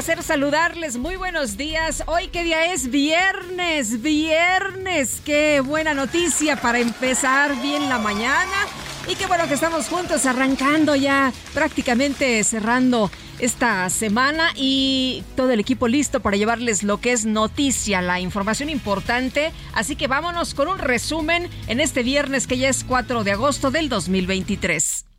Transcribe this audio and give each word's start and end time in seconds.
Placer 0.00 0.22
saludarles. 0.22 0.96
Muy 0.96 1.16
buenos 1.16 1.58
días. 1.58 2.04
Hoy 2.06 2.28
qué 2.28 2.42
día 2.42 2.72
es 2.72 2.90
viernes, 2.90 4.00
viernes. 4.00 5.20
Qué 5.22 5.60
buena 5.60 5.92
noticia 5.92 6.56
para 6.56 6.78
empezar 6.78 7.60
bien 7.60 7.86
la 7.90 7.98
mañana. 7.98 8.66
Y 9.06 9.14
qué 9.16 9.26
bueno 9.26 9.46
que 9.46 9.52
estamos 9.52 9.88
juntos 9.88 10.24
arrancando 10.24 10.96
ya, 10.96 11.34
prácticamente 11.52 12.42
cerrando 12.44 13.10
esta 13.40 13.90
semana 13.90 14.52
y 14.56 15.22
todo 15.36 15.50
el 15.50 15.60
equipo 15.60 15.86
listo 15.86 16.20
para 16.20 16.38
llevarles 16.38 16.82
lo 16.82 16.98
que 16.98 17.12
es 17.12 17.26
noticia, 17.26 18.00
la 18.00 18.20
información 18.20 18.70
importante. 18.70 19.52
Así 19.74 19.96
que 19.96 20.06
vámonos 20.06 20.54
con 20.54 20.68
un 20.68 20.78
resumen 20.78 21.50
en 21.66 21.78
este 21.78 22.02
viernes 22.02 22.46
que 22.46 22.56
ya 22.56 22.70
es 22.70 22.84
4 22.84 23.22
de 23.22 23.32
agosto 23.32 23.70
del 23.70 23.90
2023. 23.90 25.09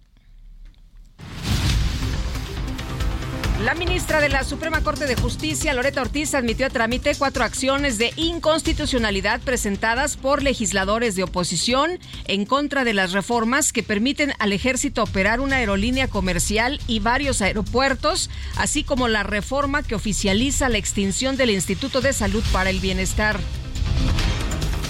La 3.64 3.76
ministra 3.76 4.20
de 4.20 4.30
la 4.30 4.44
Suprema 4.44 4.82
Corte 4.82 5.06
de 5.06 5.16
Justicia, 5.16 5.76
Loreta 5.76 6.02
Ortiz, 6.02 6.34
admitió 6.34 6.66
a 6.66 6.72
trámite 6.72 7.14
cuatro 7.14 7.44
acciones 7.44 8.00
de 8.00 8.12
inconstitucionalidad 8.16 9.40
presentadas 9.40 10.18
por 10.18 10.42
legisladores 10.42 11.16
de 11.16 11.22
oposición 11.22 12.00
en 12.26 12.46
contra 12.46 12.84
de 12.84 12.96
las 12.96 13.12
reformas 13.12 13.72
que 13.72 13.84
permiten 13.84 14.34
al 14.40 14.52
ejército 14.52 15.04
operar 15.04 15.42
una 15.42 15.58
aerolínea 15.58 16.08
comercial 16.08 16.80
y 16.88 17.02
varios 17.02 17.44
aeropuertos, 17.44 18.32
así 18.58 18.84
como 18.84 19.08
la 19.08 19.22
reforma 19.22 19.84
que 19.84 19.94
oficializa 19.94 20.68
la 20.68 20.80
extinción 20.80 21.38
del 21.38 21.52
Instituto 21.52 22.02
de 22.02 22.14
Salud 22.14 22.44
para 22.52 22.72
el 22.72 22.80
Bienestar. 22.80 23.40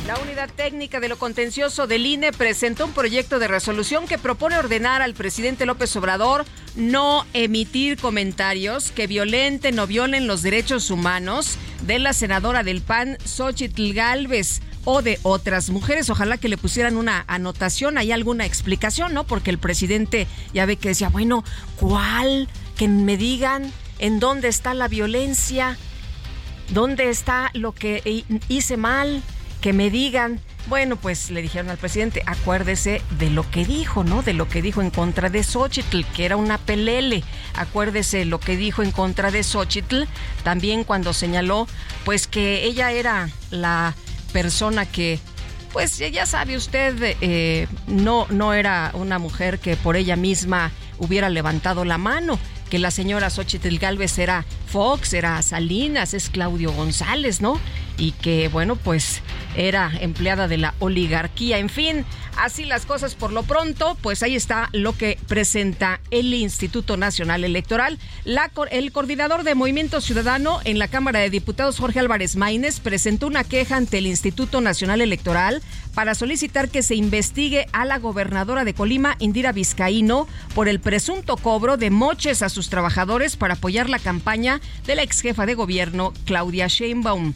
La 0.08 0.18
unidad 0.18 0.50
técnica 0.50 1.00
de 1.00 1.10
lo 1.10 1.20
contencioso 1.20 1.86
del 1.86 2.08
INE 2.08 2.32
presentó 2.32 2.86
un 2.86 2.92
proyecto 2.92 3.38
de 3.38 3.48
resolución 3.48 4.08
que 4.08 4.18
propone 4.18 4.58
ordenar 4.58 5.04
al 5.04 5.14
presidente 5.14 5.68
López 5.68 5.96
Obrador 5.96 6.44
no 6.76 7.26
emitir 7.34 8.00
comentarios 8.00 8.92
que 8.92 9.06
violenten 9.06 9.78
o 9.78 9.86
violen 9.86 10.26
los 10.26 10.42
derechos 10.42 10.90
humanos 10.90 11.58
de 11.86 12.00
la 12.00 12.14
senadora 12.14 12.64
del 12.64 12.82
PAN, 12.82 13.18
Xochitl 13.24 13.94
Galvez 13.94 14.62
o 14.86 15.04
de 15.04 15.20
otras 15.22 15.70
mujeres. 15.70 16.10
Ojalá 16.10 16.38
que 16.38 16.50
le 16.50 16.58
pusieran 16.58 16.98
una 16.98 17.24
anotación, 17.28 18.00
hay 18.00 18.12
alguna 18.12 18.48
explicación, 18.48 19.14
¿no? 19.14 19.26
Porque 19.26 19.52
el 19.52 19.60
presidente 19.60 20.26
ya 20.52 20.66
ve 20.66 20.78
que 20.78 20.90
decía, 20.90 21.10
bueno, 21.10 21.44
¿cuál? 21.80 22.50
Que 22.76 22.88
me 22.88 23.18
digan 23.18 23.72
en 24.00 24.20
dónde 24.20 24.48
está 24.48 24.74
la 24.74 24.88
violencia, 24.88 25.78
dónde 26.70 27.12
está 27.12 27.52
lo 27.54 27.74
que 27.74 28.26
hice 28.48 28.78
mal 28.78 29.22
que 29.62 29.74
me 29.74 29.90
digan, 29.90 30.40
bueno, 30.68 30.96
pues 30.96 31.30
le 31.30 31.42
dijeron 31.42 31.70
al 31.70 31.78
presidente, 31.78 32.24
acuérdese 32.26 33.02
de 33.18 33.30
lo 33.30 33.50
que 33.50 33.64
dijo, 33.66 34.04
¿no? 34.04 34.24
De 34.24 34.34
lo 34.34 34.50
que 34.50 34.62
dijo 34.62 34.82
en 34.82 34.90
contra 34.90 35.30
de 35.30 35.44
Xochitl, 35.44 36.04
que 36.16 36.26
era 36.26 36.36
una 36.36 36.58
pelele. 36.58 37.24
Acuérdese 37.56 38.26
lo 38.26 38.40
que 38.40 38.58
dijo 38.58 38.82
en 38.84 38.92
contra 38.92 39.32
de 39.32 39.44
Xochitl, 39.44 40.04
también 40.44 40.84
cuando 40.84 41.14
señaló, 41.14 41.68
pues 42.04 42.28
que 42.28 42.66
ella 42.66 42.92
era 42.92 43.30
la 43.52 43.96
persona 44.34 44.86
que 44.86 45.20
pues 45.72 45.98
ya 46.00 46.26
sabe 46.26 46.58
usted, 46.58 47.16
eh, 47.22 47.66
no, 47.88 48.28
no 48.30 48.54
era 48.54 48.92
una 48.94 49.20
mujer 49.20 49.60
que 49.60 49.78
por 49.78 49.96
ella 49.96 50.18
misma 50.18 50.70
hubiera 50.98 51.30
levantado 51.30 51.86
la 51.86 51.98
mano, 51.98 52.38
que 52.72 52.80
la 52.80 52.90
señora 52.90 53.30
Xochitl 53.30 53.78
Galvez 53.78 54.18
era 54.18 54.46
Fox, 54.68 55.14
era 55.14 55.42
Salinas, 55.42 56.14
es 56.14 56.30
Claudio 56.30 56.72
González, 56.72 57.42
¿no? 57.42 57.60
Y 57.98 58.14
que, 58.14 58.48
bueno, 58.48 58.78
pues 58.78 59.22
era 59.58 59.92
empleada 60.00 60.48
de 60.48 60.58
la 60.58 60.74
oligarquía. 60.80 61.58
En 61.58 61.68
fin, 61.68 62.06
así 62.38 62.64
las 62.64 62.86
cosas 62.86 63.14
por 63.14 63.34
lo 63.34 63.44
pronto, 63.44 63.98
pues 64.02 64.24
ahí 64.24 64.38
está 64.38 64.70
lo 64.72 64.94
que 64.94 65.20
presenta 65.28 66.00
el 66.12 66.34
Instituto 66.34 66.96
Nacional 66.96 67.44
Electoral. 67.44 68.00
El 68.72 68.92
coordinador 68.94 69.44
de 69.44 69.54
Movimiento 69.54 70.00
Ciudadano 70.00 70.62
en 70.64 70.80
la 70.80 70.88
Cámara 70.88 71.20
de 71.20 71.30
Diputados, 71.30 71.78
Jorge 71.78 72.00
Álvarez 72.00 72.38
Maínez, 72.38 72.80
presentó 72.80 73.28
una 73.28 73.44
queja 73.44 73.76
ante 73.76 73.98
el 73.98 74.08
Instituto 74.08 74.62
Nacional 74.62 75.02
Electoral 75.02 75.62
para 75.94 76.16
solicitar 76.16 76.70
que 76.70 76.84
se 76.84 76.96
investigue 76.96 77.68
a 77.74 77.86
la 77.86 78.00
gobernadora 78.00 78.64
de 78.64 78.74
Colima, 78.74 79.16
Indira 79.20 79.52
Vizcaíno, 79.52 80.28
por 80.56 80.68
el 80.68 80.80
presunto 80.80 81.38
cobro 81.38 81.78
de 81.78 81.90
moches 81.90 82.42
a 82.42 82.50
sus 82.50 82.70
trabajadores 82.70 83.36
para 83.36 83.56
apoyar 83.56 83.90
la 83.90 84.00
campaña 84.00 84.62
de 84.86 84.96
la 84.96 85.04
ex 85.04 85.22
jefa 85.22 85.46
de 85.46 85.56
gobierno, 85.56 86.14
Claudia 86.26 86.68
Sheinbaum. 86.68 87.34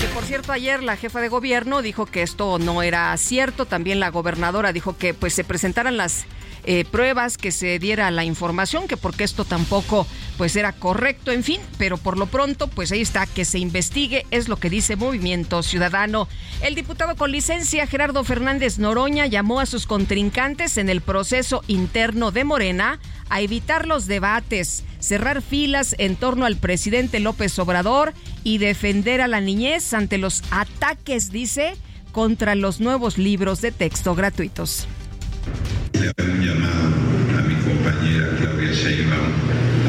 Que 0.00 0.06
por 0.14 0.22
cierto, 0.24 0.52
ayer 0.52 0.80
la 0.82 0.96
jefa 0.96 1.20
de 1.20 1.28
gobierno 1.28 1.82
dijo 1.82 2.06
que 2.06 2.22
esto 2.22 2.60
no 2.60 2.82
era 2.82 3.16
cierto. 3.16 3.66
También 3.66 3.98
la 3.98 4.10
gobernadora 4.10 4.72
dijo 4.72 4.96
que 4.96 5.12
pues 5.12 5.34
se 5.34 5.42
presentaran 5.42 5.96
las 5.96 6.24
eh, 6.70 6.84
pruebas, 6.84 7.38
que 7.38 7.50
se 7.50 7.78
diera 7.78 8.10
la 8.10 8.24
información, 8.24 8.88
que 8.88 8.98
porque 8.98 9.24
esto 9.24 9.46
tampoco 9.46 10.06
pues 10.36 10.54
era 10.54 10.72
correcto, 10.72 11.32
en 11.32 11.42
fin, 11.42 11.62
pero 11.78 11.96
por 11.96 12.18
lo 12.18 12.26
pronto 12.26 12.68
pues 12.68 12.92
ahí 12.92 13.00
está, 13.00 13.24
que 13.24 13.46
se 13.46 13.58
investigue, 13.58 14.26
es 14.30 14.48
lo 14.48 14.58
que 14.58 14.68
dice 14.68 14.94
Movimiento 14.94 15.62
Ciudadano. 15.62 16.28
El 16.60 16.74
diputado 16.74 17.16
con 17.16 17.32
licencia 17.32 17.86
Gerardo 17.86 18.22
Fernández 18.22 18.78
Noroña 18.78 19.24
llamó 19.24 19.60
a 19.60 19.66
sus 19.66 19.86
contrincantes 19.86 20.76
en 20.76 20.90
el 20.90 21.00
proceso 21.00 21.62
interno 21.68 22.32
de 22.32 22.44
Morena 22.44 23.00
a 23.30 23.40
evitar 23.40 23.86
los 23.86 24.04
debates, 24.04 24.84
cerrar 24.98 25.40
filas 25.40 25.96
en 25.96 26.16
torno 26.16 26.44
al 26.44 26.58
presidente 26.58 27.18
López 27.18 27.58
Obrador 27.58 28.12
y 28.44 28.58
defender 28.58 29.22
a 29.22 29.26
la 29.26 29.40
niñez 29.40 29.94
ante 29.94 30.18
los 30.18 30.42
ataques, 30.50 31.30
dice, 31.32 31.76
contra 32.12 32.54
los 32.54 32.78
nuevos 32.78 33.16
libros 33.16 33.62
de 33.62 33.72
texto 33.72 34.14
gratuitos. 34.14 34.86
Le 35.92 36.08
hago 36.08 36.32
un 36.32 36.40
llamado 36.40 36.94
a 37.38 37.42
mi 37.42 37.54
compañera 37.64 38.28
Claudia 38.38 38.72
Sheinbaum, 38.72 39.32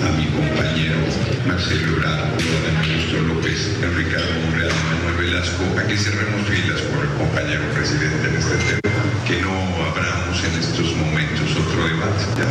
a 0.06 0.09
mi 0.18 0.25
compañero 0.31 1.00
Marcelo 1.47 1.97
Ebrard, 1.97 2.34
a 2.34 2.80
Augusto 2.81 3.20
López, 3.28 3.59
a 3.84 3.90
Ricardo 3.96 4.34
Monreal, 4.45 4.72
a 4.72 4.84
Manuel 4.89 5.16
Velasco, 5.25 5.63
a 5.78 5.84
que 5.88 5.98
cerremos 5.98 6.48
filas 6.48 6.81
por 6.89 7.04
el 7.04 7.13
compañero 7.18 7.63
presidente 7.74 8.28
en 8.30 8.36
este 8.36 8.57
tema, 8.81 9.04
que 9.28 9.42
no 9.42 9.54
abramos 9.86 10.38
en 10.44 10.54
estos 10.60 10.95
momentos 10.98 11.48
otro 11.56 11.88
debate, 11.88 12.24
ya 12.38 12.48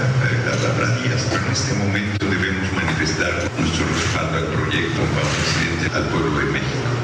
habrá 0.69 0.89
días, 1.03 1.23
pero 1.31 1.47
en 1.47 1.53
este 1.53 1.75
momento 1.75 2.27
debemos 2.27 2.67
manifestar 2.73 3.33
nuestro 3.59 3.85
respaldo 3.87 4.39
al 4.39 4.49
proyecto, 4.53 5.01
al 5.01 5.31
presidente, 5.35 5.97
al 5.97 6.05
pueblo 6.11 6.39
de 6.39 6.45
México. 6.53 6.98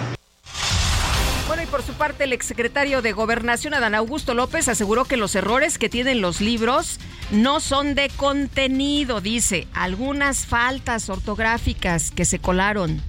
Bueno, 1.46 1.62
y 1.62 1.66
por 1.66 1.82
su 1.82 1.92
parte, 1.92 2.24
el 2.24 2.32
exsecretario 2.32 3.02
de 3.02 3.12
Gobernación, 3.12 3.74
Adán 3.74 3.94
Augusto 3.94 4.32
López, 4.32 4.66
aseguró 4.68 5.04
que 5.04 5.18
los 5.18 5.34
errores 5.34 5.76
que 5.76 5.90
tienen 5.90 6.22
los 6.22 6.40
libros 6.40 6.98
no 7.30 7.60
son 7.60 7.94
de 7.94 8.08
contenido, 8.08 9.20
dice, 9.20 9.68
algunas 9.74 10.46
faltas 10.46 11.10
ortográficas 11.10 12.10
que 12.10 12.24
se 12.24 12.38
colaron. 12.38 13.02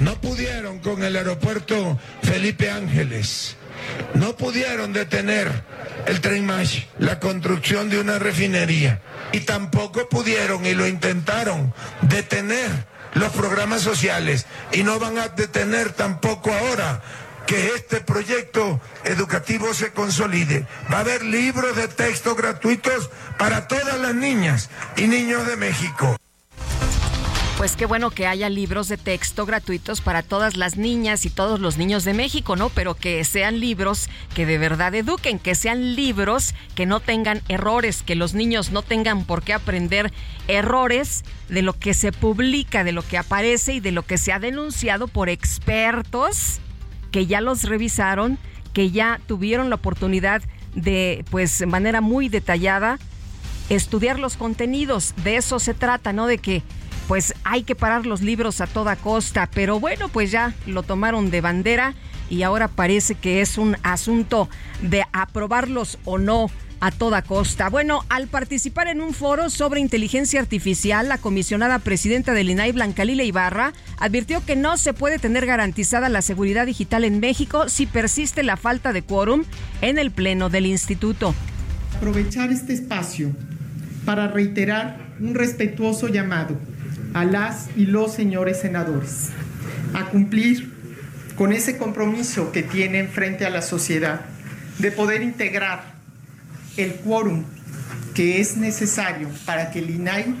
No 0.00 0.20
pudieron 0.20 0.80
con 0.80 1.02
el 1.02 1.16
aeropuerto 1.16 1.98
Felipe 2.22 2.70
Ángeles. 2.70 3.56
No 4.14 4.36
pudieron 4.36 4.92
detener 4.92 5.64
el 6.06 6.20
Tren 6.20 6.44
Mach, 6.44 6.84
la 6.98 7.18
construcción 7.20 7.88
de 7.88 8.00
una 8.00 8.18
refinería. 8.18 9.00
Y 9.32 9.40
tampoco 9.40 10.08
pudieron, 10.08 10.66
y 10.66 10.74
lo 10.74 10.86
intentaron, 10.86 11.72
detener 12.02 12.86
los 13.14 13.32
programas 13.32 13.82
sociales 13.82 14.46
y 14.72 14.82
no 14.82 14.98
van 14.98 15.18
a 15.18 15.28
detener 15.28 15.92
tampoco 15.92 16.52
ahora 16.52 17.02
que 17.46 17.74
este 17.74 18.02
proyecto 18.02 18.78
educativo 19.04 19.72
se 19.72 19.92
consolide. 19.92 20.66
Va 20.92 20.98
a 20.98 21.00
haber 21.00 21.24
libros 21.24 21.76
de 21.76 21.88
texto 21.88 22.34
gratuitos 22.34 23.10
para 23.38 23.66
todas 23.66 23.98
las 23.98 24.14
niñas 24.14 24.68
y 24.96 25.06
niños 25.06 25.46
de 25.46 25.56
México. 25.56 26.16
Pues 27.58 27.74
qué 27.74 27.86
bueno 27.86 28.10
que 28.10 28.28
haya 28.28 28.48
libros 28.48 28.86
de 28.86 28.96
texto 28.96 29.44
gratuitos 29.44 30.00
para 30.00 30.22
todas 30.22 30.56
las 30.56 30.76
niñas 30.76 31.26
y 31.26 31.30
todos 31.30 31.58
los 31.58 31.76
niños 31.76 32.04
de 32.04 32.14
México, 32.14 32.54
¿no? 32.54 32.68
Pero 32.68 32.94
que 32.94 33.24
sean 33.24 33.58
libros 33.58 34.08
que 34.32 34.46
de 34.46 34.58
verdad 34.58 34.94
eduquen, 34.94 35.40
que 35.40 35.56
sean 35.56 35.96
libros 35.96 36.54
que 36.76 36.86
no 36.86 37.00
tengan 37.00 37.42
errores, 37.48 38.04
que 38.04 38.14
los 38.14 38.32
niños 38.32 38.70
no 38.70 38.82
tengan 38.82 39.24
por 39.24 39.42
qué 39.42 39.54
aprender 39.54 40.12
errores 40.46 41.24
de 41.48 41.62
lo 41.62 41.72
que 41.72 41.94
se 41.94 42.12
publica, 42.12 42.84
de 42.84 42.92
lo 42.92 43.02
que 43.02 43.18
aparece 43.18 43.74
y 43.74 43.80
de 43.80 43.90
lo 43.90 44.04
que 44.04 44.18
se 44.18 44.32
ha 44.32 44.38
denunciado 44.38 45.08
por 45.08 45.28
expertos 45.28 46.60
que 47.10 47.26
ya 47.26 47.40
los 47.40 47.64
revisaron, 47.64 48.38
que 48.72 48.92
ya 48.92 49.20
tuvieron 49.26 49.68
la 49.68 49.76
oportunidad 49.76 50.42
de, 50.76 51.24
pues, 51.28 51.66
manera 51.66 52.00
muy 52.00 52.28
detallada, 52.28 53.00
estudiar 53.68 54.20
los 54.20 54.36
contenidos. 54.36 55.12
De 55.24 55.34
eso 55.34 55.58
se 55.58 55.74
trata, 55.74 56.12
¿no? 56.12 56.28
De 56.28 56.38
que 56.38 56.62
pues 57.08 57.34
hay 57.42 57.62
que 57.62 57.74
parar 57.74 58.04
los 58.06 58.20
libros 58.20 58.60
a 58.60 58.66
toda 58.66 58.94
costa, 58.94 59.48
pero 59.52 59.80
bueno, 59.80 60.08
pues 60.10 60.30
ya 60.30 60.54
lo 60.66 60.82
tomaron 60.82 61.30
de 61.30 61.40
bandera 61.40 61.94
y 62.28 62.42
ahora 62.42 62.68
parece 62.68 63.14
que 63.14 63.40
es 63.40 63.56
un 63.56 63.78
asunto 63.82 64.50
de 64.82 65.04
aprobarlos 65.12 65.98
o 66.04 66.18
no 66.18 66.50
a 66.80 66.90
toda 66.90 67.22
costa. 67.22 67.70
Bueno, 67.70 68.04
al 68.10 68.28
participar 68.28 68.88
en 68.88 69.00
un 69.00 69.14
foro 69.14 69.48
sobre 69.48 69.80
inteligencia 69.80 70.38
artificial, 70.38 71.08
la 71.08 71.16
comisionada 71.16 71.78
presidenta 71.78 72.34
del 72.34 72.50
INAI, 72.50 72.72
Blanca 72.72 73.06
Lila 73.06 73.24
Ibarra, 73.24 73.72
advirtió 73.98 74.44
que 74.44 74.54
no 74.54 74.76
se 74.76 74.92
puede 74.92 75.18
tener 75.18 75.46
garantizada 75.46 76.10
la 76.10 76.20
seguridad 76.20 76.66
digital 76.66 77.04
en 77.04 77.20
México 77.20 77.70
si 77.70 77.86
persiste 77.86 78.42
la 78.42 78.58
falta 78.58 78.92
de 78.92 79.02
quórum 79.02 79.44
en 79.80 79.98
el 79.98 80.10
pleno 80.10 80.50
del 80.50 80.66
instituto. 80.66 81.34
Aprovechar 81.96 82.52
este 82.52 82.74
espacio 82.74 83.32
para 84.04 84.28
reiterar 84.28 85.08
un 85.20 85.34
respetuoso 85.34 86.08
llamado 86.08 86.56
a 87.14 87.24
las 87.24 87.68
y 87.76 87.86
los 87.86 88.14
señores 88.14 88.60
senadores 88.60 89.28
a 89.94 90.06
cumplir 90.06 90.72
con 91.36 91.52
ese 91.52 91.76
compromiso 91.76 92.52
que 92.52 92.62
tienen 92.62 93.08
frente 93.08 93.46
a 93.46 93.50
la 93.50 93.62
sociedad 93.62 94.22
de 94.78 94.90
poder 94.90 95.22
integrar 95.22 95.94
el 96.76 96.94
quórum 96.94 97.44
que 98.14 98.40
es 98.40 98.56
necesario 98.56 99.28
para 99.46 99.70
que 99.70 99.78
el 99.78 99.90
INAI 99.90 100.34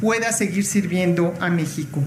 pueda 0.00 0.32
seguir 0.32 0.64
sirviendo 0.64 1.34
a 1.40 1.48
México. 1.48 2.02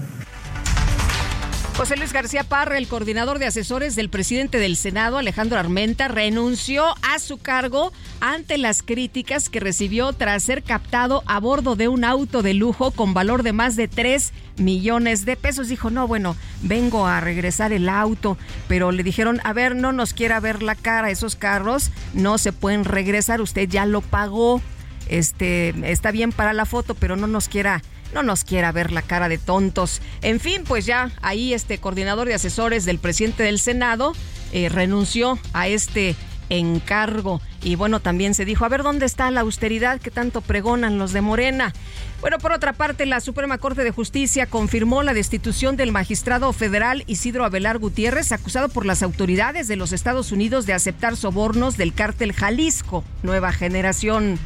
José 1.80 1.96
Luis 1.96 2.12
García 2.12 2.44
Parra, 2.44 2.76
el 2.76 2.88
coordinador 2.88 3.38
de 3.38 3.46
asesores 3.46 3.96
del 3.96 4.10
presidente 4.10 4.58
del 4.58 4.76
Senado, 4.76 5.16
Alejandro 5.16 5.58
Armenta, 5.58 6.08
renunció 6.08 6.84
a 7.00 7.18
su 7.18 7.38
cargo 7.38 7.90
ante 8.20 8.58
las 8.58 8.82
críticas 8.82 9.48
que 9.48 9.60
recibió 9.60 10.12
tras 10.12 10.42
ser 10.42 10.62
captado 10.62 11.22
a 11.24 11.40
bordo 11.40 11.76
de 11.76 11.88
un 11.88 12.04
auto 12.04 12.42
de 12.42 12.52
lujo 12.52 12.90
con 12.90 13.14
valor 13.14 13.42
de 13.42 13.54
más 13.54 13.76
de 13.76 13.88
3 13.88 14.34
millones 14.58 15.24
de 15.24 15.36
pesos. 15.36 15.68
Dijo, 15.68 15.88
no, 15.88 16.06
bueno, 16.06 16.36
vengo 16.60 17.06
a 17.06 17.18
regresar 17.20 17.72
el 17.72 17.88
auto, 17.88 18.36
pero 18.68 18.92
le 18.92 19.02
dijeron, 19.02 19.40
a 19.42 19.54
ver, 19.54 19.74
no 19.74 19.90
nos 19.92 20.12
quiera 20.12 20.38
ver 20.38 20.62
la 20.62 20.74
cara, 20.74 21.08
esos 21.08 21.34
carros 21.34 21.92
no 22.12 22.36
se 22.36 22.52
pueden 22.52 22.84
regresar, 22.84 23.40
usted 23.40 23.66
ya 23.66 23.86
lo 23.86 24.02
pagó, 24.02 24.60
este, 25.08 25.72
está 25.90 26.10
bien 26.10 26.30
para 26.30 26.52
la 26.52 26.66
foto, 26.66 26.94
pero 26.94 27.16
no 27.16 27.26
nos 27.26 27.48
quiera 27.48 27.80
no 28.12 28.22
nos 28.22 28.44
quiera 28.44 28.72
ver 28.72 28.92
la 28.92 29.02
cara 29.02 29.28
de 29.28 29.38
tontos. 29.38 30.00
En 30.22 30.40
fin, 30.40 30.64
pues 30.66 30.86
ya 30.86 31.10
ahí 31.22 31.54
este 31.54 31.78
coordinador 31.78 32.28
de 32.28 32.34
asesores 32.34 32.84
del 32.84 32.98
presidente 32.98 33.42
del 33.42 33.58
Senado 33.58 34.12
eh, 34.52 34.68
renunció 34.68 35.38
a 35.52 35.68
este 35.68 36.16
encargo. 36.50 37.40
Y 37.62 37.76
bueno, 37.76 38.00
también 38.00 38.34
se 38.34 38.44
dijo, 38.44 38.64
a 38.64 38.68
ver 38.68 38.82
dónde 38.82 39.06
está 39.06 39.30
la 39.30 39.40
austeridad 39.40 40.00
que 40.00 40.10
tanto 40.10 40.40
pregonan 40.40 40.98
los 40.98 41.12
de 41.12 41.20
Morena. 41.20 41.72
Bueno, 42.20 42.38
por 42.38 42.52
otra 42.52 42.72
parte, 42.72 43.06
la 43.06 43.20
Suprema 43.20 43.58
Corte 43.58 43.84
de 43.84 43.92
Justicia 43.92 44.46
confirmó 44.46 45.02
la 45.02 45.14
destitución 45.14 45.76
del 45.76 45.92
magistrado 45.92 46.52
federal 46.52 47.04
Isidro 47.06 47.44
Abelar 47.44 47.78
Gutiérrez, 47.78 48.32
acusado 48.32 48.68
por 48.68 48.84
las 48.84 49.02
autoridades 49.02 49.68
de 49.68 49.76
los 49.76 49.92
Estados 49.92 50.32
Unidos 50.32 50.66
de 50.66 50.74
aceptar 50.74 51.16
sobornos 51.16 51.76
del 51.76 51.94
cártel 51.94 52.32
Jalisco, 52.32 53.04
Nueva 53.22 53.52
Generación. 53.52 54.38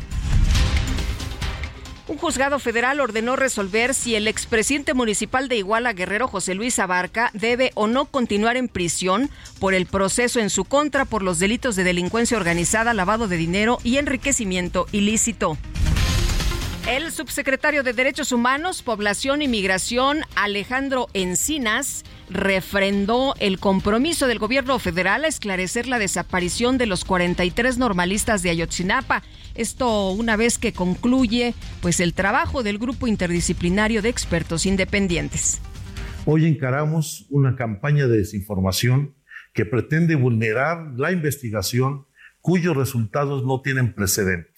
Un 2.06 2.18
juzgado 2.18 2.58
federal 2.58 3.00
ordenó 3.00 3.34
resolver 3.34 3.94
si 3.94 4.14
el 4.14 4.28
expresidente 4.28 4.92
municipal 4.92 5.48
de 5.48 5.56
Iguala 5.56 5.94
Guerrero, 5.94 6.28
José 6.28 6.54
Luis 6.54 6.78
Abarca, 6.78 7.30
debe 7.32 7.70
o 7.74 7.86
no 7.86 8.04
continuar 8.04 8.58
en 8.58 8.68
prisión 8.68 9.30
por 9.58 9.72
el 9.72 9.86
proceso 9.86 10.38
en 10.38 10.50
su 10.50 10.66
contra 10.66 11.06
por 11.06 11.22
los 11.22 11.38
delitos 11.38 11.76
de 11.76 11.84
delincuencia 11.84 12.36
organizada, 12.36 12.92
lavado 12.92 13.26
de 13.26 13.38
dinero 13.38 13.78
y 13.84 13.96
enriquecimiento 13.96 14.86
ilícito. 14.92 15.56
El 16.86 17.10
subsecretario 17.10 17.82
de 17.82 17.94
Derechos 17.94 18.30
Humanos, 18.32 18.82
Población 18.82 19.40
y 19.40 19.48
Migración, 19.48 20.20
Alejandro 20.36 21.08
Encinas, 21.14 22.04
refrendó 22.28 23.34
el 23.38 23.58
compromiso 23.58 24.26
del 24.26 24.38
gobierno 24.38 24.78
federal 24.78 25.24
a 25.24 25.28
esclarecer 25.28 25.86
la 25.86 25.98
desaparición 25.98 26.76
de 26.76 26.84
los 26.84 27.06
43 27.06 27.78
normalistas 27.78 28.42
de 28.42 28.50
Ayotzinapa. 28.50 29.22
Esto 29.54 30.10
una 30.10 30.36
vez 30.36 30.58
que 30.58 30.72
concluye 30.72 31.54
pues 31.80 32.00
el 32.00 32.14
trabajo 32.14 32.62
del 32.62 32.78
grupo 32.78 33.06
interdisciplinario 33.06 34.02
de 34.02 34.08
expertos 34.08 34.66
independientes. 34.66 35.60
Hoy 36.26 36.46
encaramos 36.46 37.26
una 37.30 37.56
campaña 37.56 38.06
de 38.06 38.18
desinformación 38.18 39.14
que 39.52 39.64
pretende 39.64 40.16
vulnerar 40.16 40.92
la 40.96 41.12
investigación 41.12 42.06
cuyos 42.40 42.76
resultados 42.76 43.44
no 43.44 43.60
tienen 43.60 43.94
precedente 43.94 44.54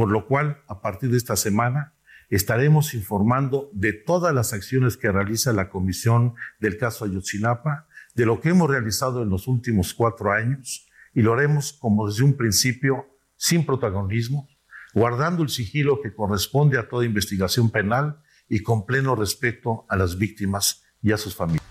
por 0.00 0.10
lo 0.10 0.26
cual 0.26 0.62
a 0.66 0.80
partir 0.80 1.10
de 1.10 1.18
esta 1.18 1.36
semana 1.36 1.92
estaremos 2.30 2.94
informando 2.94 3.70
de 3.74 3.92
todas 3.92 4.34
las 4.34 4.54
acciones 4.54 4.96
que 4.96 5.12
realiza 5.12 5.52
la 5.52 5.68
Comisión 5.68 6.32
del 6.58 6.78
caso 6.78 7.04
Ayotzinapa, 7.04 7.86
de 8.14 8.24
lo 8.24 8.40
que 8.40 8.48
hemos 8.48 8.70
realizado 8.70 9.22
en 9.22 9.28
los 9.28 9.46
últimos 9.46 9.92
cuatro 9.92 10.32
años 10.32 10.88
y 11.12 11.20
lo 11.20 11.34
haremos 11.34 11.74
como 11.74 12.08
desde 12.08 12.24
un 12.24 12.34
principio 12.34 13.08
sin 13.40 13.64
protagonismo, 13.64 14.48
guardando 14.92 15.42
el 15.42 15.48
sigilo 15.48 16.02
que 16.02 16.14
corresponde 16.14 16.78
a 16.78 16.88
toda 16.88 17.06
investigación 17.06 17.70
penal 17.70 18.20
y 18.50 18.62
con 18.62 18.84
pleno 18.84 19.16
respeto 19.16 19.86
a 19.88 19.96
las 19.96 20.18
víctimas 20.18 20.82
y 21.02 21.12
a 21.12 21.16
sus 21.16 21.34
familias. 21.34 21.64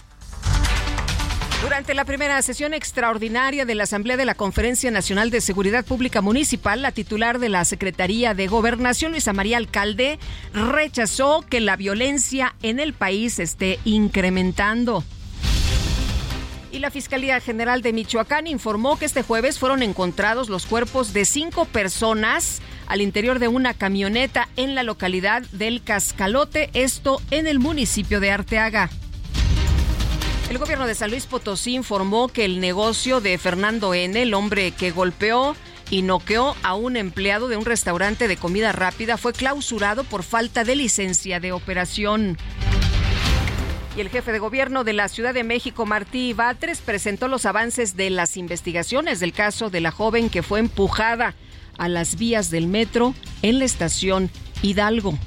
Durante 1.61 1.93
la 1.93 2.05
primera 2.05 2.41
sesión 2.41 2.73
extraordinaria 2.73 3.65
de 3.65 3.75
la 3.75 3.83
Asamblea 3.83 4.17
de 4.17 4.25
la 4.25 4.33
Conferencia 4.33 4.89
Nacional 4.89 5.29
de 5.29 5.41
Seguridad 5.41 5.85
Pública 5.85 6.21
Municipal, 6.21 6.81
la 6.81 6.91
titular 6.91 7.37
de 7.37 7.49
la 7.49 7.63
Secretaría 7.65 8.33
de 8.33 8.47
Gobernación, 8.47 9.11
Luisa 9.11 9.33
María 9.33 9.57
Alcalde, 9.57 10.17
rechazó 10.53 11.45
que 11.47 11.59
la 11.59 11.75
violencia 11.75 12.55
en 12.63 12.79
el 12.79 12.93
país 12.93 13.37
esté 13.37 13.77
incrementando. 13.85 15.03
Y 16.71 16.79
la 16.79 16.91
Fiscalía 16.91 17.39
General 17.39 17.81
de 17.81 17.93
Michoacán 17.93 18.45
informó 18.45 18.99
que 18.99 19.05
este 19.05 19.23
jueves 19.23 19.57
fueron 19.57 19.81
encontrados 19.81 20.49
los 20.49 20.67
cuerpos 20.67 21.13
de 21.13 21.25
cinco 21.25 21.65
personas 21.65 22.61
al 22.85 23.01
interior 23.01 23.39
de 23.39 23.47
una 23.47 23.73
camioneta 23.73 24.49
en 24.55 24.75
la 24.75 24.83
localidad 24.83 25.41
del 25.51 25.83
Cascalote, 25.83 26.69
esto 26.73 27.21
en 27.31 27.47
el 27.47 27.59
municipio 27.59 28.19
de 28.19 28.31
Arteaga. 28.31 28.89
El 30.49 30.57
gobierno 30.57 30.87
de 30.87 30.95
San 30.95 31.11
Luis 31.11 31.25
Potosí 31.25 31.75
informó 31.75 32.27
que 32.27 32.45
el 32.45 32.59
negocio 32.59 33.19
de 33.19 33.37
Fernando 33.37 33.93
N., 33.93 34.19
el 34.19 34.33
hombre 34.33 34.71
que 34.71 34.91
golpeó 34.91 35.55
y 35.91 36.03
noqueó 36.03 36.55
a 36.61 36.75
un 36.75 36.97
empleado 36.97 37.47
de 37.47 37.57
un 37.57 37.65
restaurante 37.65 38.27
de 38.27 38.37
comida 38.37 38.71
rápida, 38.71 39.17
fue 39.17 39.33
clausurado 39.33 40.03
por 40.03 40.23
falta 40.23 40.63
de 40.63 40.75
licencia 40.75 41.39
de 41.39 41.51
operación. 41.51 42.37
Y 43.99 44.01
el 44.01 44.07
jefe 44.07 44.31
de 44.31 44.39
gobierno 44.39 44.85
de 44.85 44.93
la 44.93 45.09
Ciudad 45.09 45.33
de 45.33 45.43
México, 45.43 45.85
Martí 45.85 46.31
Batres, 46.31 46.79
presentó 46.79 47.27
los 47.27 47.45
avances 47.45 47.97
de 47.97 48.09
las 48.09 48.37
investigaciones 48.37 49.19
del 49.19 49.33
caso 49.33 49.69
de 49.69 49.81
la 49.81 49.91
joven 49.91 50.29
que 50.29 50.41
fue 50.41 50.61
empujada 50.61 51.35
a 51.77 51.89
las 51.89 52.17
vías 52.17 52.49
del 52.49 52.67
metro 52.67 53.13
en 53.41 53.59
la 53.59 53.65
estación 53.65 54.29
Hidalgo. 54.61 55.19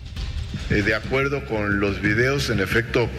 Eh, 0.71 0.81
de 0.81 0.95
acuerdo 0.95 1.45
con 1.45 1.81
los 1.81 2.00
videos, 2.00 2.49
en 2.49 2.61
efecto, 2.61 3.11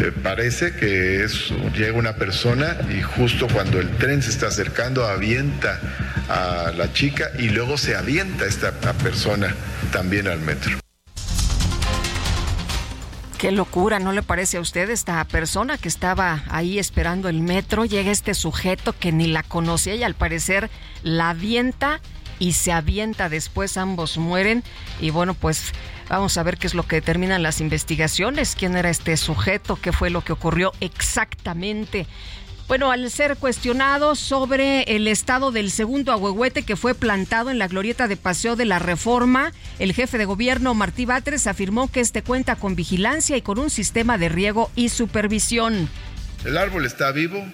eh, 0.00 0.12
parece 0.22 0.76
que 0.76 1.26
llega 1.74 1.94
una 1.94 2.16
persona 2.16 2.76
y 2.94 3.00
justo 3.00 3.46
cuando 3.50 3.80
el 3.80 3.88
tren 3.96 4.20
se 4.20 4.28
está 4.28 4.48
acercando 4.48 5.06
avienta 5.06 5.80
a 6.28 6.72
la 6.76 6.92
chica 6.92 7.30
y 7.38 7.48
luego 7.48 7.78
se 7.78 7.96
avienta 7.96 8.44
esta 8.44 8.72
persona 8.92 9.54
también 9.92 10.28
al 10.28 10.40
metro. 10.40 10.83
Qué 13.38 13.50
locura, 13.50 13.98
¿no 13.98 14.12
le 14.12 14.22
parece 14.22 14.56
a 14.56 14.60
usted 14.60 14.88
esta 14.88 15.22
persona 15.24 15.76
que 15.76 15.88
estaba 15.88 16.44
ahí 16.48 16.78
esperando 16.78 17.28
el 17.28 17.40
metro? 17.40 17.84
Llega 17.84 18.10
este 18.10 18.32
sujeto 18.32 18.94
que 18.98 19.12
ni 19.12 19.26
la 19.26 19.42
conocía 19.42 19.94
y 19.94 20.02
al 20.02 20.14
parecer 20.14 20.70
la 21.02 21.30
avienta 21.30 22.00
y 22.38 22.52
se 22.52 22.72
avienta 22.72 23.28
después, 23.28 23.76
ambos 23.76 24.16
mueren 24.16 24.62
y 25.00 25.10
bueno, 25.10 25.34
pues 25.34 25.72
vamos 26.08 26.38
a 26.38 26.42
ver 26.42 26.56
qué 26.56 26.66
es 26.66 26.74
lo 26.74 26.84
que 26.84 26.96
determinan 26.96 27.42
las 27.42 27.60
investigaciones, 27.60 28.56
quién 28.56 28.76
era 28.76 28.88
este 28.88 29.16
sujeto, 29.16 29.76
qué 29.76 29.92
fue 29.92 30.10
lo 30.10 30.22
que 30.22 30.32
ocurrió 30.32 30.72
exactamente. 30.80 32.06
Bueno, 32.66 32.90
al 32.90 33.10
ser 33.10 33.36
cuestionado 33.36 34.14
sobre 34.14 34.84
el 34.84 35.06
estado 35.06 35.52
del 35.52 35.70
segundo 35.70 36.12
ahuehuete 36.12 36.62
que 36.62 36.76
fue 36.76 36.94
plantado 36.94 37.50
en 37.50 37.58
la 37.58 37.68
glorieta 37.68 38.08
de 38.08 38.16
Paseo 38.16 38.56
de 38.56 38.64
la 38.64 38.78
Reforma, 38.78 39.52
el 39.78 39.92
jefe 39.92 40.16
de 40.16 40.24
gobierno 40.24 40.72
Martí 40.72 41.04
Batres 41.04 41.46
afirmó 41.46 41.92
que 41.92 42.00
este 42.00 42.22
cuenta 42.22 42.56
con 42.56 42.74
vigilancia 42.74 43.36
y 43.36 43.42
con 43.42 43.58
un 43.58 43.68
sistema 43.68 44.16
de 44.16 44.30
riego 44.30 44.70
y 44.76 44.88
supervisión. 44.88 45.90
El 46.46 46.56
árbol 46.56 46.86
está 46.86 47.12
vivo 47.12 47.46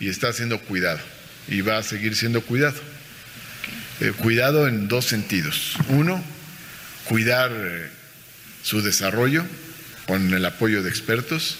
y 0.00 0.08
está 0.08 0.32
siendo 0.32 0.60
cuidado 0.60 0.98
y 1.46 1.60
va 1.60 1.78
a 1.78 1.84
seguir 1.84 2.16
siendo 2.16 2.42
cuidado. 2.42 2.80
Eh, 4.00 4.12
cuidado 4.18 4.66
en 4.66 4.88
dos 4.88 5.04
sentidos. 5.04 5.76
Uno, 5.90 6.20
cuidar 7.04 7.52
eh, 7.54 7.88
su 8.64 8.82
desarrollo 8.82 9.44
con 10.08 10.34
el 10.34 10.44
apoyo 10.44 10.82
de 10.82 10.90
expertos 10.90 11.56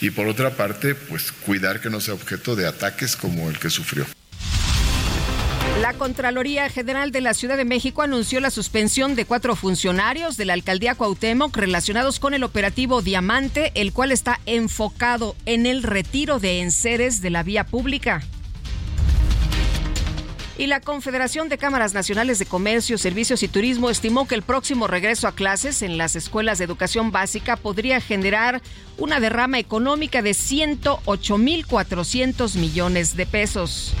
y 0.00 0.10
por 0.10 0.26
otra 0.26 0.50
parte, 0.50 0.94
pues 0.94 1.32
cuidar 1.32 1.80
que 1.80 1.90
no 1.90 2.00
sea 2.00 2.14
objeto 2.14 2.56
de 2.56 2.66
ataques 2.66 3.16
como 3.16 3.50
el 3.50 3.58
que 3.58 3.70
sufrió. 3.70 4.06
La 5.80 5.94
Contraloría 5.94 6.68
General 6.68 7.10
de 7.10 7.20
la 7.20 7.32
Ciudad 7.32 7.56
de 7.56 7.64
México 7.64 8.02
anunció 8.02 8.40
la 8.40 8.50
suspensión 8.50 9.14
de 9.14 9.24
cuatro 9.24 9.56
funcionarios 9.56 10.36
de 10.36 10.44
la 10.44 10.52
alcaldía 10.52 10.94
Cuauhtémoc 10.94 11.56
relacionados 11.56 12.20
con 12.20 12.34
el 12.34 12.44
operativo 12.44 13.00
Diamante, 13.00 13.72
el 13.74 13.92
cual 13.92 14.12
está 14.12 14.40
enfocado 14.44 15.36
en 15.46 15.64
el 15.64 15.82
retiro 15.82 16.38
de 16.38 16.60
enseres 16.60 17.22
de 17.22 17.30
la 17.30 17.42
vía 17.42 17.64
pública. 17.64 18.22
Y 20.60 20.66
la 20.66 20.80
Confederación 20.80 21.48
de 21.48 21.56
Cámaras 21.56 21.94
Nacionales 21.94 22.38
de 22.38 22.44
Comercio, 22.44 22.98
Servicios 22.98 23.42
y 23.42 23.48
Turismo 23.48 23.88
estimó 23.88 24.28
que 24.28 24.34
el 24.34 24.42
próximo 24.42 24.86
regreso 24.86 25.26
a 25.26 25.34
clases 25.34 25.80
en 25.80 25.96
las 25.96 26.16
escuelas 26.16 26.58
de 26.58 26.66
educación 26.66 27.12
básica 27.12 27.56
podría 27.56 27.98
generar 28.02 28.60
una 28.98 29.20
derrama 29.20 29.58
económica 29.58 30.20
de 30.20 30.32
108.400 30.32 32.56
millones 32.56 33.16
de 33.16 33.24
pesos. 33.24 33.94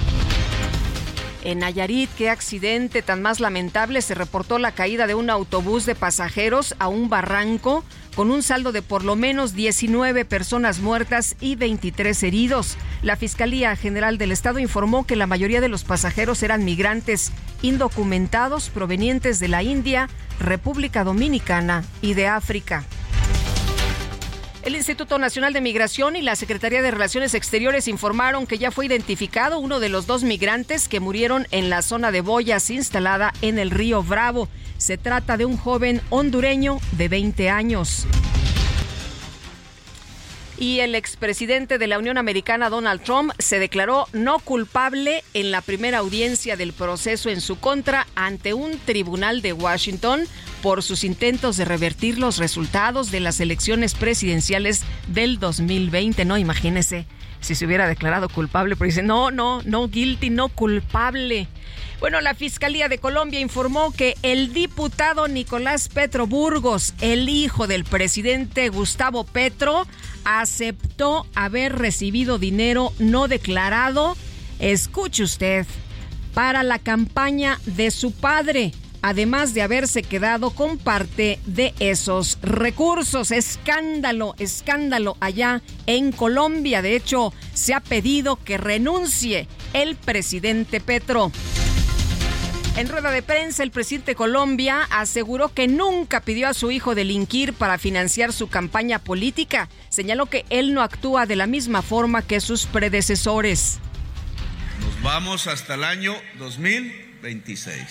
En 1.42 1.60
Nayarit, 1.60 2.10
qué 2.18 2.28
accidente 2.28 3.00
tan 3.00 3.22
más 3.22 3.40
lamentable, 3.40 4.02
se 4.02 4.14
reportó 4.14 4.58
la 4.58 4.72
caída 4.72 5.06
de 5.06 5.14
un 5.14 5.30
autobús 5.30 5.86
de 5.86 5.94
pasajeros 5.94 6.74
a 6.78 6.88
un 6.88 7.08
barranco 7.08 7.82
con 8.14 8.30
un 8.30 8.42
saldo 8.42 8.72
de 8.72 8.82
por 8.82 9.04
lo 9.04 9.16
menos 9.16 9.54
19 9.54 10.26
personas 10.26 10.80
muertas 10.80 11.36
y 11.40 11.56
23 11.56 12.22
heridos. 12.24 12.76
La 13.02 13.16
Fiscalía 13.16 13.74
General 13.76 14.18
del 14.18 14.32
Estado 14.32 14.58
informó 14.58 15.06
que 15.06 15.16
la 15.16 15.26
mayoría 15.26 15.62
de 15.62 15.68
los 15.68 15.84
pasajeros 15.84 16.42
eran 16.42 16.64
migrantes 16.64 17.32
indocumentados 17.62 18.68
provenientes 18.68 19.40
de 19.40 19.48
la 19.48 19.62
India, 19.62 20.10
República 20.40 21.04
Dominicana 21.04 21.84
y 22.02 22.14
de 22.14 22.26
África. 22.26 22.84
El 24.62 24.76
Instituto 24.76 25.18
Nacional 25.18 25.54
de 25.54 25.62
Migración 25.62 26.16
y 26.16 26.22
la 26.22 26.36
Secretaría 26.36 26.82
de 26.82 26.90
Relaciones 26.90 27.32
Exteriores 27.32 27.88
informaron 27.88 28.46
que 28.46 28.58
ya 28.58 28.70
fue 28.70 28.84
identificado 28.84 29.58
uno 29.58 29.80
de 29.80 29.88
los 29.88 30.06
dos 30.06 30.22
migrantes 30.22 30.86
que 30.86 31.00
murieron 31.00 31.46
en 31.50 31.70
la 31.70 31.80
zona 31.80 32.12
de 32.12 32.20
boyas 32.20 32.68
instalada 32.68 33.32
en 33.40 33.58
el 33.58 33.70
río 33.70 34.02
Bravo. 34.02 34.48
Se 34.76 34.98
trata 34.98 35.38
de 35.38 35.46
un 35.46 35.56
joven 35.56 36.02
hondureño 36.10 36.78
de 36.92 37.08
20 37.08 37.48
años. 37.48 38.06
Y 40.60 40.80
el 40.80 40.94
expresidente 40.94 41.78
de 41.78 41.86
la 41.86 41.98
Unión 41.98 42.18
Americana, 42.18 42.68
Donald 42.68 43.02
Trump, 43.02 43.32
se 43.38 43.58
declaró 43.58 44.06
no 44.12 44.40
culpable 44.40 45.24
en 45.32 45.50
la 45.50 45.62
primera 45.62 45.98
audiencia 45.98 46.54
del 46.54 46.74
proceso 46.74 47.30
en 47.30 47.40
su 47.40 47.58
contra 47.58 48.06
ante 48.14 48.52
un 48.52 48.78
tribunal 48.78 49.40
de 49.40 49.54
Washington 49.54 50.20
por 50.62 50.82
sus 50.82 51.02
intentos 51.02 51.56
de 51.56 51.64
revertir 51.64 52.18
los 52.18 52.36
resultados 52.36 53.10
de 53.10 53.20
las 53.20 53.40
elecciones 53.40 53.94
presidenciales 53.94 54.82
del 55.08 55.38
2020. 55.38 56.26
No, 56.26 56.36
imagínese 56.36 57.06
si 57.40 57.54
se 57.54 57.64
hubiera 57.64 57.88
declarado 57.88 58.28
culpable, 58.28 58.76
pero 58.76 58.84
dice, 58.84 59.02
no, 59.02 59.30
no, 59.30 59.62
no 59.64 59.88
guilty, 59.88 60.28
no 60.28 60.50
culpable. 60.50 61.48
Bueno, 62.00 62.22
la 62.22 62.34
Fiscalía 62.34 62.88
de 62.88 62.96
Colombia 62.96 63.40
informó 63.40 63.92
que 63.92 64.16
el 64.22 64.54
diputado 64.54 65.28
Nicolás 65.28 65.90
Petro 65.90 66.26
Burgos, 66.26 66.94
el 67.02 67.28
hijo 67.28 67.66
del 67.66 67.84
presidente 67.84 68.70
Gustavo 68.70 69.24
Petro, 69.24 69.86
aceptó 70.24 71.26
haber 71.34 71.76
recibido 71.76 72.38
dinero 72.38 72.94
no 72.98 73.28
declarado, 73.28 74.16
escuche 74.58 75.22
usted, 75.22 75.66
para 76.32 76.62
la 76.62 76.78
campaña 76.78 77.60
de 77.66 77.90
su 77.90 78.12
padre 78.12 78.72
además 79.02 79.54
de 79.54 79.62
haberse 79.62 80.02
quedado 80.02 80.50
con 80.50 80.78
parte 80.78 81.38
de 81.46 81.74
esos 81.80 82.38
recursos. 82.42 83.30
Escándalo, 83.30 84.34
escándalo 84.38 85.16
allá 85.20 85.62
en 85.86 86.12
Colombia. 86.12 86.82
De 86.82 86.96
hecho, 86.96 87.32
se 87.54 87.72
ha 87.72 87.80
pedido 87.80 88.36
que 88.36 88.58
renuncie 88.58 89.48
el 89.72 89.96
presidente 89.96 90.80
Petro. 90.80 91.32
En 92.76 92.88
rueda 92.88 93.10
de 93.10 93.22
prensa, 93.22 93.62
el 93.62 93.72
presidente 93.72 94.12
de 94.12 94.14
Colombia 94.14 94.86
aseguró 94.90 95.52
que 95.52 95.66
nunca 95.66 96.20
pidió 96.20 96.48
a 96.48 96.54
su 96.54 96.70
hijo 96.70 96.94
delinquir 96.94 97.52
para 97.52 97.78
financiar 97.78 98.32
su 98.32 98.48
campaña 98.48 99.00
política. 99.00 99.68
Señaló 99.88 100.26
que 100.26 100.44
él 100.50 100.72
no 100.72 100.80
actúa 100.80 101.26
de 101.26 101.36
la 101.36 101.46
misma 101.46 101.82
forma 101.82 102.22
que 102.22 102.40
sus 102.40 102.66
predecesores. 102.66 103.80
Nos 104.80 105.02
vamos 105.02 105.46
hasta 105.46 105.74
el 105.74 105.84
año 105.84 106.14
2026. 106.38 107.82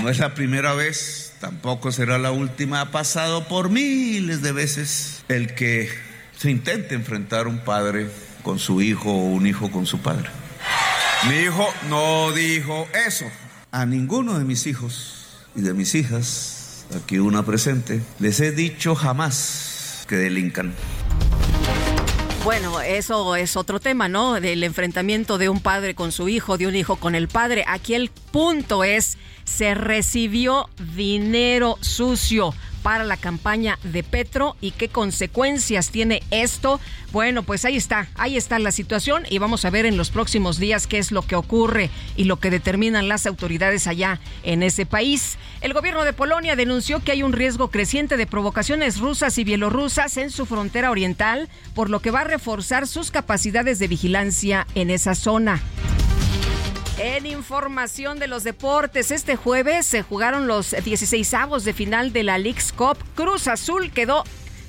No 0.00 0.08
es 0.08 0.18
la 0.18 0.34
primera 0.34 0.72
vez, 0.74 1.34
tampoco 1.40 1.90
será 1.90 2.18
la 2.18 2.30
última. 2.30 2.80
Ha 2.80 2.90
pasado 2.92 3.48
por 3.48 3.68
miles 3.68 4.42
de 4.42 4.52
veces 4.52 5.24
el 5.28 5.54
que 5.54 5.90
se 6.38 6.50
intente 6.50 6.94
enfrentar 6.94 7.48
un 7.48 7.58
padre 7.58 8.08
con 8.42 8.58
su 8.58 8.80
hijo 8.80 9.10
o 9.10 9.24
un 9.24 9.46
hijo 9.46 9.70
con 9.70 9.86
su 9.86 9.98
padre. 9.98 10.30
Mi 11.28 11.38
hijo 11.38 11.66
no 11.88 12.30
dijo 12.30 12.86
eso. 13.06 13.24
A 13.72 13.84
ninguno 13.84 14.38
de 14.38 14.44
mis 14.44 14.66
hijos 14.68 15.26
y 15.56 15.60
de 15.60 15.74
mis 15.74 15.96
hijas, 15.96 16.86
aquí 16.96 17.18
una 17.18 17.44
presente, 17.44 18.00
les 18.20 18.38
he 18.38 18.52
dicho 18.52 18.94
jamás 18.94 20.04
que 20.08 20.14
delincan. 20.14 20.72
Bueno, 22.44 22.80
eso 22.80 23.34
es 23.34 23.56
otro 23.56 23.80
tema, 23.80 24.08
¿no? 24.08 24.40
Del 24.40 24.62
enfrentamiento 24.62 25.36
de 25.36 25.48
un 25.48 25.60
padre 25.60 25.96
con 25.96 26.12
su 26.12 26.28
hijo, 26.28 26.58
de 26.58 26.68
un 26.68 26.76
hijo 26.76 26.94
con 26.94 27.16
el 27.16 27.26
padre. 27.26 27.64
Aquí 27.66 27.94
el 27.94 28.08
punto 28.08 28.84
es 28.84 29.18
se 29.42 29.74
recibió 29.74 30.68
dinero 30.94 31.76
sucio 31.80 32.54
para 32.86 33.02
la 33.02 33.16
campaña 33.16 33.80
de 33.82 34.04
Petro 34.04 34.54
y 34.60 34.70
qué 34.70 34.86
consecuencias 34.86 35.90
tiene 35.90 36.22
esto. 36.30 36.78
Bueno, 37.10 37.42
pues 37.42 37.64
ahí 37.64 37.76
está, 37.76 38.06
ahí 38.14 38.36
está 38.36 38.60
la 38.60 38.70
situación 38.70 39.24
y 39.28 39.38
vamos 39.38 39.64
a 39.64 39.70
ver 39.70 39.86
en 39.86 39.96
los 39.96 40.10
próximos 40.10 40.60
días 40.60 40.86
qué 40.86 40.98
es 40.98 41.10
lo 41.10 41.22
que 41.22 41.34
ocurre 41.34 41.90
y 42.16 42.26
lo 42.26 42.36
que 42.36 42.48
determinan 42.48 43.08
las 43.08 43.26
autoridades 43.26 43.88
allá 43.88 44.20
en 44.44 44.62
ese 44.62 44.86
país. 44.86 45.36
El 45.62 45.72
gobierno 45.72 46.04
de 46.04 46.12
Polonia 46.12 46.54
denunció 46.54 47.00
que 47.00 47.10
hay 47.10 47.24
un 47.24 47.32
riesgo 47.32 47.72
creciente 47.72 48.16
de 48.16 48.28
provocaciones 48.28 49.00
rusas 49.00 49.36
y 49.38 49.42
bielorrusas 49.42 50.16
en 50.16 50.30
su 50.30 50.46
frontera 50.46 50.92
oriental, 50.92 51.48
por 51.74 51.90
lo 51.90 51.98
que 51.98 52.12
va 52.12 52.20
a 52.20 52.24
reforzar 52.24 52.86
sus 52.86 53.10
capacidades 53.10 53.80
de 53.80 53.88
vigilancia 53.88 54.64
en 54.76 54.90
esa 54.90 55.16
zona. 55.16 55.60
En 56.98 57.26
información 57.26 58.18
de 58.18 58.26
los 58.26 58.42
deportes, 58.42 59.10
este 59.10 59.36
jueves 59.36 59.84
se 59.84 60.02
jugaron 60.02 60.46
los 60.46 60.70
16 60.70 61.34
avos 61.34 61.64
de 61.64 61.74
final 61.74 62.12
de 62.12 62.22
la 62.22 62.38
League's 62.38 62.72
Cup. 62.72 62.96
Cruz 63.14 63.48
Azul 63.48 63.90
quedó 63.90 64.24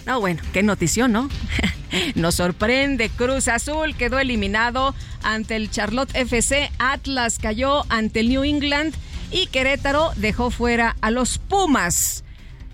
no, 0.07 0.21
bueno, 0.21 0.41
qué 0.53 0.63
notición, 0.63 1.11
¿no? 1.11 1.29
Nos 2.15 2.35
sorprende. 2.35 3.09
Cruz 3.09 3.49
Azul 3.49 3.93
quedó 3.93 4.19
eliminado 4.19 4.95
ante 5.21 5.57
el 5.57 5.69
Charlotte 5.69 6.15
FC. 6.15 6.71
Atlas 6.79 7.39
cayó 7.39 7.83
ante 7.89 8.21
el 8.21 8.29
New 8.29 8.45
England. 8.45 8.95
Y 9.31 9.47
Querétaro 9.47 10.11
dejó 10.15 10.49
fuera 10.49 10.95
a 11.01 11.11
los 11.11 11.39
Pumas. 11.39 12.23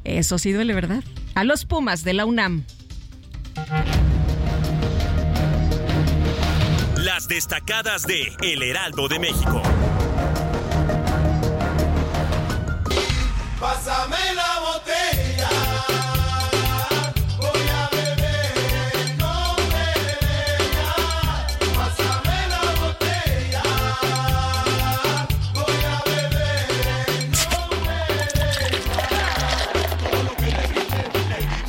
Eso 0.03 0.37
sí 0.37 0.51
duele, 0.51 0.75
¿verdad? 0.75 1.03
A 1.33 1.43
los 1.43 1.65
Pumas 1.65 2.03
de 2.03 2.13
la 2.13 2.25
UNAM. 2.25 2.65
Las 7.23 7.29
destacadas 7.29 8.03
de 8.05 8.35
El 8.41 8.61
Heraldo 8.63 9.07
de 9.07 9.17
México. 9.17 9.61
Pásame 13.61 14.17
la 14.35 14.59
botella. 14.59 15.49
Voy 17.37 17.69
a 17.69 17.87
beber, 17.95 19.15
no 19.17 19.55
me 19.71 19.87
Pásame 21.77 22.47
la 22.49 22.63
botella. 22.81 23.63
Voy 25.53 25.81
a 25.85 25.97
beber, 26.03 26.67
no 27.39 27.59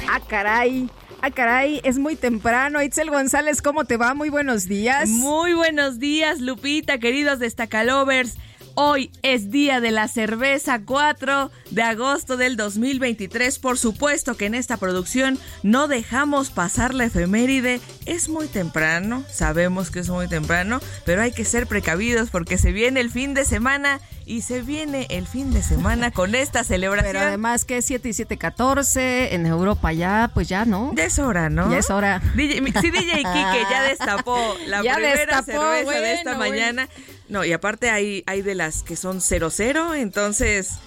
Ah, 0.09 0.21
caray. 0.27 0.91
Ah, 1.27 1.31
caray, 1.31 1.81
es 1.85 1.97
muy 1.97 2.17
temprano. 2.17 2.83
Itzel 2.83 3.09
González, 3.09 3.63
¿cómo 3.63 3.87
te 3.87 3.97
va? 3.97 4.13
Muy 4.13 4.29
buenos 4.29 4.69
días. 4.69 5.09
Muy 5.09 5.55
buenos 5.55 5.99
días, 5.99 6.43
Lupita, 6.43 6.99
queridos 6.99 7.39
destacalovers. 7.39 8.35
Hoy 8.77 9.13
es 9.23 9.53
día 9.53 9.81
de 9.81 9.93
la 9.93 10.09
cerveza 10.09 10.81
4 10.85 11.53
de 11.71 11.83
agosto 11.83 12.37
del 12.37 12.57
2023. 12.57 13.61
Por 13.61 13.79
supuesto 13.79 14.37
que 14.37 14.47
en 14.47 14.55
esta 14.57 14.79
producción 14.79 15.39
no 15.63 15.87
dejamos 15.87 16.51
pasar 16.51 16.93
la 16.93 17.05
efeméride. 17.05 17.81
Es 18.05 18.29
muy 18.29 18.49
temprano, 18.49 19.23
sabemos 19.31 19.93
que 19.93 20.01
es 20.01 20.09
muy 20.09 20.27
temprano, 20.27 20.81
pero 21.05 21.23
hay 21.23 21.31
que 21.31 21.45
ser 21.45 21.69
precavidos 21.69 22.31
porque 22.31 22.59
se 22.59 22.73
viene 22.73 22.99
el 23.01 23.13
fin 23.13 23.33
de 23.33 23.45
semana 23.45 24.01
y 24.27 24.41
se 24.41 24.63
viene 24.63 25.07
el 25.11 25.29
fin 25.29 25.53
de 25.53 25.63
semana 25.63 26.11
con 26.11 26.35
esta 26.35 26.65
celebración. 26.65 27.13
Pero 27.13 27.27
además 27.27 27.65
que 27.65 27.77
es 27.79 27.85
7 27.85 28.09
y 28.09 28.13
7, 28.13 28.39
14, 28.39 29.35
en 29.37 29.47
Europa 29.47 29.93
ya, 29.93 30.33
pues 30.35 30.49
ya, 30.49 30.65
¿no? 30.65 30.93
Ya 30.97 31.05
es 31.05 31.21
hora, 31.21 31.49
¿no? 31.49 31.71
Ya 31.71 31.79
es 31.79 31.91
hora. 31.91 32.21
DJ, 32.35 32.57
sí, 32.81 32.91
DJ 32.91 33.17
Kike 33.19 33.67
ya 33.71 33.83
destapó 33.85 34.37
la 34.67 34.83
Ya 34.83 34.95
primera 34.95 35.37
destapó, 35.43 35.45
cerveza 35.45 35.85
bueno, 35.85 36.01
de 36.01 36.15
esta 36.15 36.37
bueno. 36.37 36.51
mañana. 36.51 36.89
No, 37.29 37.45
y 37.45 37.53
aparte 37.53 37.91
hay, 37.91 38.23
hay 38.27 38.43
de 38.43 38.55
las 38.55 38.83
que 38.83 38.97
son 38.97 39.21
00, 39.21 39.95
entonces 39.95 40.79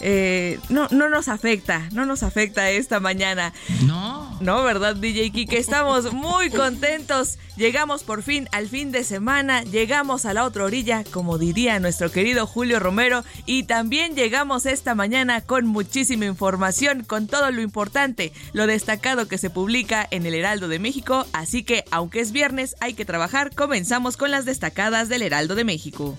eh, 0.00 0.58
no, 0.68 0.88
no 0.90 1.08
nos 1.08 1.28
afecta, 1.28 1.88
no 1.92 2.06
nos 2.06 2.22
afecta 2.22 2.70
esta 2.70 3.00
mañana. 3.00 3.52
No. 3.84 4.36
No, 4.40 4.62
¿verdad, 4.62 4.96
DJ 4.96 5.30
Kike? 5.30 5.58
Estamos 5.58 6.12
muy 6.12 6.50
contentos. 6.50 7.38
Llegamos 7.56 8.02
por 8.02 8.22
fin 8.22 8.48
al 8.52 8.68
fin 8.68 8.92
de 8.92 9.02
semana, 9.02 9.62
llegamos 9.62 10.26
a 10.26 10.34
la 10.34 10.44
otra 10.44 10.64
orilla, 10.64 11.04
como 11.10 11.38
diría 11.38 11.80
nuestro 11.80 12.12
querido 12.12 12.46
Julio 12.46 12.80
Romero, 12.80 13.24
y 13.46 13.62
también 13.62 14.14
llegamos 14.14 14.66
esta 14.66 14.94
mañana 14.94 15.40
con 15.40 15.66
muchísima 15.66 16.26
información, 16.26 17.02
con 17.04 17.26
todo 17.26 17.50
lo 17.50 17.62
importante, 17.62 18.34
lo 18.52 18.66
destacado 18.66 19.26
que 19.26 19.38
se 19.38 19.48
publica 19.48 20.06
en 20.10 20.26
el 20.26 20.34
Heraldo 20.34 20.68
de 20.68 20.78
México, 20.78 21.24
así 21.32 21.62
que 21.62 21.86
aunque 21.90 22.20
es 22.20 22.32
viernes, 22.32 22.76
hay 22.80 22.92
que 22.92 23.06
trabajar, 23.06 23.54
comenzamos 23.54 24.18
con 24.18 24.30
las 24.30 24.44
destacadas 24.44 25.08
del 25.08 25.22
Heraldo 25.22 25.54
de 25.54 25.64
México. 25.64 26.14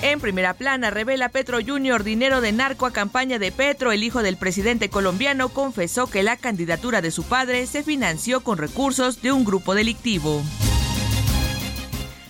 En 0.00 0.20
primera 0.20 0.54
plana, 0.54 0.90
revela 0.90 1.28
Petro 1.30 1.58
Jr. 1.64 2.04
dinero 2.04 2.40
de 2.40 2.52
narco 2.52 2.86
a 2.86 2.92
campaña 2.92 3.40
de 3.40 3.50
Petro. 3.50 3.90
El 3.90 4.04
hijo 4.04 4.22
del 4.22 4.36
presidente 4.36 4.90
colombiano 4.90 5.48
confesó 5.48 6.06
que 6.06 6.22
la 6.22 6.36
candidatura 6.36 7.02
de 7.02 7.10
su 7.10 7.24
padre 7.24 7.66
se 7.66 7.82
financió 7.82 8.42
con 8.42 8.58
recursos 8.58 9.20
de 9.22 9.32
un 9.32 9.44
grupo 9.44 9.74
delictivo. 9.74 10.40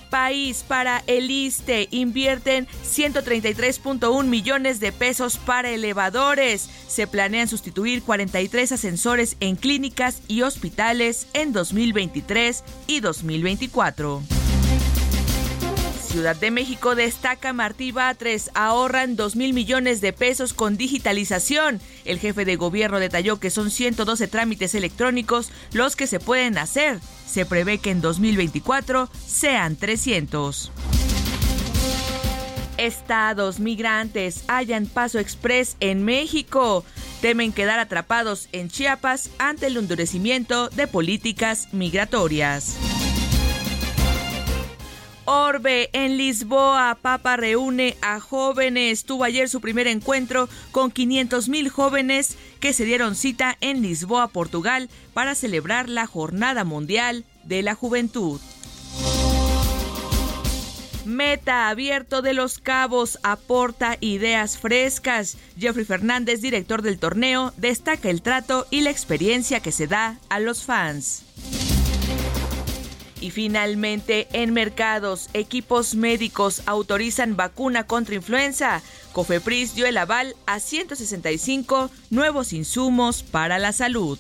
País 0.08 0.64
para 0.66 1.02
el 1.06 1.30
ISTE 1.30 1.88
invierten 1.90 2.66
133.1 2.66 4.25
millones 4.25 4.80
de 4.80 4.90
pesos 4.90 5.37
para 5.37 5.68
elevadores. 5.68 6.70
Se 6.88 7.06
planean 7.06 7.48
sustituir 7.48 8.02
43 8.02 8.72
ascensores 8.72 9.37
en 9.40 9.56
clínicas 9.56 10.22
y 10.26 10.40
hospitales 10.40 11.26
en 11.34 11.52
2023 11.52 12.64
y 12.87 13.00
2024. 13.00 14.38
Ciudad 16.08 16.36
de 16.36 16.50
México 16.50 16.94
destaca 16.94 17.52
Martí 17.52 17.92
Batres, 17.92 18.50
ahorran 18.54 19.14
2 19.14 19.36
mil 19.36 19.52
millones 19.52 20.00
de 20.00 20.14
pesos 20.14 20.54
con 20.54 20.78
digitalización. 20.78 21.82
El 22.06 22.18
jefe 22.18 22.46
de 22.46 22.56
gobierno 22.56 22.98
detalló 22.98 23.38
que 23.38 23.50
son 23.50 23.70
112 23.70 24.26
trámites 24.26 24.74
electrónicos 24.74 25.50
los 25.72 25.96
que 25.96 26.06
se 26.06 26.18
pueden 26.18 26.56
hacer. 26.56 26.98
Se 27.26 27.44
prevé 27.44 27.76
que 27.76 27.90
en 27.90 28.00
2024 28.00 29.10
sean 29.26 29.76
300. 29.76 30.72
Estados 32.78 33.60
migrantes 33.60 34.44
hallan 34.48 34.86
paso 34.86 35.18
express 35.18 35.76
en 35.80 36.04
México. 36.04 36.86
Temen 37.20 37.52
quedar 37.52 37.80
atrapados 37.80 38.48
en 38.52 38.70
Chiapas 38.70 39.28
ante 39.38 39.66
el 39.66 39.76
endurecimiento 39.76 40.70
de 40.70 40.86
políticas 40.86 41.68
migratorias. 41.72 42.76
Orbe 45.30 45.90
en 45.92 46.16
Lisboa, 46.16 46.97
Papa 47.02 47.37
reúne 47.37 47.99
a 48.00 48.18
jóvenes. 48.18 49.04
Tuvo 49.04 49.25
ayer 49.25 49.50
su 49.50 49.61
primer 49.61 49.87
encuentro 49.87 50.49
con 50.73 50.90
500 50.90 51.50
mil 51.50 51.68
jóvenes 51.68 52.38
que 52.61 52.73
se 52.73 52.87
dieron 52.87 53.14
cita 53.14 53.58
en 53.61 53.82
Lisboa, 53.82 54.28
Portugal, 54.28 54.88
para 55.12 55.35
celebrar 55.35 55.90
la 55.90 56.06
Jornada 56.06 56.64
Mundial 56.64 57.26
de 57.44 57.62
la 57.62 57.75
Juventud. 57.75 58.41
Meta 61.04 61.69
abierto 61.69 62.23
de 62.23 62.32
los 62.32 62.58
cabos 62.58 63.19
aporta 63.23 63.99
ideas 64.00 64.56
frescas. 64.56 65.36
Jeffrey 65.58 65.84
Fernández, 65.84 66.41
director 66.41 66.80
del 66.80 66.99
torneo, 66.99 67.52
destaca 67.58 68.08
el 68.08 68.23
trato 68.23 68.67
y 68.71 68.80
la 68.80 68.88
experiencia 68.88 69.60
que 69.60 69.73
se 69.73 69.88
da 69.88 70.19
a 70.30 70.41
los 70.41 70.64
fans. 70.64 71.25
Y 73.21 73.31
finalmente, 73.31 74.28
en 74.33 74.52
mercados, 74.52 75.28
equipos 75.35 75.95
médicos 75.95 76.63
autorizan 76.67 77.37
vacuna 77.37 77.85
contra 77.85 78.15
influenza. 78.15 78.83
Cofepris 79.13 79.75
dio 79.75 79.87
el 79.87 79.97
aval 79.97 80.37
a 80.47 80.61
165 80.61 81.91
nuevos 82.11 82.52
insumos 82.52 83.23
para 83.23 83.59
la 83.59 83.73
salud. 83.73 84.19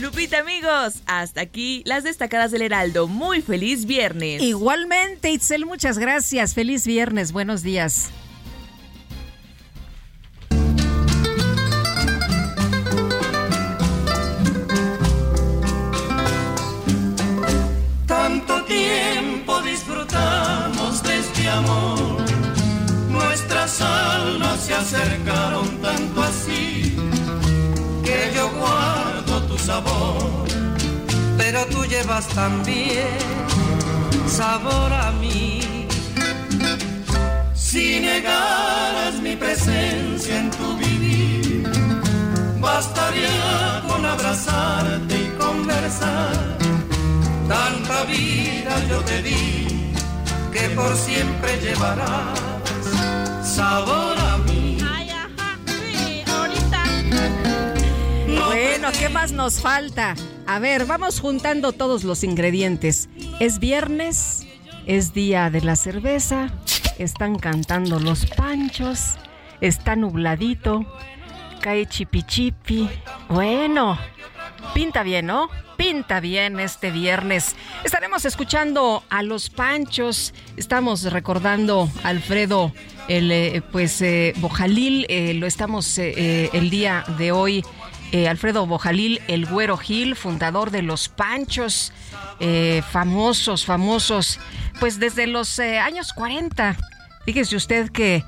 Lupita, 0.00 0.38
amigos, 0.38 1.02
hasta 1.06 1.40
aquí 1.40 1.82
las 1.84 2.04
destacadas 2.04 2.52
del 2.52 2.62
Heraldo. 2.62 3.08
Muy 3.08 3.42
feliz 3.42 3.84
viernes. 3.84 4.40
Igualmente, 4.42 5.32
Itzel, 5.32 5.66
muchas 5.66 5.98
gracias. 5.98 6.54
Feliz 6.54 6.86
viernes, 6.86 7.32
buenos 7.32 7.62
días. 7.64 8.10
Tiempo 18.68 19.60
disfrutamos 19.62 21.02
de 21.02 21.18
este 21.18 21.48
amor, 21.48 22.18
nuestras 23.08 23.80
almas 23.80 24.60
se 24.60 24.74
acercaron 24.74 25.68
tanto 25.78 26.22
así, 26.22 26.94
que 28.04 28.32
yo 28.36 28.50
guardo 28.50 29.42
tu 29.44 29.58
sabor, 29.58 30.46
pero 31.38 31.64
tú 31.66 31.84
llevas 31.86 32.28
también 32.28 33.18
sabor 34.28 34.92
a 34.92 35.10
mí. 35.12 35.86
Si 37.54 38.00
negaras 38.00 39.14
mi 39.22 39.36
presencia 39.36 40.38
en 40.40 40.50
tu 40.50 40.76
vivir, 40.76 41.70
bastaría 42.60 43.82
con 43.88 44.04
abrazarte 44.04 45.14
y 45.16 45.28
conversar. 45.38 46.67
Tanta 47.48 48.04
vida 48.04 48.84
yo 48.90 49.00
te 49.00 49.22
di 49.22 49.66
que 50.52 50.68
por 50.76 50.94
siempre 50.94 51.58
llevarás 51.60 52.38
sabor 53.42 54.18
a 54.18 54.36
mí. 54.38 54.78
Bueno, 58.46 58.88
¿qué 58.98 59.08
más 59.08 59.32
nos 59.32 59.60
falta? 59.60 60.14
A 60.46 60.58
ver, 60.58 60.84
vamos 60.84 61.20
juntando 61.20 61.72
todos 61.72 62.04
los 62.04 62.22
ingredientes. 62.22 63.08
Es 63.40 63.58
viernes, 63.58 64.46
es 64.86 65.14
día 65.14 65.48
de 65.48 65.62
la 65.62 65.76
cerveza, 65.76 66.50
están 66.98 67.38
cantando 67.38 67.98
los 67.98 68.26
panchos, 68.26 69.16
está 69.62 69.96
nubladito, 69.96 70.84
cae 71.62 71.86
chipichipi. 71.86 72.90
Bueno, 73.28 73.98
pinta 74.74 75.02
bien, 75.02 75.26
¿no? 75.26 75.48
Pinta 75.78 76.18
bien 76.18 76.58
este 76.58 76.90
viernes. 76.90 77.54
Estaremos 77.84 78.24
escuchando 78.24 79.04
a 79.10 79.22
los 79.22 79.48
panchos. 79.48 80.34
Estamos 80.56 81.04
recordando 81.04 81.88
a 82.02 82.08
Alfredo, 82.08 82.72
el 83.06 83.30
eh, 83.30 83.62
pues 83.70 84.02
eh, 84.02 84.34
Bojalil. 84.38 85.06
eh, 85.08 85.34
lo 85.34 85.46
estamos 85.46 85.96
el 85.98 86.68
día 86.68 87.04
de 87.16 87.30
hoy. 87.30 87.64
Alfredo 88.28 88.66
Bojalil, 88.66 89.20
el 89.28 89.46
Güero 89.46 89.76
Gil, 89.76 90.16
fundador 90.16 90.72
de 90.72 90.82
los 90.82 91.08
Panchos, 91.08 91.92
famosos, 92.90 93.64
famosos, 93.64 94.40
pues 94.80 94.98
desde 94.98 95.28
los 95.28 95.60
años 95.60 96.12
40. 96.12 96.76
Fíjese 97.24 97.54
usted 97.54 97.90
que 97.90 98.24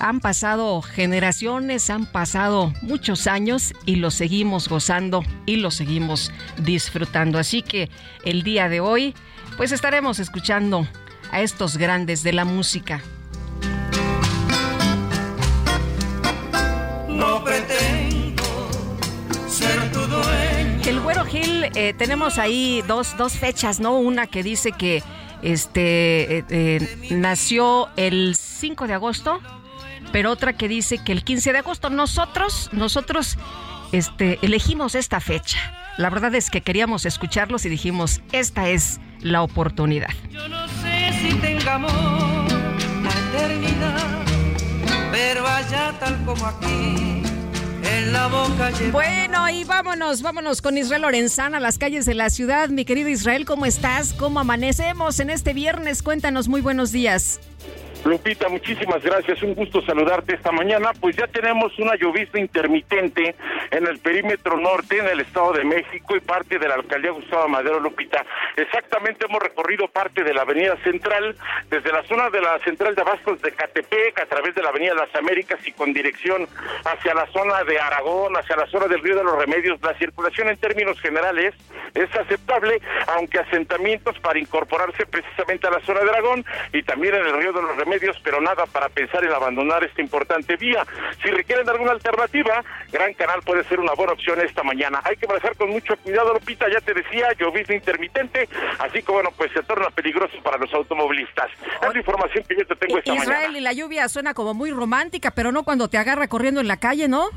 han 0.00 0.20
pasado 0.20 0.82
generaciones, 0.82 1.90
han 1.90 2.06
pasado 2.06 2.72
muchos 2.82 3.26
años 3.26 3.72
y 3.86 3.96
lo 3.96 4.10
seguimos 4.10 4.68
gozando 4.68 5.24
y 5.46 5.56
lo 5.56 5.70
seguimos 5.70 6.32
disfrutando. 6.58 7.38
Así 7.38 7.62
que 7.62 7.90
el 8.24 8.42
día 8.42 8.68
de 8.68 8.80
hoy, 8.80 9.14
pues 9.56 9.72
estaremos 9.72 10.18
escuchando 10.18 10.86
a 11.30 11.40
estos 11.40 11.76
grandes 11.76 12.22
de 12.22 12.32
la 12.32 12.44
música. 12.44 13.02
No 17.08 17.42
pretendo 17.44 18.42
ser 19.48 19.92
tu 19.92 20.00
dueño. 20.00 20.82
El 20.84 21.00
Güero 21.00 21.24
Gil, 21.24 21.64
eh, 21.74 21.94
tenemos 21.96 22.38
ahí 22.38 22.82
dos, 22.86 23.16
dos 23.16 23.34
fechas, 23.34 23.80
¿no? 23.80 23.98
Una 23.98 24.26
que 24.26 24.42
dice 24.42 24.72
que 24.72 25.02
este 25.42 26.38
eh, 26.38 26.44
eh, 26.50 26.96
nació 27.10 27.88
el 27.96 28.36
5 28.36 28.86
de 28.86 28.94
agosto, 28.94 29.40
pero 30.12 30.30
otra 30.30 30.52
que 30.52 30.68
dice 30.68 30.98
que 30.98 31.12
el 31.12 31.24
15 31.24 31.52
de 31.52 31.58
agosto. 31.58 31.90
Nosotros, 31.90 32.68
nosotros 32.72 33.38
este, 33.90 34.38
elegimos 34.42 34.94
esta 34.94 35.20
fecha. 35.20 35.58
La 35.98 36.10
verdad 36.10 36.34
es 36.34 36.50
que 36.50 36.60
queríamos 36.60 37.04
escucharlos 37.06 37.64
y 37.64 37.68
dijimos, 37.68 38.20
esta 38.32 38.68
es 38.68 39.00
la 39.20 39.42
oportunidad. 39.42 40.10
Yo 40.30 40.48
no 40.48 40.68
sé 40.68 41.12
si 41.20 41.34
tengamos 41.34 41.92
la 43.02 43.10
eternidad, 43.10 44.24
pero 45.10 45.46
allá 45.46 45.94
tal 45.98 46.22
como 46.24 46.46
aquí. 46.46 47.22
En 47.84 48.12
la 48.12 48.28
boca 48.28 48.70
bueno, 48.92 49.50
y 49.50 49.64
vámonos, 49.64 50.22
vámonos 50.22 50.62
con 50.62 50.78
Israel 50.78 51.02
Lorenzana 51.02 51.58
a 51.58 51.60
las 51.60 51.78
calles 51.78 52.06
de 52.06 52.14
la 52.14 52.30
ciudad. 52.30 52.68
Mi 52.68 52.84
querido 52.84 53.08
Israel, 53.08 53.44
¿cómo 53.44 53.66
estás? 53.66 54.12
¿Cómo 54.12 54.40
amanecemos 54.40 55.18
en 55.20 55.30
este 55.30 55.52
viernes? 55.52 56.02
Cuéntanos, 56.02 56.48
muy 56.48 56.60
buenos 56.60 56.92
días. 56.92 57.40
Lupita, 58.04 58.48
muchísimas 58.48 59.00
gracias. 59.04 59.40
Un 59.44 59.54
gusto 59.54 59.80
saludarte 59.82 60.34
esta 60.34 60.50
mañana. 60.50 60.90
Pues 61.00 61.16
ya 61.16 61.28
tenemos 61.28 61.78
una 61.78 61.94
llovizna 61.94 62.40
intermitente 62.40 63.36
en 63.70 63.86
el 63.86 64.00
perímetro 64.00 64.58
norte, 64.58 64.98
en 64.98 65.06
el 65.06 65.20
Estado 65.20 65.52
de 65.52 65.64
México 65.64 66.16
y 66.16 66.20
parte 66.20 66.58
de 66.58 66.66
la 66.66 66.74
alcaldía 66.74 67.12
Gustavo 67.12 67.46
Madero, 67.48 67.78
Lupita. 67.78 68.24
Exactamente 68.56 69.26
hemos 69.26 69.40
recorrido 69.40 69.86
parte 69.86 70.24
de 70.24 70.34
la 70.34 70.42
Avenida 70.42 70.76
Central, 70.82 71.36
desde 71.70 71.92
la 71.92 72.02
zona 72.04 72.28
de 72.30 72.40
la 72.40 72.58
Central 72.60 72.96
de 72.96 73.02
Abastos 73.02 73.40
de 73.40 73.52
Catepec, 73.52 74.20
a 74.20 74.26
través 74.26 74.56
de 74.56 74.62
la 74.62 74.70
Avenida 74.70 74.94
Las 74.94 75.14
Américas 75.14 75.60
y 75.64 75.70
con 75.70 75.92
dirección 75.92 76.48
hacia 76.84 77.14
la 77.14 77.26
zona 77.28 77.62
de 77.62 77.78
Aragón, 77.78 78.36
hacia 78.36 78.56
la 78.56 78.66
zona 78.66 78.88
del 78.88 79.00
Río 79.00 79.16
de 79.16 79.24
los 79.24 79.38
Remedios. 79.38 79.80
La 79.80 79.96
circulación 79.96 80.48
en 80.48 80.56
términos 80.56 81.00
generales 81.00 81.54
es 81.94 82.12
aceptable, 82.16 82.80
aunque 83.16 83.38
asentamientos 83.38 84.18
para 84.18 84.40
incorporarse 84.40 85.06
precisamente 85.06 85.68
a 85.68 85.70
la 85.70 85.80
zona 85.80 86.00
de 86.00 86.10
Aragón 86.10 86.44
y 86.72 86.82
también 86.82 87.14
en 87.14 87.26
el 87.26 87.36
Río 87.40 87.52
de 87.52 87.62
los 87.62 87.76
Remedios 87.76 87.91
medios, 87.92 88.16
pero 88.24 88.40
nada 88.40 88.64
para 88.66 88.88
pensar 88.88 89.24
en 89.24 89.32
abandonar 89.32 89.84
esta 89.84 90.00
importante 90.00 90.56
vía. 90.56 90.84
Si 91.22 91.30
requieren 91.30 91.68
alguna 91.68 91.92
alternativa, 91.92 92.64
Gran 92.90 93.12
Canal 93.14 93.40
puede 93.42 93.64
ser 93.64 93.80
una 93.80 93.92
buena 93.92 94.12
opción 94.12 94.40
esta 94.40 94.62
mañana. 94.62 95.00
Hay 95.04 95.16
que 95.16 95.26
manejar 95.26 95.56
con 95.56 95.70
mucho 95.70 95.96
cuidado, 95.98 96.32
Lupita, 96.34 96.66
ya 96.70 96.80
te 96.80 96.94
decía, 96.94 97.28
llovizna 97.38 97.74
intermitente, 97.74 98.48
así 98.78 99.02
que 99.02 99.12
bueno, 99.12 99.30
pues 99.36 99.52
se 99.52 99.62
torna 99.62 99.90
peligroso 99.90 100.36
para 100.42 100.56
los 100.56 100.72
automovilistas. 100.72 101.50
Es 101.82 101.92
la 101.92 101.98
información 101.98 102.44
que 102.48 102.56
yo 102.56 102.66
te 102.66 102.76
tengo 102.76 102.98
esta 102.98 103.14
mañana. 103.14 103.32
Israel, 103.32 103.56
y 103.56 103.60
la 103.60 103.72
lluvia 103.72 104.08
suena 104.08 104.34
como 104.34 104.54
muy 104.54 104.70
romántica, 104.70 105.32
pero 105.32 105.52
no 105.52 105.64
cuando 105.64 105.88
te 105.88 105.98
agarra 105.98 106.28
corriendo 106.28 106.60
en 106.60 106.68
la 106.68 106.78
calle, 106.78 107.08
¿no? 107.08 107.28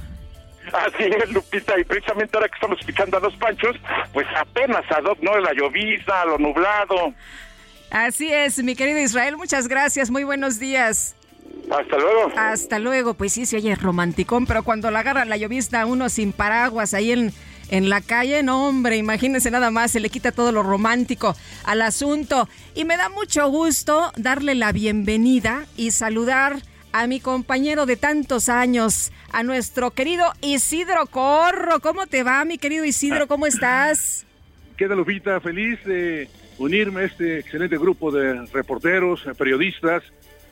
Así 0.74 1.04
es, 1.04 1.32
Lupita, 1.32 1.80
y 1.80 1.84
precisamente 1.84 2.38
ahora 2.38 2.50
que 2.50 2.56
estamos 2.56 2.80
escuchando 2.80 3.18
a 3.18 3.20
los 3.20 3.36
panchos, 3.36 3.76
pues 4.14 4.28
apenas 4.36 4.84
ad 4.92 5.04
¿no? 5.22 5.38
La 5.40 5.54
llovizna, 5.54 6.26
lo 6.26 6.38
nublado. 6.40 7.14
Así 7.90 8.32
es, 8.32 8.62
mi 8.64 8.76
querido 8.76 9.00
Israel, 9.00 9.38
muchas 9.38 9.68
gracias, 9.68 10.12
muy 10.12 10.24
buenos 10.24 10.60
días. 10.60 11.16
Hasta 11.72 11.98
luego. 11.98 12.32
Hasta 12.36 12.80
luego, 12.80 13.14
pues 13.14 13.34
sí, 13.34 13.46
se 13.46 13.58
oye 13.58 13.76
romanticón, 13.76 14.46
pero 14.46 14.64
cuando 14.64 14.92
la 14.92 15.00
agarra 15.00 15.26
la 15.26 15.38
llovista 15.38 15.86
uno 15.86 16.10
sin 16.10 16.32
paraguas 16.32 16.94
ahí 16.94 17.12
en, 17.12 17.34
en 17.70 17.90
la 17.90 18.02
calle, 18.02 18.44
no 18.44 18.68
hombre, 18.68 18.98
imagínense 18.98 19.50
nada 19.52 19.72
más, 19.72 19.92
se 19.92 20.00
le 20.00 20.10
quita 20.10 20.32
todo 20.32 20.52
lo 20.52 20.64
romántico 20.64 21.36
al 21.64 21.82
asunto. 21.82 22.48
Y 22.76 22.86
me 22.86 22.98
da 22.98 23.10
mucho 23.10 23.48
gusto 23.50 24.12
darle 24.16 24.56
la 24.56 24.72
bienvenida 24.72 25.66
y 25.76 25.92
saludar 25.92 26.62
a 26.92 27.08
mi 27.08 27.20
compañero 27.20 27.86
de 27.86 27.98
tantos 27.98 28.48
años, 28.48 29.12
a 29.32 29.44
nuestro 29.44 29.92
querido 29.92 30.32
Isidro 30.42 31.08
Corro. 31.08 31.82
¿Cómo 31.82 32.08
te 32.08 32.24
va, 32.24 32.46
mi 32.46 32.58
querido 32.58 32.86
Isidro? 32.86 33.28
¿Cómo 33.28 33.48
estás? 33.48 34.26
Qué 34.78 34.88
Lupita, 34.88 35.42
feliz 35.42 35.84
de 35.84 36.30
unirme 36.58 37.02
a 37.02 37.06
este 37.06 37.40
excelente 37.40 37.78
grupo 37.78 38.12
de 38.12 38.46
reporteros, 38.54 39.26
periodistas, 39.38 40.04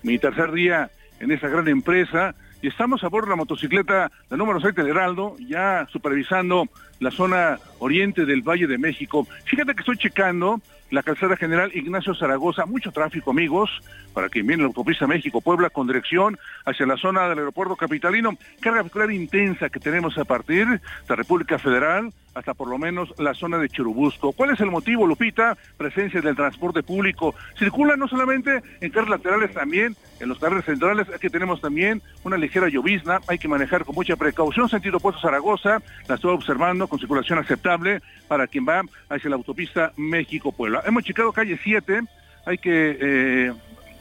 mi 0.01 0.17
tercer 0.19 0.51
día 0.51 0.91
en 1.19 1.31
esta 1.31 1.47
gran 1.47 1.67
empresa. 1.67 2.35
Y 2.61 2.67
estamos 2.67 3.03
a 3.03 3.09
bordo 3.09 3.27
de 3.27 3.31
la 3.31 3.35
motocicleta, 3.37 4.11
la 4.29 4.37
número 4.37 4.61
6 4.61 4.73
del 4.75 4.87
Heraldo, 4.87 5.35
ya 5.39 5.85
supervisando 5.91 6.69
la 6.99 7.11
zona 7.11 7.59
oriente 7.79 8.25
del 8.25 8.41
Valle 8.41 8.67
de 8.67 8.77
México. 8.77 9.27
Fíjate 9.45 9.73
que 9.73 9.81
estoy 9.81 9.97
checando 9.97 10.61
la 10.93 11.01
calzada 11.01 11.35
general 11.35 11.71
Ignacio 11.73 12.13
Zaragoza, 12.13 12.67
mucho 12.67 12.91
tráfico 12.91 13.31
amigos, 13.31 13.81
para 14.13 14.29
quien 14.29 14.45
viene 14.45 14.61
la 14.61 14.67
autopista 14.67 15.07
México-Puebla 15.07 15.71
con 15.71 15.87
dirección 15.87 16.37
hacia 16.65 16.85
la 16.85 16.97
zona 16.97 17.27
del 17.27 17.39
aeropuerto 17.39 17.75
capitalino, 17.75 18.37
carga 18.61 18.83
vehicular 18.83 19.09
intensa 19.09 19.69
que 19.69 19.79
tenemos 19.79 20.15
a 20.19 20.23
partir 20.23 20.67
de 20.67 20.79
la 21.09 21.15
República 21.15 21.57
Federal 21.57 22.13
hasta 22.35 22.53
por 22.53 22.67
lo 22.67 22.77
menos 22.77 23.11
la 23.17 23.33
zona 23.33 23.57
de 23.57 23.69
Churubusco. 23.69 24.33
¿Cuál 24.33 24.51
es 24.51 24.59
el 24.59 24.69
motivo, 24.69 25.07
Lupita? 25.07 25.57
Presencia 25.77 26.21
del 26.21 26.35
transporte 26.35 26.83
público. 26.83 27.33
Circula 27.57 27.95
no 27.95 28.07
solamente 28.07 28.61
en 28.79 28.91
carros 28.91 29.09
laterales, 29.09 29.51
también 29.51 29.95
en 30.23 30.29
los 30.29 30.39
carriles 30.39 30.65
centrales. 30.65 31.07
Aquí 31.13 31.29
tenemos 31.29 31.61
también 31.61 32.01
una 32.23 32.37
ligera 32.37 32.69
llovizna. 32.69 33.19
Hay 33.27 33.37
que 33.37 33.47
manejar 33.47 33.85
con 33.85 33.95
mucha 33.95 34.15
precaución. 34.15 34.69
Sentido 34.69 34.99
puesto 34.99 35.21
Zaragoza, 35.21 35.81
la 36.07 36.15
estoy 36.15 36.33
observando 36.33 36.87
con 36.87 36.97
circulación 36.97 37.39
aceptable 37.39 38.01
para 38.27 38.47
quien 38.47 38.65
va 38.67 38.81
hacia 39.09 39.29
la 39.29 39.35
autopista 39.35 39.91
México-Puebla. 39.97 40.83
Hemos 40.85 41.03
checado 41.03 41.31
calle 41.31 41.59
7, 41.61 42.01
hay 42.45 42.57
que 42.57 42.97
eh, 42.99 43.53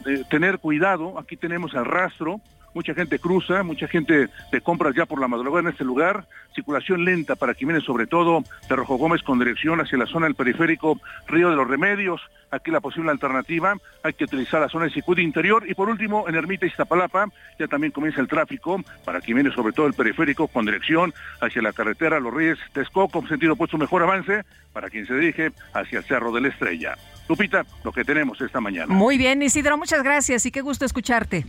eh, 0.06 0.22
tener 0.30 0.58
cuidado, 0.58 1.18
aquí 1.18 1.36
tenemos 1.36 1.74
el 1.74 1.84
rastro, 1.84 2.40
mucha 2.74 2.94
gente 2.94 3.18
cruza, 3.18 3.62
mucha 3.62 3.88
gente 3.88 4.28
de 4.50 4.60
compras 4.60 4.94
ya 4.94 5.06
por 5.06 5.20
la 5.20 5.28
madrugada 5.28 5.68
en 5.68 5.68
este 5.68 5.84
lugar, 5.84 6.26
circulación 6.54 7.04
lenta 7.04 7.36
para 7.36 7.54
viene 7.64 7.80
sobre 7.80 8.06
todo 8.06 8.42
de 8.68 8.76
Rojo 8.76 8.96
Gómez 8.96 9.22
con 9.22 9.38
dirección 9.38 9.80
hacia 9.80 9.98
la 9.98 10.06
zona 10.06 10.26
del 10.26 10.34
periférico 10.34 11.00
Río 11.26 11.50
de 11.50 11.56
los 11.56 11.68
Remedios, 11.68 12.20
aquí 12.50 12.70
la 12.70 12.80
posible 12.80 13.10
alternativa, 13.10 13.74
hay 14.02 14.12
que 14.12 14.24
utilizar 14.24 14.60
la 14.60 14.68
zona 14.68 14.84
del 14.84 14.94
circuito 14.94 15.20
interior 15.20 15.64
y 15.68 15.74
por 15.74 15.88
último 15.88 16.28
en 16.28 16.34
Ermita 16.34 16.66
Iztapalapa 16.66 17.28
ya 17.58 17.66
también 17.68 17.92
comienza 17.92 18.20
el 18.20 18.28
tráfico 18.28 18.82
para 19.04 19.20
viene 19.20 19.50
sobre 19.52 19.72
todo 19.72 19.86
el 19.86 19.94
periférico 19.94 20.48
con 20.48 20.66
dirección 20.66 21.14
hacia 21.40 21.62
la 21.62 21.72
carretera 21.72 22.20
Los 22.20 22.34
Reyes 22.34 22.58
Texcoco, 22.72 23.26
sentido 23.26 23.54
opuesto 23.54 23.78
mejor 23.78 24.02
avance 24.02 24.42
para 24.72 24.90
quien 24.90 25.06
se 25.06 25.14
dirige 25.14 25.52
hacia 25.72 25.98
el 25.98 26.04
Cerro 26.04 26.32
de 26.32 26.42
la 26.42 26.48
Estrella. 26.48 26.96
Lupita, 27.28 27.64
lo 27.84 27.92
que 27.92 28.04
tenemos 28.04 28.40
esta 28.40 28.60
mañana. 28.60 28.92
Muy 28.92 29.16
bien, 29.16 29.42
Isidro, 29.42 29.78
muchas 29.78 30.02
gracias 30.02 30.44
y 30.44 30.50
qué 30.50 30.60
gusto 30.60 30.84
escucharte. 30.84 31.46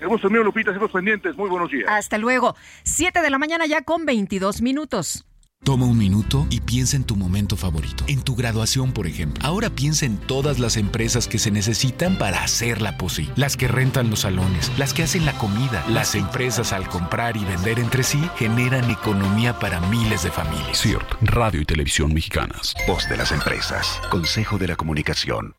El 0.00 0.08
gusto 0.08 0.28
mío, 0.28 0.42
Lupita, 0.42 0.70
seguimos 0.70 0.90
pendientes. 0.90 1.36
Muy 1.36 1.48
buenos 1.48 1.70
días. 1.70 1.88
Hasta 1.88 2.18
luego. 2.18 2.56
Siete 2.82 3.22
de 3.22 3.30
la 3.30 3.38
mañana 3.38 3.66
ya 3.66 3.82
con 3.82 4.04
22 4.04 4.62
minutos. 4.62 5.24
Toma 5.64 5.86
un 5.86 5.96
minuto 5.96 6.46
y 6.50 6.60
piensa 6.60 6.94
en 6.94 7.04
tu 7.04 7.16
momento 7.16 7.56
favorito. 7.56 8.04
En 8.06 8.22
tu 8.22 8.36
graduación, 8.36 8.92
por 8.92 9.06
ejemplo. 9.06 9.42
Ahora 9.42 9.70
piensa 9.70 10.04
en 10.04 10.18
todas 10.18 10.58
las 10.58 10.76
empresas 10.76 11.26
que 11.26 11.38
se 11.38 11.50
necesitan 11.50 12.18
para 12.18 12.44
hacerla 12.44 12.98
posible. 12.98 13.32
Las 13.36 13.56
que 13.56 13.66
rentan 13.66 14.10
los 14.10 14.20
salones, 14.20 14.70
las 14.76 14.92
que 14.92 15.04
hacen 15.04 15.24
la 15.24 15.32
comida. 15.38 15.82
Las 15.88 16.14
empresas 16.16 16.74
al 16.74 16.86
comprar 16.90 17.38
y 17.38 17.46
vender 17.46 17.78
entre 17.78 18.02
sí 18.02 18.20
generan 18.36 18.90
economía 18.90 19.58
para 19.58 19.80
miles 19.88 20.22
de 20.22 20.30
familias. 20.30 20.78
CIRT, 20.78 21.14
Radio 21.22 21.62
y 21.62 21.64
Televisión 21.64 22.12
Mexicanas. 22.12 22.74
Voz 22.86 23.08
de 23.08 23.16
las 23.16 23.32
empresas. 23.32 24.02
Consejo 24.10 24.58
de 24.58 24.68
la 24.68 24.76
Comunicación. 24.76 25.54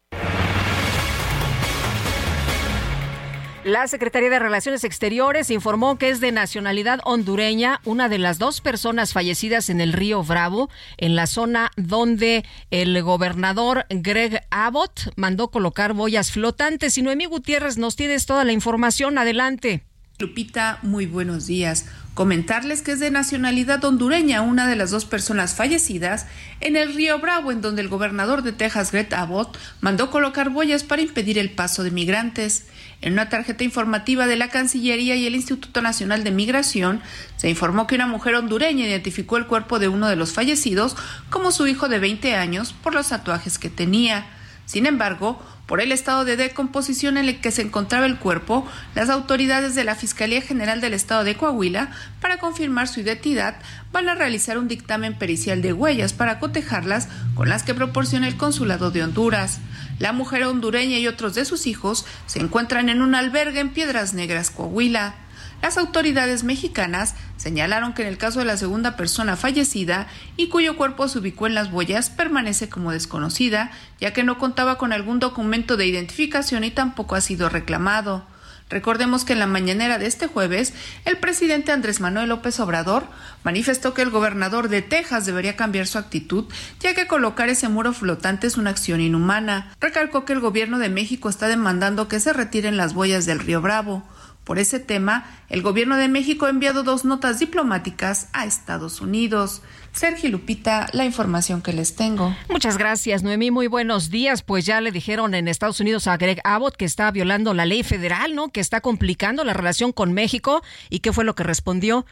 La 3.65 3.87
Secretaría 3.87 4.29
de 4.29 4.37
Relaciones 4.37 4.83
Exteriores 4.83 5.49
informó 5.49 5.97
que 5.97 6.09
es 6.09 6.19
de 6.19 6.31
nacionalidad 6.31 6.99
hondureña 7.03 7.81
una 7.83 8.09
de 8.09 8.19
las 8.19 8.37
dos 8.37 8.61
personas 8.61 9.11
fallecidas 9.11 9.71
en 9.71 9.81
el 9.81 9.91
río 9.91 10.23
Bravo, 10.23 10.69
en 10.97 11.15
la 11.15 11.25
zona 11.25 11.71
donde 11.75 12.45
el 12.69 13.01
gobernador 13.01 13.87
Greg 13.89 14.43
Abbott 14.51 15.11
mandó 15.15 15.47
colocar 15.47 15.93
boyas 15.93 16.31
flotantes. 16.31 16.95
Y 16.99 17.01
Noemí 17.01 17.25
Gutiérrez, 17.25 17.79
nos 17.79 17.95
tienes 17.95 18.27
toda 18.27 18.43
la 18.43 18.51
información. 18.51 19.17
Adelante. 19.17 19.83
Lupita, 20.19 20.77
muy 20.83 21.07
buenos 21.07 21.47
días. 21.47 21.87
Comentarles 22.15 22.81
que 22.81 22.93
es 22.93 23.01
de 23.01 23.11
nacionalidad 23.11 23.83
hondureña 23.83 24.41
una 24.41 24.67
de 24.67 24.77
las 24.77 24.89
dos 24.89 25.03
personas 25.03 25.53
fallecidas 25.53 26.27
en 26.61 26.77
el 26.77 26.93
río 26.93 27.19
Bravo, 27.19 27.51
en 27.51 27.59
donde 27.59 27.81
el 27.81 27.89
gobernador 27.89 28.41
de 28.41 28.53
Texas, 28.53 28.93
Greg 28.93 29.13
Abbott, 29.13 29.57
mandó 29.81 30.09
colocar 30.09 30.49
boyas 30.49 30.85
para 30.85 31.01
impedir 31.01 31.37
el 31.37 31.51
paso 31.51 31.83
de 31.83 31.91
migrantes. 31.91 32.67
En 33.01 33.11
una 33.11 33.27
tarjeta 33.27 33.65
informativa 33.65 34.27
de 34.27 34.37
la 34.37 34.47
Cancillería 34.47 35.17
y 35.17 35.27
el 35.27 35.35
Instituto 35.35 35.81
Nacional 35.81 36.23
de 36.23 36.31
Migración, 36.31 37.01
se 37.35 37.49
informó 37.49 37.85
que 37.85 37.95
una 37.95 38.07
mujer 38.07 38.35
hondureña 38.35 38.85
identificó 38.85 39.35
el 39.35 39.47
cuerpo 39.47 39.77
de 39.77 39.89
uno 39.89 40.07
de 40.07 40.15
los 40.15 40.31
fallecidos 40.31 40.95
como 41.29 41.51
su 41.51 41.67
hijo 41.67 41.89
de 41.89 41.99
20 41.99 42.33
años 42.37 42.71
por 42.71 42.93
los 42.93 43.09
tatuajes 43.09 43.59
que 43.59 43.69
tenía. 43.69 44.25
Sin 44.65 44.85
embargo, 44.85 45.43
por 45.65 45.81
el 45.81 45.91
estado 45.91 46.25
de 46.25 46.37
decomposición 46.37 47.17
en 47.17 47.27
el 47.27 47.41
que 47.41 47.51
se 47.51 47.61
encontraba 47.61 48.05
el 48.05 48.17
cuerpo, 48.17 48.67
las 48.93 49.09
autoridades 49.09 49.75
de 49.75 49.83
la 49.83 49.95
Fiscalía 49.95 50.41
General 50.41 50.81
del 50.81 50.93
Estado 50.93 51.23
de 51.23 51.35
Coahuila, 51.35 51.91
para 52.21 52.37
confirmar 52.37 52.87
su 52.87 52.99
identidad, 52.99 53.55
van 53.91 54.07
a 54.09 54.15
realizar 54.15 54.57
un 54.57 54.67
dictamen 54.67 55.17
pericial 55.17 55.61
de 55.61 55.73
huellas 55.73 56.13
para 56.13 56.39
cotejarlas 56.39 57.07
con 57.33 57.49
las 57.49 57.63
que 57.63 57.73
proporciona 57.73 58.27
el 58.27 58.37
Consulado 58.37 58.91
de 58.91 59.03
Honduras. 59.03 59.59
La 59.99 60.11
mujer 60.11 60.43
hondureña 60.43 60.99
y 60.99 61.07
otros 61.07 61.35
de 61.35 61.45
sus 61.45 61.67
hijos 61.67 62.05
se 62.25 62.39
encuentran 62.39 62.89
en 62.89 63.01
un 63.01 63.15
albergue 63.15 63.59
en 63.59 63.69
Piedras 63.69 64.13
Negras, 64.13 64.51
Coahuila. 64.51 65.15
Las 65.61 65.77
autoridades 65.77 66.43
mexicanas 66.43 67.15
señalaron 67.37 67.93
que 67.93 68.03
en 68.03 68.07
el 68.07 68.17
caso 68.17 68.39
de 68.39 68.45
la 68.45 68.57
segunda 68.57 68.95
persona 68.95 69.35
fallecida 69.35 70.07
y 70.37 70.49
cuyo 70.49 70.77
cuerpo 70.77 71.07
se 71.07 71.19
ubicó 71.19 71.47
en 71.47 71.55
las 71.55 71.71
huellas 71.71 72.09
permanece 72.09 72.69
como 72.69 72.91
desconocida, 72.91 73.71
ya 73.99 74.13
que 74.13 74.23
no 74.23 74.37
contaba 74.37 74.77
con 74.77 74.93
algún 74.93 75.19
documento 75.19 75.77
de 75.77 75.87
identificación 75.87 76.63
y 76.63 76.71
tampoco 76.71 77.15
ha 77.15 77.21
sido 77.21 77.49
reclamado. 77.49 78.25
Recordemos 78.67 79.25
que 79.25 79.33
en 79.33 79.39
la 79.39 79.45
mañanera 79.45 79.99
de 79.99 80.07
este 80.07 80.25
jueves, 80.25 80.73
el 81.05 81.17
presidente 81.17 81.71
Andrés 81.71 81.99
Manuel 81.99 82.29
López 82.29 82.59
Obrador 82.59 83.03
manifestó 83.43 83.93
que 83.93 84.01
el 84.01 84.09
gobernador 84.09 84.69
de 84.69 84.81
Texas 84.81 85.25
debería 85.25 85.55
cambiar 85.55 85.85
su 85.85 85.99
actitud, 85.99 86.45
ya 86.79 86.95
que 86.95 87.05
colocar 87.05 87.47
ese 87.49 87.69
muro 87.69 87.93
flotante 87.93 88.47
es 88.47 88.57
una 88.57 88.71
acción 88.71 89.01
inhumana. 89.01 89.71
Recalcó 89.79 90.25
que 90.25 90.33
el 90.33 90.39
gobierno 90.39 90.79
de 90.79 90.89
México 90.89 91.29
está 91.29 91.47
demandando 91.47 92.07
que 92.07 92.19
se 92.19 92.33
retiren 92.33 92.75
las 92.75 92.95
boyas 92.95 93.27
del 93.27 93.39
río 93.39 93.61
Bravo. 93.61 94.03
Por 94.45 94.59
ese 94.59 94.79
tema, 94.79 95.25
el 95.49 95.63
gobierno 95.63 95.97
de 95.97 96.07
México 96.07 96.45
ha 96.45 96.51
enviado 96.51 96.83
dos 96.83 97.03
notas 97.03 97.39
diplomáticas 97.39 98.29
a 98.31 98.45
Estados 98.45 99.01
Unidos. 99.01 99.63
Sergio 99.91 100.29
Lupita, 100.29 100.87
la 100.93 101.03
información 101.03 101.63
que 101.63 101.73
les 101.73 101.95
tengo. 101.95 102.35
Muchas 102.49 102.77
gracias, 102.77 103.23
Noemí. 103.23 103.49
Muy 103.49 103.65
buenos 103.65 104.11
días. 104.11 104.43
Pues 104.43 104.63
ya 104.65 104.81
le 104.81 104.91
dijeron 104.91 105.33
en 105.33 105.47
Estados 105.47 105.79
Unidos 105.79 106.05
a 106.05 106.15
Greg 106.17 106.41
Abbott 106.43 106.75
que 106.75 106.85
está 106.85 107.09
violando 107.09 107.55
la 107.55 107.65
ley 107.65 107.81
federal, 107.81 108.35
¿no? 108.35 108.49
Que 108.49 108.59
está 108.59 108.81
complicando 108.81 109.43
la 109.43 109.53
relación 109.53 109.91
con 109.91 110.13
México. 110.13 110.61
¿Y 110.91 110.99
qué 110.99 111.11
fue 111.11 111.25
lo 111.25 111.33
que 111.33 111.43
respondió? 111.43 112.05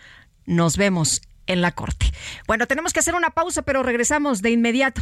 Nos 0.48 0.76
vemos 0.76 1.22
en 1.46 1.62
la 1.62 1.72
corte. 1.72 2.12
Bueno, 2.48 2.66
tenemos 2.66 2.94
que 2.94 3.00
hacer 3.00 3.14
una 3.14 3.30
pausa, 3.30 3.62
pero 3.62 3.84
regresamos 3.84 4.42
de 4.42 4.50
inmediato. 4.50 5.02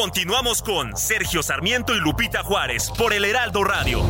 Continuamos 0.00 0.62
con 0.62 0.96
Sergio 0.96 1.42
Sarmiento 1.42 1.94
y 1.94 2.00
Lupita 2.00 2.42
Juárez 2.42 2.90
por 2.96 3.12
el 3.12 3.22
Heraldo 3.22 3.62
Radio. 3.64 4.02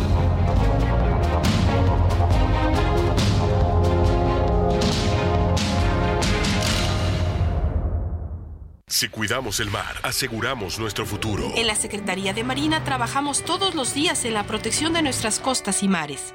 Si 8.86 9.08
cuidamos 9.08 9.58
el 9.58 9.70
mar, 9.70 9.96
aseguramos 10.04 10.78
nuestro 10.78 11.04
futuro. 11.06 11.50
En 11.56 11.66
la 11.66 11.74
Secretaría 11.74 12.34
de 12.34 12.44
Marina 12.44 12.84
trabajamos 12.84 13.42
todos 13.44 13.74
los 13.74 13.92
días 13.92 14.24
en 14.24 14.34
la 14.34 14.44
protección 14.44 14.92
de 14.92 15.02
nuestras 15.02 15.40
costas 15.40 15.82
y 15.82 15.88
mares. 15.88 16.34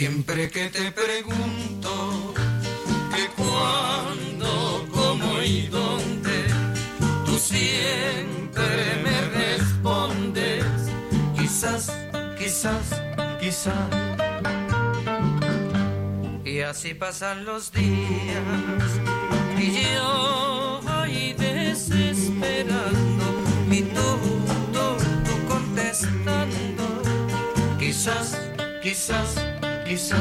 Siempre 0.00 0.48
que 0.48 0.70
te 0.70 0.90
pregunto 0.92 2.32
que 3.14 3.26
cuándo, 3.36 4.88
cómo 4.90 5.42
y 5.42 5.66
dónde, 5.66 6.46
tú 7.26 7.36
siempre 7.38 8.96
me 9.04 9.20
respondes, 9.28 10.64
quizás, 11.38 11.92
quizás, 12.38 12.98
quizás. 13.38 13.90
Y 16.46 16.60
así 16.60 16.94
pasan 16.94 17.44
los 17.44 17.70
días 17.70 18.40
y 19.58 19.82
yo 19.92 20.80
ahí 20.88 21.34
desesperando 21.34 23.26
y 23.70 23.82
tú, 23.82 24.18
tú, 24.72 24.96
tú 25.26 25.46
contestando, 25.46 27.02
quizás, 27.78 28.40
quizás 28.82 29.59
quizás 29.90 30.20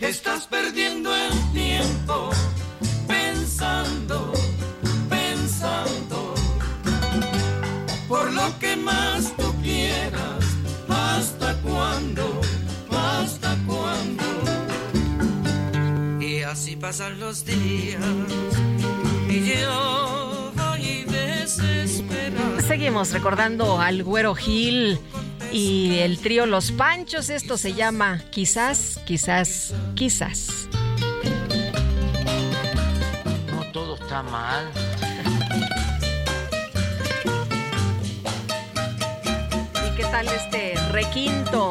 estás 0.00 0.46
perdiendo 0.46 1.14
el 1.14 1.52
tiempo 1.52 2.30
pensando, 3.06 4.32
pensando 5.10 6.34
por 8.08 8.32
lo 8.32 8.58
que 8.58 8.76
más 8.76 9.30
tú 9.36 9.54
quieras, 9.62 10.42
hasta 10.88 11.54
cuándo, 11.60 12.40
hasta 12.90 13.54
cuándo. 13.66 14.24
Y 16.18 16.40
así 16.44 16.76
pasan 16.76 17.20
los 17.20 17.44
días 17.44 18.02
y 19.28 19.52
yo 19.52 20.50
ahí 20.56 21.04
desesperado. 21.04 22.62
Seguimos 22.66 23.12
recordando 23.12 23.82
al 23.82 24.02
Güero 24.02 24.34
Gil 24.34 24.98
y 25.52 25.98
el 25.98 26.18
trío 26.18 26.46
Los 26.46 26.72
Panchos. 26.72 27.30
Esto 27.30 27.56
se 27.56 27.74
llama 27.74 28.22
Quizás, 28.30 29.00
quizás, 29.04 29.74
quizás. 29.94 30.68
No 33.50 33.62
todo 33.72 33.96
está 33.96 34.22
mal. 34.22 34.70
¿Y 39.86 39.96
qué 39.96 40.04
tal 40.04 40.28
este 40.28 40.74
requinto? 40.90 41.70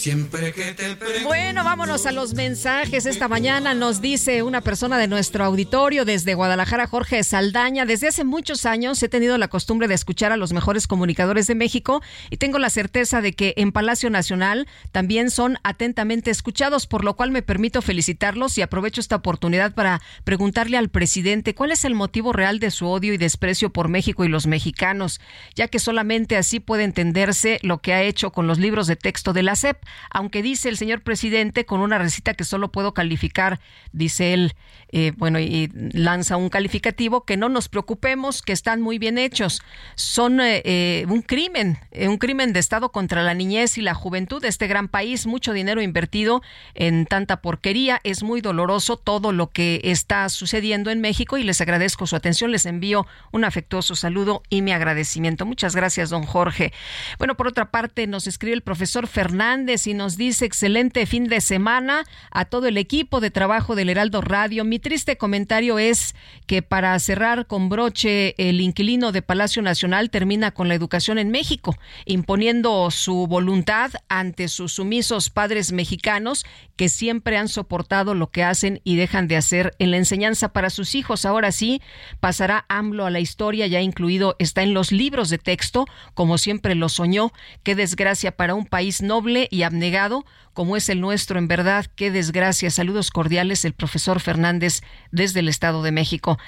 Siempre 0.00 0.54
que 0.54 0.72
te 0.72 0.96
Bueno, 1.24 1.62
vámonos 1.62 2.06
a 2.06 2.12
los 2.12 2.32
mensajes. 2.32 3.04
Esta 3.04 3.28
mañana 3.28 3.74
nos 3.74 4.00
dice 4.00 4.42
una 4.42 4.62
persona 4.62 4.96
de 4.96 5.08
nuestro 5.08 5.44
auditorio 5.44 6.06
desde 6.06 6.32
Guadalajara, 6.32 6.86
Jorge 6.86 7.22
Saldaña. 7.22 7.84
Desde 7.84 8.08
hace 8.08 8.24
muchos 8.24 8.64
años 8.64 9.02
he 9.02 9.10
tenido 9.10 9.36
la 9.36 9.48
costumbre 9.48 9.88
de 9.88 9.94
escuchar 9.94 10.32
a 10.32 10.38
los 10.38 10.54
mejores 10.54 10.86
comunicadores 10.86 11.46
de 11.48 11.54
México 11.54 12.00
y 12.30 12.38
tengo 12.38 12.58
la 12.58 12.70
certeza 12.70 13.20
de 13.20 13.34
que 13.34 13.52
en 13.58 13.72
Palacio 13.72 14.08
Nacional 14.08 14.66
también 14.90 15.30
son 15.30 15.58
atentamente 15.64 16.30
escuchados, 16.30 16.86
por 16.86 17.04
lo 17.04 17.14
cual 17.14 17.30
me 17.30 17.42
permito 17.42 17.82
felicitarlos 17.82 18.56
y 18.56 18.62
aprovecho 18.62 19.02
esta 19.02 19.16
oportunidad 19.16 19.74
para 19.74 20.00
preguntarle 20.24 20.78
al 20.78 20.88
presidente 20.88 21.54
cuál 21.54 21.72
es 21.72 21.84
el 21.84 21.94
motivo 21.94 22.32
real 22.32 22.58
de 22.58 22.70
su 22.70 22.86
odio 22.86 23.12
y 23.12 23.18
desprecio 23.18 23.68
por 23.68 23.88
México 23.88 24.24
y 24.24 24.28
los 24.28 24.46
mexicanos, 24.46 25.20
ya 25.54 25.68
que 25.68 25.78
solamente 25.78 26.38
así 26.38 26.58
puede 26.58 26.84
entenderse 26.84 27.58
lo 27.60 27.82
que 27.82 27.92
ha 27.92 28.02
hecho 28.02 28.32
con 28.32 28.46
los 28.46 28.58
libros 28.58 28.86
de 28.86 28.96
texto 28.96 29.34
de 29.34 29.42
la 29.42 29.56
SEP 29.56 29.76
aunque 30.10 30.42
dice 30.42 30.68
el 30.68 30.76
señor 30.76 31.02
presidente 31.02 31.64
con 31.64 31.80
una 31.80 31.98
recita 31.98 32.34
que 32.34 32.44
solo 32.44 32.70
puedo 32.70 32.94
calificar, 32.94 33.60
dice 33.92 34.32
él, 34.32 34.54
eh, 34.92 35.12
bueno, 35.16 35.38
y 35.38 35.70
lanza 35.92 36.36
un 36.36 36.48
calificativo, 36.48 37.24
que 37.24 37.36
no 37.36 37.48
nos 37.48 37.68
preocupemos, 37.68 38.42
que 38.42 38.52
están 38.52 38.80
muy 38.80 38.98
bien 38.98 39.18
hechos. 39.18 39.62
Son 39.94 40.40
eh, 40.40 40.62
eh, 40.64 41.06
un 41.08 41.22
crimen, 41.22 41.78
un 41.92 42.18
crimen 42.18 42.52
de 42.52 42.60
Estado 42.60 42.90
contra 42.90 43.22
la 43.22 43.34
niñez 43.34 43.78
y 43.78 43.82
la 43.82 43.94
juventud 43.94 44.42
de 44.42 44.48
este 44.48 44.66
gran 44.66 44.88
país, 44.88 45.26
mucho 45.26 45.52
dinero 45.52 45.80
invertido 45.80 46.42
en 46.74 47.06
tanta 47.06 47.40
porquería. 47.40 48.00
Es 48.02 48.22
muy 48.22 48.40
doloroso 48.40 48.96
todo 48.96 49.32
lo 49.32 49.50
que 49.50 49.80
está 49.84 50.28
sucediendo 50.28 50.90
en 50.90 51.00
México 51.00 51.38
y 51.38 51.44
les 51.44 51.60
agradezco 51.60 52.06
su 52.06 52.16
atención. 52.16 52.50
Les 52.50 52.66
envío 52.66 53.06
un 53.32 53.44
afectuoso 53.44 53.94
saludo 53.94 54.42
y 54.48 54.62
mi 54.62 54.72
agradecimiento. 54.72 55.46
Muchas 55.46 55.76
gracias, 55.76 56.10
don 56.10 56.24
Jorge. 56.24 56.72
Bueno, 57.18 57.36
por 57.36 57.46
otra 57.46 57.70
parte, 57.70 58.06
nos 58.06 58.26
escribe 58.26 58.54
el 58.54 58.62
profesor 58.62 59.06
Fernández 59.06 59.79
y 59.86 59.94
nos 59.94 60.16
dice 60.16 60.44
excelente 60.44 61.06
fin 61.06 61.28
de 61.28 61.40
semana 61.40 62.04
a 62.30 62.44
todo 62.44 62.66
el 62.66 62.76
equipo 62.76 63.20
de 63.20 63.30
trabajo 63.30 63.74
del 63.74 63.88
Heraldo 63.88 64.20
Radio. 64.20 64.64
Mi 64.64 64.78
triste 64.78 65.16
comentario 65.16 65.78
es 65.78 66.14
que 66.46 66.62
para 66.62 66.98
cerrar 66.98 67.46
con 67.46 67.68
broche 67.68 68.34
el 68.38 68.60
inquilino 68.60 69.12
de 69.12 69.22
Palacio 69.22 69.62
Nacional 69.62 70.10
termina 70.10 70.50
con 70.50 70.68
la 70.68 70.74
educación 70.74 71.18
en 71.18 71.30
México, 71.30 71.76
imponiendo 72.04 72.90
su 72.90 73.26
voluntad 73.26 73.92
ante 74.08 74.48
sus 74.48 74.72
sumisos 74.72 75.30
padres 75.30 75.72
mexicanos 75.72 76.44
que 76.76 76.88
siempre 76.88 77.36
han 77.36 77.48
soportado 77.48 78.14
lo 78.14 78.30
que 78.30 78.42
hacen 78.42 78.80
y 78.84 78.96
dejan 78.96 79.28
de 79.28 79.36
hacer 79.36 79.74
en 79.78 79.90
la 79.90 79.98
enseñanza 79.98 80.52
para 80.52 80.70
sus 80.70 80.94
hijos. 80.94 81.26
Ahora 81.26 81.52
sí, 81.52 81.82
pasará 82.20 82.64
AMLO 82.68 83.04
a 83.04 83.10
la 83.10 83.20
historia, 83.20 83.66
ya 83.66 83.80
incluido 83.80 84.36
está 84.38 84.62
en 84.62 84.74
los 84.74 84.90
libros 84.90 85.28
de 85.28 85.38
texto, 85.38 85.86
como 86.14 86.38
siempre 86.38 86.74
lo 86.74 86.88
soñó. 86.88 87.32
Qué 87.62 87.74
desgracia 87.74 88.32
para 88.32 88.54
un 88.54 88.66
país 88.66 89.02
noble 89.02 89.48
y 89.50 89.62
abnegado 89.70 90.24
como 90.52 90.76
es 90.76 90.88
el 90.88 91.00
nuestro, 91.00 91.38
en 91.38 91.48
verdad, 91.48 91.86
qué 91.94 92.10
desgracia. 92.10 92.70
Saludos 92.70 93.10
cordiales, 93.10 93.64
el 93.64 93.72
profesor 93.72 94.20
Fernández 94.20 94.82
desde 95.12 95.40
el 95.40 95.48
Estado 95.48 95.82
de 95.82 95.92
México. 95.92 96.38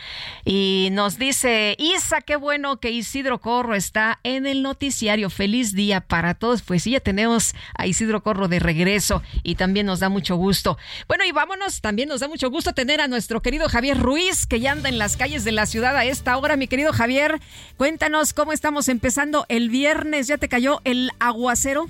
Y 0.44 0.88
nos 0.92 1.18
dice, 1.18 1.76
Isa, 1.78 2.20
qué 2.20 2.36
bueno 2.36 2.80
que 2.80 2.90
Isidro 2.90 3.40
Corro 3.40 3.74
está 3.74 4.18
en 4.24 4.46
el 4.46 4.62
noticiario. 4.62 5.30
Feliz 5.30 5.72
día 5.74 6.00
para 6.00 6.34
todos. 6.34 6.62
Pues 6.62 6.82
sí, 6.82 6.90
ya 6.90 7.00
tenemos 7.00 7.54
a 7.74 7.86
Isidro 7.86 8.22
Corro 8.22 8.48
de 8.48 8.58
regreso 8.58 9.22
y 9.44 9.54
también 9.54 9.86
nos 9.86 10.00
da 10.00 10.08
mucho 10.08 10.36
gusto. 10.36 10.76
Bueno, 11.06 11.24
y 11.24 11.32
vámonos, 11.32 11.80
también 11.80 12.08
nos 12.08 12.20
da 12.20 12.28
mucho 12.28 12.50
gusto 12.50 12.74
tener 12.74 13.00
a 13.00 13.08
nuestro 13.08 13.40
querido 13.40 13.68
Javier 13.68 13.98
Ruiz, 13.98 14.46
que 14.46 14.60
ya 14.60 14.72
anda 14.72 14.88
en 14.88 14.98
las 14.98 15.16
calles 15.16 15.44
de 15.44 15.52
la 15.52 15.66
ciudad 15.66 15.96
a 15.96 16.04
esta 16.04 16.36
hora. 16.36 16.56
Mi 16.56 16.66
querido 16.66 16.92
Javier, 16.92 17.40
cuéntanos 17.76 18.34
cómo 18.34 18.52
estamos 18.52 18.88
empezando 18.88 19.46
el 19.48 19.70
viernes. 19.70 20.26
¿Ya 20.26 20.38
te 20.38 20.48
cayó 20.48 20.80
el 20.84 21.12
aguacero? 21.20 21.86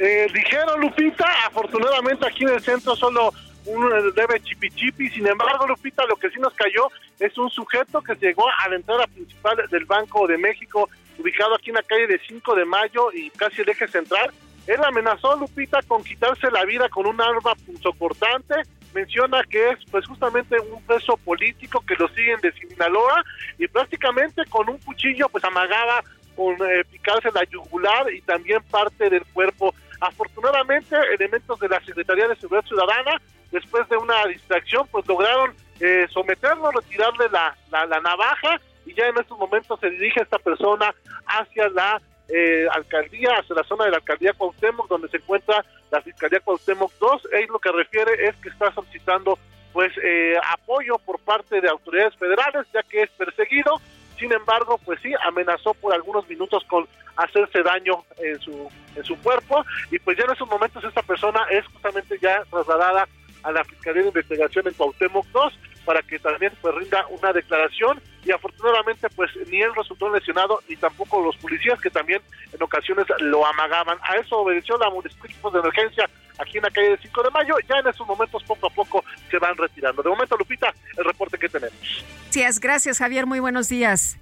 Eh, 0.00 0.28
ligero, 0.32 0.78
Lupita, 0.78 1.26
afortunadamente 1.46 2.24
aquí 2.24 2.44
en 2.44 2.50
el 2.50 2.60
centro 2.60 2.94
solo 2.94 3.32
un 3.66 3.90
debe 4.14 4.40
chipi 4.40 5.10
sin 5.10 5.26
embargo, 5.26 5.66
Lupita, 5.66 6.06
lo 6.06 6.14
que 6.14 6.30
sí 6.30 6.38
nos 6.38 6.54
cayó 6.54 6.88
es 7.18 7.36
un 7.36 7.50
sujeto 7.50 8.00
que 8.00 8.14
llegó 8.14 8.44
a 8.48 8.68
la 8.68 8.76
entrada 8.76 9.08
principal 9.08 9.56
del 9.68 9.84
Banco 9.86 10.28
de 10.28 10.38
México, 10.38 10.88
ubicado 11.18 11.56
aquí 11.56 11.70
en 11.70 11.76
la 11.76 11.82
calle 11.82 12.06
de 12.06 12.20
5 12.28 12.54
de 12.54 12.64
mayo 12.64 13.12
y 13.12 13.28
casi 13.30 13.62
el 13.62 13.68
eje 13.68 13.88
central. 13.88 14.30
Él 14.68 14.78
amenazó, 14.84 15.36
Lupita, 15.36 15.80
con 15.82 16.04
quitarse 16.04 16.48
la 16.52 16.64
vida 16.64 16.88
con 16.88 17.06
un 17.06 17.20
arma 17.20 17.54
punzocortante. 17.66 18.54
Menciona 18.94 19.42
que 19.50 19.70
es 19.70 19.78
pues 19.90 20.06
justamente 20.06 20.60
un 20.60 20.80
preso 20.84 21.16
político 21.16 21.82
que 21.86 21.96
lo 21.96 22.06
siguen 22.08 22.40
de 22.40 22.52
Sinaloa 22.52 23.24
y 23.58 23.66
prácticamente 23.66 24.44
con 24.48 24.68
un 24.70 24.78
cuchillo 24.78 25.28
pues 25.28 25.44
amagaba 25.44 26.04
con 26.36 26.54
eh, 26.54 26.84
picarse 26.90 27.30
la 27.32 27.42
yugular 27.44 28.12
y 28.14 28.20
también 28.22 28.62
parte 28.70 29.10
del 29.10 29.24
cuerpo 29.32 29.74
Afortunadamente, 30.00 30.96
elementos 31.14 31.58
de 31.60 31.68
la 31.68 31.80
Secretaría 31.80 32.28
de 32.28 32.36
Seguridad 32.36 32.66
Ciudadana, 32.66 33.20
después 33.50 33.88
de 33.88 33.96
una 33.96 34.24
distracción, 34.26 34.86
pues 34.90 35.06
lograron 35.06 35.54
eh, 35.80 36.06
someterlo, 36.10 36.70
retirarle 36.70 37.28
la, 37.30 37.56
la, 37.70 38.00
navaja 38.00 38.60
y 38.84 38.94
ya 38.94 39.06
en 39.06 39.18
estos 39.18 39.38
momentos 39.38 39.78
se 39.80 39.90
dirige 39.90 40.20
esta 40.22 40.38
persona 40.38 40.94
hacia 41.26 41.68
la 41.68 42.00
eh, 42.28 42.66
alcaldía, 42.72 43.38
hacia 43.38 43.56
la 43.56 43.64
zona 43.64 43.84
de 43.84 43.92
la 43.92 43.96
alcaldía 43.98 44.32
Cuauhtémoc, 44.32 44.88
donde 44.88 45.08
se 45.08 45.18
encuentra 45.18 45.64
la 45.90 46.00
Fiscalía 46.00 46.40
Cuauhtémoc 46.40 46.92
2. 46.98 47.28
Él 47.32 47.46
lo 47.50 47.58
que 47.58 47.72
refiere 47.72 48.28
es 48.28 48.36
que 48.36 48.48
está 48.48 48.72
solicitando 48.72 49.38
pues 49.72 49.92
eh, 50.02 50.36
apoyo 50.52 50.98
por 50.98 51.20
parte 51.20 51.60
de 51.60 51.68
autoridades 51.68 52.16
federales, 52.16 52.66
ya 52.72 52.82
que 52.82 53.02
es 53.02 53.10
perseguido. 53.10 53.74
Sin 54.18 54.32
embargo, 54.32 54.78
pues 54.84 54.98
sí, 55.02 55.12
amenazó 55.26 55.74
por 55.74 55.94
algunos 55.94 56.28
minutos 56.28 56.64
con 56.68 56.86
hacerse 57.16 57.62
daño 57.62 58.04
en 58.18 58.40
su, 58.40 58.70
en 58.94 59.04
su 59.04 59.16
cuerpo 59.20 59.64
y 59.90 59.98
pues 59.98 60.16
ya 60.16 60.24
en 60.24 60.32
esos 60.32 60.48
momentos 60.48 60.82
esta 60.84 61.02
persona 61.02 61.40
es 61.50 61.64
justamente 61.66 62.18
ya 62.20 62.42
trasladada 62.50 63.08
a 63.42 63.52
la 63.52 63.64
Fiscalía 63.64 64.02
de 64.02 64.08
Investigación 64.08 64.66
en 64.66 64.74
Cuauhtémoc 64.74 65.26
2 65.28 65.58
para 65.84 66.02
que 66.02 66.18
también 66.18 66.52
pues 66.60 66.74
rinda 66.74 67.06
una 67.08 67.32
declaración 67.32 68.00
y 68.24 68.30
afortunadamente 68.30 69.08
pues 69.16 69.30
ni 69.50 69.62
él 69.62 69.74
resultó 69.74 70.12
lesionado 70.12 70.60
ni 70.68 70.76
tampoco 70.76 71.22
los 71.22 71.36
policías 71.38 71.80
que 71.80 71.90
también 71.90 72.20
en 72.52 72.62
ocasiones 72.62 73.06
lo 73.20 73.46
amagaban. 73.46 73.98
A 74.02 74.16
eso 74.16 74.38
obedeció 74.38 74.76
la 74.76 74.90
municipio 74.90 75.50
de 75.50 75.60
emergencia 75.60 76.10
aquí 76.38 76.58
en 76.58 76.64
la 76.64 76.70
calle 76.70 76.90
del 76.90 76.98
5 77.00 77.22
de 77.22 77.30
mayo. 77.30 77.54
Ya 77.68 77.78
en 77.78 77.88
esos 77.88 78.06
momentos 78.06 78.42
poco 78.44 78.66
a 78.66 78.70
poco 78.70 79.04
se 79.30 79.38
van 79.38 79.56
retirando. 79.56 80.02
De 80.02 80.08
momento, 80.08 80.36
Lupita, 80.36 80.72
el 80.96 81.04
reporte 81.04 81.38
que 81.38 81.48
tenemos. 81.48 81.78
Gracias, 82.24 82.60
gracias 82.60 82.98
Javier, 82.98 83.26
muy 83.26 83.40
buenos 83.40 83.68
días. 83.68 84.18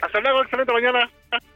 Hasta 0.00 0.20
luego, 0.20 0.42
excelente 0.42 0.72
mañana. 0.72 1.10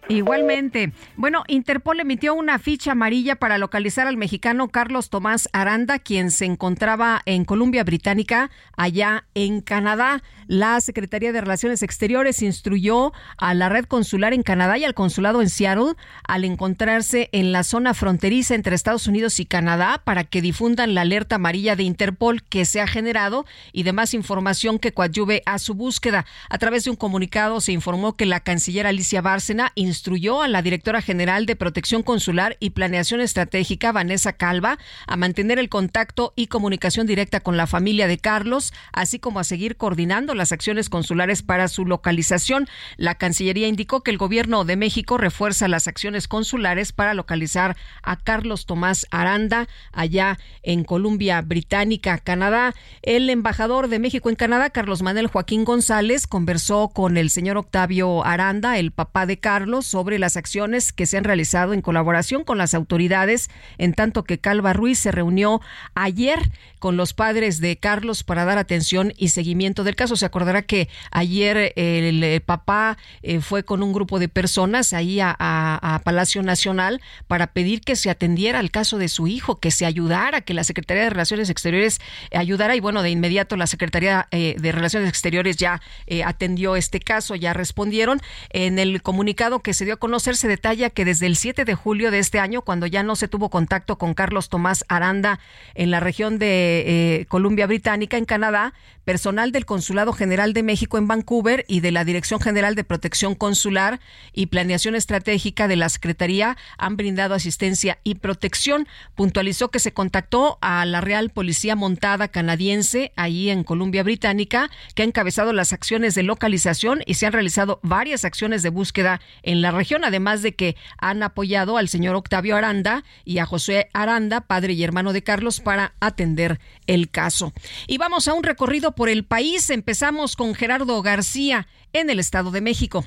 Igualmente. 0.09 0.93
Bueno, 1.17 1.45
Interpol 1.47 2.01
emitió 2.01 2.35
una 2.35 2.59
ficha 2.59 2.93
amarilla 2.93 3.37
para 3.37 3.59
localizar 3.59 4.09
al 4.09 4.17
mexicano 4.17 4.69
Carlos 4.69 5.09
Tomás 5.09 5.49
Aranda, 5.53 6.01
quien 6.01 6.33
se 6.33 6.47
encontraba 6.47 7.23
en 7.27 7.45
Columbia 7.45 7.85
Británica, 7.85 8.51
allá 8.77 9.25
en 9.35 9.61
Canadá. 9.61 10.21
La 10.49 10.81
Secretaría 10.81 11.33
de 11.33 11.41
Relaciones 11.41 11.85
Exteriores 11.85 12.43
instruyó 12.43 13.13
a 13.37 13.55
la 13.55 13.69
red 13.69 13.85
consular 13.85 14.33
en 14.33 14.43
Canadá 14.43 14.79
y 14.79 14.85
al 14.85 14.95
consulado 14.95 15.43
en 15.43 15.49
Seattle 15.49 15.93
al 16.25 16.45
encontrarse 16.45 17.29
en 17.31 17.53
la 17.53 17.63
zona 17.63 17.95
fronteriza 17.95 18.57
entre 18.57 18.75
Estados 18.75 19.07
Unidos 19.07 19.39
y 19.39 19.47
Canadá 19.47 20.03
para 20.05 20.25
que 20.25 20.43
difundan 20.43 20.95
la 20.95 21.03
alerta 21.03 21.37
amarilla 21.37 21.77
de 21.77 21.85
Interpol 21.85 22.43
que 22.43 22.65
se 22.65 22.81
ha 22.81 22.89
generado 22.89 23.47
y 23.73 23.85
demás 23.85 24.13
información 24.15 24.81
que 24.81 24.93
coadyuve 24.93 25.45
a 25.47 25.61
su 25.61 25.75
búsqueda. 25.75 26.27
A 26.49 26.59
través 26.59 26.83
de 26.83 26.91
un 26.91 26.97
comunicado 26.97 27.61
se 27.61 27.71
informó 27.71 28.17
que 28.17 28.27
la 28.27 28.41
canciller 28.41 28.89
Alicia 28.89 29.23
Bárcena 29.23 29.60
instruyó 29.75 30.43
a 30.43 30.49
la 30.49 30.63
directora 30.63 31.03
general 31.03 31.47
de 31.47 31.57
Protección 31.57 32.03
Consular 32.03 32.57
y 32.61 32.71
Planeación 32.71 33.21
Estratégica, 33.21 33.93
Vanessa 33.93 34.33
Calva, 34.33 34.79
a 35.07 35.17
mantener 35.17 35.59
el 35.59 35.69
contacto 35.69 36.33
y 36.37 36.47
comunicación 36.47 37.07
directa 37.07 37.41
con 37.41 37.57
la 37.57 37.67
familia 37.67 38.07
de 38.07 38.19
Carlos, 38.19 38.73
así 38.93 39.19
como 39.19 39.41
a 39.41 39.45
seguir 39.45 39.77
coordinando 39.77 40.35
las 40.35 40.53
acciones 40.53 40.89
consulares 40.89 41.43
para 41.43 41.69
su 41.69 41.85
localización. 41.85 42.69
La 42.97 43.15
Cancillería 43.15 43.69
indicó 43.69 44.03
que 44.03 44.11
el 44.11 44.19
gobierno 44.19 44.65
de 44.65 44.77
México 44.77 45.19
refuerza 45.19 45.69
las 45.69 45.89
acciones 45.89 46.29
consulares 46.29 46.93
para 46.93 47.15
localizar 47.15 47.77
a 48.03 48.17
Carlos 48.17 48.67
Tomás 48.67 49.07
Aranda 49.11 49.69
allá 49.93 50.39
en 50.63 50.85
Columbia 50.85 51.41
Británica, 51.43 52.19
Canadá. 52.19 52.75
El 53.03 53.31
embajador 53.31 53.89
de 53.89 53.99
México 53.99 54.31
en 54.31 54.37
Canadá, 54.37 54.71
Carlos 54.71 55.03
Manuel 55.03 55.27
Joaquín 55.27 55.65
González, 55.65 56.27
conversó 56.27 56.89
con 56.89 57.17
el 57.17 57.31
señor 57.31 57.57
Octavio 57.57 58.25
Aranda, 58.25 58.79
el 58.79 58.93
papá 58.93 59.27
de 59.27 59.39
Carlos, 59.39 59.50
sobre 59.83 60.21
las 60.21 60.37
acciones 60.37 60.93
que 60.93 61.07
se 61.07 61.19
han 61.19 61.25
realizado 61.25 61.73
en 61.73 61.83
colaboración 61.83 62.45
con 62.45 62.57
las 62.57 62.73
autoridades, 62.73 63.51
en 63.79 63.95
tanto 63.95 64.23
que 64.23 64.39
Calva 64.39 64.73
Ruiz 64.73 65.01
se 65.01 65.11
reunió 65.11 65.61
ayer 65.95 66.39
con 66.79 66.97
los 66.97 67.15
padres 67.15 67.61
de 67.61 67.77
Carlos 67.77 68.23
para 68.23 68.45
dar 68.45 68.59
atención 68.59 69.13
y 69.17 69.29
seguimiento 69.29 69.83
del 69.83 69.97
caso. 69.97 70.15
Se 70.15 70.25
acordará 70.25 70.63
que 70.63 70.89
ayer 71.11 71.73
el, 71.75 72.41
papá 72.47 72.97
eh, 73.23 73.41
fue 73.41 73.65
con 73.65 73.83
un 73.83 73.93
grupo 73.93 74.21
de 74.21 74.29
personas 74.29 74.93
ahí 74.93 75.19
a, 75.21 76.01
Palacio 76.05 76.43
Nacional 76.43 77.01
para 77.27 77.49
pedir 77.49 77.81
que 77.81 77.97
se 77.97 78.09
atendiera 78.09 78.61
al 78.61 78.71
caso 78.71 78.99
de 78.99 79.09
su 79.09 79.27
hijo, 79.27 79.59
que 79.59 79.73
se 79.73 79.85
ayudara, 79.85 80.41
que 80.43 80.55
la 80.55 80.65
Secretaría 80.65 81.05
de 81.05 81.11
Relaciones 81.11 81.51
Exteriores 81.51 82.01
ayudara 82.33 82.77
y 82.77 82.81
bueno, 82.81 83.03
de 83.03 83.11
inmediato 83.11 83.57
la 83.57 83.67
Secretaría 83.67 84.29
eh, 84.31 84.55
de 84.59 84.73
Relaciones 84.73 85.09
Exteriores 85.09 85.57
ya 85.57 85.83
eh, 86.07 86.23
atendió 86.23 86.77
este 86.77 87.01
caso, 87.01 87.35
ya 87.35 87.53
respondieron. 87.53 88.21
En 88.51 88.79
el 88.79 89.03
comunicado 89.03 89.40
que 89.63 89.73
se 89.73 89.87
dio 89.87 89.95
a 89.95 89.97
conocer 89.97 90.37
se 90.37 90.49
detalla 90.49 90.91
que 90.91 91.07
desde 91.07 91.25
el 91.25 91.35
7 91.35 91.65
de 91.65 91.75
julio 91.75 92.11
de 92.11 92.19
este 92.19 92.39
año, 92.39 92.61
cuando 92.61 92.87
ya 92.87 93.03
no 93.03 93.17
se 93.17 93.27
tuvo 93.27 93.49
contacto 93.49 93.97
con 93.97 94.13
Carlos 94.13 94.51
Tomás 94.51 94.85
Aranda 94.89 95.41
en 95.75 95.91
la 95.91 95.99
región 95.99 96.39
de 96.39 97.21
eh, 97.21 97.27
Columbia 97.27 97.67
Británica, 97.67 98.19
en 98.19 98.27
Canadá, 98.27 98.75
personal 99.05 99.51
del 99.51 99.65
Consulado 99.65 100.13
General 100.13 100.53
de 100.53 100.63
México 100.63 100.99
en 100.99 101.09
Vancouver 101.09 101.65
y 101.69 101.81
de 101.81 101.91
la 101.91 102.05
Dirección 102.05 102.39
General 102.39 102.75
de 102.75 102.85
Protección 102.85 103.35
Consular 103.35 103.99
y 104.33 104.47
Planeación 104.47 104.95
Estratégica 104.95 105.69
de 105.69 105.77
la 105.77 105.89
Secretaría 105.89 106.59
han 106.77 106.97
brindado 106.97 107.35
asistencia 107.35 107.99
y 108.05 108.17
protección. 108.17 108.87
Puntualizó 109.15 109.71
que 109.71 109.79
se 109.79 109.93
contactó 109.93 110.59
a 110.61 110.85
la 110.85 111.01
Real 111.01 111.31
Policía 111.31 111.77
Montada 111.77 112.29
canadiense 112.29 113.13
ahí 113.17 113.49
en 113.49 113.65
Columbia 113.65 114.03
Británica, 114.03 114.71
que 114.95 115.03
ha 115.03 115.07
encabezado 115.07 115.53
las 115.53 115.73
acciones 115.73 116.15
de 116.15 116.23
localización 116.23 117.01
y 117.07 117.15
se 117.15 117.27
han 117.27 117.33
realizado 117.33 117.81
varias 117.83 118.25
acciones 118.25 118.63
de 118.63 118.69
búsqueda 118.69 119.21
en 119.43 119.63
la 119.63 119.71
región, 119.71 120.05
además 120.05 120.43
de 120.43 120.55
que 120.55 120.77
han 120.99 121.23
apoyado 121.23 121.77
al 121.77 121.89
señor 121.89 122.17
Octavio 122.17 122.57
Aranda 122.57 123.05
y 123.25 123.39
a 123.39 123.47
José 123.47 123.89
Aranda, 123.93 124.43
padre 124.43 124.73
y 124.73 124.83
hermano 124.83 125.13
de 125.13 125.23
Carlos, 125.23 125.61
para 125.61 125.95
atender 126.01 126.61
el 126.87 127.11
caso. 127.11 127.53
Y 127.87 127.99
vamos 127.99 128.29
a 128.29 128.35
un 128.35 128.43
recorrido 128.43 128.93
por 128.93 129.09
el 129.09 129.25
país. 129.25 129.71
Empezamos 129.71 130.37
con 130.37 130.55
Gerardo 130.55 131.01
García 131.03 131.67
en 131.93 132.11
el 132.11 132.21
Estado 132.21 132.51
de 132.51 132.61
México. 132.61 133.05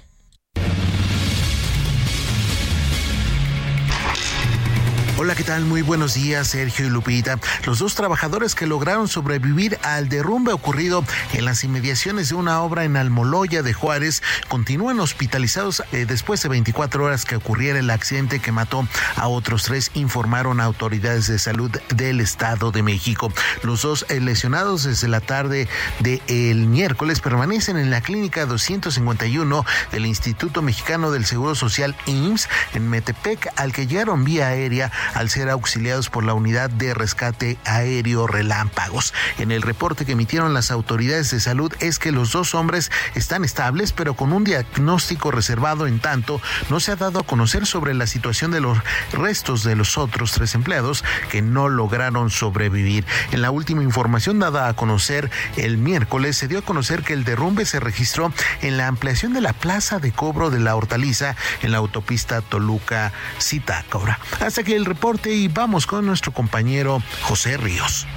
Hola, 5.15 5.35
¿qué 5.35 5.43
tal? 5.43 5.63
Muy 5.63 5.83
buenos 5.83 6.15
días, 6.15 6.47
Sergio 6.47 6.87
y 6.87 6.89
Lupita. 6.89 7.37
Los 7.67 7.77
dos 7.77 7.93
trabajadores 7.93 8.55
que 8.55 8.65
lograron 8.65 9.07
sobrevivir 9.07 9.77
al 9.83 10.09
derrumbe 10.09 10.51
ocurrido 10.53 11.05
en 11.33 11.45
las 11.45 11.63
inmediaciones 11.63 12.29
de 12.29 12.35
una 12.35 12.61
obra 12.61 12.83
en 12.83 12.97
Almoloya 12.97 13.61
de 13.61 13.73
Juárez 13.73 14.23
continúan 14.47 14.99
hospitalizados 14.99 15.83
eh, 15.91 16.05
después 16.07 16.41
de 16.41 16.49
24 16.49 17.03
horas 17.05 17.25
que 17.25 17.35
ocurriera 17.35 17.77
el 17.77 17.91
accidente 17.91 18.39
que 18.39 18.51
mató 18.51 18.87
a 19.15 19.27
otros 19.27 19.63
tres, 19.63 19.91
informaron 19.93 20.59
autoridades 20.59 21.27
de 21.27 21.37
salud 21.37 21.69
del 21.89 22.19
Estado 22.19 22.71
de 22.71 22.81
México. 22.81 23.31
Los 23.61 23.83
dos 23.83 24.07
eh, 24.09 24.19
lesionados 24.19 24.83
desde 24.83 25.07
la 25.07 25.21
tarde 25.21 25.67
del 25.99 26.65
miércoles 26.65 27.21
permanecen 27.21 27.77
en 27.77 27.91
la 27.91 28.01
clínica 28.01 28.47
251 28.47 29.63
del 29.91 30.07
Instituto 30.07 30.63
Mexicano 30.63 31.11
del 31.11 31.25
Seguro 31.25 31.53
Social 31.53 31.95
IMSS 32.07 32.49
en 32.73 32.89
Metepec, 32.89 33.53
al 33.57 33.73
que 33.73 33.85
llegaron 33.85 34.23
vía 34.25 34.47
aérea 34.47 34.91
al 35.13 35.29
ser 35.29 35.49
auxiliados 35.49 36.09
por 36.09 36.23
la 36.23 36.33
unidad 36.33 36.69
de 36.69 36.93
rescate 36.93 37.57
aéreo 37.65 38.27
Relámpagos. 38.27 39.13
En 39.37 39.51
el 39.51 39.61
reporte 39.61 40.05
que 40.05 40.13
emitieron 40.13 40.53
las 40.53 40.71
autoridades 40.71 41.31
de 41.31 41.39
salud 41.39 41.73
es 41.79 41.99
que 41.99 42.11
los 42.11 42.31
dos 42.31 42.55
hombres 42.55 42.91
están 43.15 43.43
estables, 43.43 43.91
pero 43.91 44.15
con 44.15 44.33
un 44.33 44.43
diagnóstico 44.43 45.31
reservado 45.31 45.87
en 45.87 45.99
tanto 45.99 46.41
no 46.69 46.79
se 46.79 46.91
ha 46.91 46.95
dado 46.95 47.19
a 47.19 47.23
conocer 47.23 47.65
sobre 47.65 47.93
la 47.93 48.07
situación 48.07 48.51
de 48.51 48.61
los 48.61 48.77
restos 49.11 49.63
de 49.63 49.75
los 49.75 49.97
otros 49.97 50.31
tres 50.31 50.55
empleados 50.55 51.03
que 51.29 51.41
no 51.41 51.69
lograron 51.69 52.29
sobrevivir. 52.29 53.05
En 53.31 53.41
la 53.41 53.51
última 53.51 53.83
información 53.83 54.39
dada 54.39 54.67
a 54.67 54.73
conocer 54.73 55.29
el 55.57 55.77
miércoles 55.77 56.37
se 56.37 56.47
dio 56.47 56.59
a 56.59 56.63
conocer 56.63 57.03
que 57.03 57.13
el 57.13 57.23
derrumbe 57.23 57.65
se 57.65 57.79
registró 57.79 58.33
en 58.61 58.77
la 58.77 58.87
ampliación 58.87 59.33
de 59.33 59.41
la 59.41 59.53
plaza 59.53 59.99
de 59.99 60.11
cobro 60.11 60.49
de 60.49 60.59
la 60.59 60.75
hortaliza 60.75 61.35
en 61.61 61.71
la 61.71 61.77
autopista 61.79 62.41
Toluca-Zitácora. 62.41 64.19
Hasta 64.39 64.61
aquí 64.61 64.73
el 64.73 64.85
y 65.33 65.47
vamos 65.47 65.85
con 65.85 66.05
nuestro 66.05 66.31
compañero 66.31 67.01
José 67.21 67.57
Ríos. 67.57 68.07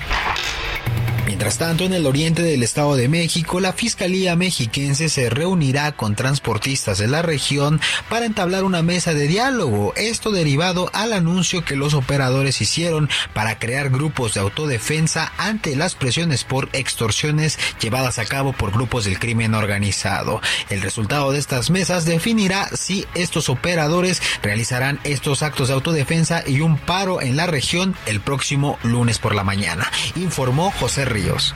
Mientras 1.26 1.58
tanto, 1.58 1.82
en 1.82 1.92
el 1.92 2.06
oriente 2.06 2.42
del 2.42 2.62
Estado 2.62 2.94
de 2.94 3.08
México, 3.08 3.58
la 3.58 3.72
Fiscalía 3.72 4.36
mexiquense 4.36 5.08
se 5.08 5.28
reunirá 5.28 5.90
con 5.90 6.14
transportistas 6.14 6.98
de 6.98 7.08
la 7.08 7.20
región 7.20 7.80
para 8.08 8.26
entablar 8.26 8.62
una 8.62 8.82
mesa 8.82 9.12
de 9.12 9.26
diálogo, 9.26 9.92
esto 9.96 10.30
derivado 10.30 10.88
al 10.92 11.12
anuncio 11.12 11.64
que 11.64 11.74
los 11.74 11.94
operadores 11.94 12.60
hicieron 12.60 13.10
para 13.34 13.58
crear 13.58 13.90
grupos 13.90 14.34
de 14.34 14.40
autodefensa 14.40 15.32
ante 15.36 15.74
las 15.74 15.96
presiones 15.96 16.44
por 16.44 16.68
extorsiones 16.72 17.58
llevadas 17.80 18.20
a 18.20 18.24
cabo 18.24 18.52
por 18.52 18.70
grupos 18.70 19.04
del 19.04 19.18
crimen 19.18 19.54
organizado. 19.54 20.40
El 20.70 20.80
resultado 20.80 21.32
de 21.32 21.40
estas 21.40 21.70
mesas 21.70 22.04
definirá 22.04 22.68
si 22.68 23.04
estos 23.16 23.48
operadores 23.48 24.22
realizarán 24.42 25.00
estos 25.02 25.42
actos 25.42 25.68
de 25.68 25.74
autodefensa 25.74 26.44
y 26.46 26.60
un 26.60 26.78
paro 26.78 27.20
en 27.20 27.36
la 27.36 27.48
región 27.48 27.96
el 28.06 28.20
próximo 28.20 28.78
lunes 28.84 29.18
por 29.18 29.34
la 29.34 29.42
mañana, 29.42 29.90
informó 30.14 30.70
José 30.70 31.04
Ríos 31.16 31.54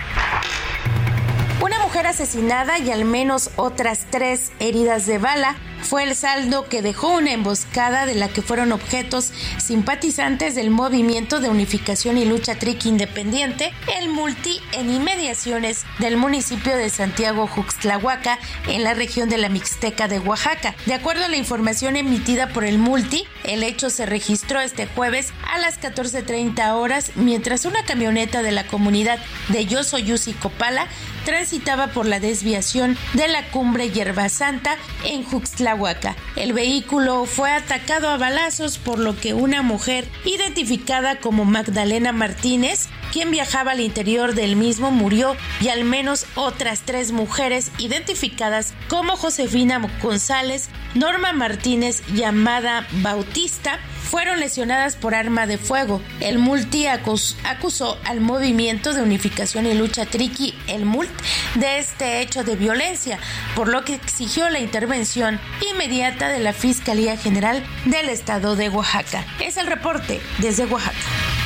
una 1.61 1.79
mujer 1.81 2.07
asesinada 2.07 2.79
y 2.79 2.91
al 2.91 3.05
menos 3.05 3.51
otras 3.57 4.07
tres 4.11 4.51
heridas 4.61 5.07
de 5.07 5.19
bala 5.19 5.57
fue 5.83 6.05
el 6.05 6.15
saldo 6.15 6.69
que 6.69 6.83
dejó 6.83 7.09
una 7.17 7.33
emboscada 7.33 8.07
de 8.07 8.15
la 8.15 8.29
que 8.29 8.43
fueron 8.43 8.73
objetos 8.73 9.31
simpatizantes 9.59 10.55
del 10.55 10.71
movimiento 10.71 11.41
de 11.41 11.49
unificación 11.49 12.19
y 12.19 12.25
lucha 12.25 12.55
triqui 12.55 12.91
independiente, 12.91 13.73
el 13.99 14.09
Multi, 14.09 14.61
en 14.73 14.91
inmediaciones 14.91 15.85
del 15.99 16.17
municipio 16.17 16.77
de 16.77 16.91
Santiago 16.91 17.47
Juxtlahuaca, 17.47 18.39
en 18.69 18.85
la 18.85 18.95
región 18.95 19.29
de 19.29 19.39
la 19.39 19.49
Mixteca 19.49 20.07
de 20.07 20.19
Oaxaca. 20.19 20.75
De 20.87 20.95
acuerdo 20.95 21.25
a 21.25 21.29
la 21.29 21.37
información 21.37 21.97
emitida 21.97 22.49
por 22.51 22.65
el 22.65 22.79
Multi, 22.79 23.25
el 23.45 23.63
hecho 23.63 23.91
se 23.91 24.07
registró 24.07 24.61
este 24.61 24.87
jueves 24.87 25.33
a 25.51 25.59
las 25.59 25.81
14.30 25.81 26.75
horas 26.75 27.13
mientras 27.17 27.65
una 27.65 27.85
camioneta 27.85 28.43
de 28.43 28.53
la 28.53 28.67
comunidad 28.67 29.19
de 29.49 29.67
Yosoyusi 29.67 30.35
Copala 30.35 30.87
transitaba 31.25 31.89
por 31.89 32.07
la 32.07 32.21
desviación 32.21 32.97
de 33.15 33.29
la 33.29 33.49
cumbre 33.51 33.91
Hierba 33.91 34.29
Santa 34.29 34.77
en 35.05 35.23
Juxtlahuaca. 35.23 36.17
El 36.37 36.53
vehículo 36.53 37.27
fue 37.27 37.51
atacado 37.51 38.09
a 38.09 38.17
balazos 38.17 38.79
por 38.79 38.99
lo 38.99 39.19
que 39.19 39.35
una 39.35 39.63
mujer 39.63 40.09
identificada 40.25 41.21
como 41.21 41.45
Magdalena 41.45 42.13
Martínez 42.13 42.89
quien 43.13 43.31
viajaba 43.31 43.73
al 43.73 43.81
interior 43.81 44.35
del 44.35 44.57
mismo 44.57 44.91
murió 44.91 45.37
y 45.61 45.69
al 45.69 45.85
menos 45.85 46.27
otras 46.35 46.81
tres 46.85 47.13
mujeres 47.13 47.71
identificadas 47.79 48.75
como 48.89 49.17
Josefina 49.17 49.81
González, 50.03 50.69
Norma 50.95 51.33
Martínez 51.33 52.03
llamada 52.15 52.87
Bautista, 53.03 53.79
fueron 54.11 54.41
lesionadas 54.41 54.97
por 54.97 55.15
arma 55.15 55.47
de 55.47 55.57
fuego. 55.57 56.03
El 56.19 56.39
multi 56.39 56.87
acusó 56.87 57.97
al 58.05 58.21
movimiento 58.21 58.93
de 58.93 59.03
unificación 59.03 59.67
y 59.67 59.75
lucha 59.75 60.05
Triqui, 60.05 60.53
el 60.67 60.85
MULT, 60.85 61.11
de 61.55 61.79
este 61.79 62.21
hecho 62.21 62.43
de 62.43 62.57
violencia, 62.57 63.21
por 63.55 63.69
lo 63.69 63.85
que 63.85 63.95
exigió 63.95 64.51
la 64.51 64.59
intervención 64.59 65.39
inmediata 65.73 66.29
de 66.29 66.41
la 66.41 66.53
Fiscalía 66.53 67.17
General 67.17 67.63
del 67.85 68.09
Estado 68.09 68.57
de 68.57 68.69
Oaxaca. 68.69 69.25
Es 69.41 69.57
el 69.57 69.69
reporte 69.69 70.21
desde 70.39 70.65
Oaxaca. 70.65 71.40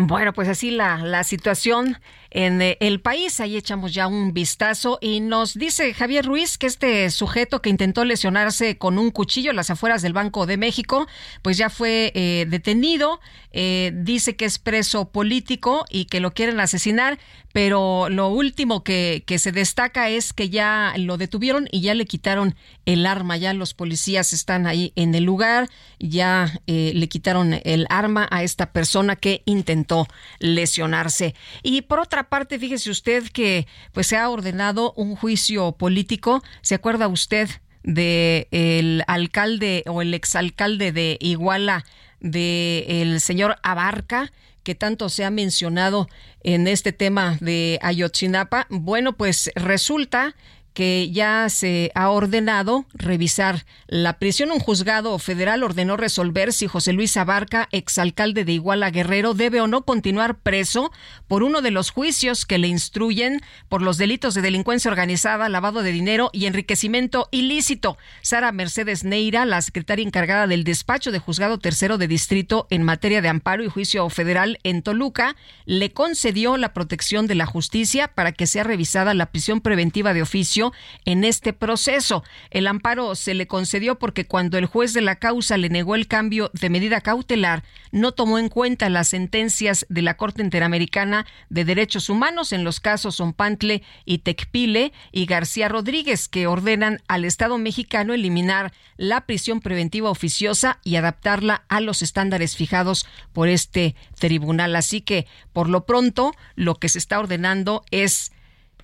Bueno, 0.00 0.32
pues 0.32 0.48
así 0.48 0.70
la, 0.70 0.98
la 0.98 1.24
situación 1.24 1.98
en 2.30 2.60
eh, 2.62 2.76
el 2.80 3.00
país. 3.00 3.40
Ahí 3.40 3.56
echamos 3.56 3.94
ya 3.94 4.06
un 4.06 4.32
vistazo 4.32 4.98
y 5.00 5.20
nos 5.20 5.54
dice 5.54 5.94
Javier 5.94 6.24
Ruiz 6.24 6.58
que 6.58 6.66
este 6.66 7.10
sujeto 7.10 7.62
que 7.62 7.70
intentó 7.70 8.04
lesionarse 8.04 8.78
con 8.78 8.98
un 8.98 9.10
cuchillo 9.10 9.50
en 9.50 9.56
las 9.56 9.70
afueras 9.70 10.02
del 10.02 10.12
Banco 10.12 10.46
de 10.46 10.56
México, 10.56 11.06
pues 11.42 11.56
ya 11.56 11.70
fue 11.70 12.12
eh, 12.14 12.46
detenido. 12.48 13.20
Eh, 13.50 13.92
dice 13.94 14.36
que 14.36 14.44
es 14.44 14.58
preso 14.58 15.10
político 15.10 15.84
y 15.88 16.04
que 16.04 16.20
lo 16.20 16.32
quieren 16.32 16.60
asesinar, 16.60 17.18
pero 17.52 18.08
lo 18.10 18.28
último 18.28 18.84
que, 18.84 19.24
que 19.26 19.38
se 19.38 19.52
destaca 19.52 20.10
es 20.10 20.34
que 20.34 20.50
ya 20.50 20.92
lo 20.98 21.16
detuvieron 21.16 21.66
y 21.72 21.80
ya 21.80 21.94
le 21.94 22.04
quitaron 22.04 22.54
el 22.84 23.06
arma. 23.06 23.38
Ya 23.38 23.54
los 23.54 23.72
policías 23.72 24.34
están 24.34 24.66
ahí 24.66 24.92
en 24.96 25.14
el 25.14 25.24
lugar, 25.24 25.70
ya 25.98 26.60
le 26.66 27.08
quitaron 27.08 27.58
el 27.64 27.86
arma 27.88 28.28
a 28.30 28.42
esta 28.42 28.72
persona 28.72 29.16
que 29.16 29.42
intentó 29.46 30.06
lesionarse. 30.40 31.34
Y 31.62 31.82
por 31.82 32.00
otra 32.00 32.17
parte, 32.24 32.58
fíjese 32.58 32.90
usted 32.90 33.28
que 33.28 33.66
pues 33.92 34.06
se 34.06 34.16
ha 34.16 34.28
ordenado 34.28 34.92
un 34.96 35.16
juicio 35.16 35.72
político. 35.72 36.42
¿Se 36.62 36.74
acuerda 36.74 37.08
usted 37.08 37.48
de 37.82 38.48
el 38.50 39.02
alcalde 39.06 39.84
o 39.86 40.02
el 40.02 40.14
exalcalde 40.14 40.92
de 40.92 41.16
Iguala 41.20 41.84
de 42.20 43.02
el 43.02 43.20
señor 43.20 43.56
Abarca? 43.62 44.32
que 44.68 44.74
tanto 44.74 45.08
se 45.08 45.24
ha 45.24 45.30
mencionado 45.30 46.10
en 46.42 46.68
este 46.68 46.92
tema 46.92 47.38
de 47.40 47.78
Ayotzinapa. 47.80 48.66
Bueno, 48.68 49.16
pues 49.16 49.50
resulta 49.54 50.34
que 50.74 51.10
ya 51.10 51.48
se 51.48 51.90
ha 51.94 52.10
ordenado 52.10 52.86
revisar 52.94 53.64
la 53.86 54.18
prisión. 54.18 54.50
Un 54.50 54.60
juzgado 54.60 55.18
federal 55.18 55.62
ordenó 55.62 55.96
resolver 55.96 56.52
si 56.52 56.66
José 56.66 56.92
Luis 56.92 57.16
Abarca, 57.16 57.68
exalcalde 57.72 58.44
de 58.44 58.52
Iguala 58.52 58.90
Guerrero, 58.90 59.34
debe 59.34 59.60
o 59.60 59.66
no 59.66 59.82
continuar 59.82 60.38
preso 60.38 60.92
por 61.26 61.42
uno 61.42 61.62
de 61.62 61.70
los 61.70 61.90
juicios 61.90 62.46
que 62.46 62.58
le 62.58 62.68
instruyen 62.68 63.40
por 63.68 63.82
los 63.82 63.98
delitos 63.98 64.34
de 64.34 64.42
delincuencia 64.42 64.90
organizada, 64.90 65.48
lavado 65.48 65.82
de 65.82 65.92
dinero 65.92 66.30
y 66.32 66.46
enriquecimiento 66.46 67.28
ilícito. 67.32 67.98
Sara 68.22 68.52
Mercedes 68.52 69.04
Neira, 69.04 69.44
la 69.44 69.62
secretaria 69.62 70.04
encargada 70.04 70.46
del 70.46 70.64
despacho 70.64 71.10
de 71.10 71.18
juzgado 71.18 71.58
tercero 71.58 71.98
de 71.98 72.08
distrito 72.08 72.66
en 72.70 72.82
materia 72.82 73.20
de 73.20 73.28
amparo 73.28 73.64
y 73.64 73.68
juicio 73.68 74.08
federal 74.10 74.58
en 74.62 74.82
Toluca, 74.82 75.36
le 75.64 75.92
concedió 75.92 76.56
la 76.56 76.72
protección 76.72 77.26
de 77.26 77.34
la 77.34 77.46
justicia 77.46 78.08
para 78.08 78.32
que 78.32 78.46
sea 78.46 78.64
revisada 78.64 79.14
la 79.14 79.26
prisión 79.26 79.60
preventiva 79.60 80.14
de 80.14 80.22
oficio 80.22 80.67
en 81.04 81.24
este 81.24 81.52
proceso. 81.52 82.24
El 82.50 82.66
amparo 82.66 83.14
se 83.14 83.34
le 83.34 83.46
concedió 83.46 83.98
porque 83.98 84.26
cuando 84.26 84.58
el 84.58 84.66
juez 84.66 84.92
de 84.92 85.00
la 85.00 85.16
causa 85.16 85.56
le 85.56 85.68
negó 85.68 85.94
el 85.94 86.06
cambio 86.06 86.50
de 86.54 86.70
medida 86.70 87.00
cautelar, 87.00 87.62
no 87.90 88.12
tomó 88.12 88.38
en 88.38 88.48
cuenta 88.48 88.88
las 88.88 89.08
sentencias 89.08 89.86
de 89.88 90.02
la 90.02 90.16
Corte 90.16 90.42
Interamericana 90.42 91.26
de 91.48 91.64
Derechos 91.64 92.08
Humanos 92.08 92.52
en 92.52 92.64
los 92.64 92.80
casos 92.80 93.16
Zompantle 93.16 93.82
y 94.04 94.18
Tecpile 94.18 94.92
y 95.12 95.26
García 95.26 95.68
Rodríguez, 95.68 96.28
que 96.28 96.46
ordenan 96.46 97.00
al 97.08 97.24
Estado 97.24 97.58
mexicano 97.58 98.14
eliminar 98.14 98.72
la 98.96 99.26
prisión 99.26 99.60
preventiva 99.60 100.10
oficiosa 100.10 100.80
y 100.84 100.96
adaptarla 100.96 101.64
a 101.68 101.80
los 101.80 102.02
estándares 102.02 102.56
fijados 102.56 103.06
por 103.32 103.48
este 103.48 103.94
tribunal. 104.18 104.76
Así 104.76 105.00
que, 105.00 105.26
por 105.52 105.68
lo 105.68 105.86
pronto, 105.86 106.32
lo 106.54 106.76
que 106.76 106.88
se 106.88 106.98
está 106.98 107.18
ordenando 107.18 107.84
es 107.90 108.32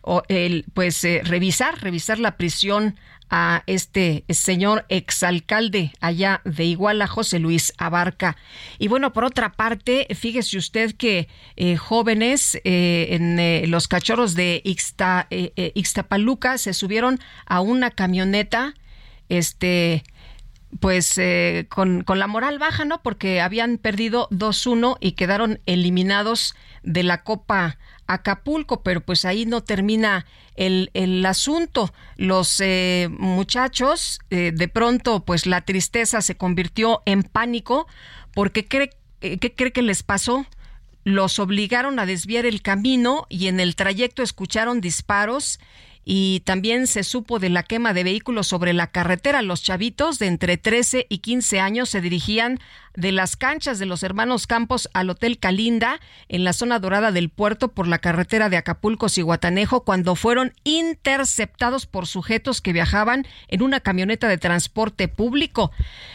o 0.06 0.22
el, 0.28 0.66
pues 0.74 1.02
eh, 1.04 1.22
revisar, 1.24 1.80
revisar 1.82 2.18
la 2.18 2.36
prisión 2.36 2.96
a 3.30 3.62
este 3.66 4.24
señor 4.28 4.84
exalcalde 4.90 5.92
allá 6.00 6.42
de 6.44 6.64
Iguala, 6.64 7.06
José 7.06 7.38
Luis 7.38 7.72
Abarca. 7.78 8.36
Y 8.78 8.88
bueno, 8.88 9.14
por 9.14 9.24
otra 9.24 9.52
parte, 9.52 10.06
fíjese 10.14 10.58
usted 10.58 10.94
que 10.94 11.26
eh, 11.56 11.76
jóvenes 11.76 12.60
eh, 12.64 13.08
en 13.10 13.70
los 13.70 13.88
cachorros 13.88 14.34
de 14.34 14.60
Ixta, 14.62 15.26
Ixtapaluca 15.30 16.58
se 16.58 16.74
subieron 16.74 17.18
a 17.46 17.60
una 17.60 17.90
camioneta, 17.90 18.74
este, 19.30 20.04
pues 20.80 21.18
con, 21.70 22.02
con, 22.02 22.18
la 22.18 22.26
moral 22.26 22.58
baja, 22.58 22.84
¿no? 22.84 23.02
Porque 23.02 23.40
habían 23.40 23.78
perdido 23.78 24.28
2-1 24.30 24.98
y 25.00 25.12
quedaron 25.12 25.60
eliminados 25.64 26.54
de 26.82 27.02
la 27.02 27.22
Copa 27.22 27.78
Acapulco, 28.06 28.82
pero 28.82 29.00
pues 29.00 29.24
ahí 29.24 29.46
no 29.46 29.62
termina 29.62 30.26
el, 30.56 30.90
el 30.94 31.24
asunto. 31.26 31.92
Los 32.16 32.60
eh, 32.60 33.08
muchachos, 33.10 34.20
eh, 34.30 34.52
de 34.54 34.68
pronto, 34.68 35.24
pues 35.24 35.46
la 35.46 35.62
tristeza 35.62 36.20
se 36.22 36.36
convirtió 36.36 37.02
en 37.06 37.22
pánico 37.22 37.86
porque 38.34 38.66
cree, 38.66 38.90
eh, 39.20 39.38
¿qué 39.38 39.54
cree 39.54 39.72
que 39.72 39.82
les 39.82 40.02
pasó? 40.02 40.46
Los 41.04 41.38
obligaron 41.38 41.98
a 41.98 42.06
desviar 42.06 42.46
el 42.46 42.62
camino 42.62 43.26
y 43.28 43.48
en 43.48 43.60
el 43.60 43.76
trayecto 43.76 44.22
escucharon 44.22 44.80
disparos 44.80 45.60
y 46.04 46.40
también 46.40 46.86
se 46.86 47.02
supo 47.02 47.38
de 47.38 47.48
la 47.48 47.62
quema 47.62 47.94
de 47.94 48.04
vehículos 48.04 48.46
sobre 48.46 48.72
la 48.72 48.88
carretera. 48.88 49.42
Los 49.42 49.62
chavitos 49.62 50.18
de 50.18 50.26
entre 50.26 50.56
13 50.56 51.06
y 51.08 51.18
15 51.18 51.60
años 51.60 51.88
se 51.88 52.00
dirigían 52.00 52.60
de 52.94 53.10
las 53.10 53.36
canchas 53.36 53.78
de 53.78 53.86
los 53.86 54.02
hermanos 54.02 54.46
Campos 54.46 54.88
al 54.92 55.10
Hotel 55.10 55.38
Calinda 55.38 56.00
en 56.28 56.44
la 56.44 56.52
zona 56.52 56.78
dorada 56.78 57.10
del 57.10 57.28
puerto 57.28 57.68
por 57.68 57.88
la 57.88 57.98
carretera 57.98 58.48
de 58.48 58.56
Acapulco 58.56 59.08
Guatanejo 59.16 59.84
cuando 59.84 60.14
fueron 60.14 60.52
interceptados 60.62 61.86
por 61.86 62.06
sujetos 62.06 62.60
que 62.60 62.72
viajaban 62.72 63.26
en 63.48 63.62
una 63.62 63.80
camioneta 63.80 64.28
de 64.28 64.38
transporte 64.38 65.08
público. 65.08 65.72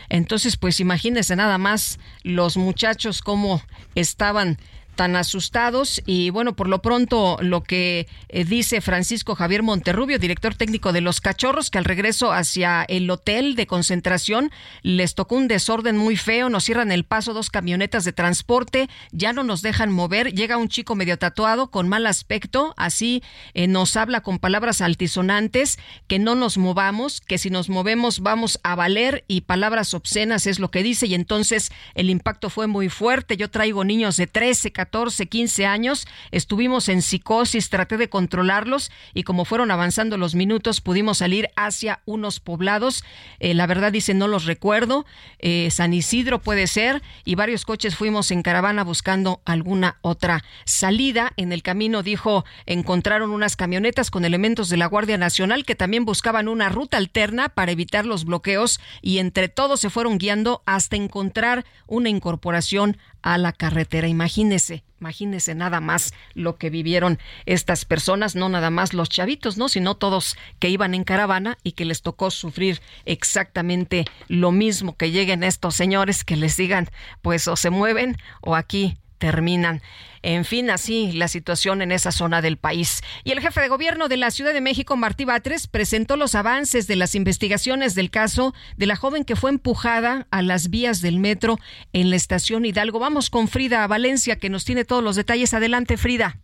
Entonces, 0.10 0.58
pues 0.58 0.80
imagínense 0.80 1.36
nada 1.36 1.58
más 1.58 2.00
los 2.24 2.58
muchachos 2.58 3.22
cómo 3.22 3.62
estaban 3.96 4.58
tan 5.00 5.16
asustados. 5.16 6.02
Y 6.06 6.30
bueno, 6.30 6.58
por 6.58 6.68
lo 6.68 6.82
pronto 6.82 7.38
lo 7.39 7.64
que 7.64 8.06
eh, 8.28 8.43
dice 8.43 8.82
Francisco 8.82 9.34
Javier 9.34 9.64
Monterrubio, 9.64 10.20
director 10.20 10.56
técnico 10.56 10.91
de 10.91 11.00
los 11.00 11.22
Cachorros, 11.22 11.70
que 11.70 11.78
al 11.78 11.86
regreso 11.86 12.34
hacia 12.34 12.84
el 12.84 13.10
hotel 13.10 13.56
de 13.56 13.66
concentración 13.66 14.52
les 14.82 15.16
tocó 15.16 15.36
un 15.36 15.47
desorden 15.47 15.95
muy 15.95 16.18
feo, 16.18 16.50
nos 16.50 16.66
cierran 16.66 16.91
el 16.91 17.06
paso 17.06 17.34
dos 17.34 17.50
camionetas 17.50 18.04
de 18.04 18.12
transporte, 18.12 18.89
ya 19.14 19.32
no 19.32 19.43
nos 19.43 19.62
dejan 19.62 19.89
mover, 19.89 20.34
llega 20.34 20.58
un 20.58 20.68
chico 20.68 20.95
medio 20.95 21.18
tatuado 21.18 21.72
con 21.72 21.88
mal 21.88 22.06
aspecto, 22.06 22.74
así 22.76 23.24
eh, 23.54 23.68
nos 23.68 23.95
habla 23.95 24.20
con 24.20 24.38
palabras 24.38 24.82
altisonantes, 24.82 25.80
que 26.10 26.20
no 26.20 26.36
nos 26.36 26.58
movamos, 26.58 27.22
que 27.22 27.38
si 27.38 27.50
nos 27.50 27.70
movemos 27.70 28.20
vamos 28.20 28.60
a 28.64 28.76
valer 28.76 29.24
y 29.30 29.41
palabras 29.41 29.93
obscenas 29.93 30.45
es 30.45 30.60
lo 30.60 30.72
que 30.72 30.84
dice. 30.84 31.08
Y 31.08 31.14
entonces 31.14 31.72
el 31.95 32.10
impacto 32.10 32.50
fue 32.50 32.68
muy 32.68 32.89
fuerte, 32.89 33.38
yo 33.38 33.50
traigo 33.50 33.86
niños 33.86 34.18
de 34.18 34.28
13, 34.28 34.74
14, 34.74 34.89
14, 34.90 35.28
15 35.28 35.66
años. 35.68 36.08
Estuvimos 36.32 36.90
en 36.90 37.04
psicosis, 37.04 37.70
traté 37.70 37.98
de 37.98 38.10
controlarlos 38.10 38.92
y 39.14 39.22
como 39.22 39.46
fueron 39.46 39.70
avanzando 39.70 40.18
los 40.18 40.34
minutos 40.34 40.82
pudimos 40.82 41.20
salir 41.20 41.50
hacia 41.56 42.02
unos 42.06 42.40
poblados. 42.40 43.04
Eh, 43.40 43.54
la 43.54 43.68
verdad 43.68 43.92
dice 43.92 44.16
no 44.16 44.28
los 44.28 44.46
recuerdo. 44.46 45.06
Eh, 45.38 45.70
San 45.70 45.94
Isidro 45.94 46.42
puede 46.42 46.66
ser 46.66 47.04
y 47.24 47.36
varios 47.36 47.66
coches 47.66 47.96
fuimos 47.96 48.32
en 48.32 48.42
caravana 48.42 48.84
buscando 48.84 49.42
alguna 49.46 50.00
otra 50.02 50.44
salida. 50.66 51.34
En 51.38 51.52
el 51.52 51.62
camino 51.62 52.02
dijo 52.02 52.44
encontraron 52.66 53.30
unas 53.30 53.56
camionetas 53.56 54.10
con 54.10 54.26
elementos 54.26 54.70
de 54.70 54.78
la 54.78 54.88
Guardia 54.88 55.20
Nacional 55.20 55.66
que 55.66 55.76
también 55.76 56.04
buscaban 56.04 56.48
una 56.48 56.70
ruta 56.70 56.98
alterna 56.98 57.50
para 57.50 57.72
evitar 57.72 58.08
los 58.08 58.26
bloqueos 58.26 58.80
y 59.04 59.20
entre 59.20 59.50
todos 59.50 59.82
se 59.82 59.92
fueron 59.92 60.18
guiando 60.18 60.64
hasta 60.66 60.96
encontrar 60.96 61.64
una 61.86 62.10
incorporación 62.10 62.98
a 63.22 63.38
la 63.38 63.51
carretera. 63.53 64.07
Imagínese, 64.07 64.84
imagínese 64.99 65.55
nada 65.55 65.80
más 65.80 66.13
lo 66.34 66.57
que 66.57 66.70
vivieron 66.70 67.20
estas 67.45 67.86
personas, 67.86 68.36
no 68.36 68.49
nada 68.49 68.70
más 68.70 68.93
los 68.93 69.09
chavitos, 69.09 69.57
¿no? 69.57 69.70
Sino 69.70 69.95
todos 69.95 70.38
que 70.59 70.70
iban 70.70 70.93
en 70.93 71.03
caravana 71.03 71.57
y 71.63 71.74
que 71.74 71.86
les 71.86 72.01
tocó 72.01 72.32
sufrir 72.32 72.82
exactamente 73.05 74.05
lo 74.28 74.51
mismo 74.51 74.95
que 74.95 75.11
lleguen 75.11 75.43
estos 75.43 75.76
señores 75.76 76.24
que 76.24 76.36
les 76.36 76.57
digan, 76.57 76.89
pues 77.22 77.47
o 77.47 77.55
se 77.55 77.70
mueven 77.70 78.17
o 78.41 78.55
aquí 78.55 78.97
terminan. 79.17 79.82
En 80.22 80.45
fin, 80.45 80.70
así 80.70 81.11
la 81.11 81.28
situación 81.28 81.82
en 81.82 81.91
esa 81.91 82.11
zona 82.11 82.41
del 82.41 82.57
país. 82.57 83.01
Y 83.24 83.32
el 83.32 83.39
jefe 83.39 83.61
de 83.61 83.67
gobierno 83.70 84.07
de 84.07 84.17
la 84.17 84.32
Ciudad 84.32 84.53
de 84.53 84.61
México, 84.61 84.97
Martí 84.97 85.26
Batres, 85.26 85.67
presentó 85.67 86.17
los 86.17 86.36
avances 86.36 86.88
de 86.88 86.95
las 86.95 87.15
investigaciones 87.15 87.95
del 87.95 88.09
caso 88.09 88.53
de 88.78 88.86
la 88.86 88.95
joven 88.95 89.24
que 89.24 89.36
fue 89.36 89.49
empujada 89.49 90.28
a 90.32 90.41
las 90.41 90.70
vías 90.70 91.01
del 91.01 91.20
metro 91.20 91.59
en 91.93 92.09
la 92.09 92.15
estación 92.15 92.65
Hidalgo. 92.65 92.99
Vamos 92.99 93.30
con 93.30 93.47
Frida 93.47 93.86
Valencia, 93.88 94.38
que 94.38 94.49
nos 94.49 94.65
tiene 94.65 94.86
todos 94.86 95.03
los 95.03 95.15
detalles. 95.15 95.53
Adelante, 95.53 95.97
Frida. 95.97 96.38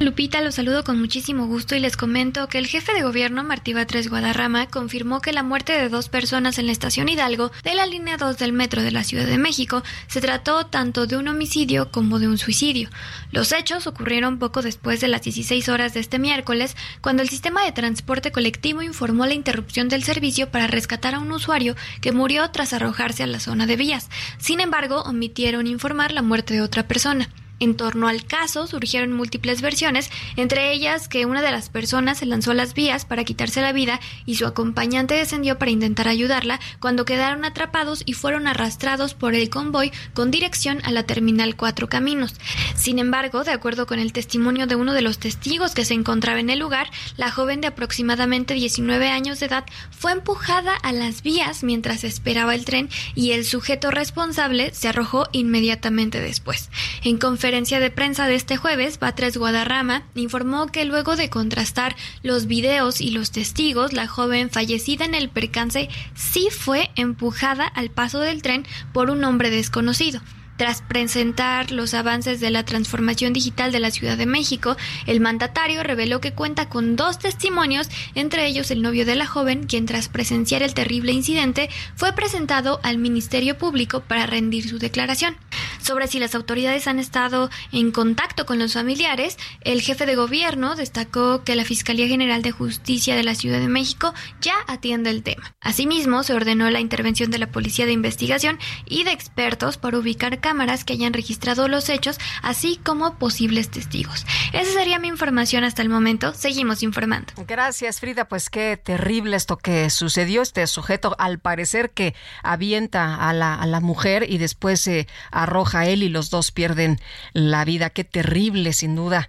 Lupita, 0.00 0.40
los 0.42 0.54
saludo 0.54 0.84
con 0.84 1.00
muchísimo 1.00 1.46
gusto 1.46 1.74
y 1.74 1.80
les 1.80 1.96
comento 1.96 2.48
que 2.48 2.58
el 2.58 2.68
jefe 2.68 2.94
de 2.94 3.02
gobierno 3.02 3.42
Martí 3.42 3.72
Batres 3.72 4.08
Guadarrama 4.08 4.68
confirmó 4.68 5.20
que 5.20 5.32
la 5.32 5.42
muerte 5.42 5.72
de 5.72 5.88
dos 5.88 6.08
personas 6.08 6.58
en 6.58 6.66
la 6.66 6.72
estación 6.72 7.08
Hidalgo 7.08 7.50
de 7.64 7.74
la 7.74 7.84
línea 7.84 8.16
2 8.16 8.38
del 8.38 8.52
metro 8.52 8.82
de 8.82 8.92
la 8.92 9.02
Ciudad 9.02 9.26
de 9.26 9.38
México 9.38 9.82
se 10.06 10.20
trató 10.20 10.66
tanto 10.66 11.08
de 11.08 11.16
un 11.16 11.26
homicidio 11.26 11.90
como 11.90 12.20
de 12.20 12.28
un 12.28 12.38
suicidio. 12.38 12.90
Los 13.32 13.50
hechos 13.50 13.88
ocurrieron 13.88 14.38
poco 14.38 14.62
después 14.62 15.00
de 15.00 15.08
las 15.08 15.22
16 15.22 15.68
horas 15.68 15.94
de 15.94 16.00
este 16.00 16.20
miércoles, 16.20 16.76
cuando 17.00 17.22
el 17.22 17.28
sistema 17.28 17.64
de 17.64 17.72
transporte 17.72 18.30
colectivo 18.30 18.82
informó 18.82 19.26
la 19.26 19.34
interrupción 19.34 19.88
del 19.88 20.04
servicio 20.04 20.48
para 20.50 20.68
rescatar 20.68 21.16
a 21.16 21.18
un 21.18 21.32
usuario 21.32 21.74
que 22.00 22.12
murió 22.12 22.48
tras 22.52 22.72
arrojarse 22.72 23.24
a 23.24 23.26
la 23.26 23.40
zona 23.40 23.66
de 23.66 23.74
vías. 23.74 24.10
Sin 24.38 24.60
embargo, 24.60 25.02
omitieron 25.02 25.66
informar 25.66 26.12
la 26.12 26.22
muerte 26.22 26.54
de 26.54 26.62
otra 26.62 26.86
persona. 26.86 27.28
En 27.60 27.76
torno 27.76 28.06
al 28.06 28.24
caso 28.24 28.68
surgieron 28.68 29.12
múltiples 29.12 29.62
versiones, 29.62 30.10
entre 30.36 30.72
ellas 30.72 31.08
que 31.08 31.26
una 31.26 31.42
de 31.42 31.50
las 31.50 31.70
personas 31.70 32.18
se 32.18 32.26
lanzó 32.26 32.52
a 32.52 32.54
las 32.54 32.72
vías 32.72 33.04
para 33.04 33.24
quitarse 33.24 33.60
la 33.60 33.72
vida 33.72 33.98
y 34.26 34.36
su 34.36 34.46
acompañante 34.46 35.14
descendió 35.14 35.58
para 35.58 35.72
intentar 35.72 36.06
ayudarla 36.06 36.60
cuando 36.78 37.04
quedaron 37.04 37.44
atrapados 37.44 38.02
y 38.06 38.12
fueron 38.12 38.46
arrastrados 38.46 39.14
por 39.14 39.34
el 39.34 39.50
convoy 39.50 39.90
con 40.14 40.30
dirección 40.30 40.80
a 40.84 40.92
la 40.92 41.02
terminal 41.02 41.56
Cuatro 41.56 41.88
Caminos. 41.88 42.36
Sin 42.76 43.00
embargo, 43.00 43.42
de 43.42 43.50
acuerdo 43.50 43.86
con 43.86 43.98
el 43.98 44.12
testimonio 44.12 44.68
de 44.68 44.76
uno 44.76 44.94
de 44.94 45.02
los 45.02 45.18
testigos 45.18 45.74
que 45.74 45.84
se 45.84 45.94
encontraba 45.94 46.38
en 46.38 46.50
el 46.50 46.60
lugar, 46.60 46.88
la 47.16 47.32
joven 47.32 47.60
de 47.60 47.66
aproximadamente 47.66 48.54
19 48.54 49.08
años 49.08 49.40
de 49.40 49.46
edad 49.46 49.64
fue 49.90 50.12
empujada 50.12 50.74
a 50.74 50.92
las 50.92 51.22
vías 51.22 51.64
mientras 51.64 52.04
esperaba 52.04 52.54
el 52.54 52.64
tren 52.64 52.88
y 53.16 53.32
el 53.32 53.44
sujeto 53.44 53.90
responsable 53.90 54.72
se 54.72 54.86
arrojó 54.86 55.26
inmediatamente 55.32 56.20
después. 56.20 56.70
En 57.02 57.18
conferencia 57.18 57.47
de 57.50 57.90
prensa 57.90 58.26
de 58.26 58.34
este 58.34 58.58
jueves, 58.58 58.98
Batres 58.98 59.38
Guadarrama 59.38 60.02
informó 60.14 60.66
que 60.66 60.84
luego 60.84 61.16
de 61.16 61.30
contrastar 61.30 61.96
los 62.22 62.46
videos 62.46 63.00
y 63.00 63.10
los 63.10 63.30
testigos, 63.30 63.94
la 63.94 64.06
joven 64.06 64.50
fallecida 64.50 65.06
en 65.06 65.14
el 65.14 65.30
percance 65.30 65.88
sí 66.14 66.48
fue 66.50 66.90
empujada 66.94 67.64
al 67.66 67.88
paso 67.88 68.20
del 68.20 68.42
tren 68.42 68.66
por 68.92 69.08
un 69.08 69.24
hombre 69.24 69.48
desconocido. 69.48 70.20
Tras 70.58 70.82
presentar 70.82 71.70
los 71.70 71.94
avances 71.94 72.40
de 72.40 72.50
la 72.50 72.64
transformación 72.64 73.32
digital 73.32 73.70
de 73.70 73.78
la 73.78 73.92
Ciudad 73.92 74.18
de 74.18 74.26
México, 74.26 74.76
el 75.06 75.20
mandatario 75.20 75.84
reveló 75.84 76.20
que 76.20 76.32
cuenta 76.32 76.68
con 76.68 76.96
dos 76.96 77.20
testimonios, 77.20 77.88
entre 78.16 78.44
ellos 78.44 78.72
el 78.72 78.82
novio 78.82 79.06
de 79.06 79.14
la 79.14 79.24
joven, 79.24 79.66
quien 79.68 79.86
tras 79.86 80.08
presenciar 80.08 80.64
el 80.64 80.74
terrible 80.74 81.12
incidente 81.12 81.70
fue 81.94 82.12
presentado 82.12 82.80
al 82.82 82.98
Ministerio 82.98 83.56
Público 83.56 84.00
para 84.00 84.26
rendir 84.26 84.68
su 84.68 84.80
declaración. 84.80 85.36
Sobre 85.80 86.08
si 86.08 86.18
las 86.18 86.34
autoridades 86.34 86.88
han 86.88 86.98
estado 86.98 87.50
en 87.70 87.92
contacto 87.92 88.44
con 88.44 88.58
los 88.58 88.74
familiares, 88.74 89.38
el 89.60 89.80
jefe 89.80 90.06
de 90.06 90.16
gobierno 90.16 90.74
destacó 90.74 91.44
que 91.44 91.54
la 91.54 91.64
Fiscalía 91.64 92.08
General 92.08 92.42
de 92.42 92.50
Justicia 92.50 93.14
de 93.14 93.22
la 93.22 93.36
Ciudad 93.36 93.60
de 93.60 93.68
México 93.68 94.12
ya 94.40 94.56
atiende 94.66 95.10
el 95.10 95.22
tema. 95.22 95.54
Asimismo, 95.60 96.24
se 96.24 96.34
ordenó 96.34 96.68
la 96.68 96.80
intervención 96.80 97.30
de 97.30 97.38
la 97.38 97.52
Policía 97.52 97.86
de 97.86 97.92
Investigación 97.92 98.58
y 98.86 99.04
de 99.04 99.12
expertos 99.12 99.78
para 99.78 99.98
ubicar 99.98 100.40
cámaras 100.48 100.82
que 100.82 100.94
hayan 100.94 101.12
registrado 101.12 101.68
los 101.68 101.90
hechos, 101.90 102.18
así 102.40 102.80
como 102.82 103.18
posibles 103.18 103.70
testigos. 103.70 104.24
Esa 104.54 104.72
sería 104.72 104.98
mi 104.98 105.08
información 105.08 105.62
hasta 105.62 105.82
el 105.82 105.90
momento. 105.90 106.32
Seguimos 106.32 106.82
informando. 106.82 107.34
Gracias, 107.46 108.00
Frida. 108.00 108.28
Pues 108.28 108.48
qué 108.48 108.78
terrible 108.82 109.36
esto 109.36 109.58
que 109.58 109.90
sucedió. 109.90 110.40
Este 110.40 110.66
sujeto, 110.66 111.14
al 111.18 111.38
parecer, 111.38 111.90
que 111.90 112.14
avienta 112.42 113.28
a 113.28 113.34
la, 113.34 113.56
a 113.56 113.66
la 113.66 113.80
mujer 113.80 114.24
y 114.26 114.38
después 114.38 114.80
se 114.80 115.06
arroja 115.30 115.80
a 115.80 115.86
él 115.86 116.02
y 116.02 116.08
los 116.08 116.30
dos 116.30 116.50
pierden 116.50 116.98
la 117.34 117.66
vida. 117.66 117.90
Qué 117.90 118.04
terrible, 118.04 118.72
sin 118.72 118.96
duda. 118.96 119.28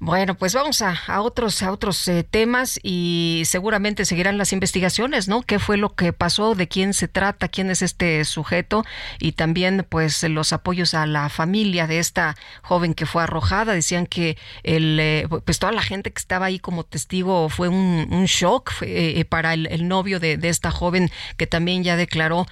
Bueno, 0.00 0.34
pues 0.34 0.52
vamos 0.54 0.82
a, 0.82 0.98
otros 1.22 1.62
a 1.62 1.70
otros 1.70 2.06
eh, 2.08 2.24
temas 2.28 2.78
y 2.82 3.42
seguramente 3.46 4.04
seguirán 4.04 4.36
las 4.36 4.52
investigaciones, 4.52 5.28
¿no? 5.28 5.42
¿Qué 5.42 5.58
fue 5.58 5.76
lo 5.76 5.94
que 5.94 6.12
pasó? 6.12 6.54
¿De 6.54 6.68
quién 6.68 6.92
se 6.94 7.06
trata? 7.06 7.48
¿Quién 7.48 7.70
es 7.70 7.80
este 7.80 8.24
sujeto? 8.24 8.84
Y 9.20 9.32
también, 9.32 9.86
pues, 9.88 10.22
los 10.24 10.52
apoyos 10.52 10.94
a 10.94 11.06
la 11.06 11.28
familia 11.28 11.86
de 11.86 12.00
esta 12.00 12.36
joven 12.62 12.92
que 12.92 13.06
fue 13.06 13.22
arrojada. 13.22 13.72
Decían 13.72 14.06
que 14.06 14.36
el, 14.62 14.98
eh, 15.00 15.28
pues 15.44 15.58
toda 15.60 15.72
la 15.72 15.80
gente 15.80 16.12
que 16.12 16.18
estaba 16.18 16.46
ahí 16.46 16.58
como 16.58 16.84
testigo 16.84 17.48
fue 17.48 17.68
un, 17.68 18.24
shock 18.26 18.72
eh, 18.82 19.24
para 19.24 19.54
el, 19.54 19.88
novio 19.88 20.18
de, 20.18 20.38
esta 20.42 20.70
joven 20.70 21.10
que 21.36 21.46
también 21.46 21.84
ya 21.84 21.96
declaró, 21.96 22.46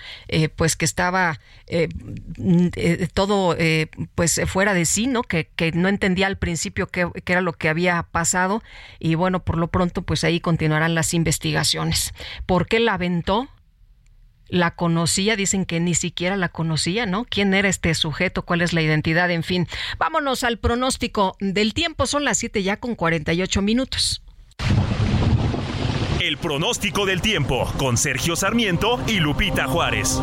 pues, 0.57 0.77
que 0.77 0.85
estaba 0.85 1.41
todo, 3.15 3.57
pues, 4.15 4.41
fuera 4.47 4.75
de 4.75 4.85
sí, 4.87 5.07
¿no? 5.07 5.23
Que, 5.23 5.51
que 5.55 5.73
no 5.73 5.89
entendía 5.89 6.29
al 6.29 6.39
principio 6.39 6.87
qué, 6.87 7.11
lo 7.43 7.53
que 7.53 7.69
había 7.69 8.03
pasado 8.03 8.63
y 8.99 9.15
bueno, 9.15 9.45
por 9.45 9.59
lo 9.59 9.69
pronto 9.69 10.03
pues 10.03 10.25
ahí 10.25 10.41
continuarán 10.41 10.95
las 10.95 11.15
investigaciones. 11.15 12.15
¿Por 12.47 12.67
qué 12.67 12.81
la 12.81 12.95
aventó? 12.95 13.49
la 14.53 14.73
conocía, 14.73 15.35
dicen 15.35 15.65
que 15.65 15.81
ni 15.81 15.95
siquiera 15.95 16.37
la 16.37 16.51
conocía, 16.51 17.07
¿no? 17.07 17.25
¿Quién 17.25 17.55
era 17.55 17.71
este 17.71 17.95
sujeto? 17.95 18.43
¿Cuál 18.43 18.61
es 18.61 18.75
la 18.75 18.83
identidad? 18.83 19.31
En 19.31 19.43
fin, 19.43 19.67
vámonos 19.99 20.45
al 20.45 20.59
pronóstico 20.59 21.37
del 21.41 21.73
tiempo. 21.73 22.07
Son 22.07 22.27
las 22.27 22.37
7 22.37 22.63
ya 22.63 22.77
con 22.77 22.95
48 22.95 23.63
minutos. 23.63 24.23
El 26.21 26.37
pronóstico 26.37 27.07
del 27.07 27.23
tiempo 27.23 27.67
con 27.79 27.97
Sergio 27.97 28.37
Sarmiento 28.37 29.01
y 29.09 29.21
Lupita 29.21 29.67
Juárez. 29.67 30.21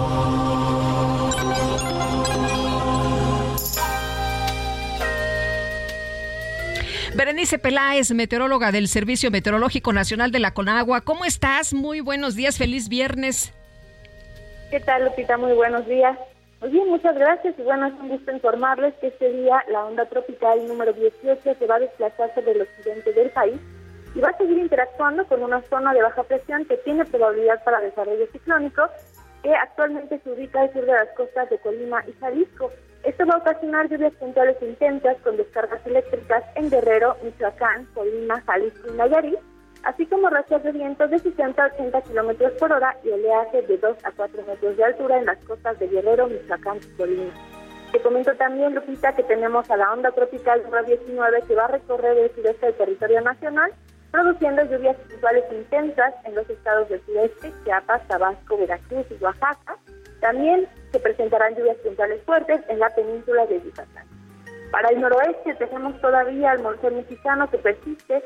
Berenice 7.20 7.60
Peláez, 7.60 8.12
meteoróloga 8.12 8.72
del 8.72 8.88
Servicio 8.88 9.30
Meteorológico 9.30 9.92
Nacional 9.92 10.32
de 10.32 10.40
la 10.40 10.54
Conagua. 10.54 11.02
¿Cómo 11.02 11.26
estás? 11.26 11.74
Muy 11.74 12.00
buenos 12.00 12.34
días, 12.34 12.58
feliz 12.58 12.88
viernes. 12.88 13.54
¿Qué 14.72 14.80
tal, 14.80 15.04
Lupita? 15.04 15.36
Muy 15.36 15.52
buenos 15.52 15.86
días. 15.86 16.18
Muy 16.62 16.70
bien, 16.70 16.88
muchas 16.88 17.16
gracias 17.16 17.56
y 17.60 17.62
bueno, 17.62 17.88
es 17.88 17.94
un 17.96 18.08
gusto 18.08 18.32
informarles 18.32 18.94
que 19.02 19.08
este 19.08 19.34
día 19.34 19.62
la 19.70 19.84
onda 19.84 20.06
tropical 20.06 20.66
número 20.66 20.94
18 20.94 21.56
se 21.60 21.68
va 21.68 21.76
a 21.76 21.80
desplazar 21.80 22.34
sobre 22.36 22.54
el 22.54 22.62
occidente 22.62 23.12
del 23.12 23.30
país 23.32 23.60
y 24.16 24.20
va 24.22 24.30
a 24.30 24.38
seguir 24.38 24.58
interactuando 24.58 25.28
con 25.28 25.44
una 25.44 25.62
zona 25.64 25.94
de 25.94 26.02
baja 26.02 26.24
presión 26.24 26.64
que 26.68 26.78
tiene 26.78 27.04
probabilidad 27.04 27.62
para 27.66 27.82
desarrollo 27.82 28.28
ciclónico 28.32 28.84
que 29.44 29.54
actualmente 29.54 30.20
se 30.20 30.32
ubica 30.32 30.62
al 30.62 30.74
sur 30.74 30.86
de 30.86 30.92
las 30.92 31.10
costas 31.16 31.50
de 31.50 31.58
Colima 31.60 32.04
y 32.08 32.14
Jalisco. 32.14 32.72
Esto 33.04 33.26
va 33.26 33.36
a 33.36 33.38
ocasionar 33.38 33.88
lluvias 33.88 34.14
puntuales 34.14 34.58
intensas 34.62 35.18
con 35.24 35.38
descargas 35.38 35.86
eléctricas 35.86 36.44
en 36.56 36.70
Guerrero, 36.70 37.16
Michoacán, 37.24 37.86
Colima, 37.94 38.42
Jalisco 38.42 38.94
y 38.94 38.98
Nayarit, 38.98 39.40
así 39.84 40.06
como 40.06 40.30
rachas 40.30 40.64
de 40.64 40.74
vientos 40.74 41.10
de 41.10 41.20
60 41.20 41.64
a 41.64 41.68
80 41.68 42.02
kilómetros 42.02 42.52
por 42.54 42.74
hora 42.74 42.98
y 43.04 43.10
oleaje 43.10 43.62
de 43.62 43.78
2 43.78 43.98
a 44.04 44.12
4 44.12 44.44
metros 44.46 44.76
de 44.76 44.84
altura 44.84 45.20
en 45.20 45.26
las 45.26 45.38
costas 45.46 45.80
de 45.80 45.88
Guerrero, 45.88 46.28
Michoacán 46.28 46.78
y 46.78 46.98
Colima. 46.98 47.34
Te 47.94 48.02
comento 48.02 48.36
también, 48.36 48.76
Lupita, 48.76 49.16
que 49.16 49.24
tenemos 49.24 49.70
a 49.72 49.78
la 49.78 49.92
onda 49.92 50.12
tropical 50.12 50.62
número 50.64 50.84
19 50.84 51.42
que 51.48 51.56
va 51.56 51.66
a 51.66 51.70
recorrer 51.70 52.18
el 52.18 52.36
sureste 52.36 52.68
del 52.68 52.76
territorio 52.76 53.22
nacional 53.22 53.72
produciendo 54.12 54.64
lluvias 54.64 54.98
puntuales 54.98 55.46
intensas 55.52 56.14
en 56.26 56.36
los 56.36 56.50
estados 56.50 56.90
del 56.90 57.02
sureste, 57.06 57.54
Chiapas, 57.64 58.08
Tabasco, 58.08 58.58
Veracruz 58.58 59.06
y 59.10 59.24
Oaxaca. 59.24 59.78
También 60.20 60.68
se 60.92 61.00
presentarán 61.00 61.56
lluvias 61.56 61.78
puntuales 61.78 62.22
fuertes 62.24 62.62
en 62.68 62.80
la 62.80 62.90
península 62.90 63.46
de 63.46 63.62
Yucatán. 63.62 64.08
Para 64.72 64.90
el 64.90 65.02
noroeste 65.02 65.56
tenemos 65.56 66.00
todavía 66.02 66.54
el 66.54 66.62
monzón 66.62 66.98
mexicano 66.98 67.50
que 67.50 67.58
persiste, 67.58 68.24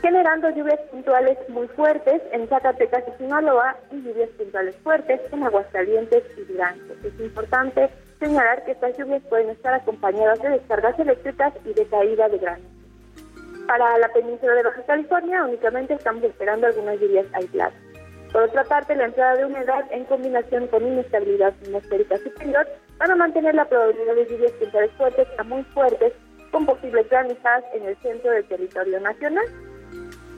generando 0.00 0.50
lluvias 0.50 0.80
puntuales 0.90 1.36
muy 1.48 1.68
fuertes 1.68 2.22
en 2.32 2.48
Zacatecas 2.48 3.04
y 3.08 3.18
Sinaloa 3.18 3.76
y 3.90 4.02
lluvias 4.02 4.30
puntuales 4.30 4.76
fuertes 4.76 5.20
en 5.32 5.42
Aguascalientes 5.42 6.22
y 6.38 6.42
Durango. 6.44 6.94
Es 7.04 7.20
importante 7.20 7.90
señalar 8.20 8.64
que 8.64 8.72
estas 8.72 8.96
lluvias 8.96 9.22
pueden 9.28 9.50
estar 9.50 9.74
acompañadas 9.74 10.40
de 10.40 10.50
descargas 10.50 10.98
eléctricas 10.98 11.52
y 11.64 11.74
de 11.74 11.86
caída 11.86 12.28
de 12.28 12.38
granizo. 12.38 12.75
Para 13.66 13.98
la 13.98 14.08
península 14.12 14.54
de 14.54 14.62
Baja 14.62 14.82
California 14.86 15.44
únicamente 15.44 15.94
estamos 15.94 16.22
esperando 16.22 16.66
algunas 16.66 17.00
lluvias 17.00 17.26
aisladas. 17.32 17.74
Por 18.32 18.42
otra 18.42 18.64
parte, 18.64 18.94
la 18.94 19.06
entrada 19.06 19.36
de 19.36 19.46
humedad 19.46 19.84
en 19.90 20.04
combinación 20.04 20.66
con 20.68 20.86
inestabilidad 20.86 21.54
atmosférica 21.62 22.18
superior 22.18 22.66
van 22.98 23.10
a 23.10 23.16
mantener 23.16 23.54
la 23.54 23.64
probabilidad 23.64 24.14
de 24.14 24.26
lluvias 24.26 24.52
puntuales 24.52 24.90
fuertes 24.92 25.28
a 25.38 25.42
muy 25.42 25.62
fuertes 25.64 26.12
con 26.50 26.66
posibles 26.66 27.08
granizadas 27.08 27.64
en 27.74 27.86
el 27.86 27.96
centro 27.98 28.30
del 28.30 28.46
territorio 28.46 29.00
nacional. 29.00 29.46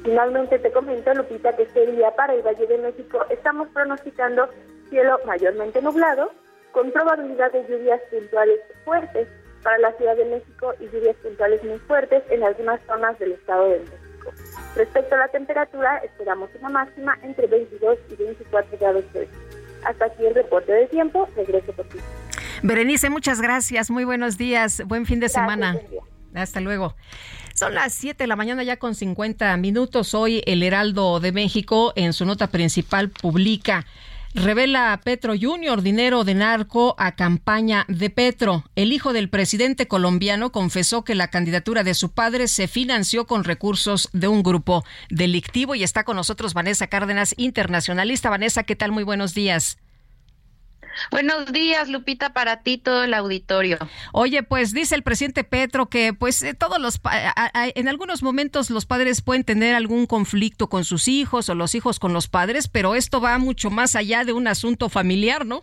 Finalmente 0.04 0.58
te 0.58 0.70
comento, 0.70 1.12
Lupita, 1.12 1.54
que 1.56 1.64
este 1.64 1.86
día 1.86 2.10
para 2.12 2.34
el 2.34 2.42
Valle 2.42 2.66
de 2.66 2.78
México 2.78 3.24
estamos 3.30 3.68
pronosticando 3.68 4.48
cielo 4.88 5.18
mayormente 5.26 5.82
nublado 5.82 6.30
con 6.72 6.90
probabilidad 6.92 7.52
de 7.52 7.66
lluvias 7.66 8.00
puntuales 8.10 8.60
fuertes 8.84 9.28
para 9.62 9.78
la 9.78 9.92
Ciudad 9.92 10.16
de 10.16 10.24
México 10.24 10.74
y 10.80 10.84
lluvias 10.86 11.16
puntuales 11.16 11.62
muy 11.64 11.78
fuertes 11.80 12.22
en 12.30 12.42
algunas 12.42 12.80
zonas 12.86 13.18
del 13.18 13.32
Estado 13.32 13.68
de 13.70 13.78
México. 13.80 14.32
Respecto 14.76 15.14
a 15.14 15.18
la 15.18 15.28
temperatura, 15.28 15.98
esperamos 15.98 16.50
una 16.60 16.68
máxima 16.68 17.18
entre 17.22 17.46
22 17.46 17.98
y 18.10 18.16
24 18.16 18.78
grados 18.78 19.04
Celsius. 19.12 19.38
Hasta 19.84 20.06
aquí 20.06 20.26
el 20.26 20.34
reporte 20.34 20.72
de 20.72 20.86
tiempo. 20.86 21.28
Regreso 21.36 21.72
por 21.72 21.86
ti. 21.88 21.98
Berenice, 22.62 23.10
muchas 23.10 23.40
gracias. 23.40 23.90
Muy 23.90 24.04
buenos 24.04 24.36
días. 24.36 24.82
Buen 24.86 25.06
fin 25.06 25.20
de 25.20 25.28
semana. 25.28 25.78
Hasta 26.34 26.60
luego. 26.60 26.94
Son 27.54 27.74
las 27.74 27.92
7 27.94 28.22
de 28.22 28.28
la 28.28 28.36
mañana 28.36 28.62
ya 28.62 28.76
con 28.76 28.94
50 28.94 29.56
minutos. 29.56 30.14
Hoy 30.14 30.42
el 30.46 30.62
Heraldo 30.62 31.20
de 31.20 31.32
México 31.32 31.92
en 31.96 32.12
su 32.12 32.24
nota 32.24 32.48
principal 32.48 33.10
publica 33.10 33.86
Revela 34.34 35.00
Petro 35.02 35.34
Jr. 35.40 35.82
dinero 35.82 36.22
de 36.22 36.34
narco 36.34 36.94
a 36.98 37.12
campaña 37.16 37.86
de 37.88 38.10
Petro. 38.10 38.64
El 38.76 38.92
hijo 38.92 39.12
del 39.12 39.30
presidente 39.30 39.88
colombiano 39.88 40.52
confesó 40.52 41.02
que 41.02 41.14
la 41.14 41.28
candidatura 41.28 41.82
de 41.82 41.94
su 41.94 42.10
padre 42.10 42.46
se 42.46 42.68
financió 42.68 43.26
con 43.26 43.44
recursos 43.44 44.10
de 44.12 44.28
un 44.28 44.42
grupo 44.42 44.84
delictivo 45.08 45.74
y 45.74 45.82
está 45.82 46.04
con 46.04 46.16
nosotros 46.16 46.52
Vanessa 46.52 46.88
Cárdenas, 46.88 47.34
internacionalista. 47.38 48.30
Vanessa, 48.30 48.64
¿qué 48.64 48.76
tal? 48.76 48.92
Muy 48.92 49.02
buenos 49.02 49.32
días. 49.32 49.78
Buenos 51.10 51.52
días, 51.52 51.88
Lupita, 51.88 52.32
para 52.32 52.62
ti 52.62 52.78
todo 52.78 53.04
el 53.04 53.14
auditorio. 53.14 53.78
Oye, 54.12 54.42
pues 54.42 54.72
dice 54.72 54.94
el 54.94 55.02
presidente 55.02 55.44
Petro 55.44 55.86
que 55.86 56.12
pues 56.12 56.42
eh, 56.42 56.54
todos 56.54 56.78
los 56.80 57.00
en 57.74 57.88
algunos 57.88 58.22
momentos 58.22 58.70
los 58.70 58.86
padres 58.86 59.22
pueden 59.22 59.44
tener 59.44 59.74
algún 59.74 60.06
conflicto 60.06 60.68
con 60.68 60.84
sus 60.84 61.08
hijos 61.08 61.48
o 61.48 61.54
los 61.54 61.74
hijos 61.74 61.98
con 61.98 62.12
los 62.12 62.28
padres, 62.28 62.68
pero 62.68 62.94
esto 62.94 63.20
va 63.20 63.38
mucho 63.38 63.70
más 63.70 63.96
allá 63.96 64.24
de 64.24 64.32
un 64.32 64.46
asunto 64.46 64.88
familiar, 64.88 65.46
¿no? 65.46 65.62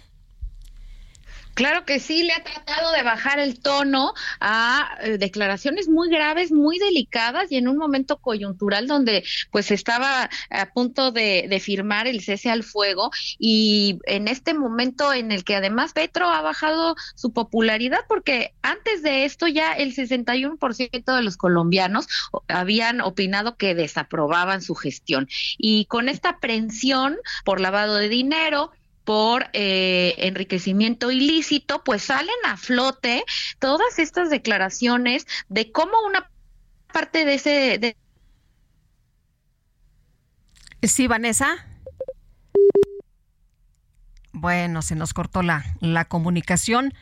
Claro 1.56 1.86
que 1.86 2.02
sí, 2.02 2.24
le 2.24 2.34
ha 2.34 2.44
tratado 2.44 2.92
de 2.92 3.02
bajar 3.02 3.40
el 3.40 3.60
tono 3.62 4.14
a 4.42 4.98
eh, 5.02 5.18
declaraciones 5.18 5.88
muy 5.88 6.10
graves, 6.10 6.52
muy 6.52 6.78
delicadas 6.80 7.50
y 7.50 7.56
en 7.56 7.70
un 7.70 7.78
momento 7.78 8.18
coyuntural 8.18 8.88
donde 8.88 9.24
pues 9.52 9.72
estaba 9.72 10.30
a 10.50 10.66
punto 10.74 11.12
de, 11.12 11.62
firmar 11.62 12.08
el 12.08 12.22
cese 12.22 12.50
al 12.50 12.64
fuego 12.64 13.12
y 13.40 14.00
en 14.06 14.28
este 14.28 14.54
momento 14.54 15.14
en 15.14 15.32
el 15.32 15.46
que 15.46 15.56
además 15.56 15.94
Petro 15.94 16.28
ha 16.30 16.42
bajado 16.42 16.96
su 17.16 17.32
popularidad 17.32 18.02
porque 18.10 18.54
antes 18.62 19.02
de 19.02 19.24
esto 19.24 19.48
ya 19.48 19.72
el 19.72 19.96
61% 19.96 21.16
de 21.16 21.24
los 21.24 21.38
colombianos 21.38 22.08
habían 22.50 23.00
opinado 23.00 23.56
que 23.56 23.74
desaprobaban 23.74 24.62
su 24.62 24.76
gestión. 24.76 25.30
Y 25.58 25.86
con 25.86 26.10
esta 26.10 26.30
aprensión 26.32 27.16
por 27.46 27.62
lavado 27.62 27.96
de 27.96 28.10
dinero, 28.10 28.72
por 29.06 29.48
eh, 29.54 30.16
enriquecimiento 30.18 31.12
ilícito, 31.12 31.84
pues 31.84 32.04
salen 32.04 32.36
a 32.46 32.58
flote 32.58 33.24
todas 33.60 34.00
estas 34.00 34.30
declaraciones 34.30 35.26
de 35.48 35.72
cómo 35.72 35.94
una 36.06 36.30
parte 36.92 37.24
de 37.24 37.34
ese... 37.36 37.98
Sí, 40.82 41.08
Vanessa. 41.08 41.68
Bueno, 44.34 44.82
se 44.82 44.96
nos 44.96 45.14
cortó 45.14 45.42
la, 45.42 45.64
la 45.80 46.06
comunicación. 46.06 46.94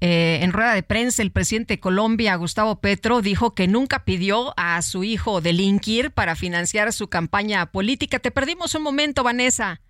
Eh, 0.00 0.40
en 0.42 0.52
rueda 0.52 0.74
de 0.74 0.82
prensa, 0.82 1.22
el 1.22 1.30
presidente 1.30 1.74
de 1.74 1.80
Colombia, 1.80 2.34
Gustavo 2.34 2.80
Petro, 2.80 3.22
dijo 3.22 3.54
que 3.54 3.68
nunca 3.68 4.04
pidió 4.04 4.52
a 4.56 4.82
su 4.82 5.04
hijo 5.04 5.40
delinquir 5.40 6.10
para 6.10 6.34
financiar 6.34 6.92
su 6.92 7.08
campaña 7.08 7.66
política. 7.66 8.18
Te 8.18 8.32
perdimos 8.32 8.74
un 8.74 8.82
momento, 8.82 9.22
Vanessa. 9.22 9.80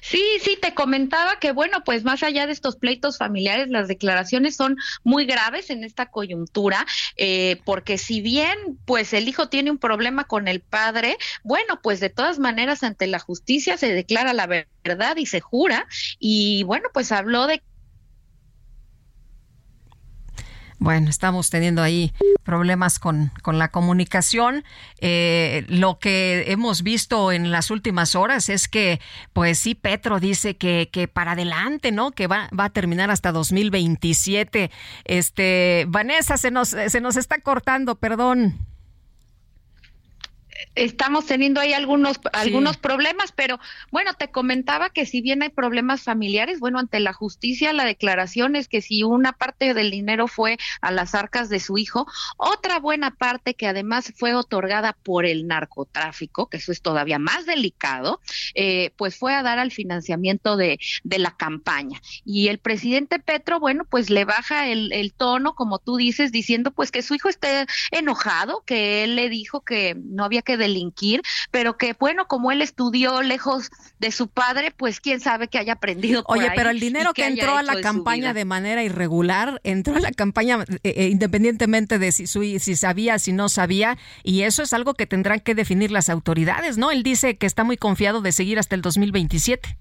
Sí, 0.00 0.22
sí, 0.42 0.58
te 0.60 0.74
comentaba 0.74 1.38
que, 1.38 1.52
bueno, 1.52 1.82
pues 1.84 2.04
más 2.04 2.22
allá 2.22 2.46
de 2.46 2.52
estos 2.52 2.76
pleitos 2.76 3.18
familiares, 3.18 3.68
las 3.68 3.88
declaraciones 3.88 4.56
son 4.56 4.76
muy 5.04 5.26
graves 5.26 5.70
en 5.70 5.84
esta 5.84 6.06
coyuntura, 6.06 6.86
eh, 7.16 7.60
porque 7.64 7.98
si 7.98 8.20
bien, 8.20 8.56
pues 8.84 9.12
el 9.12 9.28
hijo 9.28 9.48
tiene 9.48 9.70
un 9.70 9.78
problema 9.78 10.24
con 10.24 10.48
el 10.48 10.60
padre, 10.60 11.16
bueno, 11.42 11.80
pues 11.82 12.00
de 12.00 12.10
todas 12.10 12.38
maneras 12.38 12.82
ante 12.82 13.06
la 13.06 13.18
justicia 13.18 13.76
se 13.76 13.92
declara 13.92 14.32
la 14.32 14.46
verdad 14.46 15.16
y 15.16 15.26
se 15.26 15.40
jura, 15.40 15.86
y 16.18 16.62
bueno, 16.64 16.88
pues 16.92 17.12
habló 17.12 17.46
de 17.46 17.62
Bueno, 20.78 21.08
estamos 21.08 21.50
teniendo 21.50 21.82
ahí 21.82 22.12
problemas 22.42 22.98
con, 22.98 23.32
con 23.42 23.58
la 23.58 23.70
comunicación. 23.70 24.64
Eh, 25.00 25.64
lo 25.68 25.98
que 25.98 26.44
hemos 26.48 26.82
visto 26.82 27.32
en 27.32 27.50
las 27.50 27.70
últimas 27.70 28.14
horas 28.14 28.48
es 28.48 28.68
que, 28.68 29.00
pues 29.32 29.58
sí, 29.58 29.74
Petro 29.74 30.20
dice 30.20 30.56
que, 30.56 30.88
que 30.92 31.08
para 31.08 31.32
adelante, 31.32 31.92
¿no? 31.92 32.12
Que 32.12 32.26
va, 32.26 32.48
va 32.58 32.64
a 32.64 32.70
terminar 32.70 33.10
hasta 33.10 33.32
2027. 33.32 34.70
Este, 35.04 35.86
Vanessa, 35.88 36.36
se 36.36 36.50
nos, 36.50 36.68
se 36.68 37.00
nos 37.00 37.16
está 37.16 37.40
cortando, 37.40 37.96
perdón 37.96 38.75
estamos 40.74 41.26
teniendo 41.26 41.60
ahí 41.60 41.72
algunos 41.72 42.20
algunos 42.32 42.76
problemas, 42.76 43.32
pero 43.32 43.58
bueno, 43.90 44.14
te 44.14 44.30
comentaba 44.30 44.90
que 44.90 45.06
si 45.06 45.20
bien 45.20 45.42
hay 45.42 45.50
problemas 45.50 46.02
familiares, 46.02 46.60
bueno, 46.60 46.78
ante 46.78 47.00
la 47.00 47.12
justicia 47.12 47.72
la 47.72 47.84
declaración 47.84 48.56
es 48.56 48.68
que 48.68 48.82
si 48.82 49.02
una 49.02 49.32
parte 49.32 49.74
del 49.74 49.90
dinero 49.90 50.28
fue 50.28 50.58
a 50.80 50.90
las 50.90 51.14
arcas 51.14 51.48
de 51.48 51.60
su 51.60 51.78
hijo, 51.78 52.06
otra 52.36 52.78
buena 52.78 53.12
parte 53.12 53.54
que 53.54 53.66
además 53.66 54.12
fue 54.16 54.34
otorgada 54.34 54.92
por 55.02 55.26
el 55.26 55.46
narcotráfico, 55.46 56.48
que 56.48 56.58
eso 56.58 56.72
es 56.72 56.82
todavía 56.82 57.18
más 57.18 57.46
delicado, 57.46 58.20
eh, 58.54 58.90
pues 58.96 59.16
fue 59.16 59.34
a 59.34 59.42
dar 59.42 59.58
al 59.58 59.72
financiamiento 59.72 60.56
de, 60.56 60.78
de 61.04 61.18
la 61.18 61.36
campaña. 61.36 62.00
Y 62.24 62.48
el 62.48 62.58
presidente 62.58 63.18
Petro, 63.18 63.60
bueno, 63.60 63.84
pues 63.88 64.10
le 64.10 64.24
baja 64.24 64.68
el, 64.68 64.92
el 64.92 65.12
tono, 65.12 65.54
como 65.54 65.78
tú 65.78 65.96
dices, 65.96 66.32
diciendo 66.32 66.70
pues 66.70 66.90
que 66.90 67.02
su 67.02 67.14
hijo 67.14 67.28
esté 67.28 67.66
enojado, 67.90 68.62
que 68.66 69.04
él 69.04 69.16
le 69.16 69.28
dijo 69.28 69.62
que 69.62 69.96
no 69.96 70.24
había 70.24 70.42
que 70.46 70.56
delinquir, 70.56 71.20
pero 71.50 71.76
que 71.76 71.94
bueno, 72.00 72.26
como 72.26 72.50
él 72.50 72.62
estudió 72.62 73.20
lejos 73.20 73.68
de 73.98 74.10
su 74.12 74.28
padre, 74.28 74.72
pues 74.74 75.00
quién 75.00 75.20
sabe 75.20 75.48
que 75.48 75.58
haya 75.58 75.74
aprendido. 75.74 76.24
Por 76.24 76.38
Oye, 76.38 76.48
ahí 76.48 76.56
pero 76.56 76.70
el 76.70 76.80
dinero 76.80 77.12
que, 77.12 77.26
entró 77.26 77.58
a 77.58 77.62
la 77.62 77.78
campaña 77.82 78.32
de 78.32 78.46
manera 78.46 78.82
irregular, 78.82 79.60
entró 79.64 79.96
a 79.96 80.00
la 80.00 80.12
campaña 80.12 80.64
eh, 80.82 80.94
eh, 80.96 81.08
independientemente 81.08 81.98
de 81.98 82.12
si, 82.12 82.26
su- 82.26 82.58
si 82.58 82.76
sabía, 82.76 83.18
si 83.18 83.32
no 83.32 83.50
sabía, 83.50 83.98
y 84.22 84.42
eso 84.42 84.62
es 84.62 84.72
algo 84.72 84.94
que 84.94 85.06
tendrán 85.06 85.40
que 85.40 85.54
definir 85.54 85.90
las 85.90 86.08
autoridades, 86.08 86.78
¿no? 86.78 86.90
Él 86.90 87.02
dice 87.02 87.36
que 87.36 87.46
está 87.46 87.64
muy 87.64 87.76
confiado 87.76 88.22
de 88.22 88.32
seguir 88.32 88.58
hasta 88.58 88.74
el 88.76 88.80
2027. 88.82 89.76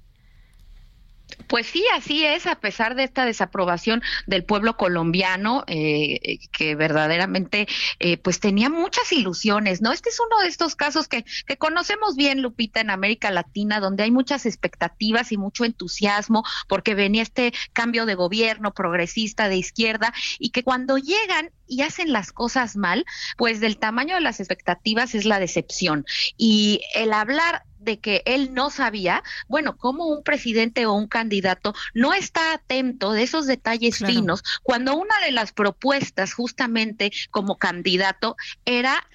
Pues 1.48 1.68
sí, 1.68 1.84
así 1.94 2.26
es, 2.26 2.48
a 2.48 2.56
pesar 2.56 2.96
de 2.96 3.04
esta 3.04 3.26
desaprobación 3.26 4.02
del 4.26 4.44
pueblo 4.44 4.78
colombiano, 4.78 5.64
eh, 5.68 6.20
eh, 6.24 6.40
que 6.52 6.76
verdaderamente 6.76 7.68
eh, 8.00 8.18
pues 8.18 8.40
tenía 8.40 8.70
muchas 8.70 9.12
ilusiones, 9.12 9.82
¿no? 9.82 9.92
Este 9.92 10.10
es 10.10 10.20
uno 10.20 10.42
de 10.42 10.48
estos 10.48 10.76
casos 10.76 11.08
que, 11.08 11.26
que 11.46 11.58
conocemos 11.58 12.16
bien, 12.16 12.42
Lupita, 12.42 12.82
en 12.82 12.90
América 12.90 13.32
Latina, 13.32 13.80
donde 13.80 14.04
hay 14.04 14.12
muchas 14.12 14.46
expectativas 14.46 15.32
y 15.32 15.38
mucho 15.38 15.66
entusiasmo, 15.66 16.44
porque 16.68 16.96
venía 16.96 17.24
este 17.24 17.54
cambio 17.74 18.06
de 18.06 18.16
gobierno 18.16 18.74
progresista 18.74 19.50
de 19.50 19.58
izquierda, 19.58 20.14
y 20.40 20.50
que 20.50 20.64
cuando 20.64 20.98
llegan 20.98 21.52
y 21.68 21.82
hacen 21.82 22.12
las 22.12 22.32
cosas 22.32 22.76
mal, 22.76 23.06
pues 23.38 23.60
del 23.60 23.78
tamaño 23.78 24.16
de 24.16 24.22
las 24.22 24.40
expectativas 24.40 25.16
es 25.16 25.26
la 25.26 25.40
decepción. 25.40 26.06
Y 26.38 26.82
el 26.94 27.14
hablar 27.14 27.64
de 27.86 28.00
que 28.00 28.24
él 28.26 28.54
no 28.54 28.70
sabía, 28.70 29.24
bueno, 29.48 29.78
como 29.78 30.08
un 30.08 30.24
presidente 30.24 30.86
o 30.86 30.94
un 30.94 31.08
candidato 31.08 31.74
no 31.94 32.14
está 32.14 32.54
atento 32.54 33.14
de 33.14 33.24
esos 33.24 33.48
detalles 33.48 33.98
Claro. 33.98 34.14
finos, 34.14 34.44
cuando 34.64 34.96
una 34.96 35.16
de 35.24 35.32
las 35.32 35.52
propuestas 35.52 36.34
justamente 36.34 37.12
como 37.32 37.58
candidato 37.58 38.36
era 38.66 39.08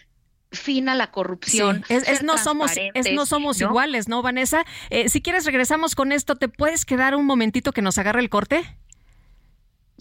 fin 0.53 0.89
a 0.89 0.95
la 0.95 1.11
corrupción. 1.11 1.85
Sí, 1.87 1.95
es, 1.95 2.23
no 2.23 2.39
somos, 2.39 2.73
es 2.77 3.12
no 3.12 3.27
somos 3.27 3.61
¿no? 3.61 3.68
iguales, 3.68 4.09
¿no, 4.09 4.23
Vanessa? 4.23 4.64
Eh, 4.91 5.09
si 5.09 5.23
quieres 5.23 5.45
regresamos 5.45 5.95
con 5.95 6.12
esto, 6.12 6.37
¿te 6.37 6.49
puedes 6.49 6.85
quedar 6.85 7.14
un 7.14 7.27
momentito 7.27 7.73
que 7.73 7.83
nos 7.83 7.99
agarre 7.99 8.21
el 8.21 8.31
corte? 8.31 8.64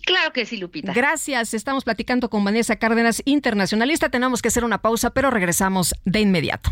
Claro 0.05 0.33
que 0.33 0.45
sí, 0.45 0.57
Lupita. 0.57 0.93
Gracias, 0.93 1.53
estamos 1.53 1.83
platicando 1.83 2.29
con 2.29 2.43
Vanessa 2.43 2.77
Cárdenas, 2.77 3.21
internacionalista. 3.25 4.09
Tenemos 4.09 4.41
que 4.41 4.47
hacer 4.47 4.63
una 4.63 4.81
pausa, 4.81 5.11
pero 5.11 5.29
regresamos 5.29 5.93
de 6.05 6.21
inmediato. 6.21 6.71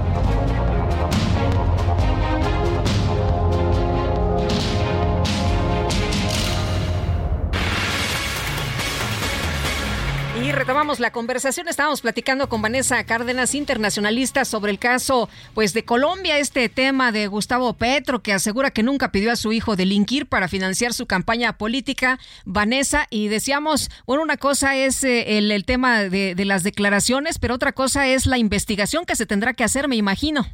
Retomamos 10.51 10.99
la 10.99 11.11
conversación. 11.11 11.67
Estábamos 11.67 12.01
platicando 12.01 12.49
con 12.49 12.61
Vanessa 12.61 13.03
Cárdenas, 13.05 13.55
internacionalista, 13.55 14.43
sobre 14.43 14.71
el 14.71 14.79
caso 14.79 15.29
pues 15.53 15.73
de 15.73 15.85
Colombia, 15.85 16.39
este 16.39 16.67
tema 16.67 17.11
de 17.11 17.27
Gustavo 17.27 17.73
Petro, 17.73 18.21
que 18.21 18.33
asegura 18.33 18.71
que 18.71 18.83
nunca 18.83 19.11
pidió 19.11 19.31
a 19.31 19.35
su 19.35 19.53
hijo 19.53 19.75
delinquir 19.75 20.27
para 20.27 20.47
financiar 20.47 20.93
su 20.93 21.05
campaña 21.05 21.57
política. 21.57 22.19
Vanessa, 22.45 23.07
y 23.09 23.29
decíamos, 23.29 23.89
bueno, 24.05 24.23
una 24.23 24.37
cosa 24.37 24.75
es 24.75 25.03
eh, 25.03 25.37
el, 25.37 25.51
el 25.51 25.65
tema 25.65 26.03
de, 26.03 26.35
de 26.35 26.45
las 26.45 26.63
declaraciones, 26.63 27.39
pero 27.39 27.55
otra 27.55 27.71
cosa 27.71 28.07
es 28.07 28.25
la 28.25 28.37
investigación 28.37 29.05
que 29.05 29.15
se 29.15 29.25
tendrá 29.25 29.53
que 29.53 29.63
hacer, 29.63 29.87
me 29.87 29.95
imagino. 29.95 30.45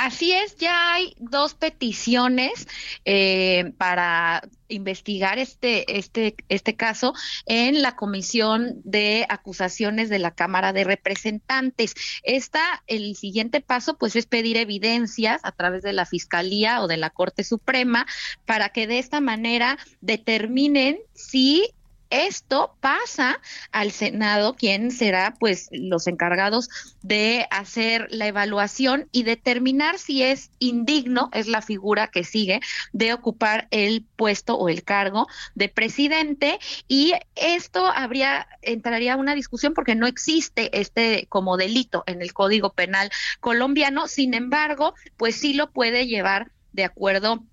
Así 0.00 0.30
es, 0.30 0.56
ya 0.58 0.94
hay 0.94 1.16
dos 1.18 1.54
peticiones 1.54 2.68
eh, 3.04 3.72
para 3.78 4.48
investigar 4.68 5.40
este, 5.40 5.98
este, 5.98 6.36
este 6.48 6.76
caso 6.76 7.14
en 7.46 7.82
la 7.82 7.96
Comisión 7.96 8.80
de 8.84 9.26
Acusaciones 9.28 10.08
de 10.08 10.20
la 10.20 10.30
Cámara 10.30 10.72
de 10.72 10.84
Representantes. 10.84 11.94
Esta, 12.22 12.84
el 12.86 13.16
siguiente 13.16 13.60
paso, 13.60 13.98
pues, 13.98 14.14
es 14.14 14.26
pedir 14.26 14.56
evidencias 14.56 15.40
a 15.42 15.50
través 15.50 15.82
de 15.82 15.92
la 15.92 16.06
Fiscalía 16.06 16.80
o 16.80 16.86
de 16.86 16.96
la 16.96 17.10
Corte 17.10 17.42
Suprema 17.42 18.06
para 18.46 18.68
que 18.68 18.86
de 18.86 19.00
esta 19.00 19.20
manera 19.20 19.78
determinen 20.00 20.98
si 21.12 21.74
esto 22.10 22.76
pasa 22.80 23.40
al 23.72 23.90
Senado, 23.90 24.54
quien 24.54 24.90
será 24.90 25.34
pues 25.38 25.68
los 25.72 26.06
encargados 26.06 26.68
de 27.02 27.46
hacer 27.50 28.06
la 28.10 28.26
evaluación 28.26 29.08
y 29.12 29.22
determinar 29.22 29.98
si 29.98 30.22
es 30.22 30.50
indigno, 30.58 31.30
es 31.32 31.46
la 31.46 31.62
figura 31.62 32.08
que 32.08 32.24
sigue, 32.24 32.60
de 32.92 33.12
ocupar 33.12 33.68
el 33.70 34.04
puesto 34.16 34.56
o 34.56 34.68
el 34.68 34.84
cargo 34.84 35.26
de 35.54 35.68
presidente. 35.68 36.58
Y 36.86 37.12
esto 37.34 37.86
habría 37.86 38.46
entraría 38.62 39.16
una 39.16 39.34
discusión 39.34 39.74
porque 39.74 39.94
no 39.94 40.06
existe 40.06 40.78
este 40.78 41.26
como 41.28 41.56
delito 41.56 42.04
en 42.06 42.22
el 42.22 42.32
Código 42.32 42.72
Penal 42.72 43.10
colombiano, 43.40 44.08
sin 44.08 44.34
embargo, 44.34 44.94
pues 45.16 45.36
sí 45.36 45.54
lo 45.54 45.70
puede 45.70 46.06
llevar 46.06 46.50
de 46.72 46.84
acuerdo 46.84 47.44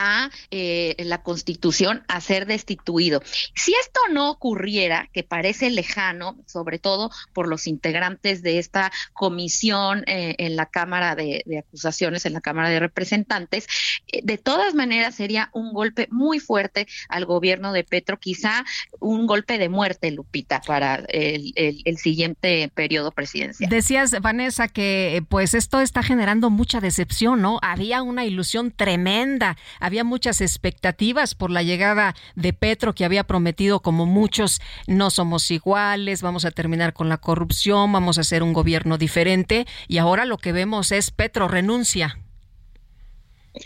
a 0.00 0.30
eh, 0.50 0.96
la 0.98 1.22
Constitución 1.22 2.02
a 2.08 2.20
ser 2.22 2.46
destituido. 2.46 3.22
Si 3.54 3.74
esto 3.74 4.00
no 4.10 4.30
ocurriera, 4.30 5.10
que 5.12 5.22
parece 5.22 5.68
lejano, 5.68 6.38
sobre 6.46 6.78
todo 6.78 7.10
por 7.34 7.48
los 7.48 7.66
integrantes 7.66 8.42
de 8.42 8.58
esta 8.58 8.90
comisión 9.12 10.04
eh, 10.06 10.36
en 10.38 10.56
la 10.56 10.66
Cámara 10.66 11.14
de, 11.14 11.44
Acusaciones, 11.58 12.24
en 12.24 12.32
la 12.32 12.40
Cámara 12.40 12.70
de 12.70 12.80
Representantes, 12.80 13.66
eh, 14.08 14.20
de 14.24 14.38
todas 14.38 14.74
maneras 14.74 15.14
sería 15.14 15.50
un 15.52 15.74
golpe 15.74 16.08
muy 16.10 16.40
fuerte 16.40 16.86
al 17.10 17.26
gobierno 17.26 17.74
de 17.74 17.84
Petro, 17.84 18.18
quizá 18.18 18.64
un 19.00 19.26
golpe 19.26 19.58
de 19.58 19.68
muerte, 19.68 20.10
Lupita, 20.10 20.62
para 20.62 21.04
el, 21.08 21.52
el, 21.56 21.82
el 21.84 21.98
siguiente 21.98 22.70
periodo 22.74 23.12
presidencial. 23.12 23.68
Decías, 23.68 24.18
Vanessa, 24.22 24.68
que 24.68 25.16
eh, 25.16 25.22
pues 25.22 25.52
esto 25.52 25.80
está 25.80 26.02
generando 26.02 26.48
mucha 26.48 26.80
decepción, 26.80 27.42
¿no? 27.42 27.58
Había 27.60 28.02
una 28.02 28.24
ilusión 28.24 28.70
tremenda 28.70 29.58
había 29.90 30.04
muchas 30.04 30.40
expectativas 30.40 31.34
por 31.34 31.50
la 31.50 31.64
llegada 31.64 32.14
de 32.36 32.52
Petro 32.52 32.94
que 32.94 33.04
había 33.04 33.24
prometido 33.24 33.80
como 33.80 34.06
muchos 34.06 34.60
no 34.86 35.10
somos 35.10 35.50
iguales, 35.50 36.22
vamos 36.22 36.44
a 36.44 36.52
terminar 36.52 36.92
con 36.92 37.08
la 37.08 37.16
corrupción, 37.16 37.90
vamos 37.90 38.16
a 38.16 38.20
hacer 38.20 38.44
un 38.44 38.52
gobierno 38.52 38.98
diferente 38.98 39.66
y 39.88 39.98
ahora 39.98 40.26
lo 40.26 40.38
que 40.38 40.52
vemos 40.52 40.92
es 40.92 41.10
Petro 41.10 41.48
renuncia. 41.48 42.20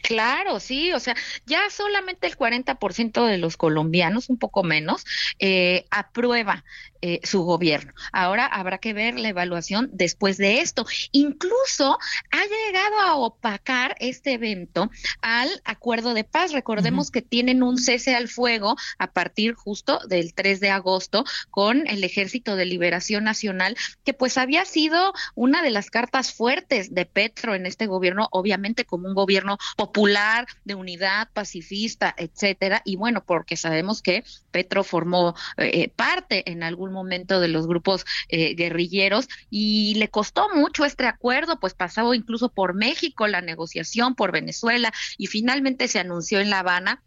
Claro, 0.03 0.61
sí, 0.61 0.95
o 0.95 0.99
sea, 0.99 1.15
ya 1.45 1.69
solamente 1.69 2.27
el 2.27 2.39
40% 2.39 3.27
de 3.27 3.37
los 3.37 3.59
colombianos, 3.59 4.31
un 4.31 4.39
poco 4.39 4.63
menos, 4.63 5.05
eh, 5.41 5.85
aprueba 5.91 6.65
eh, 7.07 7.21
su 7.23 7.43
gobierno. 7.43 7.93
Ahora 8.15 8.47
habrá 8.47 8.79
que 8.79 8.95
ver 8.95 9.19
la 9.19 9.29
evaluación 9.29 9.91
después 9.93 10.39
de 10.39 10.61
esto. 10.61 10.87
Incluso 11.13 11.99
ha 12.31 12.43
llegado 12.47 12.99
a 12.99 13.17
opacar 13.17 13.95
este 14.01 14.33
evento 14.33 14.91
al 15.21 15.51
acuerdo 15.67 16.15
de 16.15 16.25
paz. 16.25 16.53
Recordemos 16.53 17.09
uh 17.09 17.11
-huh. 17.11 17.13
que 17.13 17.21
tienen 17.21 17.63
un 17.63 17.77
cese 17.77 18.15
al 18.15 18.29
fuego 18.29 18.77
a 18.97 19.13
partir 19.13 19.53
justo 19.53 19.99
del 20.09 20.33
3 20.33 20.61
de 20.61 20.71
agosto 20.71 21.27
con 21.51 21.87
el 21.89 22.05
Ejército 22.05 22.57
de 22.57 22.65
Liberación 22.65 23.25
Nacional, 23.25 23.77
que 24.03 24.15
pues 24.15 24.39
había 24.39 24.65
sido 24.65 25.13
una 25.35 25.61
de 25.61 25.73
las 25.73 25.91
cartas 25.91 26.33
fuertes 26.33 26.95
de 26.95 27.05
Petro 27.05 27.55
en 27.55 27.67
este 27.67 27.87
gobierno, 27.87 28.29
obviamente 28.31 28.87
como 28.87 29.09
un 29.09 29.15
gobierno 29.15 29.59
popular, 29.77 30.47
de 30.65 30.75
unidad, 30.75 31.29
pacifista, 31.35 32.15
etcétera. 32.17 32.81
Y 32.87 32.97
bueno, 32.97 33.23
porque 33.27 33.59
sabemos 33.59 34.01
que 34.01 34.25
Petro 34.51 34.85
formó 34.85 35.35
eh, 35.59 35.91
parte 35.91 36.51
en 36.51 36.63
algún 36.63 36.94
momento 36.95 37.41
de 37.41 37.49
los 37.49 37.67
grupos 37.67 38.07
eh, 38.29 38.55
guerrilleros 38.55 39.29
y 39.51 39.95
le 39.97 40.09
costó 40.09 40.49
mucho 40.55 40.85
este 40.85 41.07
acuerdo, 41.07 41.61
pues 41.61 41.75
pasaba 41.75 42.17
incluso 42.17 42.49
por 42.49 42.75
México 42.75 43.27
la 43.27 43.43
negociación, 43.43 44.15
por 44.15 44.33
Venezuela 44.33 44.93
y 45.19 45.27
finalmente 45.27 45.89
se 45.89 45.99
anunció 45.99 46.41
en 46.41 46.51
La 46.51 46.61
Habana 46.61 47.03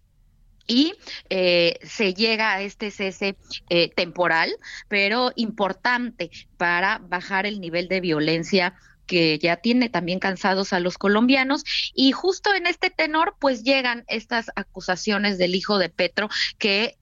y 0.67 0.93
eh, 1.29 1.79
se 1.81 2.13
llega 2.13 2.53
a 2.53 2.61
este 2.61 2.91
cese 2.91 3.38
eh, 3.69 3.89
temporal, 3.89 4.55
pero 4.89 5.31
importante 5.35 6.29
para 6.57 6.99
bajar 6.99 7.45
el 7.45 7.61
nivel 7.61 7.88
de 7.88 8.01
violencia 8.01 8.75
que 9.07 9.39
ya 9.39 9.55
tiene 9.55 9.89
también 9.89 10.19
cansados 10.19 10.73
a 10.73 10.81
los 10.81 10.97
colombianos 10.97 11.63
y 11.95 12.11
justo 12.11 12.53
en 12.53 12.67
este 12.67 12.89
tenor 12.89 13.35
pues 13.39 13.63
llegan 13.63 14.03
estas 14.07 14.51
acusaciones 14.55 15.38
del 15.38 15.55
hijo 15.55 15.79
de 15.79 15.89
Petro 15.89 16.29
que 16.59 16.97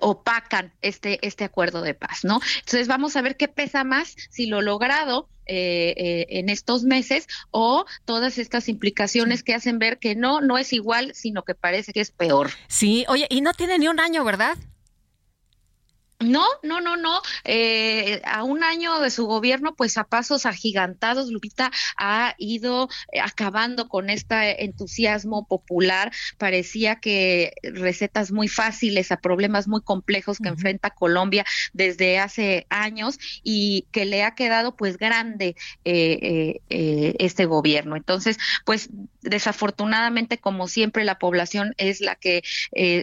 opacan 0.00 0.72
este, 0.82 1.18
este 1.26 1.44
acuerdo 1.44 1.82
de 1.82 1.94
paz, 1.94 2.24
¿no? 2.24 2.40
Entonces 2.60 2.88
vamos 2.88 3.16
a 3.16 3.22
ver 3.22 3.36
qué 3.36 3.48
pesa 3.48 3.84
más, 3.84 4.16
si 4.30 4.46
lo 4.46 4.60
logrado 4.60 5.28
eh, 5.46 6.26
en 6.30 6.48
estos 6.48 6.84
meses 6.84 7.26
o 7.50 7.84
todas 8.04 8.38
estas 8.38 8.68
implicaciones 8.68 9.42
que 9.42 9.54
hacen 9.54 9.78
ver 9.78 9.98
que 9.98 10.14
no, 10.14 10.40
no 10.40 10.58
es 10.58 10.72
igual, 10.72 11.14
sino 11.14 11.42
que 11.42 11.54
parece 11.54 11.92
que 11.92 12.00
es 12.00 12.10
peor. 12.10 12.50
Sí, 12.68 13.04
oye, 13.08 13.26
y 13.30 13.40
no 13.42 13.52
tiene 13.52 13.78
ni 13.78 13.88
un 13.88 14.00
año, 14.00 14.24
¿verdad? 14.24 14.56
No, 16.20 16.44
no, 16.62 16.80
no, 16.80 16.96
no. 16.96 17.20
Eh, 17.44 18.22
a 18.24 18.44
un 18.44 18.62
año 18.62 19.00
de 19.00 19.10
su 19.10 19.26
gobierno, 19.26 19.74
pues 19.74 19.98
a 19.98 20.04
pasos 20.04 20.46
agigantados, 20.46 21.28
Lupita 21.28 21.70
ha 21.96 22.34
ido 22.38 22.88
eh, 23.12 23.20
acabando 23.20 23.88
con 23.88 24.08
este 24.08 24.64
entusiasmo 24.64 25.46
popular. 25.46 26.12
Parecía 26.38 26.96
que 26.96 27.52
recetas 27.62 28.32
muy 28.32 28.48
fáciles 28.48 29.12
a 29.12 29.20
problemas 29.20 29.66
muy 29.68 29.82
complejos 29.82 30.38
que 30.38 30.48
enfrenta 30.48 30.90
Colombia 30.90 31.44
desde 31.72 32.18
hace 32.18 32.66
años 32.70 33.18
y 33.42 33.86
que 33.90 34.04
le 34.04 34.22
ha 34.22 34.34
quedado 34.34 34.76
pues 34.76 34.96
grande 34.96 35.56
eh, 35.84 36.60
este 36.68 37.44
gobierno. 37.44 37.96
Entonces, 37.96 38.38
pues 38.64 38.88
desafortunadamente, 39.24 40.38
como 40.38 40.68
siempre, 40.68 41.04
la 41.04 41.18
población 41.18 41.74
es 41.76 42.00
la 42.00 42.14
que 42.14 42.42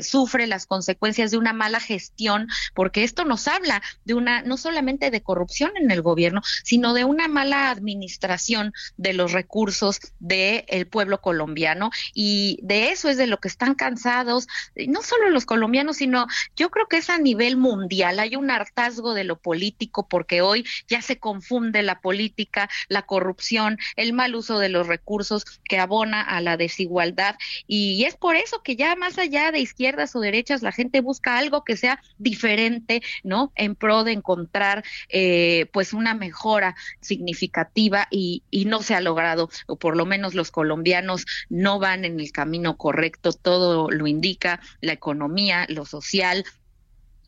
sufre 0.01 0.47
las 0.47 0.65
consecuencias 0.65 1.31
de 1.31 1.37
una 1.37 1.53
mala 1.53 1.79
gestión, 1.79 2.47
porque 2.73 3.03
esto 3.03 3.25
nos 3.25 3.47
habla 3.47 3.81
de 4.05 4.13
una, 4.13 4.41
no 4.41 4.57
solamente 4.57 5.11
de 5.11 5.21
corrupción 5.21 5.71
en 5.75 5.91
el 5.91 6.01
gobierno, 6.01 6.41
sino 6.63 6.93
de 6.93 7.03
una 7.03 7.27
mala 7.27 7.69
administración 7.69 8.73
de 8.97 9.13
los 9.13 9.31
recursos 9.31 9.99
del 10.19 10.87
pueblo 10.87 11.21
colombiano. 11.21 11.91
Y 12.13 12.59
de 12.61 12.91
eso 12.91 13.09
es 13.09 13.17
de 13.17 13.27
lo 13.27 13.39
que 13.39 13.47
están 13.47 13.75
cansados, 13.75 14.47
no 14.87 15.01
solo 15.01 15.29
los 15.29 15.45
colombianos, 15.45 15.97
sino 15.97 16.27
yo 16.55 16.69
creo 16.69 16.87
que 16.87 16.97
es 16.97 17.09
a 17.09 17.17
nivel 17.17 17.57
mundial, 17.57 18.19
hay 18.19 18.35
un 18.35 18.51
hartazgo 18.51 19.13
de 19.13 19.23
lo 19.23 19.37
político 19.39 20.07
porque 20.07 20.41
hoy 20.41 20.65
ya 20.87 21.01
se 21.01 21.19
confunde 21.19 21.81
la 21.83 22.01
política, 22.01 22.69
la 22.87 23.03
corrupción, 23.03 23.77
el 23.95 24.13
mal 24.13 24.35
uso 24.35 24.59
de 24.59 24.69
los 24.69 24.87
recursos 24.87 25.45
que 25.63 25.79
a 26.19 26.41
la 26.41 26.57
desigualdad 26.57 27.35
y 27.67 28.03
es 28.03 28.15
por 28.15 28.35
eso 28.35 28.61
que 28.61 28.75
ya 28.75 28.95
más 28.97 29.17
allá 29.17 29.51
de 29.51 29.59
izquierdas 29.59 30.13
o 30.15 30.19
derechas 30.19 30.61
la 30.61 30.73
gente 30.73 30.99
busca 30.99 31.37
algo 31.37 31.63
que 31.63 31.77
sea 31.77 32.01
diferente 32.17 33.01
¿no? 33.23 33.51
En 33.55 33.75
pro 33.75 34.03
de 34.03 34.11
encontrar 34.11 34.83
eh, 35.09 35.67
pues 35.71 35.93
una 35.93 36.13
mejora 36.13 36.75
significativa 36.99 38.07
y 38.09 38.43
no 38.65 38.81
se 38.81 38.95
ha 38.95 39.01
logrado, 39.01 39.49
o 39.67 39.77
por 39.77 39.95
lo 39.95 40.05
menos 40.05 40.33
los 40.33 40.51
colombianos 40.51 41.25
no 41.49 41.79
van 41.79 42.05
en 42.05 42.19
el 42.19 42.31
camino 42.31 42.77
correcto, 42.77 43.33
todo 43.33 43.89
lo 43.89 44.07
indica, 44.07 44.59
la 44.81 44.93
economía, 44.93 45.65
lo 45.69 45.85
social, 45.85 46.45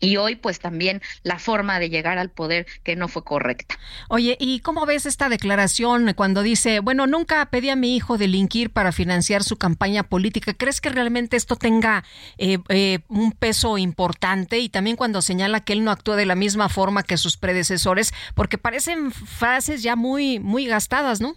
y 0.04 0.18
hoy 0.18 0.36
pues 0.36 0.60
también 0.60 1.02
la 1.24 1.40
forma 1.40 1.80
de 1.80 1.90
llegar 1.90 2.18
al 2.18 2.30
poder 2.30 2.68
que 2.84 2.96
no 2.96 3.08
fue 3.08 3.24
correcta. 3.24 3.80
Oye, 4.10 4.36
¿y 4.40 4.60
cómo 4.60 4.86
ves 4.86 5.06
esta 5.06 5.30
declaración 5.30 6.14
cuando 6.14 6.44
dice, 6.44 6.82
bueno, 6.82 7.08
nunca 7.08 7.46
pedí 7.46 7.70
a 7.70 7.78
mi 7.78 7.96
hijo 7.96 8.18
delinquir 8.18 8.70
para 8.70 8.92
financiar 8.92 9.44
su 9.44 9.56
campaña 9.56 10.04
política? 10.04 10.54
¿Crees 10.54 10.82
que 10.82 10.90
realmente 10.90 11.38
esto 11.38 11.56
tenga 11.56 12.04
eh, 12.38 12.58
eh, 12.68 13.00
un 13.08 13.32
peso 13.32 13.78
importante? 13.78 14.60
Y 14.60 14.68
también 14.68 14.98
cuando 14.98 15.22
señala 15.22 15.62
que 15.62 15.72
él 15.72 15.86
no 15.86 15.92
actúa 15.92 16.18
de 16.18 16.26
la 16.26 16.36
misma 16.36 16.68
forma 16.68 17.04
que 17.04 17.16
sus 17.16 17.38
predecesores, 17.38 18.14
porque 18.36 18.58
parecen 18.58 19.12
frases 19.12 19.84
ya 19.84 19.96
muy, 19.96 20.40
muy 20.40 20.66
gastadas, 20.66 21.22
¿no? 21.22 21.36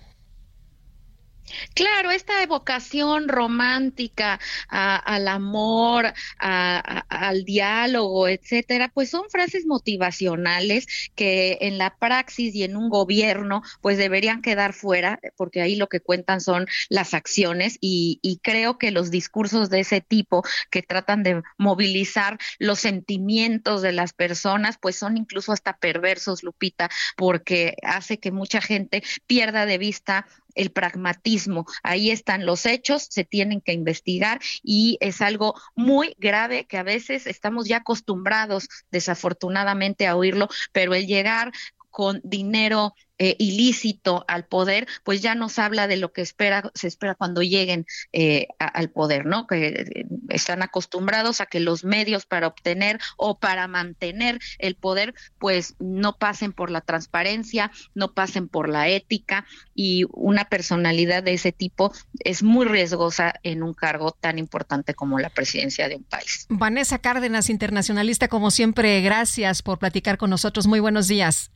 Claro, 1.74 2.10
esta 2.10 2.42
evocación 2.42 3.28
romántica 3.28 4.40
al 4.68 5.28
amor, 5.28 6.12
al 6.38 7.44
diálogo, 7.44 8.28
etcétera, 8.28 8.90
pues 8.92 9.10
son 9.10 9.28
frases 9.30 9.66
motivacionales 9.66 10.86
que 11.14 11.58
en 11.60 11.78
la 11.78 11.96
praxis 11.96 12.54
y 12.54 12.64
en 12.64 12.76
un 12.76 12.88
gobierno, 12.88 13.62
pues 13.80 13.98
deberían 13.98 14.42
quedar 14.42 14.72
fuera, 14.72 15.20
porque 15.36 15.60
ahí 15.62 15.76
lo 15.76 15.88
que 15.88 16.00
cuentan 16.00 16.40
son 16.40 16.66
las 16.88 17.14
acciones 17.14 17.78
y, 17.80 18.18
y 18.22 18.38
creo 18.38 18.78
que 18.78 18.90
los 18.90 19.10
discursos 19.10 19.70
de 19.70 19.80
ese 19.80 20.00
tipo 20.00 20.42
que 20.70 20.82
tratan 20.82 21.22
de 21.22 21.42
movilizar 21.58 22.38
los 22.58 22.80
sentimientos 22.80 23.82
de 23.82 23.92
las 23.92 24.12
personas, 24.12 24.78
pues 24.80 24.96
son 24.96 25.16
incluso 25.16 25.52
hasta 25.52 25.76
perversos, 25.76 26.42
Lupita, 26.42 26.90
porque 27.16 27.76
hace 27.82 28.18
que 28.18 28.32
mucha 28.32 28.60
gente 28.60 29.02
pierda 29.26 29.66
de 29.66 29.78
vista 29.78 30.26
el 30.56 30.70
pragmatismo. 30.72 31.66
Ahí 31.84 32.10
están 32.10 32.44
los 32.44 32.66
hechos, 32.66 33.06
se 33.08 33.24
tienen 33.24 33.60
que 33.60 33.72
investigar 33.72 34.40
y 34.62 34.98
es 35.00 35.20
algo 35.20 35.54
muy 35.76 36.16
grave 36.18 36.66
que 36.66 36.78
a 36.78 36.82
veces 36.82 37.26
estamos 37.26 37.68
ya 37.68 37.78
acostumbrados 37.78 38.68
desafortunadamente 38.90 40.06
a 40.06 40.16
oírlo, 40.16 40.48
pero 40.72 40.94
el 40.94 41.06
llegar 41.06 41.52
con 41.96 42.20
dinero 42.24 42.92
eh, 43.18 43.36
ilícito 43.38 44.26
al 44.28 44.44
poder, 44.44 44.86
pues 45.02 45.22
ya 45.22 45.34
nos 45.34 45.58
habla 45.58 45.88
de 45.88 45.96
lo 45.96 46.12
que 46.12 46.20
espera, 46.20 46.70
se 46.74 46.88
espera 46.88 47.14
cuando 47.14 47.40
lleguen 47.40 47.86
eh, 48.12 48.48
al 48.58 48.90
poder, 48.90 49.24
¿no? 49.24 49.46
Que 49.46 49.68
eh, 49.68 50.06
están 50.28 50.62
acostumbrados 50.62 51.40
a 51.40 51.46
que 51.46 51.58
los 51.58 51.84
medios 51.84 52.26
para 52.26 52.48
obtener 52.48 53.00
o 53.16 53.38
para 53.38 53.66
mantener 53.66 54.38
el 54.58 54.74
poder, 54.74 55.14
pues 55.38 55.74
no 55.78 56.18
pasen 56.18 56.52
por 56.52 56.70
la 56.70 56.82
transparencia, 56.82 57.72
no 57.94 58.12
pasen 58.12 58.46
por 58.48 58.68
la 58.68 58.88
ética 58.88 59.46
y 59.74 60.04
una 60.12 60.44
personalidad 60.50 61.22
de 61.22 61.32
ese 61.32 61.52
tipo 61.52 61.94
es 62.18 62.42
muy 62.42 62.66
riesgosa 62.66 63.32
en 63.42 63.62
un 63.62 63.72
cargo 63.72 64.12
tan 64.12 64.38
importante 64.38 64.92
como 64.92 65.18
la 65.18 65.30
presidencia 65.30 65.88
de 65.88 65.96
un 65.96 66.04
país. 66.04 66.44
Vanessa 66.50 66.98
Cárdenas, 66.98 67.48
internacionalista, 67.48 68.28
como 68.28 68.50
siempre, 68.50 69.00
gracias 69.00 69.62
por 69.62 69.78
platicar 69.78 70.18
con 70.18 70.28
nosotros. 70.28 70.66
Muy 70.66 70.80
buenos 70.80 71.08
días. 71.08 71.50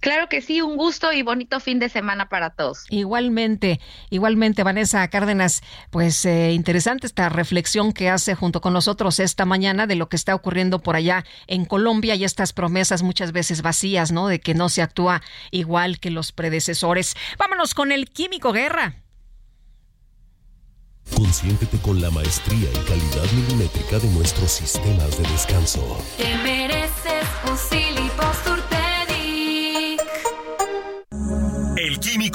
Claro 0.00 0.28
que 0.28 0.42
sí, 0.42 0.62
un 0.62 0.76
gusto 0.76 1.12
y 1.12 1.22
bonito 1.22 1.58
fin 1.60 1.78
de 1.78 1.88
semana 1.88 2.28
para 2.28 2.50
todos. 2.50 2.84
Igualmente, 2.88 3.80
igualmente, 4.10 4.62
Vanessa 4.62 5.08
Cárdenas, 5.08 5.62
pues 5.90 6.24
eh, 6.24 6.52
interesante 6.52 7.06
esta 7.06 7.28
reflexión 7.28 7.92
que 7.92 8.08
hace 8.08 8.34
junto 8.34 8.60
con 8.60 8.72
nosotros 8.72 9.18
esta 9.18 9.44
mañana 9.44 9.86
de 9.86 9.96
lo 9.96 10.08
que 10.08 10.16
está 10.16 10.34
ocurriendo 10.34 10.78
por 10.80 10.96
allá 10.96 11.24
en 11.46 11.64
Colombia 11.64 12.14
y 12.14 12.24
estas 12.24 12.52
promesas 12.52 13.02
muchas 13.02 13.32
veces 13.32 13.62
vacías, 13.62 14.12
¿no? 14.12 14.28
De 14.28 14.40
que 14.40 14.54
no 14.54 14.68
se 14.68 14.82
actúa 14.82 15.22
igual 15.50 15.98
que 15.98 16.10
los 16.10 16.32
predecesores. 16.32 17.16
Vámonos 17.38 17.74
con 17.74 17.90
el 17.90 18.08
Químico 18.08 18.52
Guerra. 18.52 18.96
Consiéntete 21.14 21.78
con 21.78 22.00
la 22.00 22.10
maestría 22.10 22.68
y 22.70 22.78
calidad 22.86 23.32
milimétrica 23.32 23.98
de 23.98 24.08
nuestros 24.10 24.52
sistemas 24.52 25.16
de 25.18 25.28
descanso. 25.30 25.98
Te 26.16 26.36
mereces 26.38 27.26
un 27.48 27.56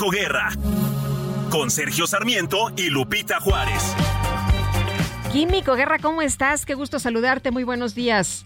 Guerra. 0.10 0.50
Con 1.50 1.70
Sergio 1.72 2.08
Sarmiento 2.08 2.72
y 2.76 2.90
Lupita 2.90 3.40
Juárez. 3.40 3.96
Químico 5.32 5.76
Guerra, 5.76 6.00
¿cómo 6.00 6.22
estás? 6.22 6.66
Qué 6.66 6.74
gusto 6.76 7.00
saludarte. 7.00 7.52
Muy 7.52 7.64
buenos 7.64 7.96
días. 7.96 8.46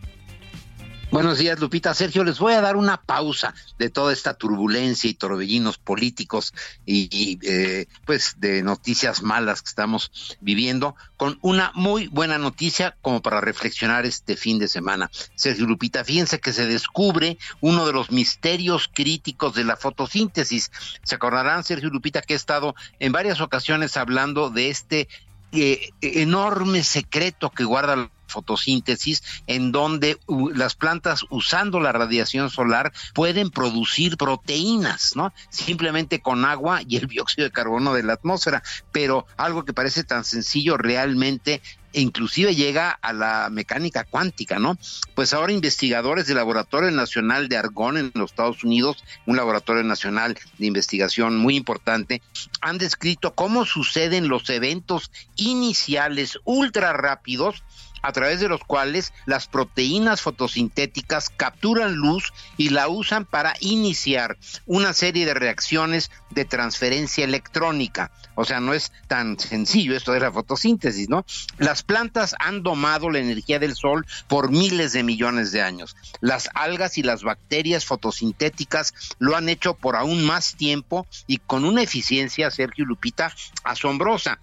Buenos 1.09 1.37
días, 1.37 1.57
Lupita. 1.61 1.93
Sergio, 1.93 2.25
les 2.25 2.37
voy 2.37 2.51
a 2.51 2.59
dar 2.59 2.75
una 2.75 2.97
pausa 2.97 3.55
de 3.79 3.89
toda 3.89 4.11
esta 4.11 4.33
turbulencia 4.33 5.09
y 5.09 5.13
torbellinos 5.13 5.77
políticos 5.77 6.53
y, 6.85 7.39
eh, 7.43 7.87
pues 8.05 8.35
de 8.39 8.61
noticias 8.61 9.21
malas 9.21 9.61
que 9.61 9.69
estamos 9.69 10.11
viviendo 10.41 10.97
con 11.15 11.39
una 11.41 11.71
muy 11.75 12.07
buena 12.07 12.37
noticia 12.37 12.97
como 13.01 13.21
para 13.21 13.39
reflexionar 13.39 14.05
este 14.05 14.35
fin 14.35 14.59
de 14.59 14.67
semana. 14.67 15.09
Sergio 15.35 15.65
Lupita, 15.65 16.03
fíjense 16.03 16.41
que 16.41 16.51
se 16.51 16.65
descubre 16.65 17.37
uno 17.61 17.87
de 17.87 17.93
los 17.93 18.11
misterios 18.11 18.89
críticos 18.93 19.55
de 19.55 19.63
la 19.63 19.77
fotosíntesis. 19.77 20.71
Se 21.03 21.15
acordarán, 21.15 21.63
Sergio 21.63 21.89
Lupita, 21.89 22.21
que 22.21 22.33
he 22.33 22.37
estado 22.37 22.75
en 22.99 23.13
varias 23.13 23.39
ocasiones 23.39 23.95
hablando 23.95 24.49
de 24.49 24.69
este 24.69 25.07
eh, 25.53 25.89
enorme 26.01 26.83
secreto 26.83 27.49
que 27.49 27.63
guarda 27.63 28.09
fotosíntesis 28.27 29.23
en 29.47 29.71
donde 29.71 30.19
las 30.53 30.75
plantas 30.75 31.25
usando 31.29 31.79
la 31.79 31.91
radiación 31.91 32.49
solar 32.49 32.93
pueden 33.13 33.49
producir 33.49 34.17
proteínas, 34.17 35.15
¿no? 35.15 35.33
Simplemente 35.49 36.21
con 36.21 36.45
agua 36.45 36.81
y 36.87 36.97
el 36.97 37.07
dióxido 37.07 37.45
de 37.45 37.51
carbono 37.51 37.93
de 37.93 38.03
la 38.03 38.13
atmósfera, 38.13 38.63
pero 38.91 39.25
algo 39.37 39.65
que 39.65 39.73
parece 39.73 40.03
tan 40.03 40.23
sencillo 40.23 40.77
realmente 40.77 41.61
e 41.93 42.01
inclusive 42.01 42.53
llega 42.53 42.91
a 42.91 43.13
la 43.13 43.49
mecánica 43.49 44.03
cuántica, 44.03 44.59
¿no? 44.59 44.77
Pues 45.15 45.33
ahora 45.33 45.53
investigadores 45.53 46.27
del 46.27 46.37
Laboratorio 46.37 46.91
Nacional 46.91 47.47
de 47.47 47.57
Argón 47.57 47.97
en 47.97 48.11
los 48.13 48.31
Estados 48.31 48.63
Unidos, 48.63 49.03
un 49.25 49.37
laboratorio 49.37 49.83
nacional 49.83 50.37
de 50.57 50.65
investigación 50.65 51.37
muy 51.37 51.55
importante, 51.55 52.21
han 52.61 52.77
descrito 52.77 53.33
cómo 53.33 53.65
suceden 53.65 54.27
los 54.27 54.49
eventos 54.49 55.11
iniciales 55.37 56.37
ultra 56.43 56.93
rápidos 56.93 57.63
a 58.07 58.13
través 58.13 58.39
de 58.39 58.47
los 58.47 58.63
cuales 58.63 59.11
las 59.25 59.47
proteínas 59.47 60.21
fotosintéticas 60.21 61.29
capturan 61.29 61.95
luz 61.95 62.31
y 62.55 62.69
la 62.69 62.87
usan 62.87 63.25
para 63.25 63.53
iniciar 63.59 64.37
una 64.65 64.93
serie 64.93 65.25
de 65.25 65.33
reacciones 65.33 66.09
de 66.29 66.45
transferencia 66.45 67.25
electrónica. 67.25 68.11
O 68.35 68.45
sea, 68.45 68.61
no 68.61 68.73
es 68.73 68.93
tan 69.07 69.37
sencillo 69.37 69.93
esto 69.93 70.13
de 70.13 70.21
la 70.21 70.31
fotosíntesis, 70.31 71.09
¿no? 71.09 71.25
Las 71.57 71.83
plantas 71.83 72.33
han 72.39 72.63
domado 72.63 73.09
la 73.09 73.19
energía 73.19 73.59
del 73.59 73.75
sol 73.75 74.05
por 74.29 74.51
miles 74.51 74.93
de 74.93 75.03
millones 75.03 75.51
de 75.51 75.61
años. 75.61 75.97
Las 76.21 76.49
algas 76.53 76.97
y 76.97 77.03
las 77.03 77.23
bacterias 77.23 77.83
fotosintéticas 77.83 78.93
lo 79.19 79.35
han 79.35 79.49
hecho 79.49 79.73
por 79.73 79.97
aún 79.97 80.23
más 80.23 80.55
tiempo 80.55 81.05
y 81.27 81.39
con 81.39 81.65
una 81.65 81.81
eficiencia, 81.81 82.51
Sergio 82.51 82.85
Lupita, 82.85 83.33
asombrosa. 83.65 84.39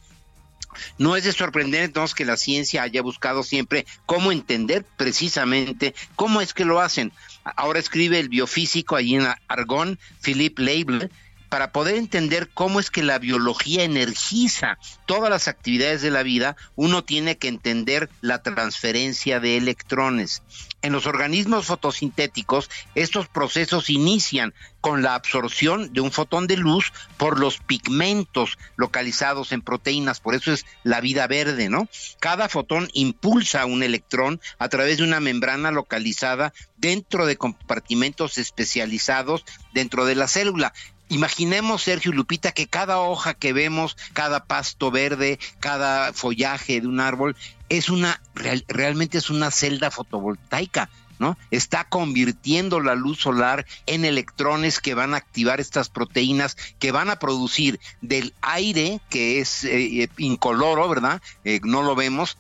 No 0.99 1.17
es 1.17 1.25
de 1.25 1.33
sorprender 1.33 1.83
entonces 1.83 2.15
que 2.15 2.25
la 2.25 2.37
ciencia 2.37 2.83
haya 2.83 3.03
buscado 3.03 3.43
siempre 3.43 3.87
cómo 4.07 4.33
entender 4.33 4.85
precisamente 4.97 5.95
cómo 6.17 6.41
es 6.41 6.55
que 6.55 6.65
lo 6.65 6.81
hacen. 6.81 7.13
Ahora 7.45 7.79
escribe 7.79 8.19
el 8.19 8.29
biofísico 8.29 8.97
allí 8.97 9.17
en 9.17 9.27
Argón, 9.49 9.99
Philippe 10.21 10.63
Leibler, 10.63 11.11
para 11.55 11.71
poder 11.71 11.95
entender 11.95 12.51
cómo 12.53 12.81
es 12.81 12.91
que 12.91 13.05
la 13.05 13.21
biología 13.21 13.85
energiza 13.85 14.77
todas 15.07 15.31
las 15.31 15.47
actividades 15.47 16.03
de 16.03 16.11
la 16.11 16.25
vida, 16.25 16.57
uno 16.75 17.05
tiene 17.05 17.39
que 17.39 17.47
entender 17.47 18.11
la 18.21 18.43
transferencia 18.43 19.39
de 19.39 19.57
electrones. 19.57 20.43
En 20.83 20.93
los 20.93 21.07
organismos 21.07 21.67
fotosintéticos, 21.67 22.71
estos 22.97 23.29
procesos 23.29 23.89
inician 23.89 24.53
con 24.81 25.03
la 25.03 25.15
absorción 25.15 25.93
de 25.93 26.01
un 26.01 26.11
fotón 26.11 26.49
de 26.49 26.57
luz 26.57 26.93
por 27.17 27.39
los 27.39 27.59
pigmentos 27.59 28.59
localizados 28.77 29.53
en 29.53 29.63
proteínas, 29.63 30.21
por 30.21 30.35
eso 30.35 30.53
es 30.53 30.67
la 30.83 31.01
vida 31.01 31.27
verde, 31.29 31.71
¿no? 31.71 31.89
Cada 32.19 32.49
fotón 32.49 32.91
impulsa 32.93 33.65
un 33.65 33.83
electrón 33.83 34.41
a 34.59 34.69
través 34.69 34.99
de 34.99 35.05
una 35.05 35.21
membrana 35.21 35.71
localizada 35.71 36.53
dentro 36.77 37.25
de 37.25 37.39
compartimentos 37.39 38.37
especializados 38.37 39.45
dentro 39.73 40.05
de 40.05 40.17
la 40.17 40.29
célula. 40.29 40.75
Imaginemos, 41.09 41.83
Sergio 41.83 42.13
Lupita, 42.13 42.53
que 42.53 42.67
cada 42.67 42.99
hoja 42.99 43.35
que 43.35 43.53
vemos, 43.53 43.97
cada 44.13 44.45
pasto 44.45 44.91
verde, 44.91 45.39
cada 45.61 46.13
follaje 46.13 46.81
de 46.81 46.87
un 46.87 47.01
árbol, 47.01 47.37
es 47.69 47.91
una, 47.91 48.21
realmente 48.35 49.19
es 49.19 49.31
una 49.31 49.51
celda 49.51 49.91
fotovoltaica. 49.91 50.89
¿No? 51.17 51.39
Está 51.53 51.85
convirtiendo 51.85 52.81
la 52.81 52.97
luz 52.97 53.21
solar 53.21 53.67
en 53.87 54.05
electrones 54.05 54.81
que 54.81 54.95
van 54.95 55.15
a 55.15 55.19
activar 55.19 55.61
estas 55.61 55.89
proteínas 55.89 56.57
que 56.81 56.91
van 56.91 57.09
a 57.09 57.21
producir 57.21 57.79
del 58.01 58.35
aire, 58.41 59.01
que 59.11 59.39
es 59.39 59.63
eh, 59.63 60.03
eh, 60.03 60.09
incoloro, 60.19 60.89
¿verdad? 60.89 61.23
Eh, 61.45 61.61
no 61.63 61.85
lo 61.85 61.95
vemos, 61.95 62.37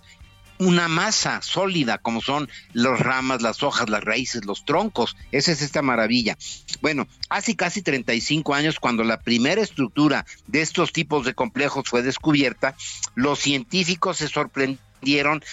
una 0.59 0.89
masa 0.89 1.43
sólida 1.43 1.99
como 1.99 2.21
son 2.21 2.49
las 2.73 2.99
ramas, 3.01 3.43
las 3.43 3.63
hojas, 3.63 3.89
las 3.91 4.05
raíces, 4.05 4.45
los 4.45 4.65
troncos. 4.65 5.17
Esa 5.33 5.53
es 5.53 5.63
esta 5.63 5.83
maravilla. 5.83 6.37
Bueno, 6.81 7.07
hace 7.29 7.57
casi 7.57 7.83
35 7.83 8.55
años 8.55 8.81
cuando 8.81 9.05
la 9.05 9.21
primera 9.21 9.63
estructura 9.63 10.27
de 10.47 10.63
estos 10.63 10.93
tipos 10.93 11.25
de 11.25 11.35
complejos 11.35 11.89
fue 11.89 12.03
descubierta, 12.03 12.77
los 13.15 13.39
científicos 13.39 14.19
se 14.19 14.29
sorprendieron 14.29 14.85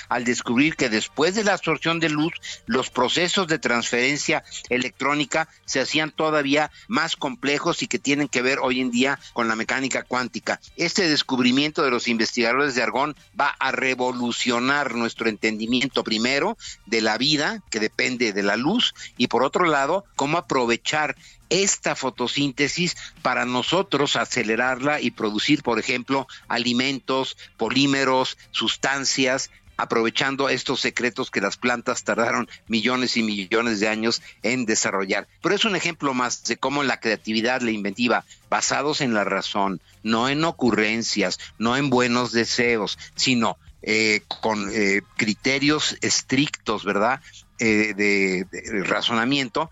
al 0.07 0.23
descubrir 0.23 0.75
que 0.75 0.89
después 0.89 1.35
de 1.35 1.43
la 1.43 1.53
absorción 1.53 1.99
de 1.99 2.09
luz, 2.09 2.33
los 2.67 2.89
procesos 2.89 3.47
de 3.47 3.59
transferencia 3.59 4.43
electrónica 4.69 5.49
se 5.65 5.81
hacían 5.81 6.11
todavía 6.11 6.71
más 6.87 7.17
complejos 7.17 7.83
y 7.83 7.87
que 7.87 7.99
tienen 7.99 8.29
que 8.29 8.41
ver 8.41 8.59
hoy 8.59 8.79
en 8.79 8.91
día 8.91 9.19
con 9.33 9.49
la 9.49 9.55
mecánica 9.55 10.03
cuántica. 10.03 10.61
Este 10.77 11.09
descubrimiento 11.09 11.83
de 11.83 11.91
los 11.91 12.07
investigadores 12.07 12.75
de 12.75 12.83
Argón 12.83 13.15
va 13.39 13.47
a 13.59 13.71
revolucionar 13.71 14.95
nuestro 14.95 15.27
entendimiento 15.27 16.03
primero 16.03 16.57
de 16.85 17.01
la 17.01 17.17
vida, 17.17 17.61
que 17.69 17.81
depende 17.81 18.31
de 18.31 18.43
la 18.43 18.55
luz, 18.55 18.93
y 19.17 19.27
por 19.27 19.43
otro 19.43 19.65
lado, 19.65 20.05
cómo 20.15 20.37
aprovechar 20.37 21.15
esta 21.51 21.95
fotosíntesis 21.95 22.95
para 23.21 23.45
nosotros 23.45 24.15
acelerarla 24.15 25.01
y 25.01 25.11
producir, 25.11 25.61
por 25.61 25.77
ejemplo, 25.77 26.25
alimentos, 26.47 27.37
polímeros, 27.57 28.37
sustancias, 28.51 29.51
aprovechando 29.75 30.47
estos 30.47 30.79
secretos 30.79 31.29
que 31.29 31.41
las 31.41 31.57
plantas 31.57 32.03
tardaron 32.03 32.47
millones 32.67 33.17
y 33.17 33.23
millones 33.23 33.79
de 33.79 33.89
años 33.89 34.21
en 34.43 34.65
desarrollar. 34.65 35.27
Pero 35.41 35.55
es 35.55 35.65
un 35.65 35.75
ejemplo 35.75 36.13
más 36.13 36.43
de 36.45 36.57
cómo 36.57 36.83
la 36.83 36.99
creatividad, 36.99 37.61
la 37.61 37.71
inventiva, 37.71 38.23
basados 38.49 39.01
en 39.01 39.13
la 39.13 39.23
razón, 39.23 39.81
no 40.03 40.29
en 40.29 40.43
ocurrencias, 40.45 41.39
no 41.57 41.75
en 41.75 41.89
buenos 41.89 42.31
deseos, 42.31 42.97
sino 43.15 43.57
eh, 43.81 44.21
con 44.41 44.69
eh, 44.71 45.01
criterios 45.17 45.97
estrictos, 46.01 46.85
¿verdad? 46.85 47.19
Eh, 47.63 47.93
de, 47.95 48.83
razonamiento, 48.83 49.69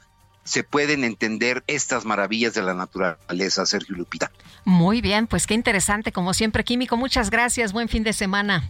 se 0.50 0.64
pueden 0.64 1.04
entender 1.04 1.64
estas 1.68 2.06
maravillas 2.06 2.56
de 2.56 2.64
la 2.64 2.74
naturaleza, 2.74 3.66
Sergio 3.68 3.95
Lupita. 3.95 4.32
Muy 4.66 5.00
bien, 5.00 5.28
pues 5.28 5.45
qué 5.45 5.54
interesante, 5.54 6.12
como 6.12 6.34
siempre, 6.34 6.64
Químico. 6.64 6.97
Muchas 6.97 7.30
gracias, 7.30 7.72
buen 7.72 7.88
fin 7.88 8.04
de 8.04 8.14
semana. 8.14 8.68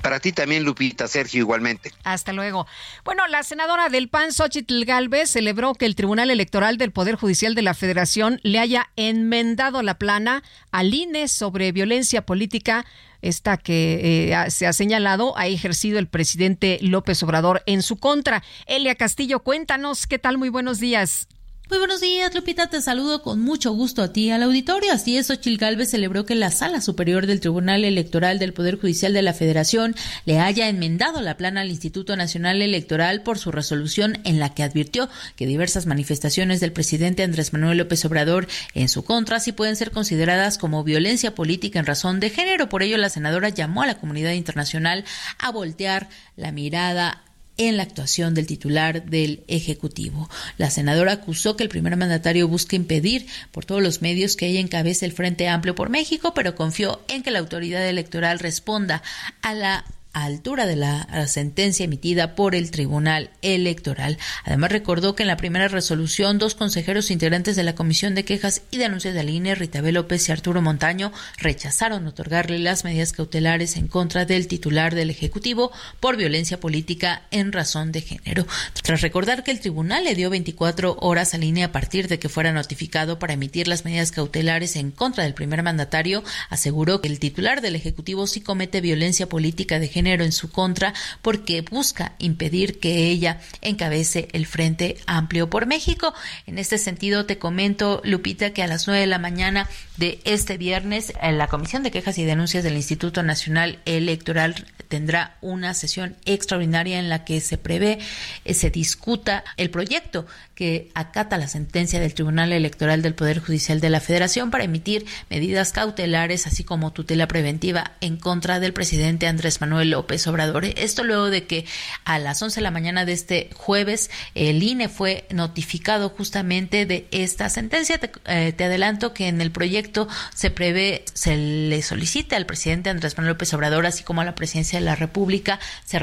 Para 0.00 0.20
ti 0.20 0.32
también, 0.32 0.64
Lupita, 0.64 1.08
Sergio, 1.08 1.40
igualmente. 1.40 1.90
Hasta 2.04 2.34
luego. 2.34 2.66
Bueno, 3.04 3.26
la 3.26 3.42
senadora 3.42 3.88
del 3.88 4.10
PAN, 4.10 4.32
Xochitl 4.32 4.84
Galvez, 4.84 5.30
celebró 5.30 5.74
que 5.74 5.86
el 5.86 5.96
Tribunal 5.96 6.30
Electoral 6.30 6.76
del 6.76 6.92
Poder 6.92 7.16
Judicial 7.16 7.54
de 7.54 7.62
la 7.62 7.72
Federación 7.72 8.38
le 8.42 8.58
haya 8.58 8.90
enmendado 8.96 9.82
la 9.82 9.98
plana 9.98 10.42
al 10.70 10.92
INE 10.92 11.26
sobre 11.26 11.72
violencia 11.72 12.26
política 12.26 12.84
esta 13.24 13.56
que 13.56 14.30
eh, 14.32 14.50
se 14.50 14.66
ha 14.66 14.72
señalado 14.72 15.36
ha 15.36 15.46
ejercido 15.46 15.98
el 15.98 16.06
presidente 16.06 16.78
López 16.82 17.22
Obrador 17.22 17.62
en 17.66 17.82
su 17.82 17.96
contra. 17.96 18.42
Elia 18.66 18.94
Castillo, 18.94 19.40
cuéntanos, 19.40 20.06
¿qué 20.06 20.18
tal? 20.18 20.38
Muy 20.38 20.50
buenos 20.50 20.78
días. 20.78 21.26
Muy 21.70 21.78
buenos 21.78 22.02
días, 22.02 22.34
Lupita. 22.34 22.66
Te 22.66 22.82
saludo 22.82 23.22
con 23.22 23.40
mucho 23.40 23.72
gusto 23.72 24.02
a 24.02 24.12
ti 24.12 24.30
al 24.30 24.42
auditorio. 24.42 24.92
Así 24.92 25.16
es, 25.16 25.30
Ochil 25.30 25.56
Galvez 25.56 25.88
celebró 25.88 26.26
que 26.26 26.34
la 26.34 26.50
Sala 26.50 26.82
Superior 26.82 27.26
del 27.26 27.40
Tribunal 27.40 27.86
Electoral 27.86 28.38
del 28.38 28.52
Poder 28.52 28.78
Judicial 28.78 29.14
de 29.14 29.22
la 29.22 29.32
Federación 29.32 29.96
le 30.26 30.40
haya 30.40 30.68
enmendado 30.68 31.22
la 31.22 31.38
plana 31.38 31.62
al 31.62 31.70
Instituto 31.70 32.16
Nacional 32.16 32.60
Electoral 32.60 33.22
por 33.22 33.38
su 33.38 33.50
resolución 33.50 34.18
en 34.24 34.40
la 34.40 34.52
que 34.52 34.62
advirtió 34.62 35.08
que 35.36 35.46
diversas 35.46 35.86
manifestaciones 35.86 36.60
del 36.60 36.72
presidente 36.72 37.22
Andrés 37.22 37.54
Manuel 37.54 37.78
López 37.78 38.04
Obrador 38.04 38.46
en 38.74 38.90
su 38.90 39.02
contra 39.02 39.40
sí 39.40 39.52
pueden 39.52 39.76
ser 39.76 39.90
consideradas 39.90 40.58
como 40.58 40.84
violencia 40.84 41.34
política 41.34 41.78
en 41.78 41.86
razón 41.86 42.20
de 42.20 42.28
género. 42.28 42.68
Por 42.68 42.82
ello, 42.82 42.98
la 42.98 43.08
senadora 43.08 43.48
llamó 43.48 43.82
a 43.82 43.86
la 43.86 43.98
comunidad 43.98 44.32
internacional 44.32 45.06
a 45.38 45.50
voltear 45.50 46.10
la 46.36 46.52
mirada 46.52 47.24
en 47.56 47.76
la 47.76 47.84
actuación 47.84 48.34
del 48.34 48.46
titular 48.46 49.04
del 49.04 49.44
Ejecutivo. 49.48 50.28
La 50.58 50.70
senadora 50.70 51.12
acusó 51.12 51.56
que 51.56 51.62
el 51.62 51.68
primer 51.68 51.96
mandatario 51.96 52.48
busca 52.48 52.76
impedir 52.76 53.26
por 53.52 53.64
todos 53.64 53.82
los 53.82 54.02
medios 54.02 54.36
que 54.36 54.46
ella 54.46 54.60
encabece 54.60 55.06
el 55.06 55.12
Frente 55.12 55.48
Amplio 55.48 55.74
por 55.74 55.90
México, 55.90 56.34
pero 56.34 56.54
confió 56.54 57.00
en 57.08 57.22
que 57.22 57.30
la 57.30 57.38
autoridad 57.38 57.88
electoral 57.88 58.38
responda 58.38 59.02
a 59.42 59.54
la 59.54 59.84
altura 60.14 60.66
de 60.66 60.76
la 60.76 61.26
sentencia 61.26 61.84
emitida 61.84 62.34
por 62.34 62.54
el 62.54 62.70
Tribunal 62.70 63.30
Electoral. 63.42 64.18
Además, 64.44 64.70
recordó 64.70 65.14
que 65.14 65.24
en 65.24 65.26
la 65.26 65.36
primera 65.36 65.68
resolución, 65.68 66.38
dos 66.38 66.54
consejeros 66.54 67.10
integrantes 67.10 67.56
de 67.56 67.64
la 67.64 67.74
Comisión 67.74 68.14
de 68.14 68.24
Quejas 68.24 68.62
y 68.70 68.78
Denuncias 68.78 69.14
de 69.14 69.24
la 69.24 69.30
INE, 69.30 69.54
Rita 69.54 69.82
López 69.82 70.28
y 70.28 70.32
Arturo 70.32 70.62
Montaño, 70.62 71.12
rechazaron 71.38 72.06
otorgarle 72.06 72.58
las 72.58 72.84
medidas 72.84 73.12
cautelares 73.12 73.76
en 73.76 73.88
contra 73.88 74.24
del 74.24 74.46
titular 74.46 74.94
del 74.94 75.10
Ejecutivo 75.10 75.72
por 75.98 76.16
violencia 76.16 76.60
política 76.60 77.22
en 77.30 77.52
razón 77.52 77.90
de 77.90 78.02
género. 78.02 78.46
Tras 78.82 79.00
recordar 79.00 79.42
que 79.42 79.50
el 79.50 79.60
tribunal 79.60 80.04
le 80.04 80.14
dio 80.14 80.30
24 80.30 80.96
horas 81.00 81.34
a 81.34 81.38
la 81.38 81.44
INE 81.44 81.64
a 81.64 81.72
partir 81.72 82.06
de 82.08 82.18
que 82.18 82.28
fuera 82.28 82.52
notificado 82.52 83.18
para 83.18 83.34
emitir 83.34 83.66
las 83.66 83.84
medidas 83.84 84.12
cautelares 84.12 84.76
en 84.76 84.92
contra 84.92 85.24
del 85.24 85.34
primer 85.34 85.62
mandatario, 85.62 86.22
aseguró 86.50 87.00
que 87.00 87.08
el 87.08 87.18
titular 87.18 87.60
del 87.60 87.74
Ejecutivo 87.74 88.26
sí 88.26 88.40
comete 88.40 88.80
violencia 88.80 89.28
política 89.28 89.78
de 89.78 89.88
género 89.88 90.03
en 90.06 90.32
su 90.32 90.50
contra 90.50 90.94
porque 91.22 91.62
busca 91.62 92.12
impedir 92.18 92.78
que 92.78 93.08
ella 93.08 93.40
encabece 93.60 94.28
el 94.32 94.46
Frente 94.46 94.98
Amplio 95.06 95.50
por 95.50 95.66
México. 95.66 96.14
En 96.46 96.58
este 96.58 96.78
sentido, 96.78 97.26
te 97.26 97.38
comento, 97.38 98.00
Lupita, 98.04 98.50
que 98.50 98.62
a 98.62 98.66
las 98.66 98.86
nueve 98.86 99.00
de 99.00 99.06
la 99.06 99.18
mañana 99.18 99.68
de 99.96 100.20
este 100.24 100.58
viernes, 100.58 101.12
en 101.22 101.38
la 101.38 101.48
Comisión 101.48 101.82
de 101.82 101.90
Quejas 101.90 102.18
y 102.18 102.24
Denuncias 102.24 102.64
del 102.64 102.76
Instituto 102.76 103.22
Nacional 103.22 103.78
Electoral 103.84 104.66
tendrá 104.88 105.36
una 105.40 105.74
sesión 105.74 106.16
extraordinaria 106.24 106.98
en 106.98 107.08
la 107.08 107.24
que 107.24 107.40
se 107.40 107.58
prevé 107.58 107.98
eh, 108.44 108.54
se 108.54 108.70
discuta 108.70 109.44
el 109.56 109.70
proyecto 109.70 110.26
que 110.54 110.90
acata 110.94 111.38
la 111.38 111.48
sentencia 111.48 112.00
del 112.00 112.14
Tribunal 112.14 112.52
Electoral 112.52 113.02
del 113.02 113.14
Poder 113.14 113.40
Judicial 113.40 113.80
de 113.80 113.90
la 113.90 114.00
Federación 114.00 114.50
para 114.50 114.64
emitir 114.64 115.06
medidas 115.30 115.72
cautelares, 115.72 116.46
así 116.46 116.64
como 116.64 116.92
tutela 116.92 117.26
preventiva 117.26 117.92
en 118.00 118.16
contra 118.16 118.60
del 118.60 118.72
presidente 118.72 119.26
Andrés 119.26 119.60
Manuel 119.60 119.90
López 119.90 120.26
Obrador. 120.26 120.64
Esto 120.64 121.02
luego 121.02 121.30
de 121.30 121.46
que 121.46 121.64
a 122.04 122.18
las 122.18 122.40
11 122.40 122.60
de 122.60 122.62
la 122.62 122.70
mañana 122.70 123.04
de 123.04 123.12
este 123.12 123.50
jueves 123.54 124.10
el 124.34 124.62
INE 124.62 124.88
fue 124.88 125.26
notificado 125.30 126.08
justamente 126.08 126.86
de 126.86 127.06
esta 127.10 127.48
sentencia. 127.48 127.98
Te, 127.98 128.12
eh, 128.26 128.52
te 128.52 128.64
adelanto 128.64 129.12
que 129.12 129.28
en 129.28 129.40
el 129.40 129.50
proyecto 129.50 130.08
se 130.34 130.50
prevé, 130.50 131.04
se 131.12 131.36
le 131.36 131.82
solicita 131.82 132.36
al 132.36 132.46
presidente 132.46 132.90
Andrés 132.90 133.16
Manuel 133.16 133.34
López 133.34 133.52
Obrador, 133.54 133.86
así 133.86 134.04
como 134.04 134.20
a 134.20 134.24
la 134.24 134.34
presidencia 134.34 134.78
de 134.78 134.84
la 134.84 134.94
República, 134.94 135.58
se, 135.84 135.98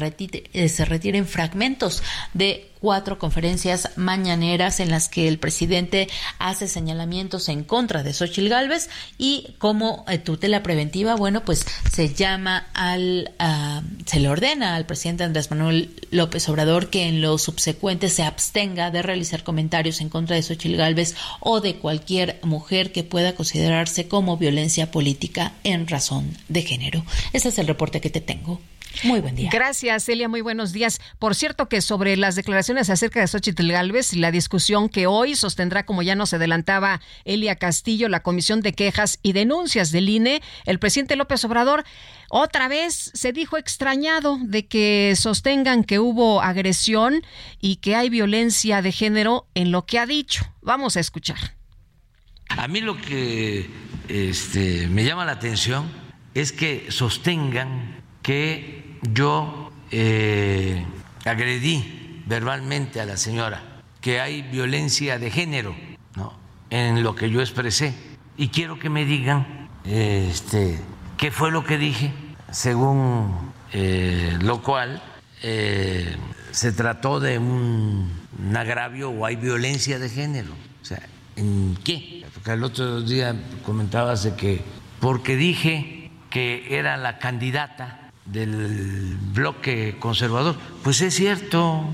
eh, 0.53 0.69
se 0.69 0.85
retiren 0.85 1.25
fragmentos 1.25 2.03
de 2.33 2.70
cuatro 2.81 3.19
conferencias 3.19 3.89
mañaneras 3.95 4.79
en 4.79 4.89
las 4.89 5.07
que 5.07 5.27
el 5.27 5.37
presidente 5.37 6.09
hace 6.39 6.67
señalamientos 6.67 7.47
en 7.47 7.63
contra 7.63 8.01
de 8.03 8.11
Xochitl 8.11 8.49
Gálvez 8.49 8.89
y 9.17 9.55
como 9.59 10.03
eh, 10.07 10.17
tutela 10.17 10.63
preventiva, 10.63 11.15
bueno, 11.15 11.45
pues 11.45 11.65
se 11.91 12.13
llama 12.13 12.67
al, 12.73 13.31
uh, 13.39 13.85
se 14.05 14.19
le 14.19 14.29
ordena 14.29 14.75
al 14.75 14.87
presidente 14.87 15.23
Andrés 15.23 15.51
Manuel 15.51 15.91
López 16.09 16.49
Obrador 16.49 16.89
que 16.89 17.07
en 17.07 17.21
lo 17.21 17.37
subsecuente 17.37 18.09
se 18.09 18.23
abstenga 18.23 18.89
de 18.89 19.03
realizar 19.03 19.43
comentarios 19.43 20.01
en 20.01 20.09
contra 20.09 20.35
de 20.35 20.43
Xochitl 20.43 20.75
Gálvez 20.75 21.15
o 21.39 21.61
de 21.61 21.75
cualquier 21.75 22.39
mujer 22.43 22.91
que 22.91 23.03
pueda 23.03 23.35
considerarse 23.35 24.07
como 24.07 24.37
violencia 24.37 24.89
política 24.89 25.53
en 25.63 25.87
razón 25.87 26.35
de 26.49 26.63
género. 26.63 27.05
Ese 27.31 27.49
es 27.49 27.59
el 27.59 27.67
reporte 27.67 28.01
que 28.01 28.09
te 28.09 28.21
tengo. 28.21 28.59
Muy 29.03 29.19
buen 29.19 29.35
día. 29.35 29.49
Gracias, 29.51 30.05
Celia. 30.05 30.27
Muy 30.27 30.41
buenos 30.41 30.73
días. 30.73 30.99
Por 31.19 31.35
cierto, 31.35 31.69
que 31.69 31.81
sobre 31.81 32.17
las 32.17 32.35
declaraciones 32.35 32.89
acerca 32.89 33.19
de 33.19 33.27
Xochitl 33.27 33.71
Galvez 33.71 34.13
y 34.13 34.19
la 34.19 34.31
discusión 34.31 34.89
que 34.89 35.07
hoy 35.07 35.35
sostendrá, 35.35 35.85
como 35.85 36.01
ya 36.01 36.15
nos 36.15 36.33
adelantaba 36.33 37.01
Elia 37.25 37.55
Castillo, 37.55 38.09
la 38.09 38.21
Comisión 38.21 38.61
de 38.61 38.73
Quejas 38.73 39.19
y 39.23 39.33
Denuncias 39.33 39.91
del 39.91 40.09
INE, 40.09 40.41
el 40.65 40.79
presidente 40.79 41.15
López 41.15 41.43
Obrador 41.45 41.83
otra 42.33 42.69
vez 42.69 43.11
se 43.13 43.33
dijo 43.33 43.57
extrañado 43.57 44.37
de 44.41 44.65
que 44.65 45.13
sostengan 45.17 45.83
que 45.83 45.99
hubo 45.99 46.41
agresión 46.41 47.23
y 47.59 47.77
que 47.77 47.95
hay 47.95 48.09
violencia 48.09 48.81
de 48.81 48.93
género 48.93 49.47
en 49.53 49.71
lo 49.71 49.85
que 49.85 49.99
ha 49.99 50.05
dicho. 50.05 50.45
Vamos 50.61 50.95
a 50.95 51.01
escuchar. 51.01 51.55
A 52.47 52.67
mí 52.69 52.79
lo 52.79 52.95
que 52.95 53.69
este, 54.07 54.87
me 54.87 55.03
llama 55.03 55.25
la 55.25 55.33
atención 55.33 55.89
es 56.33 56.53
que 56.53 56.87
sostengan 56.89 58.01
que 58.21 58.80
yo 59.01 59.71
eh, 59.91 60.85
agredí 61.25 62.23
verbalmente 62.25 63.01
a 63.01 63.05
la 63.05 63.17
señora, 63.17 63.61
que 63.99 64.19
hay 64.19 64.41
violencia 64.41 65.19
de 65.19 65.31
género 65.31 65.75
¿no? 66.15 66.33
en 66.69 67.03
lo 67.03 67.15
que 67.15 67.29
yo 67.29 67.41
expresé. 67.41 67.93
Y 68.37 68.49
quiero 68.49 68.79
que 68.79 68.89
me 68.89 69.05
digan 69.05 69.69
este, 69.83 70.79
qué 71.17 71.31
fue 71.31 71.51
lo 71.51 71.63
que 71.63 71.77
dije, 71.77 72.11
según 72.51 73.51
eh, 73.73 74.37
lo 74.41 74.61
cual 74.61 75.01
eh, 75.43 76.15
se 76.51 76.71
trató 76.71 77.19
de 77.19 77.37
un, 77.37 78.11
un, 78.39 78.57
agravio 78.57 79.09
o 79.09 79.25
hay 79.25 79.35
violencia 79.35 79.99
de 79.99 80.09
género. 80.09 80.51
O 80.81 80.85
sea, 80.85 81.01
¿en 81.35 81.77
qué? 81.83 82.25
Porque 82.33 82.53
el 82.53 82.63
otro 82.63 83.01
día 83.01 83.35
comentabas 83.63 84.23
de 84.23 84.35
que 84.35 84.61
porque 84.99 85.35
dije 85.35 86.11
que 86.29 86.77
era 86.77 86.95
la 86.97 87.17
candidata 87.17 88.00
del 88.25 89.17
bloque 89.33 89.97
conservador. 89.99 90.55
Pues 90.83 91.01
es 91.01 91.15
cierto. 91.15 91.89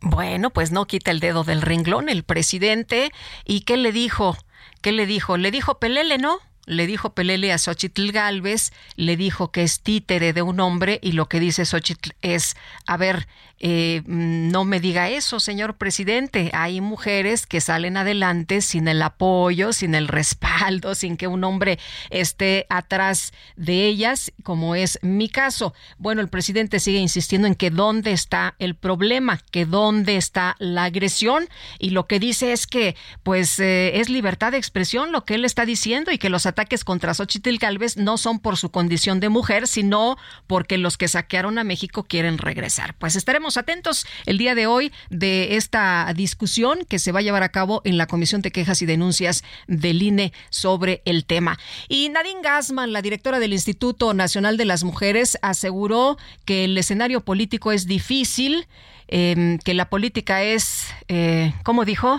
Bueno, 0.00 0.50
pues 0.50 0.70
no 0.70 0.86
quita 0.86 1.10
el 1.10 1.20
dedo 1.20 1.44
del 1.44 1.62
renglón 1.62 2.08
el 2.08 2.22
presidente. 2.22 3.10
¿Y 3.44 3.62
qué 3.62 3.76
le 3.76 3.92
dijo? 3.92 4.36
¿Qué 4.80 4.92
le 4.92 5.06
dijo? 5.06 5.36
Le 5.36 5.50
dijo 5.50 5.78
Pelele, 5.78 6.18
¿no? 6.18 6.38
Le 6.66 6.86
dijo 6.86 7.14
Pelele 7.14 7.52
a 7.52 7.58
Xochitl 7.58 8.12
Galvez, 8.12 8.72
le 8.94 9.16
dijo 9.16 9.50
que 9.50 9.62
es 9.62 9.80
títere 9.80 10.34
de 10.34 10.42
un 10.42 10.60
hombre 10.60 11.00
y 11.02 11.12
lo 11.12 11.26
que 11.26 11.40
dice 11.40 11.64
Xochitl 11.64 12.10
es, 12.20 12.56
a 12.86 12.98
ver, 12.98 13.26
eh, 13.60 14.02
no 14.06 14.64
me 14.64 14.80
diga 14.80 15.08
eso, 15.10 15.40
señor 15.40 15.76
presidente. 15.76 16.50
Hay 16.54 16.80
mujeres 16.80 17.46
que 17.46 17.60
salen 17.60 17.96
adelante 17.96 18.60
sin 18.60 18.86
el 18.88 19.02
apoyo, 19.02 19.72
sin 19.72 19.94
el 19.94 20.08
respaldo, 20.08 20.94
sin 20.94 21.16
que 21.16 21.26
un 21.26 21.44
hombre 21.44 21.78
esté 22.10 22.66
atrás 22.68 23.32
de 23.56 23.86
ellas, 23.86 24.32
como 24.42 24.74
es 24.74 24.98
mi 25.02 25.28
caso. 25.28 25.74
Bueno, 25.98 26.20
el 26.20 26.28
presidente 26.28 26.80
sigue 26.80 26.98
insistiendo 26.98 27.48
en 27.48 27.54
que 27.54 27.70
dónde 27.70 28.12
está 28.12 28.54
el 28.58 28.76
problema, 28.76 29.40
que 29.50 29.66
dónde 29.66 30.16
está 30.16 30.56
la 30.58 30.84
agresión 30.84 31.48
y 31.78 31.90
lo 31.90 32.06
que 32.06 32.20
dice 32.20 32.52
es 32.52 32.66
que 32.66 32.96
pues 33.22 33.58
eh, 33.58 33.98
es 34.00 34.08
libertad 34.08 34.52
de 34.52 34.58
expresión 34.58 35.12
lo 35.12 35.24
que 35.24 35.34
él 35.34 35.44
está 35.44 35.64
diciendo 35.64 36.12
y 36.12 36.18
que 36.18 36.28
los 36.28 36.46
ataques 36.46 36.84
contra 36.84 37.14
Xochitl 37.14 37.56
Galvez 37.58 37.96
no 37.96 38.18
son 38.18 38.38
por 38.38 38.56
su 38.56 38.70
condición 38.70 39.20
de 39.20 39.28
mujer, 39.28 39.66
sino 39.66 40.16
porque 40.46 40.78
los 40.78 40.96
que 40.96 41.08
saquearon 41.08 41.58
a 41.58 41.64
México 41.64 42.04
quieren 42.04 42.38
regresar. 42.38 42.94
Pues 42.98 43.16
estaremos 43.16 43.47
atentos 43.56 44.06
el 44.26 44.38
día 44.38 44.54
de 44.54 44.66
hoy 44.66 44.92
de 45.10 45.56
esta 45.56 46.12
discusión 46.14 46.80
que 46.88 46.98
se 46.98 47.12
va 47.12 47.20
a 47.20 47.22
llevar 47.22 47.42
a 47.42 47.48
cabo 47.48 47.80
en 47.84 47.96
la 47.96 48.06
Comisión 48.06 48.42
de 48.42 48.50
Quejas 48.50 48.82
y 48.82 48.86
Denuncias 48.86 49.44
del 49.66 50.02
INE 50.02 50.32
sobre 50.50 51.02
el 51.04 51.24
tema. 51.24 51.58
Y 51.88 52.08
Nadine 52.10 52.42
Gassman, 52.42 52.92
la 52.92 53.02
directora 53.02 53.38
del 53.38 53.52
Instituto 53.52 54.14
Nacional 54.14 54.56
de 54.56 54.64
las 54.64 54.84
Mujeres, 54.84 55.38
aseguró 55.42 56.18
que 56.44 56.64
el 56.64 56.76
escenario 56.76 57.24
político 57.24 57.72
es 57.72 57.86
difícil, 57.86 58.66
eh, 59.08 59.58
que 59.64 59.74
la 59.74 59.88
política 59.88 60.42
es, 60.42 60.94
eh, 61.08 61.54
¿cómo 61.62 61.84
dijo? 61.84 62.18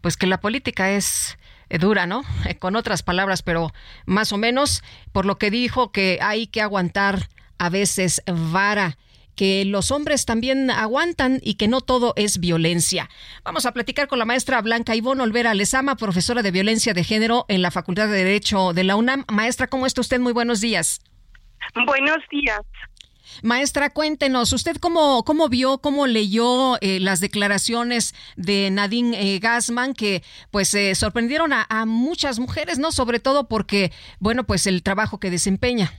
Pues 0.00 0.16
que 0.16 0.26
la 0.26 0.40
política 0.40 0.92
es 0.92 1.38
dura, 1.78 2.06
¿no? 2.06 2.22
Eh, 2.46 2.56
con 2.58 2.76
otras 2.76 3.02
palabras, 3.02 3.42
pero 3.42 3.72
más 4.06 4.32
o 4.32 4.38
menos, 4.38 4.82
por 5.12 5.26
lo 5.26 5.38
que 5.38 5.50
dijo 5.50 5.92
que 5.92 6.18
hay 6.22 6.46
que 6.46 6.60
aguantar 6.60 7.28
a 7.58 7.68
veces 7.68 8.22
vara 8.26 8.98
que 9.34 9.64
los 9.64 9.90
hombres 9.90 10.26
también 10.26 10.70
aguantan 10.70 11.40
y 11.42 11.54
que 11.54 11.68
no 11.68 11.80
todo 11.80 12.12
es 12.16 12.38
violencia. 12.38 13.08
Vamos 13.44 13.66
a 13.66 13.72
platicar 13.72 14.08
con 14.08 14.18
la 14.18 14.24
maestra 14.24 14.60
Blanca 14.60 14.94
Ivonne 14.94 15.22
Olvera 15.22 15.54
Lezama, 15.54 15.96
profesora 15.96 16.42
de 16.42 16.50
violencia 16.50 16.94
de 16.94 17.04
género 17.04 17.44
en 17.48 17.62
la 17.62 17.70
Facultad 17.70 18.08
de 18.08 18.24
Derecho 18.24 18.72
de 18.72 18.84
la 18.84 18.96
UNAM. 18.96 19.24
Maestra, 19.28 19.66
¿cómo 19.66 19.86
está 19.86 20.00
usted? 20.00 20.20
Muy 20.20 20.32
buenos 20.32 20.60
días. 20.60 21.00
Buenos 21.86 22.18
días. 22.30 22.60
Maestra, 23.42 23.90
cuéntenos, 23.90 24.52
¿usted 24.52 24.76
cómo, 24.76 25.24
cómo 25.24 25.48
vio, 25.48 25.78
cómo 25.78 26.06
leyó 26.06 26.76
eh, 26.80 27.00
las 27.00 27.20
declaraciones 27.20 28.14
de 28.36 28.70
Nadine 28.70 29.16
eh, 29.18 29.38
Gassman 29.38 29.94
que 29.94 30.22
pues 30.50 30.74
eh, 30.74 30.94
sorprendieron 30.94 31.52
a, 31.52 31.66
a 31.68 31.86
muchas 31.86 32.38
mujeres, 32.38 32.78
¿no? 32.78 32.92
Sobre 32.92 33.20
todo 33.20 33.48
porque, 33.48 33.90
bueno, 34.18 34.44
pues 34.44 34.66
el 34.66 34.82
trabajo 34.82 35.18
que 35.18 35.30
desempeña. 35.30 35.92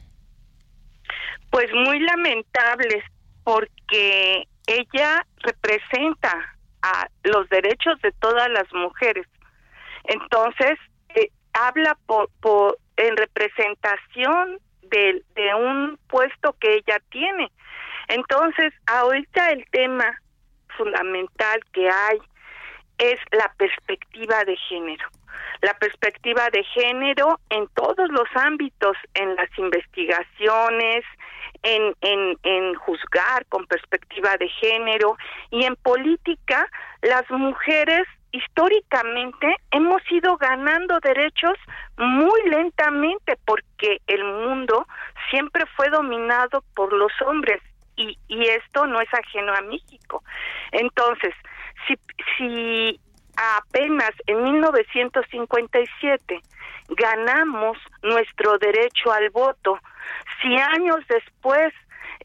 Pues 1.49 1.67
muy 1.73 1.99
lamentables 1.99 3.03
porque 3.43 4.47
ella 4.67 5.25
representa 5.39 6.55
a 6.81 7.07
los 7.23 7.47
derechos 7.49 7.99
de 8.01 8.11
todas 8.13 8.49
las 8.49 8.71
mujeres. 8.73 9.27
Entonces, 10.05 10.77
eh, 11.15 11.29
habla 11.53 11.97
por, 12.05 12.77
en 12.97 13.17
representación 13.17 14.59
de, 14.83 15.23
de 15.35 15.55
un 15.55 15.97
puesto 16.07 16.55
que 16.59 16.75
ella 16.75 17.01
tiene. 17.09 17.51
Entonces, 18.09 18.73
ahorita 18.85 19.49
el 19.51 19.65
tema 19.69 20.19
fundamental 20.77 21.61
que 21.71 21.89
hay 21.89 22.19
es 22.97 23.19
la 23.31 23.51
perspectiva 23.57 24.43
de 24.43 24.57
género. 24.69 25.07
La 25.61 25.73
perspectiva 25.75 26.49
de 26.51 26.63
género 26.65 27.39
en 27.49 27.67
todos 27.69 28.09
los 28.09 28.27
ámbitos, 28.35 28.95
en 29.13 29.35
las 29.35 29.49
investigaciones, 29.57 31.03
en, 31.63 31.95
en, 32.01 32.37
en 32.43 32.75
juzgar 32.75 33.45
con 33.47 33.65
perspectiva 33.65 34.37
de 34.37 34.49
género 34.49 35.17
y 35.49 35.63
en 35.65 35.75
política 35.77 36.67
las 37.01 37.29
mujeres 37.31 38.03
históricamente 38.31 39.55
hemos 39.71 40.01
ido 40.11 40.37
ganando 40.37 40.99
derechos 40.99 41.57
muy 41.97 42.49
lentamente 42.49 43.37
porque 43.45 44.01
el 44.07 44.23
mundo 44.23 44.87
siempre 45.29 45.65
fue 45.75 45.89
dominado 45.89 46.63
por 46.75 46.91
los 46.91 47.11
hombres 47.25 47.61
y, 47.95 48.17
y 48.27 48.45
esto 48.47 48.87
no 48.87 48.99
es 49.01 49.13
ajeno 49.13 49.53
a 49.53 49.61
México. 49.61 50.23
Entonces, 50.71 51.33
si, 51.87 51.95
si 52.37 52.99
apenas 53.35 54.11
en 54.27 54.43
1957 54.43 56.41
ganamos 56.89 57.77
nuestro 58.01 58.57
derecho 58.57 59.11
al 59.11 59.29
voto, 59.29 59.79
si 60.41 60.55
años 60.55 60.99
después 61.07 61.73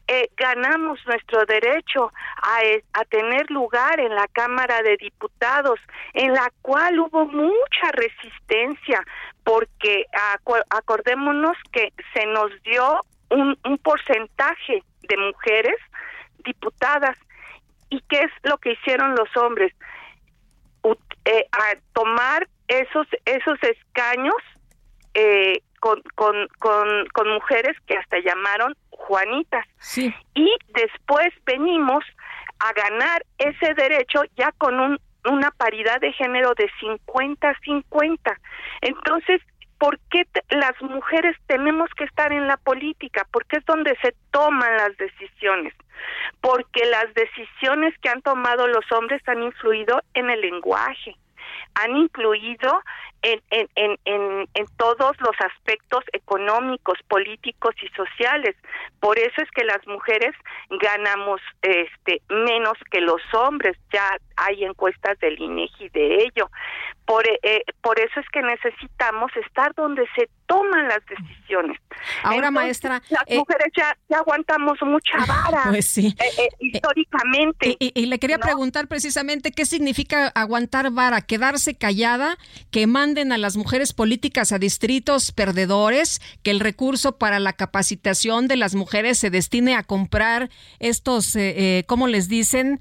eh, 0.07 0.29
ganamos 0.35 0.99
nuestro 1.05 1.45
derecho 1.45 2.11
a, 2.41 2.63
eh, 2.63 2.83
a, 2.93 3.05
tener 3.05 3.49
lugar 3.51 3.99
en 3.99 4.15
la 4.15 4.27
Cámara 4.27 4.81
de 4.81 4.97
Diputados, 4.97 5.79
en 6.13 6.33
la 6.33 6.51
cual 6.63 6.99
hubo 6.99 7.25
mucha 7.27 7.91
resistencia, 7.93 9.03
porque 9.43 10.05
acordémonos 10.69 11.55
que 11.71 11.93
se 12.13 12.25
nos 12.25 12.51
dio 12.63 13.01
un, 13.29 13.55
un 13.63 13.77
porcentaje 13.77 14.83
de 15.07 15.17
mujeres 15.17 15.77
diputadas. 16.43 17.15
¿Y 17.91 18.01
qué 18.09 18.21
es 18.21 18.31
lo 18.43 18.57
que 18.57 18.71
hicieron 18.71 19.15
los 19.15 19.35
hombres? 19.37 19.73
Eh, 21.25 21.45
a 21.51 21.75
tomar 21.93 22.47
esos, 22.67 23.07
esos 23.25 23.57
escaños 23.61 24.35
eh, 25.13 25.61
con, 25.79 26.01
con, 26.15 26.47
con, 26.59 27.07
con 27.13 27.29
mujeres 27.33 27.75
que 27.85 27.97
hasta 27.97 28.19
llamaron 28.19 28.75
Juanitas. 28.89 29.65
Sí. 29.79 30.13
Y 30.33 30.49
después 30.73 31.29
venimos 31.45 32.03
a 32.59 32.73
ganar 32.73 33.25
ese 33.37 33.73
derecho 33.73 34.23
ya 34.35 34.51
con 34.53 34.79
un, 34.79 34.99
una 35.25 35.51
paridad 35.51 35.99
de 36.01 36.13
género 36.13 36.53
de 36.55 36.69
50-50. 36.81 38.37
Entonces, 38.81 39.41
¿por 39.79 39.97
qué 40.11 40.27
las 40.49 40.79
mujeres 40.81 41.35
tenemos 41.47 41.89
que 41.97 42.03
estar 42.03 42.31
en 42.31 42.47
la 42.47 42.57
política? 42.57 43.25
Porque 43.31 43.57
es 43.57 43.65
donde 43.65 43.97
se 44.01 44.13
toman 44.31 44.77
las 44.77 44.95
decisiones. 44.97 45.73
Porque 46.41 46.85
las 46.85 47.13
decisiones 47.13 47.97
que 47.99 48.09
han 48.09 48.21
tomado 48.21 48.67
los 48.67 48.89
hombres 48.91 49.21
han 49.27 49.41
influido 49.41 50.01
en 50.13 50.29
el 50.29 50.41
lenguaje, 50.41 51.15
han 51.75 51.95
incluido 51.97 52.81
en, 53.21 53.41
en, 53.49 53.67
en, 53.75 53.97
en, 54.05 54.47
en 54.53 54.65
todos 54.77 55.15
los 55.19 55.35
aspectos 55.39 56.03
económicos, 56.13 56.97
políticos 57.07 57.75
y 57.81 57.87
sociales. 57.89 58.55
Por 58.99 59.17
eso 59.19 59.41
es 59.41 59.51
que 59.51 59.65
las 59.65 59.85
mujeres 59.87 60.35
ganamos 60.69 61.41
este 61.61 62.21
menos 62.29 62.77
que 62.91 63.01
los 63.01 63.21
hombres. 63.33 63.77
Ya 63.91 64.17
hay 64.37 64.63
encuestas 64.63 65.19
del 65.19 65.39
INEGI 65.39 65.89
de 65.89 66.23
ello. 66.23 66.49
Por, 67.09 67.25
eh, 67.27 67.63
por 67.81 67.99
eso 67.99 68.19
es 68.19 68.25
que 68.31 68.43
necesitamos 68.43 69.31
estar 69.35 69.73
donde 69.73 70.05
se 70.15 70.29
toman 70.49 70.87
las 70.87 70.99
decisiones. 71.05 71.79
Ahora, 72.23 72.51
maestra, 72.51 73.01
las 73.09 73.23
eh, 73.27 73.37
mujeres 73.37 73.67
ya, 73.75 73.95
ya 74.09 74.17
aguantamos 74.17 74.77
mucha 74.81 75.17
vara. 75.27 75.65
Pues 75.69 75.85
sí. 75.85 76.15
Eh, 76.19 76.43
eh, 76.43 76.49
históricamente. 76.59 77.77
Y, 77.79 78.05
le 78.07 78.19
quería 78.19 78.37
¿no? 78.37 78.43
preguntar 78.43 78.87
precisamente 78.87 79.51
qué 79.51 79.65
significa 79.65 80.27
aguantar 80.29 80.91
vara, 80.91 81.21
quedarse 81.21 81.75
callada, 81.75 82.37
que 82.71 82.87
manden 82.87 83.31
a 83.31 83.37
las 83.37 83.57
mujeres 83.57 83.93
políticas 83.93 84.51
a 84.51 84.59
distritos 84.59 85.31
perdedores, 85.31 86.19
que 86.43 86.51
el 86.51 86.59
recurso 86.59 87.17
para 87.17 87.39
la 87.39 87.53
capacitación 87.53 88.47
de 88.47 88.55
las 88.55 88.75
mujeres 88.75 89.19
se 89.19 89.29
destine 89.29 89.75
a 89.75 89.83
comprar 89.83 90.49
estos, 90.79 91.35
eh, 91.35 91.83
¿cómo 91.87 92.07
les 92.07 92.27
dicen? 92.27 92.79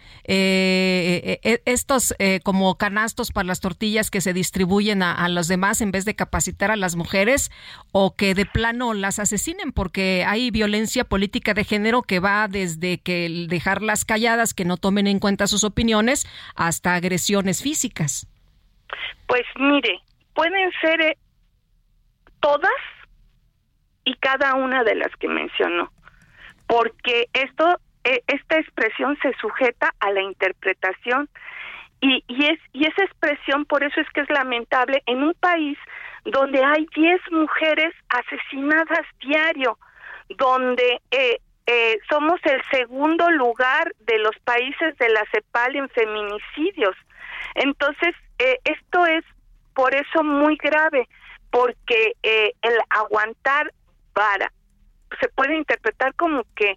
estos 1.65 2.15
como 2.45 2.77
canastos 2.77 3.31
para 3.31 3.47
las 3.47 3.61
tortillas 3.61 4.11
que 4.11 4.18
se 4.21 4.33
distribuyen 4.33 5.03
a, 5.03 5.13
a 5.13 5.29
los 5.29 5.49
demás 5.49 5.81
en 5.81 5.91
vez 5.91 6.05
de 6.05 6.17
capacitar 6.17 6.71
a 6.71 6.77
las 6.77 6.97
mujeres 6.97 7.51
o 7.93 8.15
que 8.17 8.35
de 8.35 8.47
plano 8.47 8.95
las 8.95 9.19
asesinen 9.19 9.73
porque 9.73 10.25
hay 10.27 10.51
violencia 10.51 11.05
política 11.05 11.55
de 11.55 11.65
género 11.65 12.03
que 12.03 12.21
va 12.21 12.49
desde 12.49 12.99
que 12.99 13.47
dejarlas 13.49 14.05
calladas, 14.05 14.55
que 14.55 14.65
no 14.65 14.77
tomen 14.77 15.07
en 15.07 15.19
cuenta 15.19 15.47
sus 15.47 15.65
opiniones, 15.65 16.27
hasta 16.55 16.95
agresiones 16.95 17.63
físicas. 17.63 18.27
Pues 19.27 19.45
mire, 19.59 20.01
pueden 20.35 20.71
ser 20.81 21.01
eh, 21.01 21.19
todas 22.41 22.71
y 24.05 24.15
cada 24.15 24.55
una 24.55 24.85
de 24.85 24.95
las 24.95 25.15
que 25.17 25.29
mencionó, 25.29 25.93
porque 26.67 27.29
esto, 27.33 27.79
eh, 28.05 28.23
esta 28.27 28.59
expresión 28.59 29.19
se 29.21 29.33
sujeta 29.41 29.95
a 30.01 30.11
la 30.13 30.23
interpretación 30.23 31.29
y, 32.01 32.25
y 32.29 32.47
es 32.47 32.59
y 32.73 32.87
esa 32.87 33.05
expresión 33.05 33.65
por 33.65 33.83
eso 33.83 34.01
es 34.01 34.09
que 34.11 34.21
es 34.21 34.31
lamentable 34.31 35.03
en 35.07 35.23
un 35.23 35.35
país 35.35 35.77
donde 36.25 36.63
hay 36.65 36.87
10 36.95 37.21
mujeres 37.33 37.95
asesinadas 38.09 39.07
diario, 39.21 39.79
donde 40.37 41.01
eh, 41.11 41.39
eh, 41.67 41.99
somos 42.09 42.41
el 42.45 42.63
segundo 42.71 43.31
lugar 43.31 43.95
de 44.01 44.19
los 44.19 44.35
países 44.45 44.97
de 44.97 45.09
la 45.11 45.23
CEPAL 45.31 45.77
en 45.77 45.89
feminicidios. 45.91 46.97
Entonces, 47.55 48.15
eh, 48.39 48.59
esto 48.65 49.05
es 49.05 49.25
por 49.75 49.95
eso 49.95 50.25
muy 50.25 50.57
grave, 50.57 51.07
porque 51.51 52.15
eh, 52.23 52.53
el 52.63 52.75
aguantar 52.89 53.71
para 54.15 54.51
se 55.21 55.29
puede 55.29 55.57
interpretar 55.57 56.15
como 56.15 56.43
que 56.57 56.77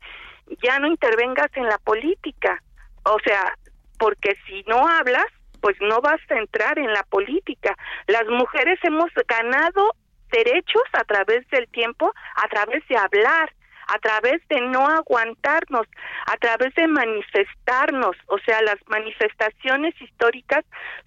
ya 0.62 0.78
no 0.80 0.88
intervengas 0.88 1.50
en 1.56 1.68
la 1.68 1.78
política, 1.78 2.62
o 3.04 3.18
sea, 3.24 3.54
porque 4.02 4.36
si 4.48 4.64
no 4.64 4.88
hablas, 4.88 5.28
pues 5.62 5.78
no 5.80 6.02
vas 6.02 6.20
a 6.32 6.36
entrar 6.40 6.80
en 6.80 6.92
la 6.92 7.04
política. 7.04 7.78
Las 8.08 8.26
mujeres 8.26 8.80
hemos 8.82 9.12
ganado 9.28 9.92
derechos 10.32 10.82
a 10.94 11.04
través 11.04 11.48
del 11.50 11.68
tiempo, 11.68 12.12
a 12.36 12.48
través 12.48 12.82
de 12.88 12.98
hablar, 12.98 13.54
a 13.86 14.00
través 14.00 14.42
de 14.48 14.60
no 14.60 14.88
aguantarnos, 14.88 15.86
a 16.26 16.36
través 16.38 16.74
de 16.74 16.88
manifestarnos, 16.88 18.16
o 18.26 18.40
sea, 18.40 18.64
las 18.64 18.78
manifestaciones 18.88 19.94
históricas 20.02 20.66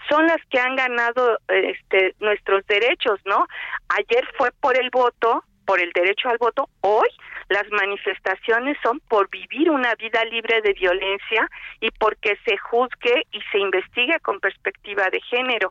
son 0.08 0.28
las 0.28 0.38
que 0.48 0.60
han 0.60 0.76
ganado 0.76 1.36
este 1.48 2.14
nuestros 2.20 2.64
derechos, 2.68 3.18
¿no? 3.24 3.48
Ayer 3.88 4.24
fue 4.38 4.52
por 4.60 4.76
el 4.78 4.90
voto, 4.90 5.42
por 5.66 5.80
el 5.80 5.90
derecho 5.92 6.28
al 6.28 6.38
voto, 6.38 6.68
hoy 6.80 7.08
las 7.48 7.68
manifestaciones 7.70 8.76
son 8.82 9.00
por 9.00 9.28
vivir 9.28 9.70
una 9.70 9.94
vida 9.96 10.24
libre 10.24 10.60
de 10.62 10.72
violencia 10.72 11.48
y 11.80 11.90
porque 11.92 12.38
se 12.44 12.56
juzgue 12.56 13.26
y 13.32 13.40
se 13.52 13.58
investigue 13.58 14.18
con 14.20 14.40
perspectiva 14.40 15.04
de 15.10 15.20
género. 15.20 15.70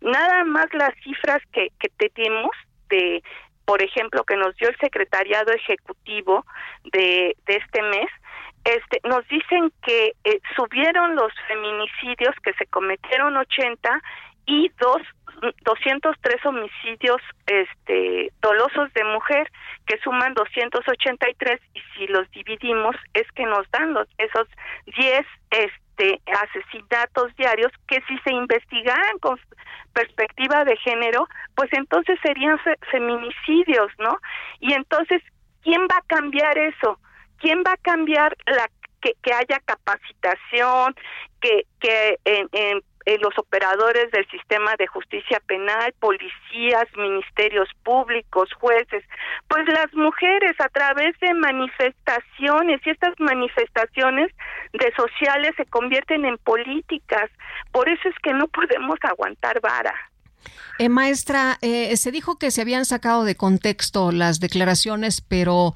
Nada 0.00 0.44
más 0.44 0.66
las 0.72 0.94
cifras 1.02 1.40
que, 1.52 1.68
que 1.78 1.88
tenemos 2.08 2.50
de, 2.88 3.22
por 3.64 3.82
ejemplo, 3.82 4.24
que 4.24 4.36
nos 4.36 4.54
dio 4.56 4.68
el 4.68 4.76
secretariado 4.78 5.52
ejecutivo 5.52 6.44
de, 6.92 7.36
de 7.46 7.56
este 7.56 7.82
mes, 7.82 8.08
este, 8.64 9.00
nos 9.08 9.26
dicen 9.28 9.72
que 9.84 10.12
eh, 10.24 10.40
subieron 10.54 11.16
los 11.16 11.32
feminicidios, 11.48 12.34
que 12.42 12.52
se 12.54 12.66
cometieron 12.66 13.36
80 13.36 14.00
y 14.46 14.70
dos 14.78 15.02
203 15.64 16.46
homicidios 16.46 17.20
este 17.46 18.32
dolosos 18.40 18.92
de 18.94 19.04
mujer 19.04 19.50
que 19.86 19.98
suman 19.98 20.34
283 20.34 21.60
y 21.74 21.80
si 21.94 22.06
los 22.06 22.30
dividimos 22.30 22.96
es 23.14 23.30
que 23.32 23.44
nos 23.44 23.68
dan 23.70 23.92
los 23.92 24.06
esos 24.18 24.46
10 24.96 25.26
este 25.50 26.20
asesinatos 26.40 27.34
diarios 27.36 27.72
que 27.88 28.00
si 28.08 28.18
se 28.18 28.32
investigaran 28.32 29.18
con 29.20 29.38
perspectiva 29.92 30.64
de 30.64 30.76
género, 30.78 31.28
pues 31.54 31.70
entonces 31.72 32.18
serían 32.22 32.58
fe 32.60 32.74
feminicidios, 32.90 33.92
¿no? 33.98 34.18
Y 34.60 34.72
entonces 34.72 35.22
¿quién 35.62 35.82
va 35.82 35.98
a 35.98 36.06
cambiar 36.06 36.56
eso? 36.56 36.98
¿Quién 37.38 37.62
va 37.66 37.72
a 37.72 37.76
cambiar 37.78 38.36
la 38.46 38.70
que, 39.00 39.14
que 39.22 39.32
haya 39.34 39.58
capacitación, 39.64 40.94
que, 41.40 41.66
que 41.80 42.18
en, 42.24 42.48
en 42.52 42.82
eh, 43.06 43.18
los 43.20 43.36
operadores 43.38 44.10
del 44.10 44.28
sistema 44.30 44.74
de 44.78 44.86
justicia 44.86 45.40
penal, 45.46 45.92
policías, 45.98 46.86
ministerios 46.96 47.68
públicos, 47.82 48.48
jueces, 48.58 49.04
pues 49.48 49.66
las 49.68 49.92
mujeres 49.94 50.52
a 50.60 50.68
través 50.68 51.18
de 51.20 51.34
manifestaciones 51.34 52.80
y 52.84 52.90
estas 52.90 53.18
manifestaciones 53.18 54.30
de 54.72 54.92
sociales 54.96 55.52
se 55.56 55.64
convierten 55.66 56.24
en 56.24 56.38
políticas. 56.38 57.30
Por 57.72 57.88
eso 57.88 58.08
es 58.08 58.14
que 58.22 58.32
no 58.32 58.48
podemos 58.48 58.98
aguantar 59.02 59.60
vara. 59.60 59.94
Eh, 60.78 60.88
maestra, 60.88 61.58
eh, 61.62 61.96
se 61.96 62.10
dijo 62.10 62.38
que 62.38 62.50
se 62.50 62.62
habían 62.62 62.84
sacado 62.84 63.24
de 63.24 63.36
contexto 63.36 64.10
las 64.10 64.40
declaraciones, 64.40 65.20
pero 65.20 65.74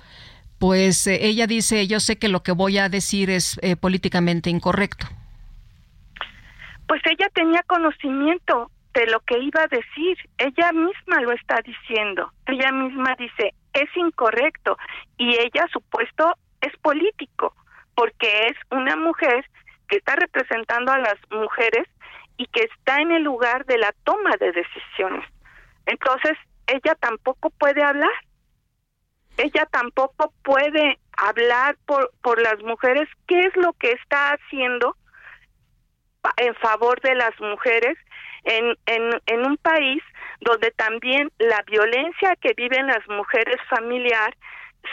pues 0.59 1.07
eh, 1.07 1.27
ella 1.27 1.47
dice, 1.47 1.87
yo 1.87 2.01
sé 2.01 2.17
que 2.17 2.29
lo 2.29 2.43
que 2.43 2.53
voy 2.53 2.79
a 2.79 2.89
decir 2.89 3.31
es 3.31 3.59
eh, 3.63 3.77
políticamente 3.77 4.51
incorrecto 4.51 5.07
pues 6.87 7.03
ella 7.07 7.29
tenía 7.35 7.63
conocimiento 7.67 8.71
de 8.95 9.07
lo 9.07 9.21
que 9.21 9.39
iba 9.39 9.63
a 9.63 9.69
decir, 9.69 10.17
ella 10.39 10.73
misma 10.73 11.21
lo 11.21 11.33
está 11.33 11.61
diciendo, 11.63 12.33
ella 12.47 12.73
misma 12.73 13.15
dice, 13.19 13.53
es 13.75 13.95
incorrecto 13.95 14.79
y 15.19 15.35
ella 15.37 15.67
supuesto 15.71 16.35
es 16.63 16.75
político, 16.79 17.55
porque 17.95 18.47
es 18.47 18.57
una 18.71 18.97
mujer 18.97 19.45
que 19.89 19.97
está 19.97 20.17
representando 20.17 20.93
a 20.93 20.99
las 20.99 21.17
mujeres 21.31 21.87
y 22.39 22.47
que 22.47 22.63
está 22.63 23.01
en 23.01 23.13
el 23.13 23.23
lugar 23.23 23.67
de 23.67 23.79
la 23.79 23.93
toma 24.05 24.31
de 24.41 24.53
decisiones. 24.53 25.25
Entonces, 25.87 26.37
ella 26.67 26.95
tampoco 26.99 27.51
puede 27.51 27.83
hablar. 27.83 28.11
Ella 29.37 29.67
tampoco 29.71 30.33
puede 30.43 30.99
hablar 31.17 31.77
por, 31.87 32.11
por 32.23 32.41
las 32.41 32.61
mujeres. 32.63 33.09
Qué 33.29 33.41
es 33.41 33.57
lo 33.57 33.73
que 33.75 33.93
está 33.93 34.33
haciendo 34.33 34.97
en 36.37 36.55
favor 36.57 37.01
de 37.01 37.15
las 37.15 37.41
mujeres 37.41 37.97
en, 38.45 38.77
en, 38.87 39.47
un 39.47 39.57
país 39.57 40.03
donde 40.41 40.71
también 40.71 41.33
la 41.39 41.63
violencia 41.67 42.37
que 42.41 42.53
viven 42.57 42.87
las 42.87 43.07
mujeres 43.09 43.57
familiar 43.69 44.37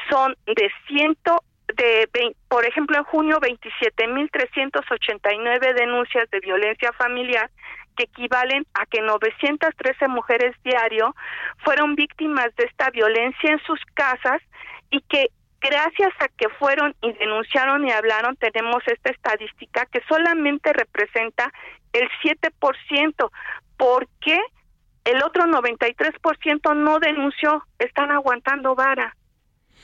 son 0.09 0.35
de 0.47 0.71
ciento 0.87 1.43
de 1.75 2.09
por 2.47 2.65
ejemplo 2.65 2.97
en 2.97 3.03
junio 3.03 3.39
27.389 3.39 5.75
denuncias 5.75 6.27
de 6.31 6.39
violencia 6.39 6.91
familiar 6.93 7.51
que 7.95 8.05
equivalen 8.05 8.65
a 8.73 8.85
que 8.85 9.01
913 9.01 10.07
mujeres 10.07 10.55
diario 10.63 11.13
fueron 11.63 11.95
víctimas 11.95 12.55
de 12.55 12.65
esta 12.65 12.89
violencia 12.89 13.51
en 13.51 13.59
sus 13.59 13.79
casas 13.93 14.41
y 14.89 15.01
que 15.01 15.29
gracias 15.63 16.11
a 16.19 16.27
que 16.27 16.49
fueron 16.59 16.95
y 17.01 17.13
denunciaron 17.13 17.87
y 17.87 17.91
hablaron 17.91 18.35
tenemos 18.35 18.83
esta 18.85 19.09
estadística 19.09 19.85
que 19.85 20.01
solamente 20.07 20.73
representa 20.73 21.51
el 21.93 22.09
7%. 22.23 23.31
¿Por 23.77 24.07
qué? 24.21 24.39
El 25.05 25.23
otro 25.23 25.43
93% 25.45 26.75
no 26.75 26.99
denunció, 26.99 27.65
están 27.79 28.11
aguantando 28.11 28.75
vara. 28.75 29.15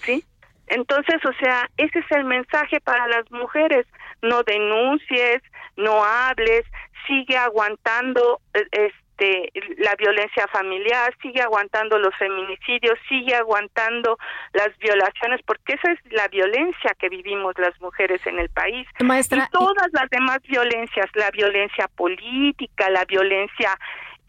¿Sí? 0.01 0.23
Entonces, 0.67 1.17
o 1.25 1.33
sea, 1.41 1.69
ese 1.77 1.99
es 1.99 2.05
el 2.11 2.25
mensaje 2.25 2.79
para 2.79 3.07
las 3.07 3.29
mujeres. 3.31 3.85
No 4.21 4.43
denuncies, 4.43 5.41
no 5.75 6.03
hables, 6.03 6.63
sigue 7.07 7.37
aguantando 7.37 8.39
eh, 8.53 8.91
este 9.19 9.51
la 9.77 9.95
violencia 9.95 10.47
familiar, 10.47 11.13
sigue 11.21 11.41
aguantando 11.41 11.97
los 11.97 12.15
feminicidios, 12.15 12.97
sigue 13.07 13.35
aguantando 13.35 14.17
las 14.53 14.77
violaciones, 14.79 15.41
porque 15.45 15.73
esa 15.73 15.91
es 15.91 15.99
la 16.11 16.27
violencia 16.27 16.95
que 16.97 17.09
vivimos 17.09 17.53
las 17.57 17.79
mujeres 17.81 18.25
en 18.25 18.39
el 18.39 18.49
país. 18.49 18.87
Maestra, 18.99 19.47
y 19.47 19.51
todas 19.51 19.87
las 19.91 20.09
demás 20.09 20.39
violencias, 20.47 21.07
la 21.13 21.31
violencia 21.31 21.87
política, 21.95 22.89
la 22.89 23.05
violencia 23.05 23.77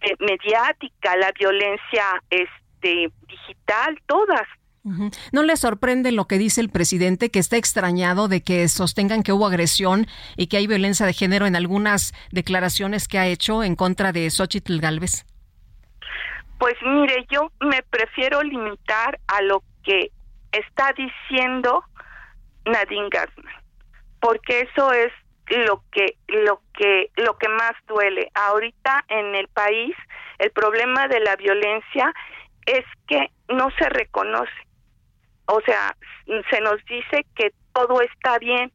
eh, 0.03 0.15
mediática, 0.19 1.17
la 1.17 1.33
violencia 1.33 2.23
este 2.31 3.11
digital, 3.27 3.99
todas 4.07 4.47
¿No 4.83 5.43
le 5.43 5.57
sorprende 5.57 6.11
lo 6.11 6.27
que 6.27 6.39
dice 6.39 6.61
el 6.61 6.71
presidente, 6.71 7.31
que 7.31 7.39
está 7.39 7.57
extrañado 7.57 8.29
de 8.29 8.43
que 8.43 8.67
sostengan 8.69 9.23
que 9.23 9.33
hubo 9.33 9.47
agresión 9.47 10.07
y 10.37 10.47
que 10.47 10.57
hay 10.57 10.67
violencia 10.67 11.05
de 11.05 11.13
género 11.13 11.47
en 11.47 11.55
algunas 11.55 12.15
declaraciones 12.31 13.07
que 13.07 13.19
ha 13.19 13.27
hecho 13.27 13.63
en 13.63 13.77
contra 13.77 14.13
de 14.13 14.31
Xochitl 14.31 14.81
Galvez? 14.81 15.27
Pues 16.59 16.75
mire, 16.83 17.27
yo 17.31 17.53
me 17.61 17.83
prefiero 17.83 18.43
limitar 18.43 19.19
a 19.29 19.43
lo 19.43 19.63
que 19.85 20.11
está 20.53 20.95
diciendo 20.97 21.85
Nadine 22.65 23.09
Gassman, 23.11 23.63
porque 24.19 24.61
eso 24.61 24.93
es 24.93 25.13
lo 25.67 25.83
que 25.91 26.17
lo 26.29 26.63
que 26.75 27.11
lo 27.17 27.37
que 27.37 27.49
más 27.49 27.73
duele 27.87 28.31
ahorita 28.35 29.05
en 29.09 29.35
el 29.35 29.49
país. 29.49 29.95
El 30.39 30.51
problema 30.53 31.09
de 31.09 31.21
la 31.21 31.37
violencia 31.37 32.15
es 32.67 32.85
que 33.07 33.31
no 33.49 33.69
se 33.79 33.89
reconoce 33.89 34.70
o 35.53 35.61
sea, 35.63 35.97
se 36.51 36.61
nos 36.61 36.85
dice 36.87 37.27
que 37.35 37.53
todo 37.73 38.01
está 38.03 38.39
bien 38.39 38.73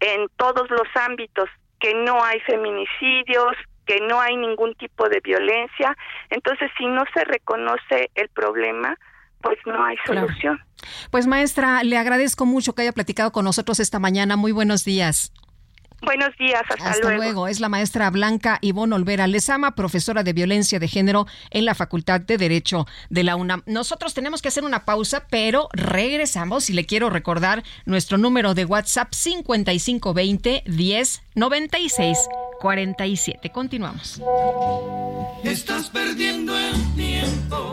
en 0.00 0.28
todos 0.36 0.70
los 0.70 0.88
ámbitos, 0.94 1.48
que 1.80 1.94
no 1.94 2.22
hay 2.22 2.40
feminicidios, 2.40 3.54
que 3.86 4.00
no 4.00 4.20
hay 4.20 4.36
ningún 4.36 4.74
tipo 4.74 5.08
de 5.08 5.20
violencia. 5.20 5.96
Entonces, 6.30 6.70
si 6.76 6.86
no 6.86 7.04
se 7.14 7.24
reconoce 7.24 8.10
el 8.14 8.28
problema, 8.28 8.96
pues 9.40 9.58
no 9.66 9.84
hay 9.84 9.96
solución. 10.04 10.60
Pues 11.10 11.26
maestra, 11.26 11.82
le 11.82 11.96
agradezco 11.96 12.44
mucho 12.44 12.74
que 12.74 12.82
haya 12.82 12.92
platicado 12.92 13.32
con 13.32 13.44
nosotros 13.44 13.80
esta 13.80 13.98
mañana. 13.98 14.36
Muy 14.36 14.52
buenos 14.52 14.84
días. 14.84 15.32
Buenos 16.02 16.36
días, 16.38 16.62
hasta, 16.68 16.90
hasta 16.90 17.16
luego. 17.16 17.48
Es 17.48 17.60
la 17.60 17.68
maestra 17.68 18.08
Blanca 18.10 18.58
Ivonne 18.60 18.94
Olvera 18.94 19.26
Lezama, 19.26 19.74
profesora 19.74 20.22
de 20.22 20.32
violencia 20.32 20.78
de 20.78 20.88
género 20.88 21.26
en 21.50 21.64
la 21.64 21.74
Facultad 21.74 22.20
de 22.20 22.38
Derecho 22.38 22.86
de 23.10 23.24
la 23.24 23.36
UNAM. 23.36 23.62
Nosotros 23.66 24.14
tenemos 24.14 24.40
que 24.40 24.48
hacer 24.48 24.64
una 24.64 24.84
pausa, 24.84 25.26
pero 25.28 25.68
regresamos 25.72 26.70
y 26.70 26.72
le 26.72 26.86
quiero 26.86 27.10
recordar 27.10 27.64
nuestro 27.84 28.16
número 28.16 28.54
de 28.54 28.64
WhatsApp 28.64 29.12
5520 29.12 30.62
10 30.66 31.22
96 31.34 32.18
47. 32.60 33.50
Continuamos. 33.50 34.20
Estás 35.42 35.90
perdiendo 35.90 36.58
el 36.58 36.94
tiempo 36.94 37.72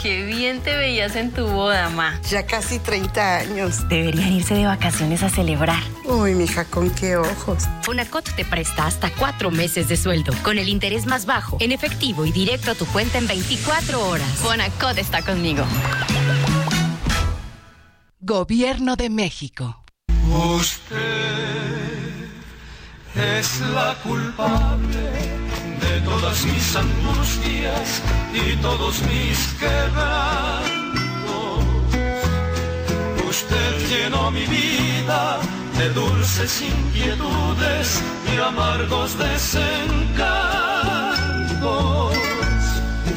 Qué 0.00 0.24
bien 0.24 0.60
te 0.60 0.76
veías 0.76 1.16
en 1.16 1.32
tu 1.32 1.46
boda, 1.46 1.88
ma. 1.88 2.20
Ya 2.28 2.46
casi 2.46 2.78
30 2.78 3.38
años. 3.38 3.88
Deberían 3.88 4.32
irse 4.32 4.54
de 4.54 4.66
vacaciones 4.66 5.22
a 5.22 5.30
celebrar. 5.30 5.82
Uy, 6.04 6.34
mija, 6.34 6.64
con 6.64 6.90
qué 6.90 7.16
ojos. 7.16 7.64
Fonacot 7.82 8.24
te 8.36 8.44
presta 8.44 8.86
hasta 8.86 9.10
cuatro 9.10 9.50
meses 9.50 9.88
de 9.88 9.96
sueldo, 9.96 10.32
con 10.42 10.58
el 10.58 10.68
interés 10.68 11.06
más 11.06 11.26
bajo, 11.26 11.56
en 11.60 11.72
efectivo 11.72 12.26
y 12.26 12.32
directo 12.32 12.70
a 12.70 12.74
tu 12.74 12.86
cuenta 12.86 13.18
en 13.18 13.26
24 13.26 14.08
horas. 14.08 14.28
Fonacot 14.36 14.98
está 14.98 15.22
conmigo. 15.22 15.64
Gobierno 18.20 18.96
de 18.96 19.08
México. 19.08 19.82
Usted 20.28 20.96
es 23.14 23.60
la 23.60 23.96
culpable 24.02 25.45
todas 26.06 26.44
mis 26.44 26.76
angustias 26.76 28.02
y 28.32 28.56
todos 28.56 29.02
mis 29.02 29.38
quebrantos. 29.60 30.84
Usted 33.28 33.72
llenó 33.90 34.30
mi 34.30 34.46
vida 34.46 35.38
de 35.78 35.90
dulces 35.90 36.62
inquietudes 36.62 38.02
y 38.32 38.38
amargos 38.40 39.18
desencantos. 39.18 39.66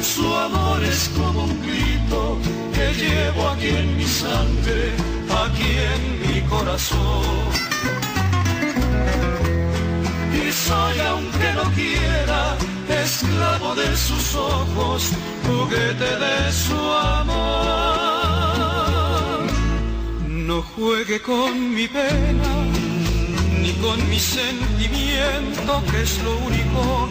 Su 0.02 0.26
amor 0.34 0.82
es 0.82 1.10
como 1.16 1.44
un 1.44 1.62
grito 1.62 2.38
que 2.74 2.86
llevo 3.02 3.48
aquí 3.50 3.68
en 3.68 3.96
mi 3.96 4.06
sangre, 4.06 4.92
aquí 5.44 5.70
en 5.94 6.02
mi 6.26 6.40
corazón 6.48 7.70
soy 10.70 11.00
aunque 11.00 11.52
no 11.58 11.64
quiera 11.72 12.56
esclavo 13.02 13.74
de 13.74 13.96
sus 13.96 14.34
ojos, 14.34 15.10
juguete 15.46 16.10
de 16.26 16.52
su 16.52 16.80
amor. 17.18 17.40
No 20.28 20.62
juegue 20.62 21.20
con 21.20 21.74
mi 21.74 21.88
pena, 21.88 22.52
ni 23.62 23.72
con 23.84 23.98
mi 24.08 24.18
sentimiento, 24.18 25.82
que 25.90 26.02
es 26.02 26.22
lo 26.22 26.36
único 26.38 27.08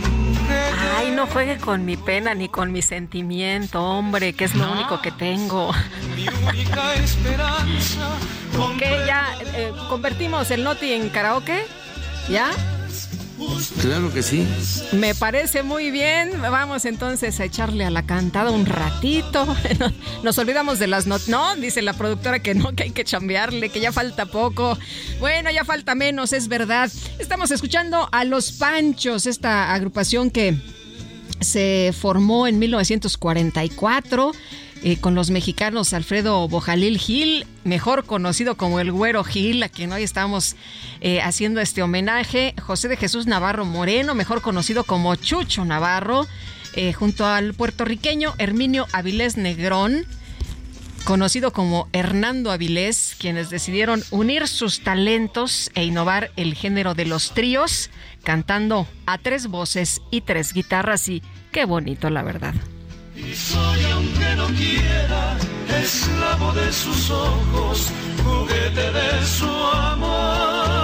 Ay, 0.98 1.12
no 1.12 1.28
juegue 1.28 1.58
con 1.58 1.86
mi 1.86 1.96
pena 1.96 2.34
ni 2.34 2.50
con 2.50 2.72
mi 2.72 2.82
sentimiento, 2.82 3.84
hombre, 3.84 4.34
que 4.34 4.46
es 4.46 4.56
lo 4.56 4.72
único 4.72 5.00
que 5.02 5.12
tengo. 5.12 5.72
Mi 6.16 6.28
única 6.48 6.96
esperanza. 6.96 8.10
Ok, 8.58 8.82
ya 9.06 9.28
eh, 9.54 9.72
convertimos 9.90 10.50
el 10.50 10.64
noti 10.64 10.94
en 10.94 11.10
karaoke. 11.10 11.66
¿Ya? 12.30 12.50
Claro 13.82 14.14
que 14.14 14.24
sí. 14.24 14.48
Me 14.92 15.16
parece 15.16 15.64
muy 15.64 15.92
bien. 15.92 16.42
Vamos 16.42 16.86
entonces 16.86 17.40
a 17.40 17.46
echarle 17.46 17.86
a 17.86 17.90
la 17.90 18.06
cantada 18.06 18.52
un 18.52 18.66
ratito. 18.66 19.46
Nos 20.24 20.38
olvidamos 20.38 20.80
de 20.80 20.88
las 20.88 21.08
notas. 21.08 21.30
No, 21.30 21.56
dice 21.56 21.82
la 21.82 21.94
productora 21.94 22.40
que 22.40 22.56
no, 22.56 22.74
que 22.76 22.84
hay 22.84 22.92
que 22.92 23.04
chambearle, 23.04 23.70
que 23.70 23.80
ya 23.80 23.92
falta 23.92 24.26
poco. 24.26 24.78
Bueno, 25.20 25.52
ya 25.52 25.64
falta 25.64 25.96
menos, 25.96 26.34
es 26.34 26.48
verdad. 26.48 26.92
Estamos 27.18 27.52
escuchando 27.52 28.10
a 28.12 28.26
Los 28.26 28.52
Panchos, 28.52 29.26
esta 29.26 29.74
agrupación 29.74 30.32
que 30.32 30.58
se 31.40 31.94
formó 31.98 32.48
en 32.48 32.60
1944 32.60 34.34
eh, 34.82 34.98
con 34.98 35.14
los 35.14 35.30
mexicanos 35.30 35.94
Alfredo 35.94 36.48
Bojalil 36.48 36.98
Gil, 36.98 37.46
mejor 37.66 38.06
conocido 38.06 38.56
como 38.56 38.80
el 38.80 38.94
Güero 38.94 39.26
Gil, 39.26 39.62
a 39.62 39.68
quien 39.68 39.92
hoy 39.92 40.04
estamos 40.04 40.56
eh, 41.02 41.22
haciendo 41.22 41.60
este 41.60 41.84
homenaje, 41.84 42.56
José 42.62 42.88
de 42.88 42.96
Jesús 42.96 43.28
Navarro 43.28 43.66
Moreno, 43.66 44.16
mejor 44.16 44.42
conocido 44.42 44.86
como 44.86 45.14
Chucho 45.16 45.66
Navarro, 45.66 46.28
eh, 46.76 46.94
junto 46.94 47.26
al 47.26 47.54
puertorriqueño 47.54 48.36
Herminio 48.38 48.88
Avilés 48.94 49.36
Negrón, 49.36 50.06
conocido 51.04 51.52
como 51.52 51.90
Hernando 51.92 52.50
Avilés, 52.50 53.18
quienes 53.20 53.50
decidieron 53.50 54.02
unir 54.12 54.48
sus 54.48 54.82
talentos 54.82 55.72
e 55.76 55.84
innovar 55.84 56.32
el 56.38 56.54
género 56.54 56.94
de 56.94 57.06
los 57.06 57.34
tríos, 57.34 57.90
cantando 58.24 58.88
a 59.06 59.18
tres 59.18 59.48
voces 59.48 60.02
y 60.10 60.22
tres 60.22 60.54
guitarras 60.54 61.10
y 61.10 61.22
qué 61.52 61.66
bonito 61.66 62.10
la 62.10 62.24
verdad. 62.24 62.54
Y 63.26 63.36
soy 63.36 63.84
aunque 63.92 64.36
no 64.36 64.48
quiera, 64.48 65.38
esclavo 65.82 66.54
de 66.54 66.72
sus 66.72 67.12
ojos, 67.12 67.92
juguete 68.24 68.92
de 68.92 69.26
su 69.26 69.46
amor. 69.48 70.79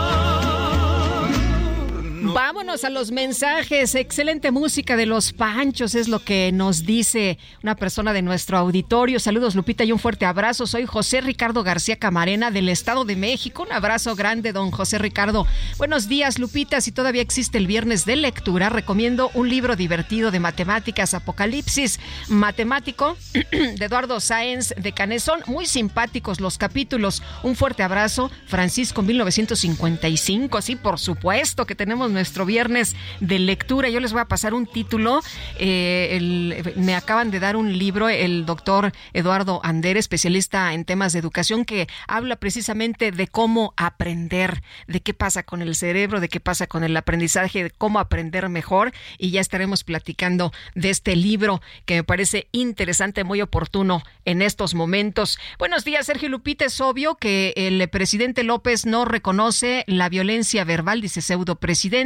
Vámonos 2.33 2.83
a 2.83 2.89
los 2.89 3.11
mensajes. 3.11 3.93
Excelente 3.93 4.49
música 4.49 4.95
de 4.95 5.05
los 5.05 5.31
Panchos 5.31 5.93
es 5.93 6.07
lo 6.07 6.19
que 6.23 6.51
nos 6.51 6.85
dice 6.85 7.37
una 7.61 7.75
persona 7.75 8.13
de 8.13 8.23
nuestro 8.23 8.57
auditorio. 8.57 9.19
Saludos 9.19 9.53
Lupita 9.53 9.83
y 9.83 9.91
un 9.91 9.99
fuerte 9.99 10.25
abrazo. 10.25 10.65
Soy 10.65 10.85
José 10.85 11.21
Ricardo 11.21 11.63
García 11.63 11.97
Camarena 11.97 12.49
del 12.49 12.69
Estado 12.69 13.05
de 13.05 13.15
México. 13.15 13.63
Un 13.63 13.71
abrazo 13.71 14.15
grande, 14.15 14.53
don 14.53 14.71
José 14.71 14.97
Ricardo. 14.97 15.45
Buenos 15.77 16.07
días 16.07 16.39
Lupita. 16.39 16.81
Si 16.81 16.91
todavía 16.91 17.21
existe 17.21 17.59
el 17.59 17.67
viernes 17.67 18.05
de 18.05 18.15
lectura, 18.15 18.69
recomiendo 18.69 19.29
un 19.35 19.47
libro 19.47 19.75
divertido 19.75 20.31
de 20.31 20.39
matemáticas, 20.39 21.13
Apocalipsis 21.13 21.99
Matemático 22.27 23.17
de 23.51 23.85
Eduardo 23.85 24.19
Sáenz 24.19 24.73
de 24.75 24.91
Canesón. 24.93 25.41
Muy 25.45 25.67
simpáticos 25.67 26.39
los 26.39 26.57
capítulos. 26.57 27.21
Un 27.43 27.55
fuerte 27.55 27.83
abrazo. 27.83 28.31
Francisco 28.47 29.03
1955. 29.03 30.61
Sí, 30.61 30.75
por 30.75 30.99
supuesto 30.99 31.65
que 31.65 31.75
tenemos 31.75 32.14
nuestro 32.15 32.45
viernes 32.45 32.95
de 33.19 33.37
lectura. 33.37 33.89
Yo 33.89 33.99
les 33.99 34.11
voy 34.11 34.21
a 34.21 34.27
pasar 34.27 34.55
un 34.55 34.65
título. 34.65 35.21
Eh, 35.59 36.73
me 36.75 36.95
acaban 36.95 37.29
de 37.29 37.39
dar 37.39 37.55
un 37.55 37.77
libro, 37.77 38.09
el 38.09 38.45
doctor 38.47 38.91
Eduardo 39.13 39.59
Ander, 39.63 39.97
especialista 39.97 40.73
en 40.73 40.85
temas 40.85 41.13
de 41.13 41.19
educación, 41.19 41.65
que 41.65 41.87
habla 42.07 42.37
precisamente 42.37 43.11
de 43.11 43.27
cómo 43.27 43.73
aprender, 43.77 44.63
de 44.87 45.01
qué 45.01 45.13
pasa 45.13 45.43
con 45.43 45.61
el 45.61 45.75
cerebro, 45.75 46.19
de 46.19 46.29
qué 46.29 46.39
pasa 46.39 46.65
con 46.65 46.83
el 46.83 46.97
aprendizaje, 46.97 47.63
de 47.63 47.69
cómo 47.69 47.99
aprender 47.99 48.49
mejor. 48.49 48.93
Y 49.17 49.29
ya 49.29 49.41
estaremos 49.41 49.83
platicando 49.83 50.51
de 50.73 50.89
este 50.89 51.15
libro 51.15 51.61
que 51.85 51.97
me 51.97 52.03
parece 52.03 52.47
interesante, 52.53 53.23
muy 53.23 53.41
oportuno 53.41 54.01
en 54.23 54.41
estos 54.41 54.73
momentos. 54.73 55.37
Buenos 55.59 55.83
días, 55.83 56.05
Sergio 56.05 56.29
Lupita. 56.29 56.65
Es 56.65 56.79
obvio 56.79 57.15
que 57.15 57.53
el 57.57 57.87
presidente 57.89 58.43
López 58.43 58.85
no 58.85 59.03
reconoce 59.03 59.83
la 59.85 60.07
violencia 60.07 60.63
verbal, 60.63 61.01
dice 61.01 61.21
pseudo 61.21 61.55
presidente 61.55 62.04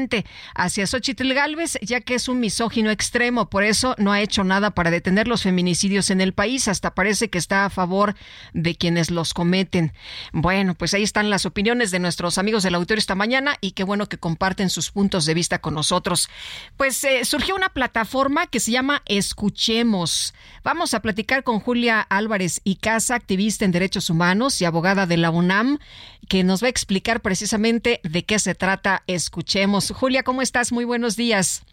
hacia 0.55 0.87
Xochitl 0.87 1.33
Galvez, 1.33 1.77
ya 1.81 2.01
que 2.01 2.15
es 2.15 2.27
un 2.27 2.39
misógino 2.39 2.91
extremo, 2.91 3.49
por 3.49 3.63
eso 3.63 3.95
no 3.97 4.11
ha 4.11 4.21
hecho 4.21 4.43
nada 4.43 4.71
para 4.71 4.91
detener 4.91 5.27
los 5.27 5.43
feminicidios 5.43 6.09
en 6.09 6.21
el 6.21 6.33
país, 6.33 6.67
hasta 6.67 6.93
parece 6.93 7.29
que 7.29 7.37
está 7.37 7.65
a 7.65 7.69
favor 7.69 8.15
de 8.53 8.75
quienes 8.75 9.11
los 9.11 9.33
cometen. 9.33 9.93
Bueno, 10.31 10.75
pues 10.75 10.93
ahí 10.93 11.03
están 11.03 11.29
las 11.29 11.45
opiniones 11.45 11.91
de 11.91 11.99
nuestros 11.99 12.37
amigos 12.37 12.63
del 12.63 12.75
auditorio 12.75 12.99
esta 12.99 13.15
mañana 13.15 13.57
y 13.61 13.71
qué 13.71 13.83
bueno 13.83 14.07
que 14.07 14.17
comparten 14.17 14.69
sus 14.69 14.91
puntos 14.91 15.25
de 15.25 15.33
vista 15.33 15.59
con 15.59 15.73
nosotros. 15.73 16.29
Pues 16.77 17.03
eh, 17.03 17.25
surgió 17.25 17.55
una 17.55 17.69
plataforma 17.69 18.47
que 18.47 18.59
se 18.59 18.71
llama 18.71 19.01
Escuchemos. 19.05 20.33
Vamos 20.63 20.93
a 20.93 21.01
platicar 21.01 21.43
con 21.43 21.59
Julia 21.59 22.01
Álvarez 22.01 22.61
y 22.63 22.75
Casa, 22.75 23.15
activista 23.15 23.65
en 23.65 23.71
derechos 23.71 24.09
humanos 24.09 24.61
y 24.61 24.65
abogada 24.65 25.05
de 25.05 25.17
la 25.17 25.29
UNAM, 25.29 25.79
que 26.27 26.43
nos 26.43 26.61
va 26.61 26.67
a 26.67 26.69
explicar 26.69 27.21
precisamente 27.21 27.99
de 28.03 28.23
qué 28.25 28.39
se 28.39 28.55
trata 28.55 29.03
Escuchemos. 29.07 29.88
Julia, 29.93 30.23
¿cómo 30.23 30.41
estás? 30.41 30.71
Muy 30.71 30.85
buenos 30.85 31.15
días. 31.15 31.65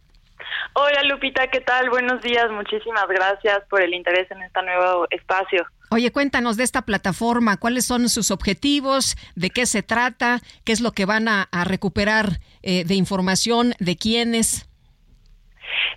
Hola 0.74 1.02
Lupita, 1.04 1.46
¿qué 1.48 1.60
tal? 1.60 1.88
Buenos 1.88 2.20
días, 2.22 2.50
muchísimas 2.50 3.06
gracias 3.08 3.62
por 3.70 3.82
el 3.82 3.94
interés 3.94 4.30
en 4.30 4.42
este 4.42 4.62
nuevo 4.62 5.06
espacio. 5.10 5.66
Oye, 5.90 6.10
cuéntanos 6.12 6.56
de 6.56 6.64
esta 6.64 6.82
plataforma, 6.82 7.56
cuáles 7.56 7.86
son 7.86 8.08
sus 8.08 8.30
objetivos, 8.30 9.16
de 9.36 9.50
qué 9.50 9.66
se 9.66 9.82
trata, 9.82 10.40
qué 10.64 10.72
es 10.72 10.80
lo 10.80 10.92
que 10.92 11.06
van 11.06 11.28
a, 11.28 11.48
recuperar 11.64 12.40
eh, 12.62 12.84
de 12.84 12.94
información, 12.94 13.72
de 13.78 13.96
quiénes. 13.96 14.68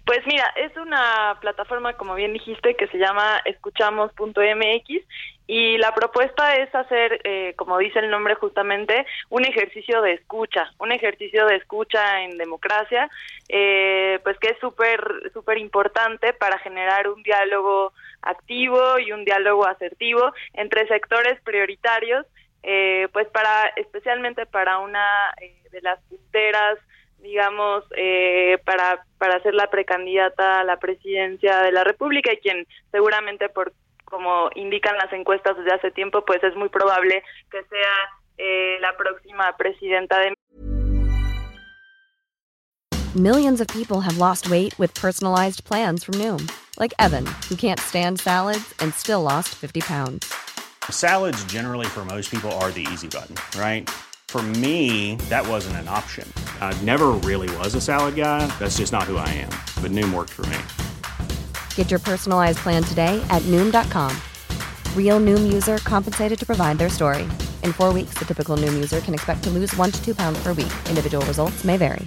Pues 0.05 0.19
mira, 0.27 0.45
es 0.55 0.75
una 0.77 1.37
plataforma, 1.41 1.93
como 1.93 2.15
bien 2.15 2.33
dijiste, 2.33 2.75
que 2.75 2.87
se 2.87 2.97
llama 2.97 3.41
escuchamos.mx 3.45 5.05
y 5.51 5.79
la 5.79 5.95
propuesta 5.95 6.57
es 6.57 6.73
hacer, 6.75 7.21
eh, 7.23 7.55
como 7.55 7.79
dice 7.79 7.97
el 7.97 8.11
nombre 8.11 8.35
justamente, 8.35 9.07
un 9.29 9.43
ejercicio 9.45 9.99
de 10.03 10.13
escucha, 10.13 10.71
un 10.77 10.91
ejercicio 10.91 11.47
de 11.47 11.55
escucha 11.55 12.21
en 12.21 12.37
democracia, 12.37 13.09
eh, 13.47 14.19
pues 14.23 14.37
que 14.37 14.49
es 14.49 14.59
súper, 14.59 15.01
súper 15.33 15.57
importante 15.57 16.33
para 16.33 16.59
generar 16.59 17.09
un 17.09 17.23
diálogo 17.23 17.93
activo 18.21 18.99
y 18.99 19.11
un 19.11 19.25
diálogo 19.25 19.65
asertivo 19.65 20.31
entre 20.53 20.87
sectores 20.87 21.41
prioritarios, 21.41 22.27
eh, 22.61 23.07
pues 23.11 23.27
para, 23.29 23.69
especialmente 23.75 24.45
para 24.45 24.77
una 24.77 25.33
de 25.71 25.81
las 25.81 25.99
punteras 26.03 26.77
digamos, 27.21 27.83
eh, 27.97 28.59
para, 28.65 29.03
para 29.17 29.41
ser 29.41 29.53
la 29.53 29.69
precandidata 29.69 30.59
a 30.59 30.63
la 30.63 30.77
presidencia 30.77 31.63
de 31.63 31.71
la 31.71 31.83
República 31.83 32.31
y 32.31 32.37
quien 32.37 32.65
seguramente 32.91 33.49
por 33.49 33.73
como 34.09 34.49
indican 34.55 34.97
las 34.97 35.11
encuestas 35.13 35.57
desde 35.57 35.73
hace 35.73 35.91
tiempo, 35.91 36.23
pues 36.25 36.43
es 36.43 36.55
muy 36.55 36.69
probable 36.69 37.23
que 37.51 37.63
sea 37.63 37.93
eh, 38.37 38.77
la 38.81 38.95
próxima 38.97 39.55
presidenta 39.57 40.19
de 40.19 40.33
Millions 43.15 43.59
of 43.59 43.67
people 43.69 44.01
have 44.01 44.19
lost 44.19 44.51
weight 44.51 44.77
with 44.77 44.93
personalized 44.93 45.63
plans 45.63 46.03
from 46.03 46.13
Noom, 46.15 46.47
like 46.77 46.93
Evan, 46.99 47.25
who 47.49 47.55
can't 47.55 47.79
stand 47.79 48.19
salads 48.19 48.71
and 48.79 48.93
still 48.93 49.23
lost 49.23 49.49
50 49.49 49.81
pounds. 49.81 50.31
Salads 50.91 51.43
generally 51.45 51.87
for 51.87 52.05
most 52.05 52.29
people 52.29 52.51
are 52.61 52.69
the 52.69 52.85
easy 52.91 53.07
button, 53.07 53.35
right? 53.59 53.89
For 54.27 54.43
me, 54.43 55.15
that 55.29 55.47
wasn't 55.47 55.77
an 55.77 55.87
option. 55.87 56.31
I 56.61 56.79
never 56.83 57.07
really 57.25 57.49
was 57.57 57.73
a 57.73 57.81
salad 57.81 58.15
guy. 58.15 58.45
That's 58.59 58.77
just 58.77 58.91
not 58.91 59.05
who 59.05 59.17
I 59.17 59.27
am. 59.29 59.49
But 59.81 59.89
Noom 59.89 60.13
worked 60.13 60.29
for 60.29 60.45
me. 60.45 60.59
Get 61.79 61.89
your 61.89 62.01
personalized 62.03 62.59
plan 62.59 62.83
today 62.83 63.23
at 63.29 63.41
Noom.com. 63.43 64.11
Real 64.97 65.17
Noom 65.21 65.47
user 65.47 65.77
compensated 65.77 66.37
to 66.39 66.45
provide 66.45 66.77
their 66.77 66.89
story. 66.89 67.23
In 67.63 67.71
four 67.71 67.93
weeks, 67.93 68.19
the 68.19 68.25
typical 68.25 68.57
Noom 68.57 68.73
user 68.73 68.99
can 68.99 69.13
expect 69.13 69.43
to 69.45 69.49
lose 69.49 69.73
one 69.77 69.89
to 69.89 70.03
two 70.03 70.13
pounds 70.13 70.43
per 70.43 70.51
week. 70.51 70.73
Individual 70.89 71.25
results 71.25 71.63
may 71.63 71.77
vary. 71.77 72.05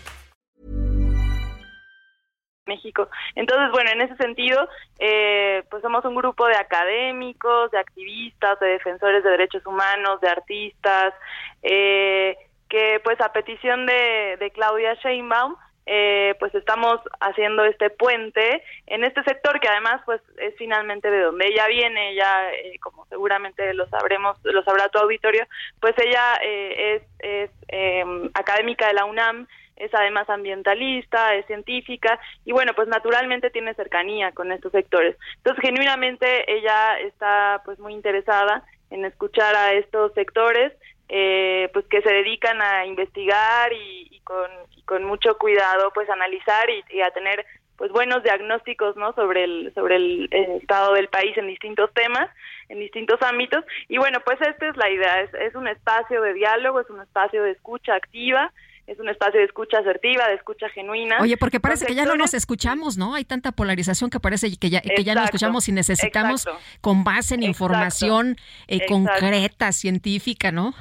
México. 2.69 3.09
Entonces, 3.35 3.71
bueno, 3.73 3.91
en 3.93 4.03
ese 4.03 4.15
sentido, 4.17 4.69
eh, 4.99 5.63
pues 5.71 5.81
somos 5.81 6.05
un 6.05 6.17
grupo 6.17 6.47
de 6.47 6.57
académicos, 6.57 7.71
de 7.71 7.79
activistas, 7.79 8.61
de 8.61 8.67
defensores 8.67 9.25
de 9.25 9.31
derechos 9.31 9.65
humanos, 9.65 10.21
de 10.21 10.29
artistas, 10.29 11.15
eh, 11.63 12.37
que 12.69 13.01
pues 13.03 13.19
a 13.23 13.33
petición 13.33 13.87
de, 13.87 14.37
de 14.39 14.51
Claudia 14.51 14.93
Sheinbaum, 15.03 15.57
eh, 15.87 16.35
pues 16.39 16.55
estamos 16.55 17.01
haciendo 17.21 17.65
este 17.65 17.91
puente 17.91 18.63
en 18.87 19.05
este 19.05 19.23
sector 19.25 19.59
que 19.59 19.69
además 19.69 20.01
pues 20.05 20.21
es 20.39 20.55
finalmente 20.57 21.11
de 21.11 21.21
donde 21.21 21.47
ella 21.47 21.67
viene, 21.67 22.11
ella 22.11 22.53
eh, 22.53 22.79
como 22.81 23.07
seguramente 23.07 23.75
lo 23.75 23.89
sabremos, 23.89 24.37
lo 24.45 24.63
sabrá 24.63 24.89
tu 24.89 24.99
auditorio, 24.99 25.47
pues 25.81 25.95
ella 25.99 26.39
eh, 26.43 26.95
es, 26.95 27.03
es 27.19 27.51
em, 27.69 28.31
académica 28.35 28.87
de 28.87 28.95
la 28.95 29.05
UNAM, 29.07 29.49
es 29.77 29.93
además 29.95 30.31
ambientalista, 30.31 31.35
es 31.35 31.47
científica 31.47 32.21
y 32.45 32.53
bueno, 32.53 32.73
pues 32.75 32.87
naturalmente 32.87 33.51
tiene 33.51 33.75
cercanía 33.75 34.31
con 34.33 34.53
estos 34.53 34.71
sectores. 34.71 35.17
Entonces, 35.39 35.63
genuinamente 35.63 36.53
ella 36.53 36.99
está 37.01 37.63
pues 37.65 37.79
muy 37.81 37.93
interesada 37.93 38.63
en 38.91 39.05
escuchar 39.05 39.57
a 39.57 39.73
estos 39.73 40.13
sectores 40.15 40.73
eh, 41.15 41.69
pues 41.75 41.85
que 41.89 42.01
se 42.01 42.11
dedican 42.11 42.63
a 42.63 42.87
investigar 42.87 43.71
y, 43.73 44.21
con, 44.25 44.51
con, 44.85 45.05
mucho 45.05 45.37
cuidado 45.39 45.91
pues 45.95 46.09
analizar 46.11 46.69
y, 46.71 47.01
a 47.01 47.11
tener 47.11 47.45
pues 47.77 47.91
buenos 47.91 48.23
diagnósticos 48.23 48.97
no 48.97 49.13
sobre 49.15 49.45
el 49.45 49.73
sobre 49.75 49.97
el, 49.97 50.29
estado 50.61 50.95
del 50.95 51.09
país 51.09 51.37
en 51.37 51.47
distintos 51.47 51.93
temas 51.95 52.29
en 52.69 52.79
distintos 52.79 53.21
ámbitos 53.23 53.65
y 53.89 53.99
bueno 53.99 54.21
pues 54.25 54.41
esta 54.41 54.69
es 54.69 54.77
la 54.77 54.91
idea 54.91 55.21
es, 55.21 55.35
es 55.35 55.55
un 55.55 55.67
espacio 55.69 56.23
de 56.23 56.35
diálogo 56.35 56.81
es 56.81 56.91
un 56.91 57.01
espacio 57.01 57.43
de 57.43 57.53
escucha 57.53 57.95
activa 57.95 58.53
es 58.87 58.99
un 58.99 59.09
espacio 59.09 59.39
de 59.39 59.47
escucha 59.47 59.79
asertiva, 59.79 60.27
de 60.29 60.35
escucha 60.35 60.69
genuina. 60.71 61.19
Oye, 61.21 61.37
porque 61.37 61.61
parece 61.61 61.87
que 61.87 61.95
ya 61.95 62.05
no 62.05 62.17
nos 62.17 62.35
escuchamos, 62.35 62.99
¿no? 62.99 63.15
Hay 63.15 63.25
tanta 63.25 63.53
polarización 63.53 64.11
que 64.11 64.19
parece 64.19 64.57
que 64.57 64.71
ya, 64.71 64.81
que 64.81 65.05
ya 65.05 65.15
no 65.15 65.23
escuchamos 65.23 65.69
y 65.69 65.73
necesitamos 65.73 66.47
con 66.81 67.05
base 67.05 67.37
en 67.37 67.45
información 67.45 68.37
eh, 68.67 68.85
concreta, 68.87 69.73
científica, 69.73 70.51
¿no? 70.51 70.75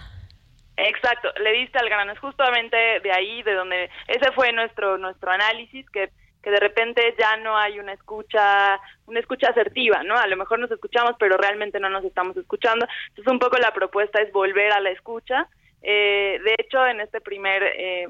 Exacto, 0.87 1.31
le 1.39 1.51
diste 1.53 1.77
al 1.77 1.89
grano, 1.89 2.11
es 2.11 2.19
justamente 2.19 2.75
de 3.01 3.11
ahí, 3.11 3.43
de 3.43 3.53
donde 3.53 3.89
ese 4.07 4.31
fue 4.31 4.51
nuestro 4.51 4.97
nuestro 4.97 5.31
análisis, 5.31 5.89
que 5.89 6.09
que 6.41 6.49
de 6.49 6.59
repente 6.59 7.15
ya 7.19 7.37
no 7.37 7.55
hay 7.55 7.79
una 7.79 7.93
escucha, 7.93 8.79
una 9.05 9.19
escucha 9.19 9.49
asertiva, 9.49 10.01
¿no? 10.01 10.17
A 10.17 10.25
lo 10.25 10.35
mejor 10.37 10.57
nos 10.57 10.71
escuchamos, 10.71 11.15
pero 11.19 11.37
realmente 11.37 11.79
no 11.79 11.87
nos 11.87 12.03
estamos 12.03 12.35
escuchando. 12.35 12.87
Entonces, 13.09 13.31
un 13.31 13.37
poco 13.37 13.57
la 13.57 13.71
propuesta 13.71 14.19
es 14.19 14.31
volver 14.31 14.71
a 14.71 14.79
la 14.79 14.89
escucha 14.89 15.47
eh, 15.83 16.39
de 16.43 16.55
hecho, 16.59 16.85
en 16.85 17.01
este 17.01 17.21
primer, 17.21 17.63
eh, 17.63 18.07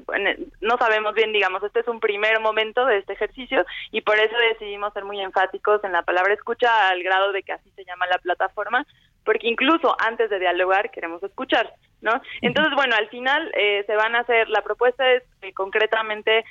no 0.60 0.76
sabemos 0.76 1.14
bien, 1.14 1.32
digamos, 1.32 1.62
este 1.62 1.80
es 1.80 1.88
un 1.88 2.00
primer 2.00 2.38
momento 2.40 2.84
de 2.84 2.98
este 2.98 3.14
ejercicio 3.14 3.64
y 3.90 4.02
por 4.02 4.18
eso 4.18 4.36
decidimos 4.50 4.92
ser 4.92 5.04
muy 5.04 5.20
enfáticos 5.20 5.82
en 5.82 5.92
la 5.92 6.02
palabra 6.02 6.34
escucha 6.34 6.90
al 6.90 7.02
grado 7.02 7.32
de 7.32 7.42
que 7.42 7.52
así 7.52 7.70
se 7.74 7.84
llama 7.84 8.06
la 8.08 8.18
plataforma, 8.18 8.86
porque 9.24 9.48
incluso 9.48 9.94
antes 9.98 10.30
de 10.30 10.38
dialogar 10.38 10.90
queremos 10.90 11.22
escuchar, 11.22 11.72
¿no? 12.00 12.20
Entonces, 12.40 12.74
bueno, 12.74 12.94
al 12.96 13.08
final 13.08 13.50
eh, 13.56 13.84
se 13.86 13.96
van 13.96 14.14
a 14.14 14.20
hacer, 14.20 14.48
la 14.48 14.62
propuesta 14.62 15.10
es 15.12 15.22
concretamente 15.54 16.44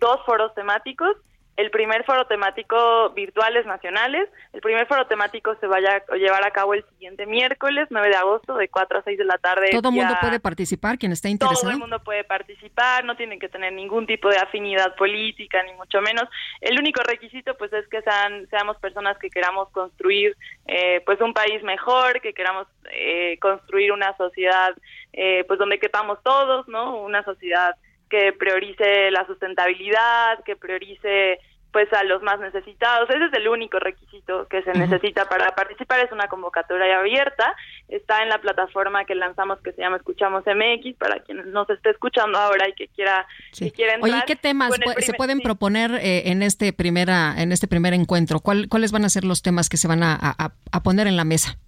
dos 0.00 0.24
foros 0.24 0.54
temáticos 0.54 1.16
el 1.58 1.72
primer 1.72 2.04
foro 2.04 2.24
temático 2.26 3.10
virtuales 3.10 3.66
nacionales. 3.66 4.28
El 4.52 4.60
primer 4.60 4.86
foro 4.86 5.08
temático 5.08 5.56
se 5.56 5.66
vaya 5.66 6.04
a 6.08 6.14
llevar 6.14 6.46
a 6.46 6.52
cabo 6.52 6.72
el 6.72 6.84
siguiente 6.90 7.26
miércoles, 7.26 7.88
9 7.90 8.10
de 8.10 8.14
agosto, 8.14 8.56
de 8.56 8.68
4 8.68 9.00
a 9.00 9.02
6 9.02 9.18
de 9.18 9.24
la 9.24 9.38
tarde. 9.38 9.70
¿Todo 9.72 9.88
el 9.88 9.96
mundo 9.96 10.14
puede 10.20 10.38
participar, 10.38 10.98
quien 10.98 11.10
está 11.10 11.28
interesado? 11.28 11.62
Todo 11.62 11.72
el 11.72 11.78
mundo 11.78 11.98
puede 12.04 12.22
participar, 12.22 13.04
no 13.04 13.16
tienen 13.16 13.40
que 13.40 13.48
tener 13.48 13.72
ningún 13.72 14.06
tipo 14.06 14.28
de 14.28 14.36
afinidad 14.36 14.94
política, 14.94 15.60
ni 15.64 15.72
mucho 15.72 16.00
menos. 16.00 16.28
El 16.60 16.78
único 16.78 17.02
requisito, 17.02 17.56
pues, 17.56 17.72
es 17.72 17.88
que 17.88 18.02
sean, 18.02 18.46
seamos 18.50 18.76
personas 18.76 19.18
que 19.18 19.28
queramos 19.28 19.68
construir, 19.70 20.36
eh, 20.66 21.02
pues, 21.04 21.20
un 21.20 21.34
país 21.34 21.60
mejor, 21.64 22.20
que 22.20 22.34
queramos 22.34 22.68
eh, 22.92 23.36
construir 23.40 23.90
una 23.90 24.16
sociedad, 24.16 24.76
eh, 25.12 25.42
pues, 25.48 25.58
donde 25.58 25.80
quepamos 25.80 26.22
todos, 26.22 26.68
¿no? 26.68 27.00
Una 27.00 27.24
sociedad 27.24 27.74
que 28.08 28.32
priorice 28.32 29.10
la 29.10 29.26
sustentabilidad, 29.26 30.42
que 30.44 30.56
priorice 30.56 31.38
pues 31.72 31.92
a 31.92 32.02
los 32.04 32.22
más 32.22 32.40
necesitados. 32.40 33.08
Ese 33.10 33.26
es 33.26 33.32
el 33.34 33.48
único 33.48 33.78
requisito 33.78 34.46
que 34.48 34.62
se 34.62 34.72
necesita 34.72 35.28
para 35.28 35.54
participar. 35.54 36.00
Es 36.00 36.10
una 36.12 36.28
convocatoria 36.28 36.98
abierta. 36.98 37.54
Está 37.88 38.22
en 38.22 38.30
la 38.30 38.38
plataforma 38.38 39.04
que 39.04 39.14
lanzamos 39.14 39.60
que 39.60 39.72
se 39.72 39.82
llama 39.82 39.98
Escuchamos 39.98 40.44
MX 40.46 40.96
para 40.96 41.20
quien 41.20 41.52
nos 41.52 41.68
esté 41.68 41.90
escuchando 41.90 42.38
ahora 42.38 42.68
y 42.68 42.72
que 42.72 42.88
quiera, 42.88 43.26
entrar. 43.60 44.00
Oye, 44.00 44.22
¿qué 44.26 44.36
temas 44.36 44.72
se 44.98 45.12
pueden 45.14 45.40
proponer 45.40 45.92
eh, 45.94 46.30
en 46.30 46.42
este 46.42 46.72
primera 46.72 47.34
en 47.36 47.52
este 47.52 47.68
primer 47.68 47.92
encuentro? 47.92 48.40
¿Cuáles 48.40 48.92
van 48.92 49.04
a 49.04 49.08
ser 49.08 49.24
los 49.24 49.42
temas 49.42 49.68
que 49.68 49.76
se 49.76 49.88
van 49.88 50.02
a, 50.02 50.54
poner 50.82 51.06
en 51.06 51.16
la 51.16 51.24
mesa? 51.24 51.58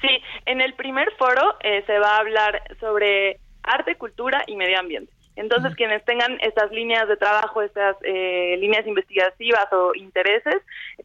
Sí, 0.00 0.20
en 0.46 0.60
el 0.60 0.74
primer 0.74 1.12
foro 1.18 1.56
eh, 1.60 1.84
se 1.86 1.98
va 1.98 2.16
a 2.16 2.20
hablar 2.20 2.62
sobre 2.80 3.38
arte, 3.62 3.96
cultura 3.96 4.42
y 4.46 4.56
medio 4.56 4.78
ambiente. 4.78 5.12
Entonces, 5.36 5.74
quienes 5.74 6.04
tengan 6.04 6.38
estas 6.40 6.70
líneas 6.70 7.08
de 7.08 7.16
trabajo, 7.16 7.62
estas 7.62 7.96
eh, 8.02 8.56
líneas 8.58 8.86
investigativas 8.86 9.66
o 9.72 9.94
intereses, 9.94 10.56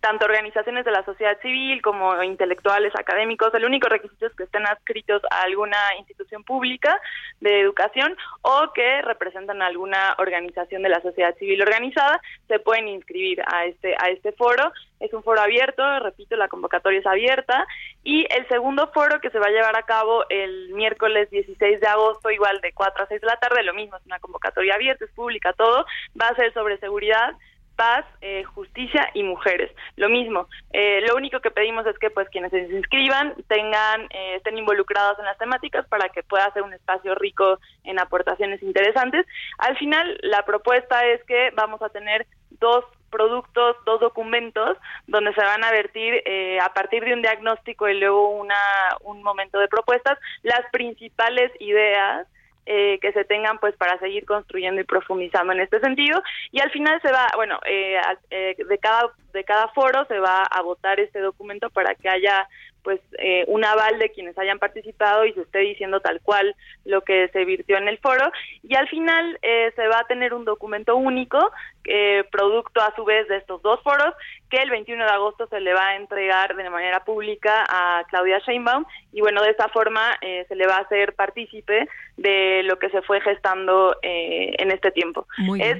tanto 0.02 0.26
organizaciones 0.26 0.84
de 0.84 0.92
la 0.92 1.06
sociedad 1.06 1.40
civil 1.42 1.82
como 1.82 2.22
intelectuales, 2.24 2.94
académicos, 2.96 3.54
el 3.54 3.66
único 3.66 3.88
requisito 3.88 4.26
es 4.26 4.34
que 4.36 4.44
estén 4.44 4.66
adscritos 4.66 5.22
a 5.30 5.44
alguna 5.44 5.78
institución 6.00 6.44
pública 6.44 7.00
de 7.40 7.62
educación 7.62 8.16
o 8.42 8.72
que 8.74 9.02
representan 9.04 9.62
alguna 9.62 10.16
organización 10.18 10.82
de 10.84 10.90
la 10.90 11.02
sociedad 11.02 11.36
civil 11.38 11.62
organizada, 11.62 12.20
se 12.48 12.60
pueden 12.60 12.88
inscribir 12.88 13.42
a 13.46 13.66
este 13.66 13.96
a 14.00 14.10
este 14.10 14.32
foro. 14.34 14.72
Es 15.00 15.14
un 15.14 15.24
foro 15.24 15.42
abierto, 15.42 15.84
repito, 16.00 16.36
la 16.36 16.48
convocatoria 16.48 17.00
es 17.00 17.06
abierta 17.06 17.66
y 18.04 18.26
el 18.34 18.48
segundo 18.48 18.90
foro 18.94 19.20
que 19.20 19.30
se 19.30 19.40
va 19.40 19.48
a 19.48 19.52
llevar 19.52 19.78
a 19.78 19.84
cabo 19.84 20.24
el 20.30 20.70
miércoles 20.74 21.30
16 21.30 21.80
de 21.80 21.88
agosto, 21.88 22.32
igual 22.32 22.60
de 22.62 22.74
4 22.74 23.04
a 23.04 23.08
6 23.08 23.22
de 23.22 23.28
la 23.28 23.38
tarde, 23.38 23.64
lo 23.64 23.74
mismo, 23.74 23.98
es 23.98 24.06
una 24.06 24.20
convocatoria 24.20 24.76
abierta, 24.76 25.06
es 25.06 25.12
pública, 25.12 25.54
todo, 25.54 25.86
va 26.20 26.28
a 26.28 26.36
ser 26.36 26.54
sobre 26.54 26.78
seguridad, 26.80 27.36
paz, 27.76 28.06
eh, 28.22 28.44
justicia 28.44 29.10
y 29.14 29.24
mujeres. 29.24 29.72
Lo 29.96 30.10
mismo, 30.10 30.48
eh, 30.72 31.02
lo 31.08 31.16
único 31.16 31.40
que 31.40 31.52
pedimos 31.52 31.86
es 31.86 31.98
que 32.00 32.10
pues 32.10 32.30
quienes 32.30 32.52
se 32.52 32.60
inscriban 32.60 33.36
tengan, 33.48 34.04
eh, 34.12 34.36
estén 34.38 34.58
involucrados 34.58 35.20
en 35.20 35.26
las 35.26 35.38
temáticas 35.38 35.86
para 35.88 36.10
que 36.10 36.24
pueda 36.24 36.52
ser 36.54 36.64
un 36.64 36.74
espacio 36.74 37.16
rico 37.16 37.60
en 37.84 38.00
aportaciones 38.00 38.62
interesantes. 38.64 39.26
Al 39.58 39.78
final, 39.78 40.18
la 40.22 40.44
propuesta 40.44 41.06
es 41.06 41.24
que 41.26 41.52
vamos 41.56 41.82
a 41.82 41.90
tener 41.90 42.26
dos 42.60 42.86
productos, 43.16 43.78
dos 43.86 44.02
documentos 44.02 44.78
donde 45.08 45.34
se 45.34 45.42
van 45.42 45.64
a 45.64 45.72
vertir 45.72 46.22
a 46.62 46.74
partir 46.74 47.04
de 47.06 47.14
un 47.14 47.22
diagnóstico 47.22 47.88
y 47.88 48.00
luego 48.00 48.30
una, 48.30 48.56
un 49.04 49.24
momento 49.24 49.60
de 49.60 49.68
propuestas 49.68 50.18
las 50.44 50.62
principales 50.72 51.52
ideas 51.60 52.28
eh, 52.66 52.98
que 53.00 53.12
se 53.12 53.26
tengan 53.26 53.60
pues 53.60 53.76
para 53.76 54.00
seguir 54.00 54.26
construyendo 54.26 54.82
y 54.82 54.86
profundizando 54.86 55.54
en 55.54 55.60
este 55.60 55.80
sentido. 55.80 56.22
Y 56.52 56.60
al 56.60 56.72
final 56.72 57.00
se 57.02 57.12
va 57.12 57.28
bueno 57.36 57.60
eh, 57.66 58.00
eh, 58.32 58.56
de 58.58 58.78
cada 58.80 59.12
de 59.34 59.44
cada 59.44 59.68
foro 59.70 60.06
se 60.06 60.18
va 60.18 60.44
a 60.44 60.62
votar 60.62 61.00
este 61.00 61.20
documento 61.20 61.70
para 61.70 61.94
que 61.94 62.10
haya 62.10 62.48
pues 62.86 63.02
eh, 63.18 63.44
un 63.48 63.66
aval 63.66 63.98
de 63.98 64.12
quienes 64.12 64.38
hayan 64.38 64.60
participado 64.60 65.26
y 65.26 65.34
se 65.34 65.42
esté 65.42 65.60
diciendo 65.60 66.00
tal 66.00 66.22
cual 66.22 66.56
lo 66.86 67.02
que 67.02 67.28
se 67.30 67.44
virtió 67.44 67.78
en 67.78 67.88
el 67.88 67.98
foro. 67.98 68.32
Y 68.62 68.76
al 68.76 68.88
final 68.88 69.40
eh, 69.42 69.74
se 69.76 69.88
va 69.88 70.00
a 70.00 70.08
tener 70.08 70.36
un 70.36 70.46
documento 70.46 70.96
único 70.96 71.52
eh, 71.88 72.24
producto 72.32 72.82
a 72.82 72.94
su 72.96 73.06
vez 73.06 73.28
de 73.28 73.38
estos 73.38 73.62
dos 73.62 73.82
foros 73.84 74.14
que 74.50 74.58
el 74.58 74.70
21 74.70 75.04
de 75.04 75.12
agosto 75.12 75.48
se 75.48 75.60
le 75.60 75.74
va 75.74 75.88
a 75.88 75.96
entregar 75.96 76.56
de 76.56 76.70
manera 76.70 77.04
pública 77.04 77.66
a 77.68 78.04
Claudia 78.10 78.40
Sheinbaum 78.40 78.86
y 79.12 79.22
bueno 79.22 79.42
de 79.42 79.50
esta 79.50 79.70
forma 79.70 80.18
se 80.22 80.56
le 80.56 80.68
va 80.68 80.78
a 80.78 80.82
hacer 80.82 81.16
partícipe 81.16 81.88
de 82.16 82.62
lo 82.64 82.78
que 82.78 82.90
se 82.90 83.02
fue 83.02 83.22
gestando 83.22 83.98
en 84.04 84.72
este 84.72 84.92
tiempo. 84.92 85.28
Es 85.60 85.80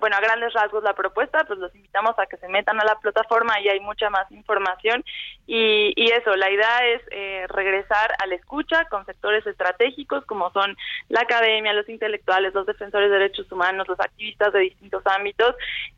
bueno 0.00 0.16
a 0.16 0.20
grandes 0.20 0.54
rasgos 0.54 0.82
la 0.82 0.94
propuesta 0.94 1.44
pues 1.44 1.58
los 1.58 1.74
invitamos 1.74 2.18
a 2.18 2.26
que 2.26 2.38
se 2.38 2.48
metan 2.48 2.80
a 2.80 2.84
la 2.84 2.98
plataforma 2.98 3.60
y 3.60 3.68
hay 3.68 3.80
mucha 3.80 4.08
más 4.08 4.30
información 4.32 5.04
y, 5.46 5.92
y 5.94 6.10
eso 6.12 6.34
la 6.36 6.50
idea 6.50 6.86
es 6.86 7.02
eh, 7.10 7.46
regresar 7.48 8.12
a 8.22 8.26
la 8.26 8.34
escucha 8.34 8.84
con 8.86 9.04
sectores 9.06 9.46
estratégicos 9.46 10.24
como 10.26 10.50
son 10.52 10.76
la 11.08 11.22
academia, 11.22 11.72
los 11.72 11.88
intelectuales, 11.88 12.54
los 12.54 12.66
defensores 12.66 13.10
de 13.10 13.18
derechos 13.18 13.50
humanos, 13.50 13.88
los 13.88 14.00
activistas 14.00 14.52
de 14.52 14.60
distintos 14.60 15.02
ámbitos 15.06 15.37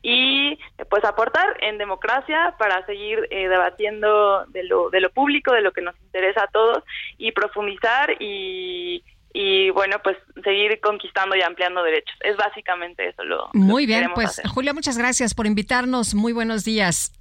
y 0.03 0.53
eh, 0.79 0.85
pues 0.89 1.05
aportar 1.05 1.57
en 1.63 1.79
democracia 1.79 2.55
para 2.59 2.85
seguir 2.87 3.27
eh, 3.31 3.49
debatiendo 3.49 4.45
de 4.47 4.65
lo, 4.65 4.91
de 4.91 5.01
lo 5.01 5.11
público, 5.11 5.53
de 5.53 5.63
lo 5.63 5.73
que 5.73 5.83
nos 5.83 5.95
interesa 6.03 6.45
a 6.45 6.49
todos 6.49 6.83
y 7.19 7.33
profundizar 7.33 8.17
y 8.21 9.03
y 9.33 9.71
bueno, 9.71 9.97
pues 10.03 10.17
seguir 10.43 10.81
conquistando 10.81 11.37
y 11.37 11.43
ampliando 11.43 11.85
derechos. 11.85 12.17
Es 12.21 12.37
básicamente 12.37 13.09
eso 13.09 13.23
lo. 13.23 13.49
Muy 13.53 13.87
bien, 13.87 14.11
pues 14.13 14.43
Julia, 14.53 14.73
muchas 14.73 14.99
gracias 14.99 15.35
por 15.35 15.47
invitarnos. 15.47 16.15
Muy 16.17 16.33
buenos 16.33 16.65
días. 16.65 17.13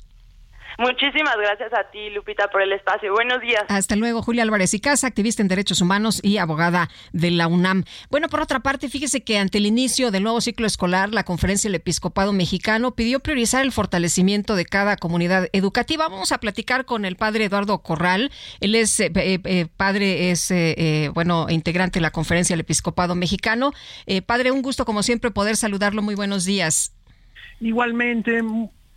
Muchísimas 0.80 1.36
gracias 1.36 1.74
a 1.74 1.92
ti, 1.92 2.10
Lupita, 2.10 2.48
por 2.48 2.62
el 2.62 2.72
espacio. 2.72 3.12
Buenos 3.12 3.42
días. 3.42 3.66
Hasta 3.68 3.98
luego, 3.98 4.22
Julia 4.22 4.44
Álvarez 4.44 4.74
y 4.74 4.80
Casa, 4.80 5.08
activista 5.08 5.42
en 5.42 5.50
derechos 5.50 5.82
humanos 5.82 6.22
y 6.24 6.38
abogada 6.38 6.88
de 7.12 7.32
la 7.32 7.50
UNAM. 7.50 7.84
Bueno, 8.10 8.30
por 8.30 8.40
otra 8.40 8.62
parte, 8.62 8.88
fíjese 8.88 9.22
que 9.22 9.38
ante 9.38 9.58
el 9.58 9.66
inicio 9.66 10.10
del 10.10 10.24
nuevo 10.24 10.40
ciclo 10.40 10.66
escolar, 10.66 11.10
la 11.14 11.26
Conferencia 11.26 11.68
del 11.68 11.76
Episcopado 11.76 12.32
Mexicano 12.32 12.96
pidió 12.96 13.20
priorizar 13.20 13.66
el 13.66 13.74
fortalecimiento 13.74 14.56
de 14.56 14.64
cada 14.64 14.96
comunidad 14.96 15.50
educativa. 15.52 16.08
Vamos 16.08 16.32
a 16.32 16.38
platicar 16.38 16.86
con 16.86 17.04
el 17.04 17.18
padre 17.18 17.44
Eduardo 17.44 17.80
Corral. 17.80 18.32
Él 18.62 18.74
es 18.74 19.02
eh, 19.02 19.12
eh, 19.16 19.40
eh, 19.44 19.68
padre, 19.76 20.32
es 20.32 20.50
bueno, 21.14 21.48
integrante 21.50 22.00
de 22.00 22.04
la 22.04 22.12
Conferencia 22.12 22.54
del 22.54 22.62
Episcopado 22.62 23.16
Mexicano. 23.16 23.74
padre, 24.26 24.52
un 24.52 24.62
gusto 24.62 24.86
como 24.86 25.04
siempre 25.04 25.30
poder 25.30 25.58
saludarlo. 25.58 26.02
Muy 26.02 26.16
buenos 26.16 26.46
días. 26.46 26.96
Igualmente, 27.60 28.42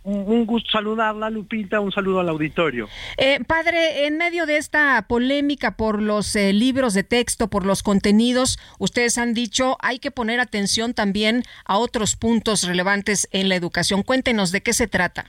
un 0.03 0.45
gusto 0.45 0.69
saludarla, 0.71 1.29
Lupita, 1.29 1.79
un 1.79 1.91
saludo 1.91 2.19
al 2.19 2.29
auditorio. 2.29 2.89
Eh, 3.17 3.39
padre, 3.45 4.05
en 4.05 4.17
medio 4.17 4.45
de 4.45 4.57
esta 4.57 5.05
polémica 5.07 5.77
por 5.77 6.01
los 6.01 6.35
eh, 6.35 6.51
libros 6.51 6.93
de 6.93 7.03
texto, 7.03 7.49
por 7.49 7.65
los 7.65 7.83
contenidos, 7.83 8.59
ustedes 8.79 9.17
han 9.17 9.33
dicho 9.33 9.77
hay 9.81 9.99
que 9.99 10.11
poner 10.11 10.39
atención 10.39 10.93
también 10.93 11.43
a 11.65 11.77
otros 11.77 12.15
puntos 12.15 12.67
relevantes 12.67 13.29
en 13.31 13.49
la 13.49 13.55
educación. 13.55 14.03
Cuéntenos 14.03 14.51
de 14.51 14.61
qué 14.61 14.73
se 14.73 14.87
trata. 14.87 15.25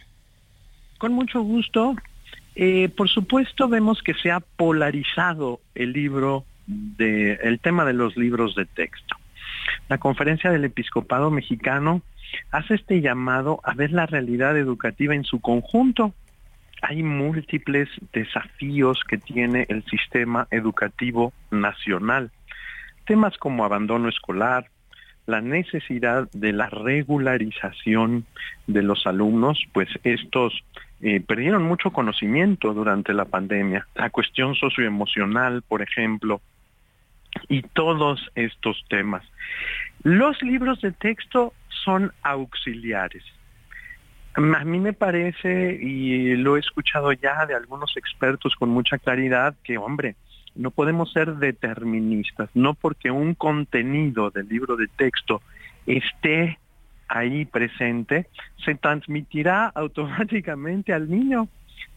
Con 0.98 1.12
mucho 1.12 1.42
gusto. 1.42 1.94
Eh, 2.56 2.88
por 2.96 3.08
supuesto, 3.08 3.68
vemos 3.68 4.02
que 4.02 4.14
se 4.14 4.30
ha 4.30 4.40
polarizado 4.40 5.60
el 5.74 5.92
libro 5.92 6.44
del 6.66 7.58
tema 7.60 7.84
de 7.84 7.92
los 7.92 8.16
libros 8.16 8.54
de 8.54 8.64
texto. 8.64 9.16
La 9.88 9.98
conferencia 9.98 10.50
del 10.50 10.64
episcopado 10.64 11.30
mexicano 11.30 12.02
hace 12.50 12.74
este 12.74 13.00
llamado 13.00 13.60
a 13.64 13.74
ver 13.74 13.92
la 13.92 14.06
realidad 14.06 14.56
educativa 14.56 15.14
en 15.14 15.24
su 15.24 15.40
conjunto. 15.40 16.14
Hay 16.82 17.02
múltiples 17.02 17.88
desafíos 18.12 19.02
que 19.08 19.18
tiene 19.18 19.66
el 19.68 19.84
sistema 19.84 20.46
educativo 20.50 21.32
nacional. 21.50 22.30
Temas 23.06 23.36
como 23.38 23.64
abandono 23.64 24.08
escolar, 24.08 24.70
la 25.26 25.40
necesidad 25.40 26.28
de 26.32 26.52
la 26.52 26.68
regularización 26.68 28.26
de 28.66 28.82
los 28.82 29.06
alumnos, 29.06 29.64
pues 29.72 29.88
estos 30.04 30.64
eh, 31.00 31.20
perdieron 31.20 31.62
mucho 31.62 31.90
conocimiento 31.90 32.74
durante 32.74 33.14
la 33.14 33.24
pandemia. 33.24 33.86
La 33.94 34.10
cuestión 34.10 34.54
socioemocional, 34.54 35.62
por 35.62 35.82
ejemplo, 35.82 36.40
y 37.48 37.62
todos 37.62 38.30
estos 38.34 38.84
temas. 38.88 39.24
Los 40.02 40.42
libros 40.42 40.80
de 40.80 40.92
texto 40.92 41.52
son 41.84 42.12
auxiliares. 42.22 43.24
A 44.34 44.64
mí 44.64 44.80
me 44.80 44.92
parece, 44.92 45.78
y 45.80 46.34
lo 46.36 46.56
he 46.56 46.60
escuchado 46.60 47.12
ya 47.12 47.46
de 47.46 47.54
algunos 47.54 47.96
expertos 47.96 48.56
con 48.56 48.68
mucha 48.68 48.98
claridad, 48.98 49.54
que, 49.62 49.78
hombre, 49.78 50.16
no 50.56 50.70
podemos 50.70 51.12
ser 51.12 51.36
deterministas, 51.36 52.48
no 52.54 52.74
porque 52.74 53.10
un 53.10 53.34
contenido 53.34 54.30
del 54.30 54.48
libro 54.48 54.76
de 54.76 54.88
texto 54.88 55.40
esté 55.86 56.58
ahí 57.06 57.44
presente, 57.44 58.26
se 58.64 58.74
transmitirá 58.74 59.66
automáticamente 59.66 60.92
al 60.92 61.08
niño, 61.08 61.48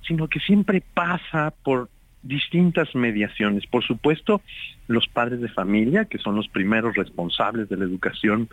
sino 0.07 0.27
que 0.27 0.39
siempre 0.39 0.83
pasa 0.93 1.53
por 1.63 1.89
distintas 2.27 2.93
mediaciones. 2.95 3.65
Por 3.67 3.83
supuesto, 3.83 4.41
los 4.87 5.07
padres 5.07 5.41
de 5.41 5.49
familia, 5.49 6.05
que 6.05 6.17
son 6.17 6.35
los 6.35 6.47
primeros 6.47 6.95
responsables 6.95 7.69
de 7.69 7.77
la 7.77 7.85
educación 7.85 8.49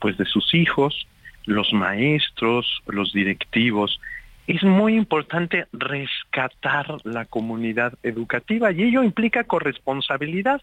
pues 0.00 0.16
de 0.16 0.24
sus 0.24 0.54
hijos, 0.54 1.06
los 1.46 1.72
maestros, 1.72 2.82
los 2.86 3.12
directivos. 3.12 4.00
Es 4.46 4.62
muy 4.62 4.94
importante 4.96 5.66
rescatar 5.72 6.86
la 7.04 7.24
comunidad 7.24 7.94
educativa 8.02 8.72
y 8.72 8.82
ello 8.82 9.02
implica 9.02 9.44
corresponsabilidad. 9.44 10.62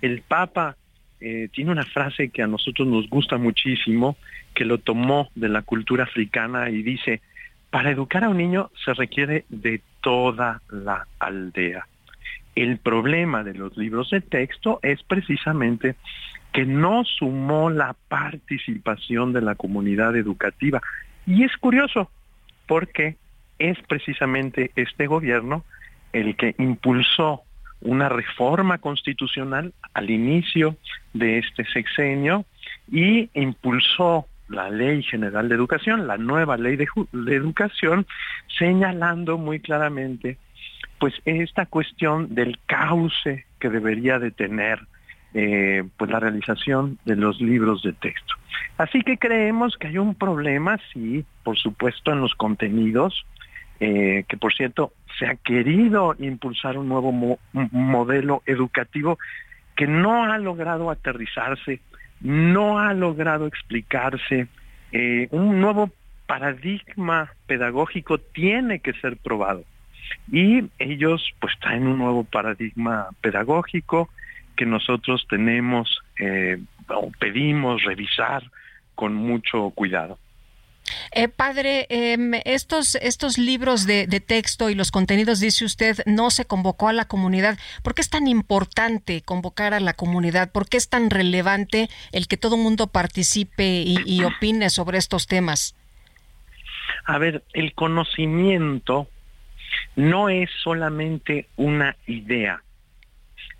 El 0.00 0.22
Papa 0.22 0.76
eh, 1.20 1.48
tiene 1.52 1.70
una 1.70 1.84
frase 1.84 2.30
que 2.30 2.42
a 2.42 2.46
nosotros 2.46 2.86
nos 2.88 3.08
gusta 3.08 3.38
muchísimo, 3.38 4.16
que 4.54 4.64
lo 4.64 4.78
tomó 4.78 5.30
de 5.34 5.48
la 5.48 5.62
cultura 5.62 6.04
africana 6.04 6.70
y 6.70 6.82
dice, 6.82 7.22
para 7.70 7.90
educar 7.90 8.24
a 8.24 8.28
un 8.28 8.38
niño 8.38 8.70
se 8.84 8.94
requiere 8.94 9.44
de 9.48 9.80
toda 10.04 10.60
la 10.68 11.08
aldea. 11.18 11.88
El 12.54 12.78
problema 12.78 13.42
de 13.42 13.54
los 13.54 13.76
libros 13.76 14.10
de 14.10 14.20
texto 14.20 14.78
es 14.82 15.02
precisamente 15.02 15.96
que 16.52 16.66
no 16.66 17.04
sumó 17.04 17.70
la 17.70 17.96
participación 18.08 19.32
de 19.32 19.40
la 19.40 19.56
comunidad 19.56 20.14
educativa. 20.14 20.80
Y 21.26 21.42
es 21.42 21.56
curioso, 21.56 22.10
porque 22.68 23.16
es 23.58 23.78
precisamente 23.88 24.70
este 24.76 25.06
gobierno 25.06 25.64
el 26.12 26.36
que 26.36 26.54
impulsó 26.58 27.42
una 27.80 28.08
reforma 28.08 28.78
constitucional 28.78 29.72
al 29.94 30.10
inicio 30.10 30.76
de 31.14 31.38
este 31.38 31.64
sexenio 31.64 32.44
y 32.92 33.30
impulsó 33.34 34.26
la 34.48 34.70
Ley 34.70 35.02
General 35.02 35.48
de 35.48 35.54
Educación, 35.54 36.06
la 36.06 36.16
nueva 36.16 36.56
Ley 36.56 36.76
de, 36.76 36.86
Educación, 37.34 38.06
señalando 38.58 39.38
muy 39.38 39.60
claramente 39.60 40.38
pues 40.98 41.14
esta 41.24 41.66
cuestión 41.66 42.34
del 42.34 42.58
cauce 42.66 43.46
que 43.58 43.68
debería 43.68 44.18
de 44.18 44.30
tener 44.30 44.80
eh, 45.34 45.82
pues 45.96 46.10
la 46.10 46.20
realización 46.20 46.98
de 47.04 47.16
los 47.16 47.40
libros 47.40 47.82
de 47.82 47.92
texto. 47.92 48.34
Así 48.78 49.02
que 49.02 49.18
creemos 49.18 49.76
que 49.76 49.88
hay 49.88 49.98
un 49.98 50.14
problema, 50.14 50.78
sí, 50.92 51.24
por 51.42 51.58
supuesto, 51.58 52.12
en 52.12 52.20
los 52.20 52.34
contenidos, 52.34 53.26
eh, 53.80 54.24
que 54.28 54.36
por 54.36 54.54
cierto 54.54 54.92
se 55.18 55.26
ha 55.26 55.34
querido 55.36 56.14
impulsar 56.18 56.78
un 56.78 56.88
nuevo 56.88 57.38
modelo 57.52 58.42
educativo 58.46 59.18
que 59.76 59.86
no 59.86 60.24
ha 60.24 60.38
logrado 60.38 60.90
aterrizarse 60.90 61.80
no 62.24 62.80
ha 62.80 62.92
logrado 62.94 63.46
explicarse. 63.46 64.48
Eh, 64.90 65.28
un 65.30 65.60
nuevo 65.60 65.90
paradigma 66.26 67.30
pedagógico 67.46 68.18
tiene 68.18 68.80
que 68.80 68.94
ser 68.94 69.16
probado. 69.18 69.62
Y 70.32 70.64
ellos 70.78 71.30
pues 71.38 71.52
traen 71.60 71.86
un 71.86 71.98
nuevo 71.98 72.24
paradigma 72.24 73.08
pedagógico 73.20 74.08
que 74.56 74.64
nosotros 74.64 75.26
tenemos 75.28 76.00
eh, 76.18 76.58
o 76.88 77.12
pedimos 77.18 77.84
revisar 77.84 78.42
con 78.94 79.14
mucho 79.14 79.70
cuidado. 79.70 80.18
Eh, 81.12 81.28
padre, 81.28 81.86
em, 81.88 82.32
estos, 82.44 82.96
estos 82.96 83.38
libros 83.38 83.86
de, 83.86 84.06
texto 84.20 84.70
y 84.70 84.74
los 84.74 84.90
contenidos, 84.90 85.40
dice 85.40 85.64
usted, 85.64 85.98
no 86.06 86.30
se 86.30 86.44
convocó 86.44 86.88
a 86.88 86.92
la 86.92 87.06
comunidad. 87.06 87.58
¿Por 87.82 87.94
qué 87.94 88.02
es 88.02 88.10
tan 88.10 88.26
importante 88.26 89.22
convocar 89.22 89.74
a 89.74 89.80
la 89.80 89.94
comunidad? 89.94 90.52
¿Por 90.52 90.68
qué 90.68 90.76
es 90.76 90.88
tan 90.88 91.10
relevante 91.10 91.88
el 92.12 92.26
que 92.26 92.36
todo 92.36 92.56
el 92.56 92.62
mundo 92.62 92.86
participe 92.88 93.84
y, 93.86 94.22
opine 94.24 94.70
sobre 94.70 94.98
estos 94.98 95.26
temas? 95.26 95.76
A 97.04 97.18
ver, 97.18 97.44
el 97.52 97.74
conocimiento 97.74 99.08
no 99.96 100.28
es 100.28 100.50
solamente 100.62 101.48
una 101.56 101.96
idea. 102.06 102.62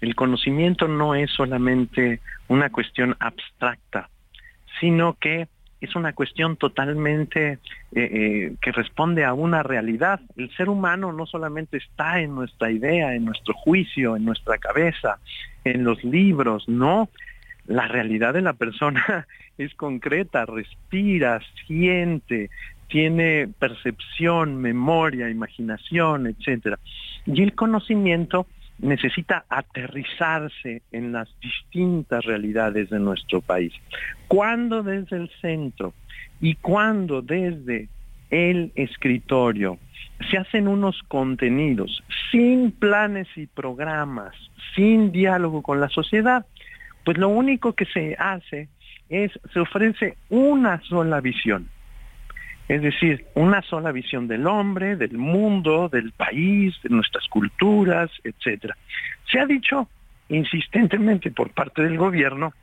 El 0.01 0.15
conocimiento 0.15 0.89
no 0.89 1.15
es 1.15 1.31
solamente 1.31 2.21
una 2.49 2.71
cuestión 2.71 3.17
abstracta, 3.21 4.09
sino 4.81 5.15
que 5.15 5.49
es 5.85 5.95
una 5.95 6.13
cuestión 6.13 6.57
totalmente 6.57 7.53
eh, 7.53 7.59
eh, 7.93 8.57
que 8.61 8.73
responde 8.73 9.25
a 9.25 9.35
una 9.35 9.63
realidad. 9.63 10.21
El 10.37 10.55
ser 10.57 10.69
humano 10.69 11.13
no 11.13 11.27
solamente 11.27 11.77
está 11.77 12.21
en 12.21 12.35
nuestra 12.35 12.71
idea, 12.71 13.15
en 13.15 13.25
nuestro 13.25 13.55
juicio, 13.55 14.17
en 14.17 14.25
nuestra 14.25 14.59
cabeza, 14.59 15.19
en 15.65 15.85
los 15.85 16.03
libros, 16.05 16.69
no. 16.69 17.09
La 17.67 17.89
realidad 17.89 18.35
de 18.35 18.43
la 18.43 18.53
persona 18.53 19.27
es 19.59 19.75
concreta, 19.75 20.45
respira, 20.45 21.41
siente, 21.67 22.51
tiene 22.89 23.49
percepción, 23.59 24.57
memoria, 24.57 25.31
imaginación, 25.31 26.27
etcétera. 26.27 26.79
Y 27.27 27.43
el 27.43 27.55
conocimiento 27.55 28.47
necesita 28.79 29.45
aterrizarse 29.49 30.83
en 30.93 31.13
las 31.13 31.29
distintas 31.41 32.25
realidades 32.25 32.91
de 32.91 32.99
nuestro 32.99 33.41
país. 33.41 33.73
Cuando 34.29 34.83
desde 34.83 35.17
el 35.17 35.31
centro 35.41 35.95
y 36.41 36.57
cuando 36.57 37.23
desde 37.23 37.89
el 38.31 38.73
escritorio 38.75 39.79
se 40.31 40.39
hacen 40.39 40.69
unos 40.69 41.01
contenidos 41.09 42.03
sin 42.31 42.73
planes 42.73 43.29
y 43.37 43.47
programas, 43.47 44.35
sin 44.75 45.13
diálogo 45.13 45.63
con 45.63 45.81
la 45.81 45.89
sociedad, 45.89 46.47
pues 47.05 47.19
lo 47.19 47.29
único 47.29 47.75
que 47.75 47.85
se 47.85 48.17
hace 48.19 48.69
es, 49.09 49.33
se 49.53 49.61
ofrece 49.61 50.17
una 50.31 50.81
sola 50.83 51.21
visión. 51.21 51.69
Es 52.69 52.81
decir, 52.81 53.27
una 53.35 53.61
sola 53.63 53.93
visión 53.93 54.27
del 54.27 54.47
hombre, 54.47 54.97
del 54.97 55.19
mundo, 55.19 55.89
del 55.89 56.13
país, 56.13 56.75
de 56.83 56.89
nuestras 56.91 57.27
culturas, 57.29 58.11
etcétera. 58.23 58.77
Se 59.31 59.39
ha 59.39 59.47
dicho 59.47 59.89
insistentemente 60.29 61.31
por 61.31 61.51
parte 61.51 61.83
del 61.83 61.99
gobierno 61.99 62.55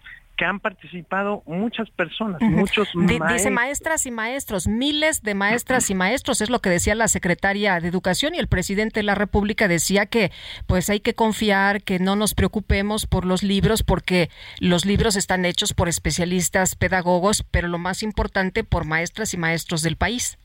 que 0.42 0.46
han 0.46 0.60
participado 0.60 1.44
muchas 1.46 1.88
personas, 1.92 2.42
muchos 2.42 2.96
maestros. 2.96 3.32
Dice 3.32 3.52
maestras 3.52 4.08
y 4.08 4.12
maestros, 4.12 4.68
miles 4.68 5.22
de 5.22 5.36
maestras 5.36 5.92
y 5.92 5.94
maestros, 5.94 6.42
es 6.42 6.50
lo 6.50 6.62
que 6.62 6.72
decía 6.72 6.96
la 6.96 7.08
secretaria 7.10 7.80
de 7.80 7.88
Educación 7.88 8.34
y 8.34 8.40
el 8.40 8.48
presidente 8.48 9.02
de 9.02 9.04
la 9.04 9.14
República 9.14 9.68
decía 9.68 10.08
que 10.08 10.32
pues 10.66 10.90
hay 10.90 11.00
que 11.00 11.14
confiar, 11.14 11.84
que 11.84 12.00
no 12.00 12.16
nos 12.16 12.34
preocupemos 12.34 13.06
por 13.06 13.24
los 13.24 13.44
libros 13.44 13.84
porque 13.84 14.32
los 14.60 14.84
libros 14.84 15.16
están 15.16 15.46
hechos 15.46 15.76
por 15.76 15.88
especialistas 15.88 16.76
pedagogos, 16.76 17.46
pero 17.52 17.68
lo 17.68 17.78
más 17.78 18.02
importante 18.02 18.64
por 18.64 18.84
maestras 18.84 19.36
y 19.36 19.38
maestros 19.38 19.84
del 19.84 19.96
país. 19.96 20.40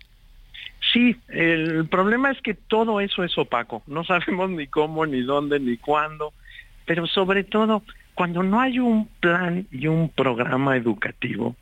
Sí, 0.93 1.17
el 1.29 1.89
problema 1.89 2.33
es 2.33 2.43
que 2.43 2.53
todo 2.53 3.01
eso 3.01 3.25
es 3.25 3.39
opaco, 3.39 3.83
no 3.87 4.05
sabemos 4.05 4.51
ni 4.51 4.67
cómo, 4.67 5.07
ni 5.07 5.23
dónde, 5.23 5.59
ni 5.59 5.79
cuándo, 5.79 6.35
pero 6.85 7.07
sobre 7.07 7.45
todo 7.45 7.83
cuando 8.17 8.43
no 8.43 8.61
hay 8.61 8.79
un 8.79 9.09
plan 9.21 9.67
y 9.71 9.87
un 9.87 10.09
programa 10.09 10.75
educativo 10.75 11.55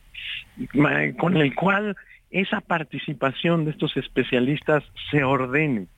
con 1.18 1.36
el 1.36 1.54
cual 1.54 1.96
esa 2.30 2.60
participación 2.60 3.64
de 3.64 3.72
estos 3.72 3.96
especialistas 3.96 4.84
se 5.10 5.24
ordene, 5.24 5.88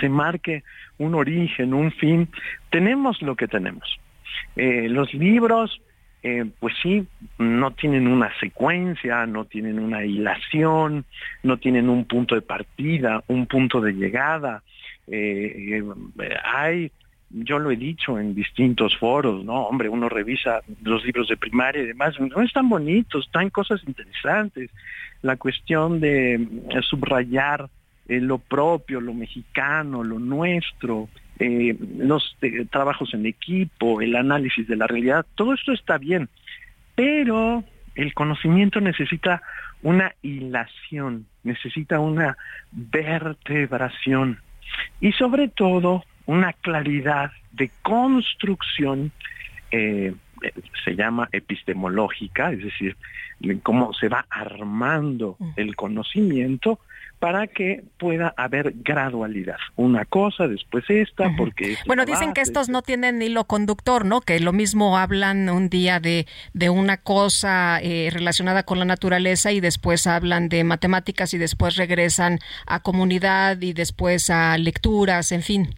se 0.00 0.08
marque 0.08 0.64
un 0.98 1.14
origen, 1.14 1.74
un 1.74 1.92
fin, 1.92 2.28
tenemos 2.70 3.22
lo 3.22 3.36
que 3.36 3.46
tenemos. 3.46 3.98
Eh, 4.56 4.88
los 4.88 5.14
libros, 5.14 5.80
eh, 6.24 6.44
pues 6.58 6.74
sí, 6.82 7.06
no 7.38 7.70
tienen 7.70 8.08
una 8.08 8.36
secuencia, 8.40 9.26
no 9.26 9.44
tienen 9.44 9.78
una 9.78 10.04
hilación, 10.04 11.04
no 11.44 11.56
tienen 11.58 11.88
un 11.88 12.04
punto 12.04 12.34
de 12.34 12.42
partida, 12.42 13.22
un 13.28 13.46
punto 13.46 13.80
de 13.80 13.92
llegada. 13.92 14.64
Eh, 15.06 15.84
hay 16.44 16.90
yo 17.30 17.58
lo 17.58 17.70
he 17.70 17.76
dicho 17.76 18.18
en 18.18 18.34
distintos 18.34 18.96
foros, 18.96 19.44
¿no? 19.44 19.66
Hombre, 19.66 19.88
uno 19.88 20.08
revisa 20.08 20.60
los 20.82 21.04
libros 21.04 21.28
de 21.28 21.36
primaria 21.36 21.82
y 21.82 21.86
demás, 21.86 22.14
no 22.20 22.42
están 22.42 22.68
bonitos, 22.68 23.26
están 23.26 23.50
cosas 23.50 23.80
interesantes. 23.86 24.70
La 25.22 25.36
cuestión 25.36 26.00
de 26.00 26.34
eh, 26.34 26.82
subrayar 26.88 27.68
eh, 28.08 28.20
lo 28.20 28.38
propio, 28.38 29.00
lo 29.00 29.12
mexicano, 29.12 30.04
lo 30.04 30.18
nuestro, 30.18 31.08
eh, 31.38 31.76
los 31.98 32.36
trabajos 32.70 33.12
en 33.14 33.26
equipo, 33.26 34.00
el 34.00 34.14
análisis 34.14 34.66
de 34.68 34.76
la 34.76 34.86
realidad, 34.86 35.26
todo 35.34 35.54
esto 35.54 35.72
está 35.72 35.98
bien, 35.98 36.28
pero 36.94 37.64
el 37.94 38.14
conocimiento 38.14 38.80
necesita 38.80 39.42
una 39.82 40.14
hilación, 40.22 41.26
necesita 41.42 41.98
una 41.98 42.36
vertebración 42.72 44.40
y 45.00 45.12
sobre 45.12 45.48
todo 45.48 46.04
una 46.26 46.52
claridad 46.52 47.30
de 47.52 47.70
construcción, 47.82 49.12
eh, 49.70 50.14
se 50.84 50.94
llama 50.94 51.28
epistemológica, 51.32 52.52
es 52.52 52.62
decir, 52.62 52.96
cómo 53.62 53.92
se 53.94 54.08
va 54.08 54.26
armando 54.30 55.36
el 55.56 55.74
conocimiento 55.76 56.78
para 57.18 57.46
que 57.46 57.82
pueda 57.98 58.34
haber 58.36 58.74
gradualidad. 58.76 59.56
Una 59.76 60.04
cosa, 60.04 60.48
después 60.48 60.84
esta, 60.88 61.32
porque... 61.36 61.76
bueno, 61.86 62.04
dicen 62.04 62.34
que 62.34 62.42
estos 62.42 62.68
no 62.68 62.82
tienen 62.82 63.22
hilo 63.22 63.44
conductor, 63.44 64.04
¿no? 64.04 64.20
Que 64.20 64.38
lo 64.40 64.52
mismo 64.52 64.98
hablan 64.98 65.48
un 65.48 65.70
día 65.70 65.98
de, 65.98 66.26
de 66.52 66.68
una 66.68 66.98
cosa 66.98 67.80
eh, 67.80 68.10
relacionada 68.12 68.64
con 68.64 68.78
la 68.78 68.84
naturaleza 68.84 69.50
y 69.52 69.60
después 69.60 70.06
hablan 70.06 70.48
de 70.50 70.64
matemáticas 70.64 71.32
y 71.32 71.38
después 71.38 71.76
regresan 71.76 72.38
a 72.66 72.80
comunidad 72.80 73.60
y 73.62 73.72
después 73.72 74.28
a 74.28 74.58
lecturas, 74.58 75.32
en 75.32 75.42
fin. 75.42 75.74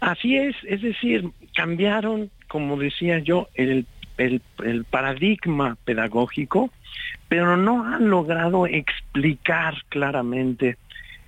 Así 0.00 0.36
es, 0.36 0.56
es 0.64 0.82
decir, 0.82 1.30
cambiaron, 1.54 2.30
como 2.46 2.76
decía 2.76 3.18
yo, 3.18 3.48
el, 3.54 3.86
paradigma 4.90 5.76
pedagógico 5.84 6.72
pero 7.28 7.56
no 7.56 7.84
han 7.84 8.08
logrado 8.08 8.66
explicar 8.66 9.74
claramente 9.88 10.76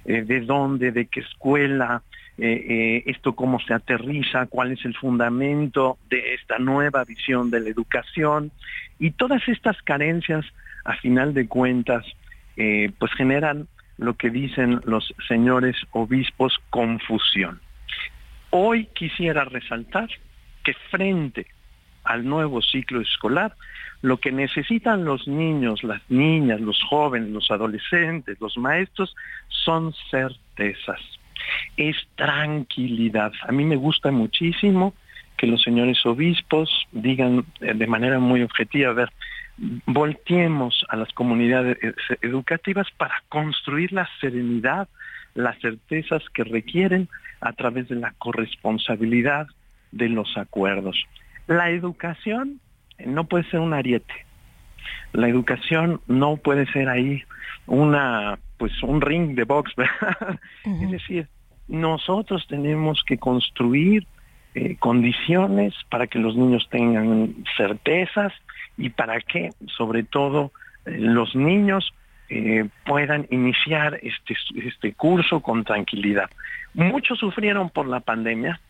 eh, 0.05 0.22
de 0.22 0.40
dónde, 0.40 0.92
de 0.92 1.06
qué 1.06 1.20
escuela, 1.20 2.02
eh, 2.38 2.64
eh, 2.68 3.02
esto 3.06 3.34
cómo 3.34 3.60
se 3.60 3.74
aterriza, 3.74 4.47
cuál 4.47 4.72
es 4.72 4.84
el 4.84 4.97
fundamento 4.97 5.98
de 6.09 6.34
esta 6.34 6.59
nueva 6.59 7.05
visión 7.05 7.51
de 7.51 7.60
la 7.60 7.68
educación 7.68 8.51
y 8.98 9.10
todas 9.10 9.47
estas 9.48 9.80
carencias, 9.82 10.47
a 10.84 10.97
final 10.97 11.34
de 11.34 11.47
cuentas, 11.47 12.05
pues 12.98 13.12
generan 13.12 13.68
lo 13.97 14.14
que 14.14 14.28
dicen 14.28 14.80
los 14.84 15.14
señores 15.28 15.76
obispos, 15.92 16.59
confusión. 16.68 17.59
Hoy 18.51 18.86
quisiera 18.94 19.44
resaltar 19.44 20.09
que 20.64 20.74
frente 20.90 21.47
al 22.05 22.24
nuevo 22.24 22.62
ciclo 22.62 23.01
escolar, 23.01 23.55
lo 24.02 24.18
que 24.18 24.32
necesitan 24.32 25.05
los 25.05 25.28
niños, 25.28 25.85
las 25.85 26.02
niñas, 26.09 26.60
los 26.60 26.82
jóvenes, 26.82 27.31
los 27.31 27.51
adolescentes, 27.51 28.40
los 28.40 28.56
maestros, 28.56 29.14
son 29.48 29.93
certezas. 30.10 31.01
Es 31.77 31.97
tranquilidad. 32.16 33.32
A 33.47 33.52
mí 33.52 33.64
me 33.64 33.77
gusta 33.77 34.10
muchísimo 34.10 34.94
que 35.36 35.47
los 35.47 35.62
señores 35.62 36.05
obispos 36.05 36.86
digan 36.93 37.44
eh, 37.60 37.72
de 37.74 37.86
manera 37.86 38.18
muy 38.18 38.43
objetiva, 38.43 38.90
a 38.90 38.94
ver, 38.94 39.12
volteemos 39.86 40.85
a 40.89 40.97
las 40.97 41.12
comunidades 41.12 41.78
eh, 41.82 41.94
educativas 42.22 42.89
para 42.97 43.22
construir 43.28 43.93
la 43.93 44.09
serenidad, 44.20 44.89
las 45.35 45.59
certezas 45.60 46.22
que 46.35 46.44
requieren 46.44 47.09
a 47.41 47.53
través 47.53 47.89
de 47.89 47.97
la 47.97 48.12
corresponsabilidad 48.19 49.47
de 49.93 50.09
los 50.09 50.37
acuerdos. 50.37 50.97
La 51.47 51.71
educación 51.71 52.61
no 53.05 53.25
puede 53.25 53.45
ser 53.51 53.61
un 53.61 53.75
ariete. 53.75 54.27
La 55.12 55.29
educación 55.29 56.01
no 56.07 56.37
puede 56.37 56.67
ser 56.73 56.89
ahí 56.89 57.23
una, 57.67 58.39
pues 58.57 58.73
un 58.83 59.01
ring 59.01 59.35
de 59.35 59.45
box, 59.45 59.75
¿verdad? 59.77 60.39
Es 60.65 60.91
decir, 60.91 61.29
nosotros 61.69 62.47
tenemos 62.49 63.03
que 63.05 63.19
construir 63.19 64.07
eh, 64.55 64.77
condiciones 64.79 65.75
para 65.91 66.07
que 66.09 66.19
los 66.19 66.37
niños 66.37 66.69
tengan 66.71 67.35
certezas 67.57 68.33
y 68.77 68.91
para 68.91 69.21
que, 69.21 69.51
sobre 69.77 70.03
todo, 70.03 70.53
eh, 70.87 70.97
los 70.99 71.37
niños 71.37 71.93
eh, 72.31 72.69
puedan 72.86 73.27
iniciar 73.31 74.01
este, 74.02 74.36
este 74.65 74.94
curso 74.94 75.40
con 75.40 75.65
tranquilidad. 75.65 76.31
Muchos 76.73 77.19
sufrieron 77.19 77.70
por 77.70 77.86
la 77.86 78.01
pandemia. 78.01 78.61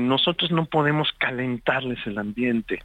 nosotros 0.00 0.50
no 0.50 0.64
podemos 0.64 1.12
calentarles 1.18 1.98
el 2.06 2.18
ambiente. 2.18 2.80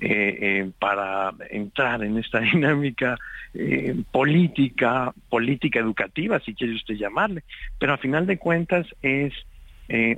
Eh, 0.00 0.38
eh, 0.40 0.70
para 0.78 1.34
entrar 1.50 2.04
en 2.04 2.18
esta 2.18 2.38
dinámica 2.52 3.18
eh, 3.52 3.96
política, 4.12 5.12
política 5.28 5.80
educativa, 5.80 6.38
si 6.38 6.54
quiere 6.54 6.74
usted 6.74 6.94
llamarle, 6.94 7.42
pero 7.80 7.94
a 7.94 7.98
final 7.98 8.24
de 8.26 8.38
cuentas 8.38 8.86
es 9.02 9.32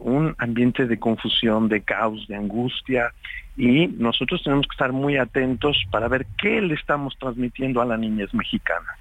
un 0.00 0.34
ambiente 0.38 0.86
de 0.86 0.98
confusión, 0.98 1.68
de 1.68 1.82
caos, 1.82 2.26
de 2.26 2.34
angustia, 2.34 3.12
y 3.60 3.88
nosotros 3.88 4.42
tenemos 4.42 4.66
que 4.66 4.72
estar 4.72 4.90
muy 4.90 5.18
atentos 5.18 5.76
para 5.90 6.08
ver 6.08 6.26
qué 6.38 6.62
le 6.62 6.74
estamos 6.74 7.14
transmitiendo 7.20 7.82
a 7.82 7.84
la 7.84 7.98
niñez 7.98 8.32
mexicana. 8.32 8.96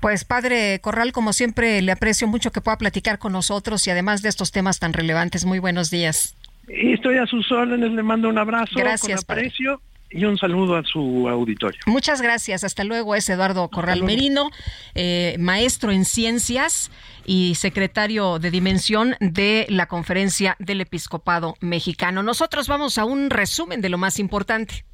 Pues 0.00 0.24
padre 0.24 0.80
Corral, 0.80 1.12
como 1.12 1.34
siempre, 1.34 1.82
le 1.82 1.92
aprecio 1.92 2.26
mucho 2.26 2.50
que 2.50 2.62
pueda 2.62 2.78
platicar 2.78 3.18
con 3.18 3.32
nosotros 3.32 3.86
y 3.86 3.90
además 3.90 4.22
de 4.22 4.30
estos 4.30 4.50
temas 4.50 4.78
tan 4.78 4.94
relevantes. 4.94 5.44
Muy 5.44 5.58
buenos 5.58 5.90
días. 5.90 6.34
estoy 6.68 7.18
a 7.18 7.26
sus 7.26 7.52
órdenes, 7.52 7.92
le 7.92 8.02
mando 8.02 8.30
un 8.30 8.38
abrazo 8.38 8.72
Gracias, 8.76 9.26
con 9.26 9.36
aprecio 9.36 9.82
y 10.10 10.24
un 10.24 10.38
saludo 10.38 10.76
a 10.76 10.82
su 10.84 11.28
auditorio. 11.28 11.80
Muchas 11.86 12.22
gracias. 12.22 12.64
Hasta 12.64 12.84
luego. 12.84 13.14
Es 13.14 13.28
Eduardo 13.28 13.68
Corral 13.68 14.02
Merino, 14.02 14.50
eh, 14.94 15.36
maestro 15.38 15.90
en 15.90 16.04
ciencias 16.04 16.90
y 17.24 17.54
secretario 17.56 18.38
de 18.38 18.50
dimensión 18.50 19.16
de 19.20 19.66
la 19.68 19.86
Conferencia 19.86 20.56
del 20.58 20.80
Episcopado 20.80 21.56
Mexicano. 21.60 22.22
Nosotros 22.22 22.68
vamos 22.68 22.98
a 22.98 23.04
un 23.04 23.30
resumen 23.30 23.80
de 23.80 23.88
lo 23.88 23.98
más 23.98 24.18
importante. 24.18 24.84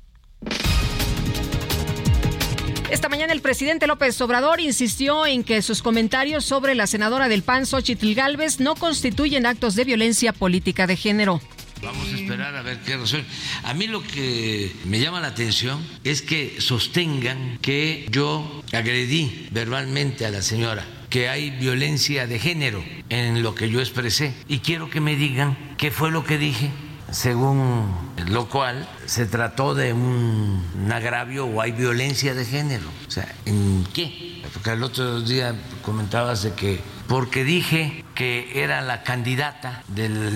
Esta 2.91 3.09
mañana 3.09 3.33
el 3.33 3.41
presidente 3.41 3.87
López 3.87 4.21
Obrador 4.21 4.61
insistió 4.61 5.27
en 5.27 5.43
que 5.43 5.63
sus 5.63 5.83
comentarios 5.83 6.45
sobre 6.45 6.75
la 6.75 6.87
senadora 6.87 7.29
del 7.29 7.43
PAN, 7.43 7.67
Xochitl 7.67 8.15
Galvez, 8.15 8.61
no 8.61 8.77
constituyen 8.77 9.47
actos 9.47 9.75
de 9.75 9.85
violencia 9.85 10.33
política 10.33 10.87
de 10.87 10.97
género. 10.97 11.41
Vamos 11.83 12.09
a 12.13 12.17
esperar 12.17 12.55
a 12.57 12.63
ver 12.63 12.81
qué 12.81 12.97
resuelve. 12.97 13.27
A 13.63 13.75
mí 13.75 13.87
lo 13.87 14.03
que 14.03 14.75
me 14.85 15.01
llama 15.01 15.21
la 15.21 15.29
atención 15.29 15.85
es 16.03 16.23
que 16.23 16.61
sostengan 16.61 17.59
que 17.61 18.07
yo 18.11 18.63
agredí 18.73 19.49
verbalmente 19.51 20.25
a 20.25 20.31
la 20.31 20.43
señora, 20.43 20.87
que 21.11 21.29
hay 21.29 21.51
violencia 21.51 22.27
de 22.27 22.39
género 22.39 22.83
en 23.11 23.43
lo 23.43 23.55
que 23.55 23.69
yo 23.69 23.81
expresé. 23.81 24.33
Y 24.49 24.61
quiero 24.61 24.89
que 24.89 25.01
me 25.01 25.17
digan 25.17 25.57
qué 25.77 25.91
fue 25.91 26.11
lo 26.11 26.25
que 26.25 26.39
dije 26.39 26.71
según 27.15 27.87
lo 28.27 28.49
cual 28.49 28.89
se 29.07 29.27
trató 29.27 29.75
de 29.75 29.93
un, 29.93 30.91
agravio 30.93 31.47
o 31.47 31.61
hay 31.61 31.73
violencia 31.73 32.35
de 32.35 32.45
género. 32.45 32.85
O 33.07 33.11
sea, 33.11 33.33
¿en 33.47 33.87
qué? 33.95 34.43
Porque 34.53 34.71
el 34.71 34.83
otro 34.83 35.21
día 35.21 35.55
comentabas 35.83 36.43
de 36.43 36.53
que 36.53 36.81
porque 37.09 37.45
dije 37.45 38.05
que 38.15 38.63
era 38.63 38.81
la 38.81 39.03
candidata 39.03 39.83
del 39.89 40.33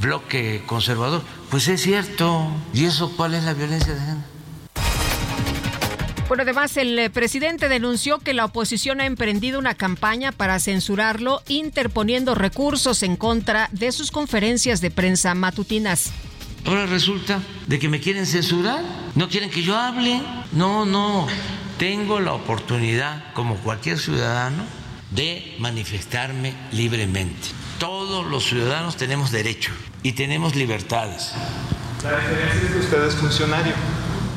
bloque 0.00 0.62
conservador, 0.66 1.22
pues 1.50 1.68
es 1.68 1.82
cierto. 1.82 2.50
¿Y 2.72 2.84
eso 2.84 3.12
cuál 3.16 3.34
es 3.34 3.44
la 3.44 3.54
violencia 3.54 3.94
de 3.94 4.00
género? 4.00 4.37
Bueno, 6.28 6.42
además 6.42 6.76
el 6.76 6.98
eh, 6.98 7.08
presidente 7.08 7.70
denunció 7.70 8.18
que 8.18 8.34
la 8.34 8.44
oposición 8.44 9.00
ha 9.00 9.06
emprendido 9.06 9.58
una 9.58 9.74
campaña 9.74 10.30
para 10.30 10.60
censurarlo, 10.60 11.42
interponiendo 11.48 12.34
recursos 12.34 13.02
en 13.02 13.16
contra 13.16 13.70
de 13.72 13.92
sus 13.92 14.10
conferencias 14.10 14.82
de 14.82 14.90
prensa 14.90 15.34
matutinas. 15.34 16.10
Ahora 16.66 16.84
resulta 16.84 17.40
de 17.66 17.78
que 17.78 17.88
me 17.88 18.00
quieren 18.00 18.26
censurar, 18.26 18.84
no 19.14 19.30
quieren 19.30 19.48
que 19.48 19.62
yo 19.62 19.74
hable. 19.74 20.20
No, 20.52 20.84
no, 20.84 21.26
tengo 21.78 22.20
la 22.20 22.34
oportunidad, 22.34 23.32
como 23.32 23.56
cualquier 23.56 23.98
ciudadano, 23.98 24.64
de 25.10 25.56
manifestarme 25.58 26.52
libremente. 26.72 27.48
Todos 27.78 28.26
los 28.26 28.44
ciudadanos 28.44 28.98
tenemos 28.98 29.30
derecho 29.30 29.72
y 30.02 30.12
tenemos 30.12 30.56
libertades. 30.56 31.32
La 32.04 32.18
diferencia 32.18 32.66
es 32.66 32.70
que 32.72 32.78
usted 32.80 33.06
es 33.06 33.14
funcionario. 33.14 33.72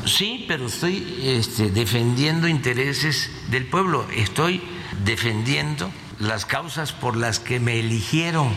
Sí, 0.04 0.44
pero 0.48 0.66
estoy 0.66 1.20
este, 1.22 1.70
defendiendo 1.70 2.48
intereses 2.48 3.30
del 3.50 3.66
pueblo, 3.66 4.06
estoy 4.14 4.62
defendiendo 5.04 5.90
las 6.18 6.44
causas 6.44 6.92
por 6.92 7.16
las 7.16 7.38
que 7.38 7.60
me 7.60 7.78
eligieron. 7.78 8.48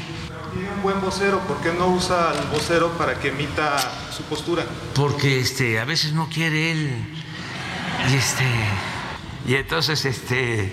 Tiene 0.53 0.71
un 0.71 0.81
buen 0.81 1.01
vocero, 1.01 1.39
¿por 1.47 1.57
qué 1.57 1.73
no 1.73 1.87
usa 1.87 2.31
al 2.31 2.47
vocero 2.47 2.91
para 2.97 3.19
que 3.19 3.29
emita 3.29 3.77
su 4.11 4.23
postura? 4.23 4.65
Porque 4.95 5.39
este, 5.39 5.79
a 5.79 5.85
veces 5.85 6.13
no 6.13 6.29
quiere 6.29 6.71
él. 6.71 6.93
Y 8.11 8.15
este. 8.15 8.45
Y 9.47 9.55
entonces 9.55 10.05
este, 10.05 10.71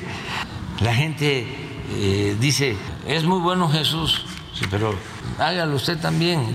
la 0.81 0.95
gente 0.95 1.47
eh, 1.91 2.37
dice, 2.41 2.77
es 3.07 3.25
muy 3.25 3.41
bueno 3.41 3.69
Jesús, 3.69 4.25
sí, 4.55 4.65
pero 4.71 4.95
hágalo 5.39 5.77
usted 5.77 5.99
también. 5.99 6.55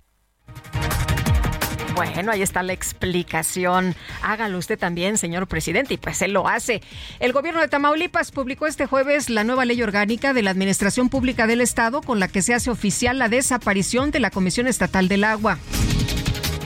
Bueno, 1.98 2.32
ahí 2.32 2.44
está 2.44 2.62
la 2.62 2.74
explicación. 2.74 3.96
Hágalo 4.22 4.60
usted 4.60 4.78
también, 4.78 5.18
señor 5.18 5.48
presidente, 5.48 5.96
y 5.96 5.98
pues 5.98 6.22
él 6.22 6.32
lo 6.32 6.48
hace. 6.48 6.84
El 7.20 7.34
gobierno 7.34 7.60
de 7.60 7.70
Tamaulipas 7.70 8.30
publicó 8.30 8.68
este 8.68 8.86
jueves 8.86 9.32
la 9.32 9.44
nueva 9.44 9.66
ley 9.66 9.82
orgánica 9.82 10.32
de 10.34 10.44
la 10.44 10.52
Administración 10.52 11.10
Pública 11.10 11.48
del 11.48 11.60
Estado 11.60 12.04
con 12.04 12.20
la 12.20 12.28
que 12.28 12.44
se 12.44 12.54
hace 12.54 12.70
oficial 12.70 13.18
la 13.18 13.30
desaparición 13.30 14.12
de 14.12 14.20
la 14.20 14.30
Comisión 14.30 14.68
Estatal 14.68 15.08
del 15.08 15.24
Agua. 15.24 15.58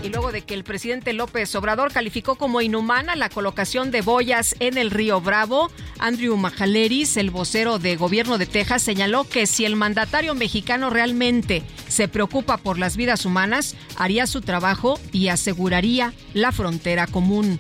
Y 0.03 0.10
luego 0.10 0.32
de 0.32 0.41
que 0.41 0.56
el 0.56 0.64
presidente 0.64 1.14
López 1.14 1.53
Obrador 1.56 1.94
calificó 1.94 2.36
como 2.36 2.61
inhumana 2.61 3.15
la 3.15 3.30
colocación 3.30 3.91
de 3.91 4.02
boyas 4.02 4.56
en 4.60 4.80
el 4.80 4.90
río 4.90 5.22
Bravo, 5.22 5.69
Andrew 5.99 6.36
Majaleris, 6.38 7.18
el 7.18 7.30
vocero 7.30 7.78
de 7.78 7.98
gobierno 7.98 8.40
de 8.40 8.48
Texas, 8.48 8.82
señaló 8.82 9.26
que 9.26 9.45
si 9.45 9.64
el 9.64 9.76
mandatario 9.76 10.34
mexicano 10.34 10.90
realmente 10.90 11.61
se 11.88 12.07
preocupa 12.07 12.57
por 12.57 12.80
las 12.80 12.98
vidas 12.98 13.26
humanas, 13.26 13.76
haría 13.95 14.26
su 14.26 14.41
trabajo 14.41 14.99
y 15.11 15.28
aseguraría 15.28 16.14
la 16.34 16.52
frontera 16.52 17.06
común. 17.06 17.60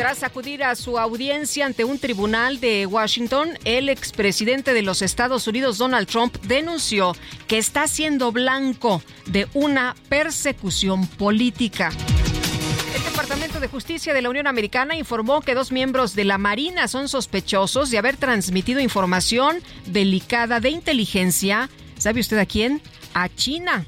Tras 0.00 0.22
acudir 0.22 0.64
a 0.64 0.76
su 0.76 0.98
audiencia 0.98 1.66
ante 1.66 1.84
un 1.84 1.98
tribunal 1.98 2.58
de 2.58 2.86
Washington, 2.86 3.50
el 3.66 3.90
expresidente 3.90 4.72
de 4.72 4.80
los 4.80 5.02
Estados 5.02 5.46
Unidos, 5.46 5.76
Donald 5.76 6.08
Trump, 6.08 6.38
denunció 6.38 7.14
que 7.46 7.58
está 7.58 7.86
siendo 7.86 8.32
blanco 8.32 9.02
de 9.26 9.46
una 9.52 9.94
persecución 10.08 11.06
política. 11.06 11.92
El 12.96 13.02
Departamento 13.02 13.60
de 13.60 13.68
Justicia 13.68 14.14
de 14.14 14.22
la 14.22 14.30
Unión 14.30 14.46
Americana 14.46 14.96
informó 14.96 15.42
que 15.42 15.54
dos 15.54 15.70
miembros 15.70 16.14
de 16.14 16.24
la 16.24 16.38
Marina 16.38 16.88
son 16.88 17.06
sospechosos 17.06 17.90
de 17.90 17.98
haber 17.98 18.16
transmitido 18.16 18.80
información 18.80 19.58
delicada 19.84 20.60
de 20.60 20.70
inteligencia. 20.70 21.68
¿Sabe 21.98 22.20
usted 22.20 22.38
a 22.38 22.46
quién? 22.46 22.80
A 23.12 23.28
China. 23.28 23.84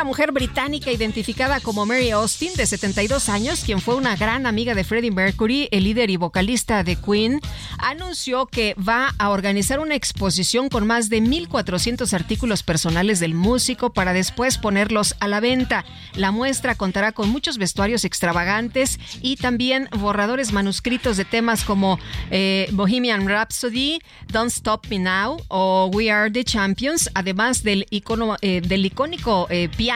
Una 0.00 0.06
mujer 0.06 0.32
británica 0.32 0.90
identificada 0.90 1.60
como 1.60 1.84
Mary 1.84 2.10
Austin, 2.10 2.54
de 2.56 2.64
72 2.64 3.28
años, 3.28 3.62
quien 3.62 3.82
fue 3.82 3.96
una 3.96 4.16
gran 4.16 4.46
amiga 4.46 4.74
de 4.74 4.82
Freddie 4.82 5.10
Mercury, 5.10 5.68
el 5.72 5.84
líder 5.84 6.08
y 6.08 6.16
vocalista 6.16 6.82
de 6.82 6.96
Queen, 6.96 7.38
anunció 7.76 8.46
que 8.46 8.74
va 8.76 9.14
a 9.18 9.28
organizar 9.28 9.78
una 9.78 9.96
exposición 9.96 10.70
con 10.70 10.86
más 10.86 11.10
de 11.10 11.20
1.400 11.22 12.14
artículos 12.14 12.62
personales 12.62 13.20
del 13.20 13.34
músico 13.34 13.92
para 13.92 14.14
después 14.14 14.56
ponerlos 14.56 15.16
a 15.20 15.28
la 15.28 15.38
venta. 15.40 15.84
La 16.14 16.30
muestra 16.30 16.76
contará 16.76 17.12
con 17.12 17.28
muchos 17.28 17.58
vestuarios 17.58 18.06
extravagantes 18.06 18.98
y 19.20 19.36
también 19.36 19.86
borradores 19.98 20.50
manuscritos 20.52 21.18
de 21.18 21.26
temas 21.26 21.62
como 21.62 21.98
eh, 22.30 22.70
Bohemian 22.72 23.28
Rhapsody, 23.28 23.98
Don't 24.32 24.50
Stop 24.50 24.86
Me 24.88 24.98
Now 24.98 25.42
o 25.48 25.90
We 25.92 26.10
Are 26.10 26.30
the 26.30 26.42
Champions, 26.42 27.10
además 27.12 27.62
del, 27.62 27.86
icono, 27.90 28.38
eh, 28.40 28.62
del 28.62 28.86
icónico 28.86 29.46
eh, 29.50 29.68
piano 29.68 29.89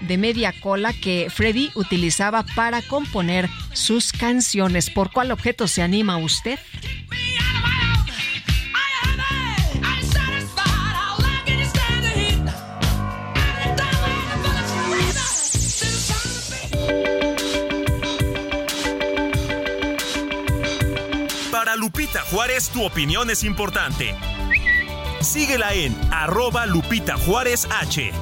de 0.00 0.18
media 0.18 0.54
cola 0.60 0.92
que 0.92 1.26
Freddy 1.28 1.72
utilizaba 1.74 2.44
para 2.54 2.80
componer 2.80 3.48
sus 3.72 4.12
canciones. 4.12 4.88
¿Por 4.88 5.10
cuál 5.10 5.32
objeto 5.32 5.66
se 5.66 5.82
anima 5.82 6.16
usted? 6.16 6.60
Para 21.50 21.74
Lupita 21.74 22.22
Juárez, 22.30 22.68
tu 22.68 22.84
opinión 22.84 23.28
es 23.28 23.42
importante. 23.42 24.14
Síguela 25.20 25.74
en 25.74 25.96
arroba 26.12 26.66
Lupita 26.66 27.16
Juárez 27.16 27.66
H. 27.70 28.12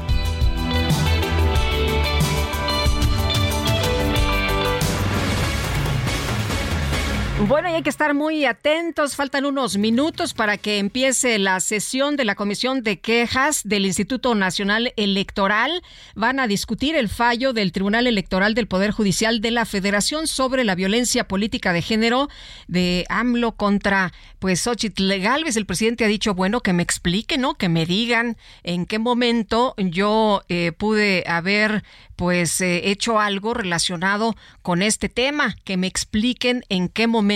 Bueno, 7.48 7.70
y 7.70 7.72
hay 7.72 7.82
que 7.82 7.88
estar 7.88 8.12
muy 8.12 8.44
atentos. 8.44 9.16
Faltan 9.16 9.46
unos 9.46 9.78
minutos 9.78 10.34
para 10.34 10.58
que 10.58 10.78
empiece 10.78 11.38
la 11.38 11.58
sesión 11.60 12.16
de 12.16 12.26
la 12.26 12.34
Comisión 12.34 12.82
de 12.82 13.00
Quejas 13.00 13.62
del 13.64 13.86
Instituto 13.86 14.34
Nacional 14.34 14.92
Electoral. 14.96 15.82
Van 16.14 16.38
a 16.38 16.46
discutir 16.46 16.96
el 16.96 17.08
fallo 17.08 17.54
del 17.54 17.72
Tribunal 17.72 18.06
Electoral 18.06 18.54
del 18.54 18.68
Poder 18.68 18.90
Judicial 18.90 19.40
de 19.40 19.52
la 19.52 19.64
Federación 19.64 20.26
sobre 20.26 20.64
la 20.64 20.74
violencia 20.74 21.26
política 21.26 21.72
de 21.72 21.80
género 21.80 22.28
de 22.68 23.06
AMLO 23.08 23.52
contra 23.52 24.12
pues 24.38 24.60
Xochitl 24.60 25.10
Galvez. 25.20 25.56
El 25.56 25.66
presidente 25.66 26.04
ha 26.04 26.08
dicho, 26.08 26.34
bueno, 26.34 26.60
que 26.60 26.74
me 26.74 26.82
explique, 26.82 27.38
¿no? 27.38 27.54
Que 27.54 27.70
me 27.70 27.86
digan 27.86 28.36
en 28.64 28.84
qué 28.84 28.98
momento 28.98 29.74
yo 29.78 30.42
eh, 30.50 30.72
pude 30.72 31.24
haber 31.26 31.84
pues 32.16 32.60
eh, 32.60 32.90
hecho 32.90 33.18
algo 33.18 33.54
relacionado 33.54 34.36
con 34.60 34.82
este 34.82 35.08
tema, 35.08 35.56
que 35.64 35.78
me 35.78 35.86
expliquen 35.86 36.64
en 36.68 36.90
qué 36.90 37.06
momento 37.06 37.29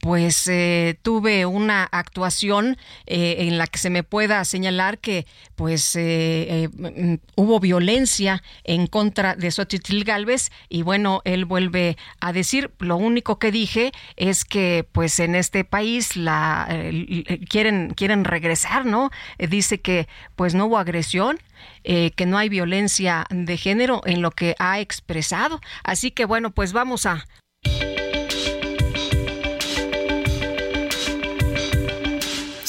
pues 0.00 0.46
eh, 0.46 0.98
tuve 1.02 1.44
una 1.44 1.84
actuación 1.84 2.78
eh, 3.06 3.36
en 3.40 3.58
la 3.58 3.66
que 3.66 3.78
se 3.78 3.90
me 3.90 4.02
pueda 4.02 4.44
señalar 4.44 4.98
que 4.98 5.26
pues 5.54 5.96
mm, 5.96 7.14
hubo 7.36 7.60
violencia 7.60 8.42
en 8.64 8.86
contra 8.86 9.36
de 9.36 9.50
Xochitl 9.50 10.02
Galvez 10.04 10.50
y 10.68 10.82
bueno, 10.82 11.20
él 11.24 11.44
vuelve 11.44 11.96
a 12.20 12.32
decir, 12.32 12.70
lo 12.78 12.96
único 12.96 13.38
que 13.38 13.52
dije 13.52 13.92
es 14.16 14.44
que 14.44 14.86
pues 14.90 15.18
en 15.18 15.34
este 15.34 15.64
país 15.64 16.16
la 16.16 16.68
quieren 17.50 17.92
quieren 17.94 18.24
regresar, 18.24 18.86
¿no? 18.86 19.10
dice 19.38 19.80
que 19.80 20.08
pues 20.36 20.54
no 20.54 20.66
hubo 20.66 20.78
agresión, 20.78 21.38
eh, 21.84 22.12
que 22.12 22.26
no 22.26 22.38
hay 22.38 22.48
violencia 22.48 23.26
de 23.30 23.56
género 23.56 24.02
en 24.04 24.22
lo 24.22 24.30
que 24.30 24.54
ha 24.58 24.80
expresado. 24.80 25.60
Así 25.82 26.10
que 26.10 26.24
bueno, 26.24 26.50
pues 26.50 26.72
vamos 26.72 27.06
a... 27.06 27.26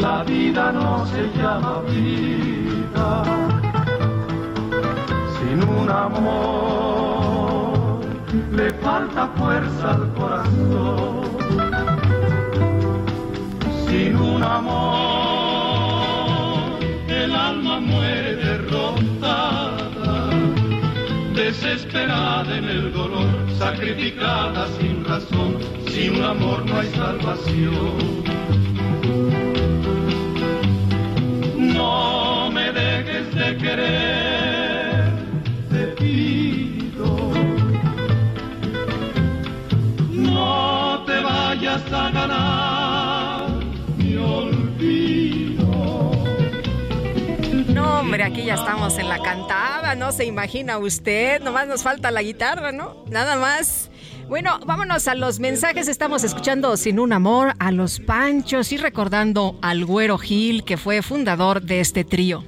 La 0.00 0.22
vida 0.22 0.70
no 0.70 1.04
se 1.06 1.28
llama 1.36 1.80
vida 1.88 3.24
sin 5.36 5.62
un 5.68 5.90
amor. 5.90 7.38
Le 8.52 8.70
falta 8.74 9.26
fuerza 9.36 9.90
al 9.94 10.12
corazón. 10.14 11.22
Sin 13.88 14.16
un 14.16 14.42
amor, 14.44 15.58
el 17.08 17.34
alma 17.34 17.80
muere 17.80 18.36
derrotada, 18.36 20.30
desesperada 21.34 22.56
en 22.56 22.64
el 22.64 22.92
dolor, 22.92 23.26
sacrificada 23.58 24.68
sin 24.78 25.04
razón, 25.04 25.58
sin 25.88 26.22
amor 26.22 26.64
no 26.66 26.78
hay 26.78 26.88
salvación. 26.92 28.18
Querer, 33.56 35.12
te 35.70 35.86
pido. 35.98 37.32
No 40.10 41.04
te 41.06 41.20
vayas 41.20 41.92
a 41.92 42.10
ganar 42.10 43.50
mi 43.96 44.16
olvido. 44.16 45.66
No, 47.68 48.00
hombre, 48.00 48.24
aquí 48.24 48.44
ya 48.44 48.54
estamos 48.54 48.98
en 48.98 49.08
la 49.08 49.20
cantada, 49.22 49.94
no 49.94 50.12
se 50.12 50.24
imagina 50.24 50.78
usted, 50.78 51.40
nomás 51.42 51.66
nos 51.66 51.82
falta 51.82 52.10
la 52.10 52.22
guitarra, 52.22 52.72
¿no? 52.72 53.04
Nada 53.10 53.36
más. 53.36 53.90
Bueno, 54.28 54.60
vámonos 54.66 55.08
a 55.08 55.14
los 55.14 55.40
mensajes. 55.40 55.88
Estamos 55.88 56.22
escuchando 56.22 56.76
Sin 56.76 56.98
un 56.98 57.14
amor 57.14 57.54
a 57.58 57.72
los 57.72 57.98
Panchos 57.98 58.72
y 58.72 58.76
recordando 58.76 59.58
al 59.62 59.86
Güero 59.86 60.18
Gil, 60.18 60.64
que 60.64 60.76
fue 60.76 61.00
fundador 61.00 61.62
de 61.62 61.80
este 61.80 62.04
trío. 62.04 62.44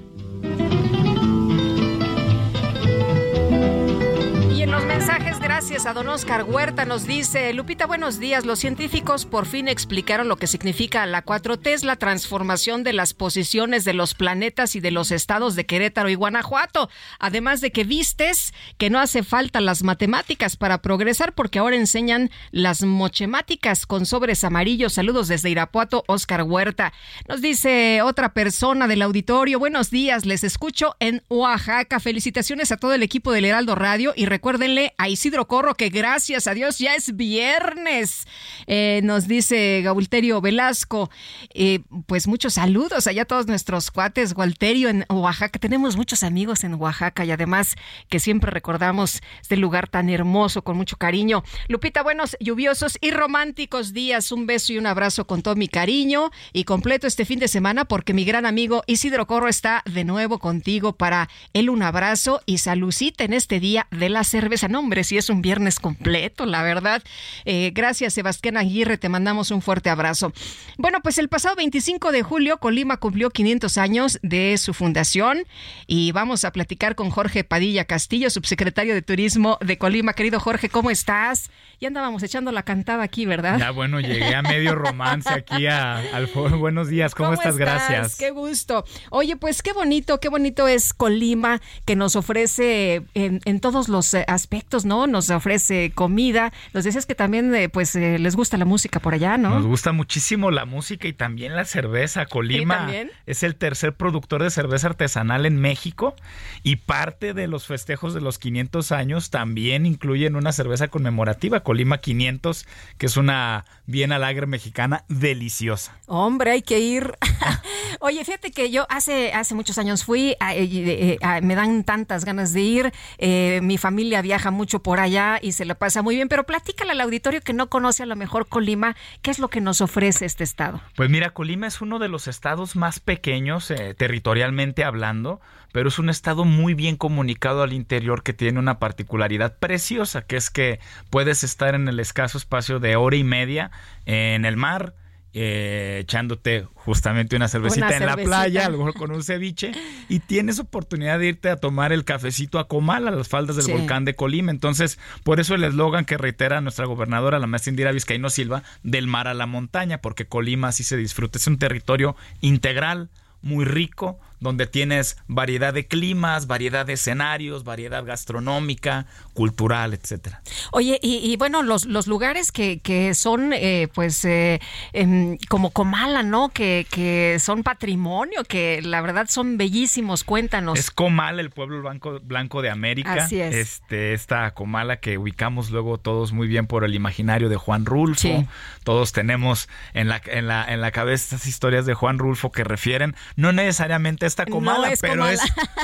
Gracias 5.60 5.84
a 5.84 5.92
don 5.92 6.08
Oscar 6.08 6.44
Huerta, 6.44 6.86
nos 6.86 7.06
dice, 7.06 7.52
Lupita, 7.52 7.84
buenos 7.84 8.18
días. 8.18 8.46
Los 8.46 8.60
científicos 8.60 9.26
por 9.26 9.44
fin 9.44 9.68
explicaron 9.68 10.26
lo 10.26 10.36
que 10.36 10.46
significa 10.46 11.04
la 11.04 11.22
4T, 11.22 11.66
es 11.66 11.84
la 11.84 11.96
transformación 11.96 12.82
de 12.82 12.94
las 12.94 13.12
posiciones 13.12 13.84
de 13.84 13.92
los 13.92 14.14
planetas 14.14 14.74
y 14.74 14.80
de 14.80 14.90
los 14.90 15.10
estados 15.10 15.56
de 15.56 15.66
Querétaro 15.66 16.08
y 16.08 16.14
Guanajuato. 16.14 16.88
Además 17.18 17.60
de 17.60 17.72
que 17.72 17.84
vistes 17.84 18.54
que 18.78 18.88
no 18.88 19.00
hace 19.00 19.22
falta 19.22 19.60
las 19.60 19.82
matemáticas 19.82 20.56
para 20.56 20.80
progresar, 20.80 21.34
porque 21.34 21.58
ahora 21.58 21.76
enseñan 21.76 22.30
las 22.52 22.82
mochemáticas 22.82 23.84
con 23.84 24.06
sobres 24.06 24.44
amarillos. 24.44 24.94
Saludos 24.94 25.28
desde 25.28 25.50
Irapuato, 25.50 26.04
Oscar 26.06 26.42
Huerta. 26.44 26.94
Nos 27.28 27.42
dice 27.42 28.00
otra 28.00 28.32
persona 28.32 28.88
del 28.88 29.02
auditorio, 29.02 29.58
buenos 29.58 29.90
días, 29.90 30.24
les 30.24 30.42
escucho 30.42 30.96
en 31.00 31.22
Oaxaca. 31.28 32.00
Felicitaciones 32.00 32.72
a 32.72 32.78
todo 32.78 32.94
el 32.94 33.02
equipo 33.02 33.30
del 33.30 33.44
Heraldo 33.44 33.74
Radio 33.74 34.14
y 34.16 34.24
recuérdenle 34.24 34.94
a 34.96 35.10
Isidro 35.10 35.49
Corro 35.50 35.74
que 35.74 35.88
gracias 35.88 36.46
a 36.46 36.54
Dios 36.54 36.78
ya 36.78 36.94
es 36.94 37.16
viernes. 37.16 38.28
Eh, 38.68 39.00
nos 39.02 39.26
dice 39.26 39.82
Gaulterio 39.82 40.40
Velasco, 40.40 41.10
eh, 41.52 41.80
pues 42.06 42.28
muchos 42.28 42.54
saludos 42.54 43.08
allá 43.08 43.22
a 43.22 43.24
todos 43.24 43.48
nuestros 43.48 43.90
cuates, 43.90 44.32
Gualterio 44.32 44.88
en 44.88 45.04
Oaxaca. 45.08 45.58
Tenemos 45.58 45.96
muchos 45.96 46.22
amigos 46.22 46.62
en 46.62 46.74
Oaxaca 46.74 47.24
y 47.24 47.32
además 47.32 47.74
que 48.08 48.20
siempre 48.20 48.52
recordamos 48.52 49.22
este 49.42 49.56
lugar 49.56 49.88
tan 49.88 50.08
hermoso 50.08 50.62
con 50.62 50.76
mucho 50.76 50.96
cariño. 50.98 51.42
Lupita, 51.66 52.04
buenos, 52.04 52.36
lluviosos 52.38 52.96
y 53.00 53.10
románticos 53.10 53.92
días. 53.92 54.30
Un 54.30 54.46
beso 54.46 54.72
y 54.72 54.78
un 54.78 54.86
abrazo 54.86 55.26
con 55.26 55.42
todo 55.42 55.56
mi 55.56 55.66
cariño 55.66 56.30
y 56.52 56.62
completo 56.62 57.08
este 57.08 57.24
fin 57.24 57.40
de 57.40 57.48
semana 57.48 57.86
porque 57.86 58.14
mi 58.14 58.24
gran 58.24 58.46
amigo 58.46 58.84
Isidro 58.86 59.26
Corro 59.26 59.48
está 59.48 59.82
de 59.84 60.04
nuevo 60.04 60.38
contigo 60.38 60.92
para 60.92 61.28
él 61.54 61.70
un 61.70 61.82
abrazo 61.82 62.40
y 62.46 62.58
salucita 62.58 63.24
en 63.24 63.32
este 63.32 63.58
día 63.58 63.88
de 63.90 64.10
la 64.10 64.22
cerveza. 64.22 64.68
No, 64.68 64.78
hombre, 64.78 65.02
si 65.02 65.18
es 65.18 65.28
un 65.28 65.39
viernes 65.42 65.80
completo, 65.80 66.46
la 66.46 66.62
verdad. 66.62 67.02
Eh, 67.44 67.70
gracias, 67.74 68.14
Sebastián 68.14 68.56
Aguirre, 68.56 68.98
te 68.98 69.08
mandamos 69.08 69.50
un 69.50 69.62
fuerte 69.62 69.90
abrazo. 69.90 70.32
Bueno, 70.78 71.00
pues 71.02 71.18
el 71.18 71.28
pasado 71.28 71.56
25 71.56 72.12
de 72.12 72.22
julio, 72.22 72.58
Colima 72.58 72.96
cumplió 72.98 73.30
500 73.30 73.78
años 73.78 74.18
de 74.22 74.56
su 74.58 74.74
fundación 74.74 75.44
y 75.86 76.12
vamos 76.12 76.44
a 76.44 76.52
platicar 76.52 76.94
con 76.94 77.10
Jorge 77.10 77.44
Padilla 77.44 77.84
Castillo, 77.84 78.30
subsecretario 78.30 78.94
de 78.94 79.02
Turismo 79.02 79.58
de 79.60 79.78
Colima. 79.78 80.12
Querido 80.12 80.40
Jorge, 80.40 80.68
¿cómo 80.68 80.90
estás? 80.90 81.50
Ya 81.80 81.88
andábamos 81.88 82.22
echando 82.22 82.52
la 82.52 82.62
cantada 82.62 83.02
aquí, 83.02 83.24
¿verdad? 83.24 83.58
Ya, 83.58 83.70
bueno, 83.70 84.00
llegué 84.00 84.34
a 84.34 84.42
medio 84.42 84.74
romance 84.74 85.30
aquí 85.30 85.66
a, 85.66 85.98
al 86.14 86.28
foro. 86.28 86.58
Buenos 86.58 86.88
días, 86.88 87.14
¿cómo, 87.14 87.32
estás? 87.32 87.56
Gracias. 87.56 88.16
Qué 88.16 88.30
gusto. 88.30 88.84
Oye, 89.08 89.36
pues 89.36 89.62
qué 89.62 89.72
bonito, 89.72 90.20
qué 90.20 90.28
bonito 90.28 90.68
es 90.68 90.92
Colima 90.92 91.60
que 91.86 91.96
nos 91.96 92.16
ofrece 92.16 93.02
en, 93.14 93.40
en 93.44 93.60
todos 93.60 93.88
los 93.88 94.12
eh, 94.12 94.24
aspectos, 94.28 94.84
¿no? 94.84 95.06
Nos 95.06 95.29
ofrece 95.30 95.92
comida. 95.94 96.52
Nos 96.74 96.84
decías 96.84 97.06
que 97.06 97.14
también, 97.14 97.54
eh, 97.54 97.68
pues, 97.68 97.94
eh, 97.96 98.18
les 98.18 98.36
gusta 98.36 98.56
la 98.56 98.64
música 98.64 99.00
por 99.00 99.14
allá, 99.14 99.36
¿no? 99.36 99.50
Nos 99.50 99.66
gusta 99.66 99.92
muchísimo 99.92 100.50
la 100.50 100.64
música 100.64 101.08
y 101.08 101.12
también 101.12 101.54
la 101.56 101.64
cerveza. 101.64 102.26
Colima 102.26 102.90
es 103.26 103.42
el 103.42 103.54
tercer 103.56 103.94
productor 103.94 104.42
de 104.42 104.50
cerveza 104.50 104.88
artesanal 104.88 105.46
en 105.46 105.56
México 105.60 106.14
y 106.62 106.76
parte 106.76 107.34
de 107.34 107.46
los 107.46 107.66
festejos 107.66 108.14
de 108.14 108.20
los 108.20 108.38
500 108.38 108.92
años 108.92 109.30
también 109.30 109.86
incluyen 109.86 110.36
una 110.36 110.52
cerveza 110.52 110.88
conmemorativa, 110.88 111.60
Colima 111.60 111.98
500, 111.98 112.66
que 112.98 113.06
es 113.06 113.16
una 113.16 113.64
bien 113.86 114.12
alegre 114.12 114.46
mexicana 114.46 115.04
deliciosa. 115.08 115.96
Hombre, 116.06 116.52
hay 116.52 116.62
que 116.62 116.78
ir. 116.80 117.12
Oye, 118.00 118.24
fíjate 118.24 118.50
que 118.50 118.70
yo 118.70 118.86
hace, 118.88 119.32
hace 119.32 119.54
muchos 119.54 119.78
años 119.78 120.04
fui, 120.04 120.34
a- 120.40 120.54
eh, 120.54 121.18
a- 121.22 121.40
me 121.40 121.54
dan 121.54 121.84
tantas 121.84 122.24
ganas 122.24 122.52
de 122.52 122.60
ir. 122.60 122.92
eh, 123.18 123.60
mi 123.62 123.78
familia 123.78 124.22
viaja 124.22 124.50
mucho 124.50 124.82
por 124.82 125.00
allá 125.00 125.19
y 125.42 125.52
se 125.52 125.64
la 125.64 125.74
pasa 125.74 126.02
muy 126.02 126.16
bien, 126.16 126.28
pero 126.28 126.44
platícale 126.44 126.92
al 126.92 127.00
auditorio 127.00 127.40
que 127.40 127.52
no 127.52 127.68
conoce 127.68 128.02
a 128.02 128.06
lo 128.06 128.16
mejor 128.16 128.48
Colima, 128.48 128.96
¿qué 129.22 129.30
es 129.30 129.38
lo 129.38 129.48
que 129.48 129.60
nos 129.60 129.80
ofrece 129.80 130.24
este 130.24 130.44
estado? 130.44 130.80
Pues 130.96 131.10
mira, 131.10 131.30
Colima 131.30 131.66
es 131.66 131.80
uno 131.80 131.98
de 131.98 132.08
los 132.08 132.28
estados 132.28 132.76
más 132.76 133.00
pequeños 133.00 133.70
eh, 133.70 133.94
territorialmente 133.94 134.84
hablando, 134.84 135.40
pero 135.72 135.88
es 135.88 135.98
un 135.98 136.10
estado 136.10 136.44
muy 136.44 136.74
bien 136.74 136.96
comunicado 136.96 137.62
al 137.62 137.72
interior 137.72 138.22
que 138.22 138.32
tiene 138.32 138.58
una 138.58 138.78
particularidad 138.78 139.58
preciosa, 139.58 140.22
que 140.22 140.36
es 140.36 140.50
que 140.50 140.80
puedes 141.10 141.44
estar 141.44 141.74
en 141.74 141.88
el 141.88 142.00
escaso 142.00 142.38
espacio 142.38 142.80
de 142.80 142.96
hora 142.96 143.16
y 143.16 143.24
media 143.24 143.70
en 144.06 144.44
el 144.44 144.56
mar. 144.56 144.94
Eh, 145.32 145.98
echándote 146.02 146.66
justamente 146.74 147.36
una 147.36 147.46
cervecita 147.48 147.86
Una 147.86 147.96
en 147.96 148.06
la 148.06 148.16
playa, 148.16 148.66
a 148.66 148.68
lo 148.68 148.78
mejor 148.78 148.94
con 148.94 149.12
un 149.12 149.22
ceviche, 149.22 149.72
y 150.08 150.18
tienes 150.18 150.58
oportunidad 150.58 151.18
de 151.18 151.28
irte 151.28 151.50
a 151.50 151.56
tomar 151.56 151.92
el 151.92 152.04
cafecito 152.04 152.58
a 152.58 152.66
Comal, 152.66 153.06
a 153.06 153.10
las 153.12 153.28
faldas 153.28 153.56
del 153.56 153.66
Sí. 153.66 153.72
volcán 153.72 154.04
de 154.04 154.16
Colima. 154.16 154.50
Entonces, 154.50 154.98
por 155.22 155.38
eso 155.38 155.54
el 155.54 155.62
eslogan 155.64 156.04
que 156.04 156.18
reitera 156.18 156.60
nuestra 156.60 156.86
gobernadora, 156.86 157.38
la 157.38 157.46
maestra 157.46 157.70
Indira 157.70 157.92
Vizcaíno 157.92 158.28
Silva, 158.30 158.62
del 158.82 159.06
mar 159.06 159.28
a 159.28 159.34
la 159.34 159.46
montaña, 159.46 159.98
porque 159.98 160.26
Colima 160.26 160.68
así 160.68 160.82
se 160.82 160.96
disfruta. 160.96 161.38
Es 161.38 161.46
un 161.46 161.58
territorio 161.58 162.16
integral, 162.40 163.08
muy 163.42 163.64
rico, 163.64 164.18
donde 164.40 164.66
tienes 164.66 165.16
variedad 165.28 165.72
de 165.72 165.86
climas, 165.86 166.46
variedad 166.46 166.86
de 166.86 166.94
escenarios, 166.94 167.64
variedad 167.64 168.04
gastronómica, 168.04 169.06
cultural, 169.34 169.94
etcétera. 169.94 170.42
Oye, 170.72 170.98
y, 171.02 171.18
y 171.18 171.36
bueno, 171.36 171.62
los, 171.62 171.86
los 171.86 172.06
lugares 172.06 172.52
que, 172.52 172.80
que 172.80 173.14
son, 173.14 173.52
eh, 173.52 173.88
pues, 173.94 174.24
eh, 174.24 174.60
em, 174.92 175.38
como 175.48 175.70
Comala, 175.70 176.22
¿no? 176.22 176.48
Que, 176.48 176.86
que 176.90 177.38
son 177.40 177.62
patrimonio, 177.62 178.44
que 178.44 178.80
la 178.82 179.00
verdad 179.00 179.26
son 179.28 179.56
bellísimos. 179.56 180.24
Cuéntanos. 180.24 180.78
Es 180.78 180.90
Comala, 180.90 181.40
el 181.40 181.50
pueblo 181.50 181.80
blanco, 181.80 182.20
blanco 182.20 182.62
de 182.62 182.70
América. 182.70 183.14
Así 183.14 183.40
es. 183.40 183.54
Este, 183.54 184.14
esta 184.14 184.52
Comala 184.52 185.00
que 185.00 185.18
ubicamos 185.18 185.70
luego 185.70 185.98
todos 185.98 186.32
muy 186.32 186.48
bien 186.48 186.66
por 186.66 186.84
el 186.84 186.94
imaginario 186.94 187.48
de 187.48 187.56
Juan 187.56 187.84
Rulfo. 187.86 188.20
Sí. 188.20 188.46
Todos 188.84 189.12
tenemos 189.12 189.68
en 189.94 190.08
la, 190.08 190.20
en 190.26 190.46
la, 190.48 190.64
en 190.64 190.80
la 190.80 190.90
cabeza 190.90 191.36
estas 191.36 191.46
historias 191.46 191.86
de 191.86 191.94
Juan 191.94 192.18
Rulfo 192.18 192.50
que 192.50 192.64
refieren, 192.64 193.14
no 193.36 193.52
necesariamente 193.52 194.26
esta 194.30 194.44
No 194.46 194.52
Comala, 194.52 194.90
es 194.90 195.00
pero, 195.00 195.14
Comala. 195.14 195.32
Es, 195.34 195.40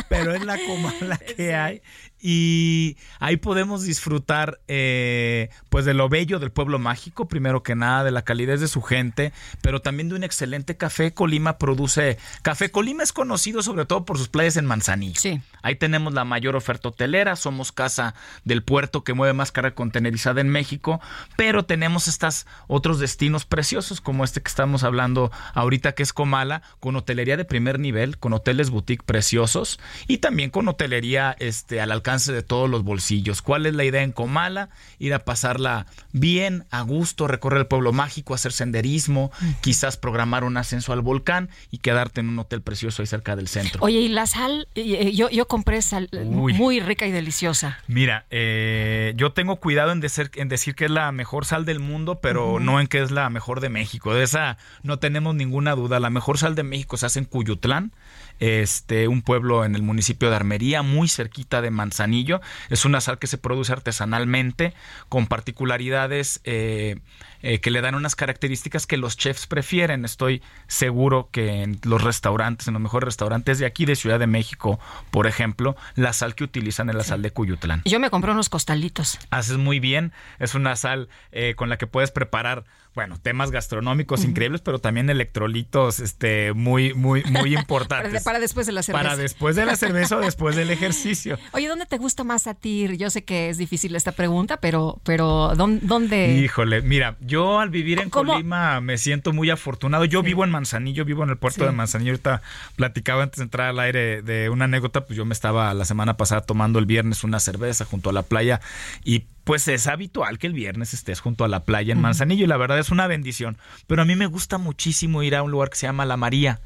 pero 0.09 0.35
es 0.35 0.45
la 0.45 0.59
Comala 0.67 1.19
que 1.37 1.55
hay. 1.55 1.83
Y 2.29 2.97
ahí 3.21 3.37
podemos 3.37 3.85
disfrutar 3.85 4.59
eh, 4.67 5.49
pues 5.69 5.85
de 5.85 5.95
lo 5.95 6.09
bello 6.09 6.41
del 6.41 6.51
pueblo 6.51 6.81
mágico, 6.81 7.29
primero 7.29 7.63
que 7.63 7.77
nada, 7.77 8.03
de 8.03 8.11
la 8.11 8.23
calidez 8.23 8.61
de 8.61 8.67
su 8.67 8.83
gente, 8.83 9.33
pero 9.63 9.81
también 9.81 10.09
de 10.09 10.17
un 10.17 10.25
excelente 10.25 10.77
café. 10.77 11.15
Colima 11.15 11.57
produce 11.57 12.19
café. 12.43 12.73
Colima 12.73 13.05
es 13.05 13.13
conocido 13.13 13.63
sobre 13.63 13.85
todo 13.85 14.05
por 14.05 14.19
sus 14.19 14.27
playas 14.27 14.57
en 14.57 14.67
Manzanillo. 14.67 15.21
Sí. 15.21 15.41
Ahí 15.63 15.77
tenemos 15.77 16.15
la 16.15 16.25
mayor 16.25 16.57
oferta 16.57 16.89
hotelera, 16.89 17.37
somos 17.37 17.71
casa 17.71 18.17
del 18.43 18.65
puerto 18.65 19.05
que 19.05 19.15
mueve 19.15 19.33
más 19.33 19.53
carga 19.53 19.77
contenerizada 19.77 20.41
en 20.41 20.49
México, 20.49 21.01
pero 21.37 21.65
tenemos 21.65 22.09
estos 22.09 22.49
otros 22.67 22.99
destinos 22.99 23.45
preciosos 23.45 24.01
como 24.01 24.25
este 24.25 24.43
que 24.43 24.49
estamos 24.49 24.83
hablando 24.83 25.31
ahorita 25.55 25.93
que 25.93 26.03
es 26.03 26.13
Comala, 26.13 26.63
con 26.81 26.97
hotelería 26.97 27.37
de 27.37 27.45
primer 27.45 27.79
nivel, 27.79 28.19
con 28.19 28.33
hoteles 28.33 28.71
boutique 28.71 29.05
preciosos 29.05 29.79
y 30.09 30.19
también 30.19 30.51
con 30.51 30.67
hotelería 30.67 31.37
este 31.39 31.81
al 31.81 31.93
alcance 31.93 32.16
de 32.25 32.43
todos 32.43 32.71
los 32.71 32.83
bolsillos. 32.83 33.43
¿Cuál 33.43 33.67
es 33.67 33.75
la 33.75 33.85
idea 33.85 34.03
en 34.03 34.13
Comala? 34.13 34.71
Ir 34.99 35.15
a 35.15 35.21
pasarla 35.21 35.87
bien, 36.13 36.65
a 36.71 36.81
gusto, 36.83 37.29
recorrer 37.29 37.61
el 37.61 37.67
pueblo 37.67 37.93
mágico, 37.93 38.35
hacer 38.35 38.53
senderismo, 38.53 39.31
quizás 39.61 39.97
programar 39.97 40.45
un 40.45 40.57
ascenso 40.57 40.93
al 40.93 41.03
volcán 41.03 41.51
y 41.71 41.79
quedarte 41.79 42.21
en 42.21 42.29
un 42.29 42.39
hotel 42.39 42.63
precioso 42.63 43.03
ahí 43.03 43.07
cerca 43.07 43.37
del 43.37 43.49
centro. 43.49 43.81
Oye, 43.83 44.01
y 44.01 44.09
la 44.09 44.27
sal, 44.27 44.69
eh, 44.75 45.13
yo, 45.13 45.29
yo 45.31 45.47
compré 45.47 45.83
sal 45.83 46.09
eh, 46.13 46.25
Uy. 46.25 46.55
muy 46.55 46.81
rica 46.81 47.07
y 47.07 47.11
deliciosa. 47.11 47.79
Mira, 47.87 48.27
eh, 48.31 49.13
yo 49.17 49.33
tengo 49.33 49.57
cuidado 49.57 49.93
en 49.93 50.01
decir, 50.01 50.31
en 50.35 50.49
decir 50.49 50.75
que 50.75 50.87
es 50.87 50.91
la 50.91 51.13
mejor 51.13 51.45
sal 51.45 51.65
del 51.65 51.81
mundo, 51.81 52.21
pero 52.21 52.61
no 52.61 52.81
en 52.81 52.87
que 52.87 53.03
es 53.03 53.11
la 53.11 53.29
mejor 53.31 53.61
de 53.61 53.69
México. 53.69 54.15
De 54.15 54.23
esa 54.23 54.59
no 54.83 54.99
tenemos 54.99 55.35
ninguna 55.35 55.75
duda. 55.75 56.01
La 56.01 56.11
mejor 56.11 56.39
sal 56.39 56.55
de 56.55 56.63
México 56.63 56.97
se 56.97 57.07
hace 57.07 57.19
en 57.19 57.25
Cuyutlán, 57.25 57.93
este, 58.41 59.09
un 59.09 59.23
pueblo 59.23 59.65
en 59.65 59.75
el 59.75 59.83
municipio 59.83 60.31
de 60.31 60.37
Armería, 60.37 60.83
muy 60.83 61.09
cerquita 61.09 61.63
de 61.63 61.71
Manzanillo. 61.71 62.41
Es 62.71 62.85
una 62.85 63.01
sal 63.01 63.19
que 63.19 63.27
se 63.27 63.39
produce 63.39 63.73
artesanalmente 63.73 64.75
con 65.09 65.27
particularidades 65.27 66.41
eh, 66.45 66.97
eh, 67.43 67.61
que 67.61 67.71
le 67.71 67.81
dan 67.81 67.95
unas 67.95 68.17
características 68.17 68.87
que 68.87 68.97
los 68.97 69.17
chefs 69.17 69.47
prefieren. 69.47 70.05
Estoy 70.05 70.43
seguro 70.67 71.29
que 71.31 71.63
en 71.63 71.79
los 71.85 72.03
restaurantes, 72.03 72.67
en 72.69 72.75
los 72.75 72.83
mejores 72.83 73.07
restaurantes 73.07 73.59
de 73.59 73.67
aquí, 73.67 73.85
de 73.85 73.97
Ciudad 73.97 74.19
de 74.19 74.27
México, 74.27 74.81
por 75.11 75.27
ejemplo, 75.27 75.77
la 75.95 76.13
sal 76.13 76.35
que 76.35 76.45
utilizan 76.45 76.89
es 76.89 76.95
la 76.95 77.05
sal 77.05 77.23
de 77.23 77.31
Cuyutlán. 77.31 77.83
Yo 77.85 78.01
me 78.01 78.11
compré 78.11 78.33
unos 78.33 78.49
costalitos. 78.49 79.19
Haces 79.31 79.59
muy 79.59 79.81
bien. 79.81 80.13
Es 80.39 80.55
una 80.55 80.77
sal 80.77 81.09
eh, 81.33 81.55
con 81.57 81.69
la 81.69 81.77
que 81.77 81.87
puedes 81.87 82.11
preparar 82.11 82.65
bueno, 82.97 83.19
temas 83.21 83.51
gastronómicos 83.51 84.25
increíbles, 84.25 84.63
pero 84.63 84.79
también 84.79 85.11
electrolitos 85.11 86.01
este, 86.01 86.55
muy, 86.55 86.95
muy, 86.95 87.23
muy 87.25 87.55
importantes. 87.59 88.25
para, 88.25 88.41
después 88.41 88.67
de 88.67 88.73
la 88.73 88.83
cerveza. 88.83 89.03
Para 89.03 89.17
después 89.19 89.55
de 89.55 89.67
la 89.67 89.77
cerveza 89.77 90.17
o 90.17 90.21
después 90.21 90.57
del 90.57 90.71
ejercicio. 90.71 91.39
Oye, 91.53 91.69
¿dónde 91.69 91.85
te 91.85 91.99
gusta 91.99 92.25
más 92.25 92.47
a 92.47 92.55
ti? 92.55 92.97
Yo 92.97 93.11
sé 93.11 93.23
que 93.23 93.51
es 93.51 93.59
difícil 93.59 93.95
esta 93.95 94.13
pregunta, 94.13 94.57
pero, 94.63 94.99
pero 95.05 95.53
¿dónde? 95.55 96.39
Híjole, 96.39 96.81
mira, 96.81 97.19
yo 97.21 97.61
al 97.61 97.69
vivir 97.69 98.01
en 98.01 98.09
Colima 98.09 98.81
me 98.81 98.97
siento 98.97 99.35
muy 99.35 99.51
afortunado. 99.51 100.07
Yo 100.07 100.23
vivo 100.23 100.43
en 100.43 100.51
Manzanillo, 100.51 101.05
vivo 101.05 101.23
en 101.23 101.29
el 101.29 101.37
puerto 101.37 101.67
de 101.67 101.73
Manzanillo. 101.73 102.13
Ahorita 102.13 102.41
platicaba 102.77 103.25
antes 103.25 103.37
de 103.37 103.45
entrar 103.45 103.69
al 103.69 103.79
aire 103.79 104.23
de 104.23 104.49
una 104.49 104.65
anécdota, 104.65 105.05
pues 105.05 105.19
yo 105.19 105.27
me 105.27 105.35
estaba 105.35 105.75
la 105.75 105.85
semana 105.85 106.17
pasada 106.17 106.41
tomando 106.41 106.79
el 106.79 106.87
viernes 106.87 107.25
una 107.25 107.41
cerveza 107.41 107.85
junto 107.85 108.09
a 108.09 108.15
la 108.15 108.23
playa 108.23 108.63
y 109.05 109.27
pues 109.47 109.69
es 109.69 109.87
habitual 109.87 110.41
que 110.41 110.49
el 110.49 110.55
viernes 110.55 110.93
estés 110.93 111.21
junto 111.21 111.45
a 111.45 111.49
la 111.49 111.65
playa 111.65 111.93
en 111.93 112.01
Manzanillo 112.01 112.43
y 112.43 112.49
la 112.49 112.57
verdad 112.57 112.81
es 112.81 112.91
una 112.91 113.07
bendición. 113.07 113.59
Pero 113.87 114.03
a 114.03 114.05
mí 114.05 114.17
me 114.17 114.27
gusta 114.27 114.59
muchísimo 114.59 115.23
ir 115.23 115.37
a 115.37 115.45
un 115.45 115.53
lugar 115.53 115.71
que 115.71 115.77
se 115.77 115.87
llama 115.87 116.05
La 116.05 116.17
María. 116.17 116.59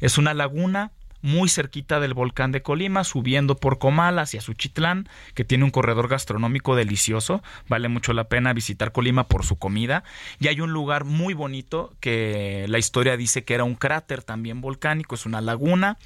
Es 0.00 0.18
una 0.18 0.34
laguna 0.34 0.92
muy 1.20 1.48
cerquita 1.48 1.98
del 1.98 2.14
volcán 2.14 2.52
de 2.52 2.62
Colima, 2.62 3.02
subiendo 3.02 3.56
por 3.56 3.80
Comala 3.80 4.22
hacia 4.22 4.40
Suchitlán, 4.40 5.08
que 5.34 5.42
tiene 5.42 5.64
un 5.64 5.72
corredor 5.72 6.06
gastronómico 6.06 6.76
delicioso. 6.76 7.42
Vale 7.68 7.88
mucho 7.88 8.12
la 8.12 8.28
pena 8.28 8.52
visitar 8.52 8.92
Colima 8.92 9.26
por 9.26 9.44
su 9.44 9.56
comida. 9.56 10.04
Y 10.38 10.46
hay 10.46 10.60
un 10.60 10.70
lugar 10.70 11.02
muy 11.02 11.34
bonito 11.34 11.92
que 11.98 12.66
la 12.68 12.78
historia 12.78 13.16
dice 13.16 13.42
que 13.42 13.54
era 13.54 13.64
un 13.64 13.74
cráter 13.74 14.22
también 14.22 14.60
volcánico, 14.60 15.16
es 15.16 15.26
una 15.26 15.40
laguna, 15.40 15.98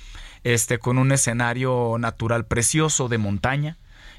este, 0.44 0.78
con 0.78 0.96
un 0.96 1.12
escenario 1.12 1.96
natural 1.98 2.46
precioso 2.46 3.10
de 3.10 3.18
montaña 3.18 3.76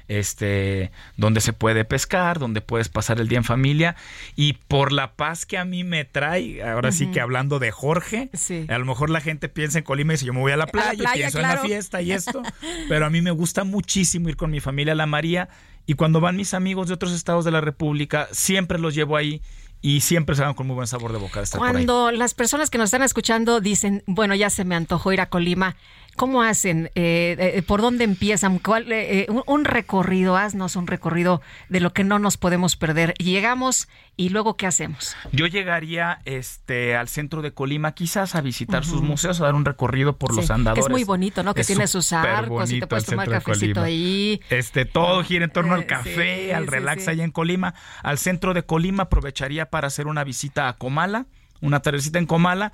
este, 0.08 0.90
donde 1.16 1.40
se 1.40 1.52
puede 1.52 1.84
pescar, 1.84 2.38
donde 2.38 2.60
puedes 2.60 2.88
pasar 2.88 3.20
el 3.20 3.28
día 3.28 3.38
en 3.38 3.44
familia. 3.44 3.96
Y 4.36 4.54
por 4.54 4.92
la 4.92 5.12
paz 5.14 5.46
que 5.46 5.58
a 5.58 5.64
mí 5.64 5.84
me 5.84 6.04
trae, 6.04 6.62
ahora 6.62 6.92
sí 6.92 7.06
que 7.08 7.20
hablando 7.20 7.58
de 7.58 7.70
Jorge, 7.70 8.30
a 8.68 8.78
lo 8.78 8.84
mejor 8.84 9.10
la 9.10 9.20
gente 9.20 9.48
piensa 9.48 9.78
en 9.78 9.84
Colima 9.84 10.12
y 10.12 10.14
dice 10.14 10.26
yo 10.26 10.32
me 10.32 10.40
voy 10.40 10.52
a 10.52 10.56
la 10.56 10.66
playa, 10.66 11.10
y 11.10 11.16
pienso 11.16 11.40
en 11.40 11.48
la 11.48 11.58
fiesta 11.58 12.02
y 12.02 12.12
esto, 12.12 12.42
pero 12.88 13.06
a 13.06 13.10
mí 13.10 13.22
me 13.22 13.30
gusta 13.30 13.64
muchísimo 13.64 14.28
ir 14.28 14.36
con 14.36 14.50
mi 14.50 14.60
familia 14.60 14.92
a 14.92 14.96
la 14.96 15.06
María 15.06 15.48
y 15.86 15.94
cuando 15.94 16.20
van 16.20 16.36
mis 16.36 16.54
amigos 16.54 16.88
de 16.88 16.94
otros 16.94 17.12
estados 17.12 17.44
de 17.44 17.50
la 17.50 17.60
República, 17.60 18.28
siempre 18.32 18.78
los 18.78 18.94
llevo 18.94 19.16
ahí 19.16 19.42
y 19.84 20.00
siempre 20.00 20.34
se 20.34 20.40
van 20.40 20.54
con 20.54 20.66
muy 20.66 20.74
buen 20.74 20.86
sabor 20.86 21.12
de 21.12 21.18
boca. 21.18 21.42
estar 21.42 21.58
Cuando 21.58 22.10
las 22.10 22.32
personas 22.32 22.70
que 22.70 22.78
nos 22.78 22.86
están 22.86 23.02
escuchando 23.02 23.60
dicen, 23.60 24.02
bueno, 24.06 24.34
ya 24.34 24.48
se 24.48 24.64
me 24.64 24.74
antojó 24.74 25.12
ir 25.12 25.20
a 25.20 25.28
Colima, 25.28 25.76
¿Cómo 26.16 26.42
hacen? 26.42 26.90
Eh, 26.94 27.36
eh, 27.38 27.62
¿Por 27.62 27.80
dónde 27.80 28.04
empiezan? 28.04 28.58
¿Cuál, 28.58 28.90
eh, 28.92 29.26
un, 29.46 29.64
recorrido, 29.64 30.36
haznos 30.36 30.76
un 30.76 30.86
recorrido 30.86 31.42
de 31.68 31.80
lo 31.80 31.92
que 31.92 32.04
no 32.04 32.18
nos 32.18 32.36
podemos 32.36 32.76
perder. 32.76 33.14
Llegamos 33.14 33.88
y 34.16 34.28
luego 34.28 34.56
¿qué 34.56 34.66
hacemos? 34.66 35.16
Yo 35.32 35.46
llegaría 35.46 36.20
este, 36.24 36.96
al 36.96 37.08
centro 37.08 37.42
de 37.42 37.52
Colima 37.52 37.92
quizás 37.92 38.34
a 38.34 38.40
visitar 38.40 38.84
sus 38.84 39.02
museos, 39.02 39.40
a 39.40 39.44
dar 39.44 39.54
un 39.54 39.64
recorrido 39.64 40.16
por 40.16 40.34
los 40.34 40.50
andadores. 40.50 40.84
Que 40.84 40.88
es 40.88 40.92
muy 40.92 41.04
bonito, 41.04 41.42
¿no? 41.42 41.54
Que 41.54 41.64
tiene 41.64 41.86
sus 41.86 42.12
arcos 42.12 42.70
y 42.70 42.80
te 42.80 42.86
puedes 42.86 43.06
tomar 43.06 43.28
cafecito 43.28 43.82
ahí. 43.82 44.40
Este, 44.50 44.84
todo 44.84 45.22
gira 45.24 45.44
en 45.44 45.50
torno 45.50 45.74
al 45.74 45.86
café, 45.86 46.54
al 46.54 46.66
relax 46.66 47.08
allá 47.08 47.24
en 47.24 47.32
Colima. 47.32 47.74
Al 48.02 48.18
centro 48.18 48.54
de 48.54 48.62
Colima 48.64 49.04
aprovecharía 49.04 49.66
para 49.66 49.88
hacer 49.88 50.06
una 50.06 50.22
visita 50.22 50.68
a 50.68 50.76
Comala 50.76 51.26
una 51.64 51.80
tardecita 51.80 52.18
en 52.18 52.26
Comala. 52.26 52.72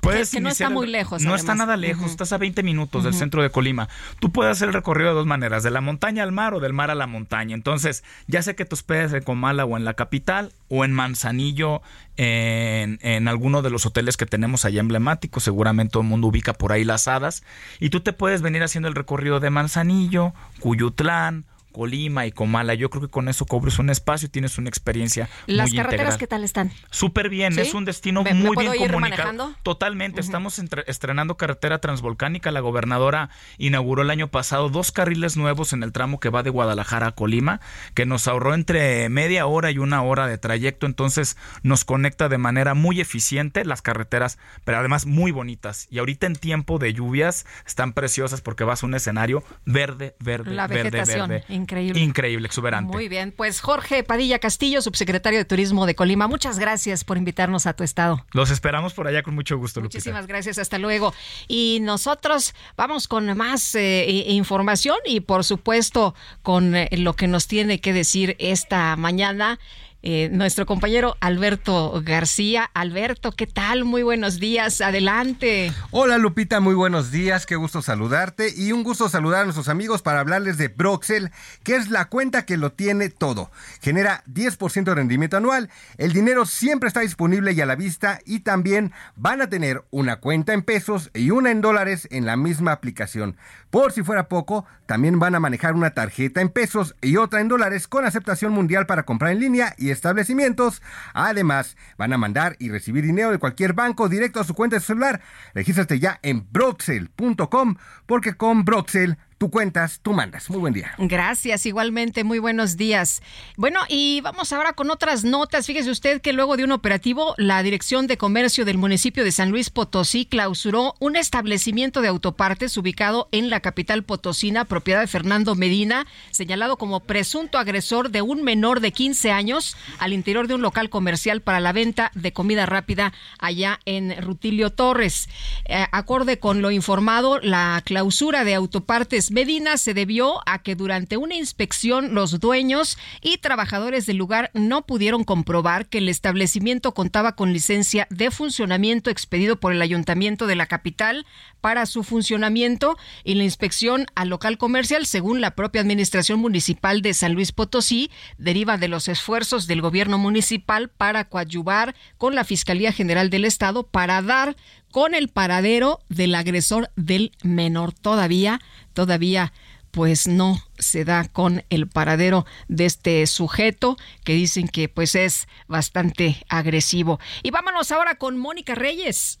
Puedes 0.00 0.30
que, 0.30 0.40
no 0.40 0.48
está 0.48 0.70
muy 0.70 0.86
lejos. 0.86 1.22
No 1.22 1.34
está 1.34 1.54
nada 1.54 1.76
lejos, 1.76 2.10
estás 2.10 2.32
a 2.32 2.38
20 2.38 2.62
minutos 2.62 3.04
del 3.04 3.14
centro 3.14 3.42
de 3.42 3.50
Colima. 3.50 3.88
Tú 4.20 4.32
puedes 4.32 4.52
hacer 4.52 4.68
el 4.68 4.74
recorrido 4.74 5.10
de 5.10 5.16
dos 5.16 5.26
maneras, 5.26 5.62
de 5.62 5.70
la 5.70 5.80
montaña 5.80 6.22
al 6.22 6.32
mar 6.32 6.54
o 6.54 6.60
del 6.60 6.72
mar 6.72 6.90
a 6.90 6.94
la 6.94 7.06
montaña. 7.06 7.54
Entonces, 7.54 8.02
ya 8.26 8.42
sé 8.42 8.54
que 8.54 8.64
te 8.64 8.74
hospedes 8.74 9.12
en 9.12 9.22
Comala 9.22 9.64
o 9.64 9.76
en 9.76 9.84
la 9.84 9.94
capital 9.94 10.52
o 10.68 10.84
en 10.84 10.92
Manzanillo, 10.92 11.82
en, 12.16 12.98
en 13.02 13.28
alguno 13.28 13.62
de 13.62 13.70
los 13.70 13.84
hoteles 13.86 14.16
que 14.16 14.26
tenemos 14.26 14.64
allá 14.64 14.80
emblemáticos. 14.80 15.44
Seguramente 15.44 15.92
todo 15.92 16.02
el 16.02 16.08
mundo 16.08 16.28
ubica 16.28 16.54
por 16.54 16.72
ahí 16.72 16.84
las 16.84 17.06
hadas. 17.08 17.42
Y 17.78 17.90
tú 17.90 18.00
te 18.00 18.12
puedes 18.12 18.42
venir 18.42 18.62
haciendo 18.62 18.88
el 18.88 18.94
recorrido 18.94 19.40
de 19.40 19.50
Manzanillo, 19.50 20.32
Cuyutlán, 20.60 21.44
Colima 21.76 22.24
y 22.24 22.32
Comala. 22.32 22.72
Yo 22.72 22.88
creo 22.88 23.02
que 23.02 23.10
con 23.10 23.28
eso 23.28 23.44
cobres 23.44 23.78
un 23.78 23.90
espacio, 23.90 24.30
tienes 24.30 24.56
una 24.56 24.70
experiencia 24.70 25.28
¿Las 25.44 25.68
muy 25.68 25.76
carreteras 25.76 26.16
qué 26.16 26.26
tal 26.26 26.42
están? 26.42 26.72
Súper 26.90 27.28
bien, 27.28 27.58
es 27.58 27.74
un 27.74 27.84
destino 27.84 28.24
muy 28.24 28.56
bien 28.56 28.72
comunicado. 28.78 29.54
Totalmente, 29.62 30.22
estamos 30.22 30.58
estrenando 30.86 31.36
carretera 31.36 31.78
transvolcánica. 31.78 32.50
La 32.50 32.60
gobernadora 32.60 33.28
inauguró 33.58 34.00
el 34.00 34.08
año 34.08 34.28
pasado 34.28 34.70
dos 34.70 34.90
carriles 34.90 35.36
nuevos 35.36 35.74
en 35.74 35.82
el 35.82 35.92
tramo 35.92 36.18
que 36.18 36.30
va 36.30 36.42
de 36.42 36.48
Guadalajara 36.48 37.08
a 37.08 37.12
Colima, 37.12 37.60
que 37.92 38.06
nos 38.06 38.26
ahorró 38.26 38.54
entre 38.54 39.10
media 39.10 39.44
hora 39.44 39.70
y 39.70 39.76
una 39.76 40.00
hora 40.00 40.26
de 40.26 40.38
trayecto, 40.38 40.86
entonces 40.86 41.36
nos 41.62 41.84
conecta 41.84 42.30
de 42.30 42.38
manera 42.38 42.72
muy 42.72 43.02
eficiente 43.02 43.66
las 43.66 43.82
carreteras, 43.82 44.38
pero 44.64 44.78
además 44.78 45.04
muy 45.04 45.30
bonitas. 45.30 45.88
Y 45.90 45.98
ahorita 45.98 46.26
en 46.26 46.36
tiempo 46.36 46.78
de 46.78 46.94
lluvias 46.94 47.44
están 47.66 47.92
preciosas 47.92 48.40
porque 48.40 48.64
vas 48.64 48.82
a 48.82 48.86
un 48.86 48.94
escenario 48.94 49.44
verde, 49.66 50.16
verde, 50.20 50.56
verde, 50.68 51.04
verde. 51.04 51.44
Increíble. 51.66 52.00
Increíble, 52.00 52.46
exuberante. 52.46 52.92
Muy 52.92 53.08
bien, 53.08 53.32
pues 53.32 53.60
Jorge 53.60 54.04
Padilla 54.04 54.38
Castillo, 54.38 54.80
subsecretario 54.80 55.40
de 55.40 55.44
Turismo 55.44 55.84
de 55.84 55.96
Colima, 55.96 56.28
muchas 56.28 56.60
gracias 56.60 57.02
por 57.02 57.16
invitarnos 57.16 57.66
a 57.66 57.72
tu 57.72 57.82
estado. 57.82 58.24
Los 58.32 58.52
esperamos 58.52 58.94
por 58.94 59.08
allá 59.08 59.24
con 59.24 59.34
mucho 59.34 59.58
gusto, 59.58 59.80
Muchísimas 59.80 60.28
gracias, 60.28 60.58
hasta 60.58 60.78
luego. 60.78 61.12
Y 61.48 61.78
nosotros 61.82 62.54
vamos 62.76 63.08
con 63.08 63.36
más 63.36 63.74
eh, 63.74 64.26
información 64.28 64.96
y 65.04 65.18
por 65.20 65.42
supuesto 65.42 66.14
con 66.42 66.76
eh, 66.76 66.88
lo 66.92 67.14
que 67.14 67.26
nos 67.26 67.48
tiene 67.48 67.80
que 67.80 67.92
decir 67.92 68.36
esta 68.38 68.94
mañana 68.94 69.58
eh, 70.08 70.28
nuestro 70.30 70.66
compañero 70.66 71.16
Alberto 71.18 72.00
García. 72.04 72.70
Alberto, 72.74 73.32
¿qué 73.32 73.48
tal? 73.48 73.84
Muy 73.84 74.04
buenos 74.04 74.38
días, 74.38 74.80
adelante. 74.80 75.72
Hola 75.90 76.16
Lupita, 76.16 76.60
muy 76.60 76.74
buenos 76.74 77.10
días, 77.10 77.44
qué 77.44 77.56
gusto 77.56 77.82
saludarte 77.82 78.54
y 78.56 78.70
un 78.70 78.84
gusto 78.84 79.08
saludar 79.08 79.40
a 79.40 79.44
nuestros 79.46 79.68
amigos 79.68 80.02
para 80.02 80.20
hablarles 80.20 80.58
de 80.58 80.68
Broxel, 80.68 81.32
que 81.64 81.74
es 81.74 81.90
la 81.90 82.04
cuenta 82.04 82.46
que 82.46 82.56
lo 82.56 82.70
tiene 82.70 83.08
todo. 83.08 83.50
Genera 83.82 84.22
10% 84.32 84.84
de 84.84 84.94
rendimiento 84.94 85.38
anual, 85.38 85.70
el 85.98 86.12
dinero 86.12 86.46
siempre 86.46 86.86
está 86.86 87.00
disponible 87.00 87.50
y 87.50 87.60
a 87.60 87.66
la 87.66 87.74
vista 87.74 88.20
y 88.24 88.40
también 88.40 88.92
van 89.16 89.42
a 89.42 89.48
tener 89.48 89.82
una 89.90 90.20
cuenta 90.20 90.52
en 90.52 90.62
pesos 90.62 91.10
y 91.14 91.32
una 91.32 91.50
en 91.50 91.60
dólares 91.60 92.06
en 92.12 92.26
la 92.26 92.36
misma 92.36 92.70
aplicación. 92.70 93.36
Por 93.70 93.90
si 93.90 94.04
fuera 94.04 94.28
poco, 94.28 94.64
también 94.86 95.18
van 95.18 95.34
a 95.34 95.40
manejar 95.40 95.74
una 95.74 95.90
tarjeta 95.90 96.40
en 96.40 96.48
pesos 96.48 96.94
y 97.02 97.16
otra 97.16 97.40
en 97.40 97.48
dólares 97.48 97.88
con 97.88 98.04
aceptación 98.04 98.52
mundial 98.52 98.86
para 98.86 99.02
comprar 99.02 99.32
en 99.32 99.40
línea 99.40 99.74
y 99.76 99.90
establecimientos. 99.96 100.82
Además, 101.14 101.76
van 101.98 102.12
a 102.12 102.18
mandar 102.18 102.56
y 102.58 102.70
recibir 102.70 103.04
dinero 103.04 103.30
de 103.30 103.38
cualquier 103.38 103.72
banco 103.72 104.08
directo 104.08 104.40
a 104.40 104.44
su 104.44 104.54
cuenta 104.54 104.76
de 104.76 104.80
celular. 104.80 105.20
Regístrate 105.54 105.98
ya 105.98 106.20
en 106.22 106.46
broxel.com 106.50 107.76
porque 108.06 108.34
con 108.34 108.64
Broxel 108.64 109.18
Tú 109.38 109.50
cuentas, 109.50 110.00
tú 110.02 110.14
mandas. 110.14 110.48
Muy 110.48 110.58
buen 110.60 110.72
día. 110.72 110.94
Gracias, 110.96 111.66
igualmente, 111.66 112.24
muy 112.24 112.38
buenos 112.38 112.78
días. 112.78 113.20
Bueno, 113.58 113.80
y 113.86 114.22
vamos 114.22 114.50
ahora 114.54 114.72
con 114.72 114.90
otras 114.90 115.24
notas. 115.24 115.66
Fíjese 115.66 115.90
usted 115.90 116.22
que 116.22 116.32
luego 116.32 116.56
de 116.56 116.64
un 116.64 116.72
operativo, 116.72 117.34
la 117.36 117.62
Dirección 117.62 118.06
de 118.06 118.16
Comercio 118.16 118.64
del 118.64 118.78
municipio 118.78 119.24
de 119.24 119.32
San 119.32 119.50
Luis 119.50 119.68
Potosí 119.68 120.24
clausuró 120.24 120.94
un 121.00 121.16
establecimiento 121.16 122.00
de 122.00 122.08
autopartes 122.08 122.74
ubicado 122.78 123.28
en 123.30 123.50
la 123.50 123.60
capital 123.60 124.04
potosina, 124.04 124.64
propiedad 124.64 125.00
de 125.00 125.06
Fernando 125.06 125.54
Medina, 125.54 126.06
señalado 126.30 126.78
como 126.78 127.00
presunto 127.00 127.58
agresor 127.58 128.10
de 128.10 128.22
un 128.22 128.42
menor 128.42 128.80
de 128.80 128.92
15 128.92 129.32
años 129.32 129.76
al 129.98 130.14
interior 130.14 130.48
de 130.48 130.54
un 130.54 130.62
local 130.62 130.88
comercial 130.88 131.42
para 131.42 131.60
la 131.60 131.74
venta 131.74 132.10
de 132.14 132.32
comida 132.32 132.64
rápida 132.64 133.12
allá 133.38 133.80
en 133.84 134.16
Rutilio 134.22 134.70
Torres. 134.70 135.28
Eh, 135.66 135.84
acorde 135.92 136.38
con 136.38 136.62
lo 136.62 136.70
informado, 136.70 137.38
la 137.38 137.82
clausura 137.84 138.42
de 138.42 138.54
autopartes 138.54 139.25
Medina 139.30 139.76
se 139.76 139.94
debió 139.94 140.40
a 140.46 140.62
que 140.62 140.74
durante 140.74 141.16
una 141.16 141.34
inspección 141.34 142.14
los 142.14 142.40
dueños 142.40 142.98
y 143.20 143.38
trabajadores 143.38 144.06
del 144.06 144.16
lugar 144.16 144.50
no 144.54 144.86
pudieron 144.86 145.24
comprobar 145.24 145.86
que 145.86 145.98
el 145.98 146.08
establecimiento 146.08 146.94
contaba 146.94 147.36
con 147.36 147.52
licencia 147.52 148.06
de 148.10 148.30
funcionamiento 148.30 149.10
expedido 149.10 149.56
por 149.56 149.72
el 149.72 149.82
ayuntamiento 149.82 150.46
de 150.46 150.56
la 150.56 150.66
capital 150.66 151.26
para 151.66 151.86
su 151.86 152.04
funcionamiento 152.04 152.96
y 153.24 153.34
la 153.34 153.42
inspección 153.42 154.06
al 154.14 154.28
local 154.28 154.56
comercial, 154.56 155.04
según 155.04 155.40
la 155.40 155.56
propia 155.56 155.80
administración 155.80 156.38
municipal 156.38 157.02
de 157.02 157.12
San 157.12 157.32
Luis 157.32 157.50
Potosí, 157.50 158.08
deriva 158.38 158.78
de 158.78 158.86
los 158.86 159.08
esfuerzos 159.08 159.66
del 159.66 159.80
gobierno 159.80 160.16
municipal 160.16 160.90
para 160.90 161.24
coadyuvar 161.24 161.96
con 162.18 162.36
la 162.36 162.44
Fiscalía 162.44 162.92
General 162.92 163.30
del 163.30 163.44
Estado 163.44 163.82
para 163.82 164.22
dar 164.22 164.54
con 164.92 165.12
el 165.12 165.26
paradero 165.26 165.98
del 166.08 166.36
agresor 166.36 166.92
del 166.94 167.32
menor. 167.42 167.92
Todavía, 167.92 168.60
todavía 168.92 169.52
pues 169.90 170.28
no 170.28 170.62
se 170.78 171.04
da 171.04 171.24
con 171.24 171.64
el 171.68 171.88
paradero 171.88 172.46
de 172.68 172.86
este 172.86 173.26
sujeto 173.26 173.96
que 174.22 174.34
dicen 174.34 174.68
que 174.68 174.88
pues 174.88 175.16
es 175.16 175.48
bastante 175.66 176.44
agresivo. 176.48 177.18
Y 177.42 177.50
vámonos 177.50 177.90
ahora 177.90 178.18
con 178.18 178.38
Mónica 178.38 178.76
Reyes. 178.76 179.40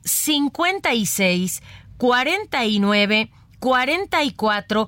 56 0.03 1.61
49 1.97 3.29
44 3.61 4.87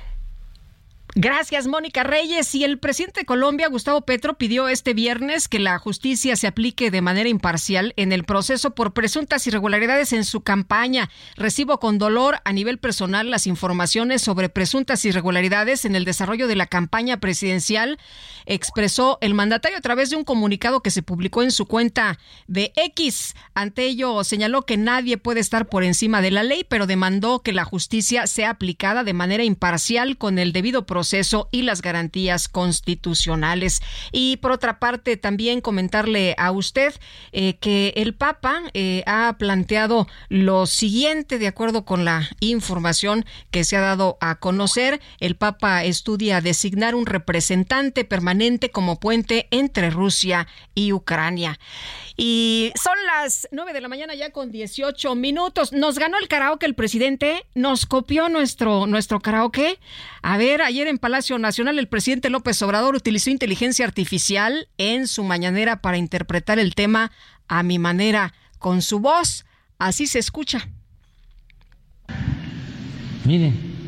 Gracias, 1.15 1.67
Mónica 1.67 2.03
Reyes. 2.03 2.55
Y 2.55 2.63
el 2.63 2.79
presidente 2.79 3.21
de 3.21 3.25
Colombia, 3.25 3.67
Gustavo 3.67 3.99
Petro, 4.01 4.37
pidió 4.37 4.69
este 4.69 4.93
viernes 4.93 5.49
que 5.49 5.59
la 5.59 5.77
justicia 5.77 6.37
se 6.37 6.47
aplique 6.47 6.89
de 6.89 7.01
manera 7.01 7.27
imparcial 7.27 7.93
en 7.97 8.13
el 8.13 8.23
proceso 8.23 8.71
por 8.75 8.93
presuntas 8.93 9.45
irregularidades 9.45 10.13
en 10.13 10.23
su 10.23 10.39
campaña. 10.39 11.09
Recibo 11.35 11.81
con 11.81 11.97
dolor 11.97 12.39
a 12.45 12.53
nivel 12.53 12.77
personal 12.77 13.29
las 13.29 13.45
informaciones 13.45 14.21
sobre 14.21 14.47
presuntas 14.47 15.03
irregularidades 15.03 15.83
en 15.83 15.97
el 15.97 16.05
desarrollo 16.05 16.47
de 16.47 16.55
la 16.55 16.65
campaña 16.65 17.19
presidencial, 17.19 17.99
expresó 18.45 19.17
el 19.19 19.33
mandatario 19.33 19.77
a 19.77 19.81
través 19.81 20.11
de 20.11 20.15
un 20.15 20.23
comunicado 20.23 20.81
que 20.81 20.91
se 20.91 21.03
publicó 21.03 21.43
en 21.43 21.51
su 21.51 21.65
cuenta 21.65 22.19
de 22.47 22.71
X. 22.77 23.35
Ante 23.53 23.83
ello, 23.83 24.23
señaló 24.23 24.61
que 24.61 24.77
nadie 24.77 25.17
puede 25.17 25.41
estar 25.41 25.67
por 25.67 25.83
encima 25.83 26.21
de 26.21 26.31
la 26.31 26.43
ley, 26.43 26.65
pero 26.67 26.87
demandó 26.87 27.41
que 27.41 27.51
la 27.51 27.65
justicia 27.65 28.27
sea 28.27 28.51
aplicada 28.51 29.03
de 29.03 29.13
manera 29.13 29.43
imparcial 29.43 30.17
con 30.17 30.39
el 30.39 30.53
debido 30.53 30.85
proceso 30.85 31.00
proceso 31.01 31.49
y 31.49 31.63
las 31.63 31.81
garantías 31.81 32.47
constitucionales. 32.47 33.81
Y 34.11 34.37
por 34.37 34.51
otra 34.51 34.77
parte, 34.77 35.17
también 35.17 35.59
comentarle 35.59 36.35
a 36.37 36.51
usted 36.51 36.93
eh, 37.31 37.55
que 37.55 37.93
el 37.95 38.13
Papa 38.13 38.61
eh, 38.75 39.01
ha 39.07 39.35
planteado 39.39 40.07
lo 40.29 40.67
siguiente, 40.67 41.39
de 41.39 41.47
acuerdo 41.47 41.85
con 41.85 42.05
la 42.05 42.29
información 42.39 43.25
que 43.49 43.63
se 43.63 43.77
ha 43.77 43.81
dado 43.81 44.19
a 44.21 44.35
conocer. 44.35 45.01
El 45.19 45.35
Papa 45.35 45.83
estudia 45.85 46.39
designar 46.39 46.93
un 46.93 47.07
representante 47.07 48.05
permanente 48.05 48.69
como 48.69 48.99
puente 48.99 49.47
entre 49.49 49.89
Rusia 49.89 50.47
y 50.75 50.93
Ucrania. 50.93 51.57
Y 52.15 52.71
son 52.75 52.95
las 53.07 53.47
9 53.51 53.73
de 53.73 53.81
la 53.81 53.87
mañana 53.87 54.13
ya 54.13 54.29
con 54.29 54.51
18 54.51 55.15
minutos. 55.15 55.73
Nos 55.73 55.97
ganó 55.97 56.19
el 56.19 56.27
karaoke 56.27 56.67
el 56.67 56.75
presidente, 56.75 57.47
nos 57.55 57.87
copió 57.87 58.29
nuestro, 58.29 58.85
nuestro 58.85 59.19
karaoke. 59.19 59.79
A 60.21 60.37
ver, 60.37 60.61
ayer 60.61 60.87
en 60.91 60.99
Palacio 60.99 61.39
Nacional 61.39 61.79
el 61.79 61.87
presidente 61.87 62.29
López 62.29 62.61
Obrador 62.61 62.95
utilizó 62.95 63.31
inteligencia 63.31 63.85
artificial 63.85 64.67
en 64.77 65.07
su 65.07 65.23
mañanera 65.23 65.81
para 65.81 65.97
interpretar 65.97 66.59
el 66.59 66.75
tema 66.75 67.11
a 67.47 67.63
mi 67.63 67.79
manera, 67.79 68.33
con 68.59 68.81
su 68.83 68.99
voz. 68.99 69.45
Así 69.79 70.05
se 70.05 70.19
escucha. 70.19 70.69
Miren. 73.25 73.80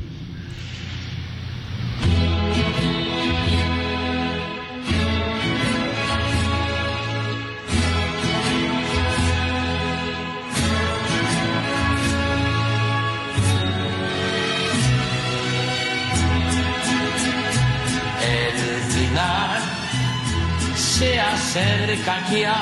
Se 20.97 21.19
acerca 21.19 22.15
ya, 22.29 22.55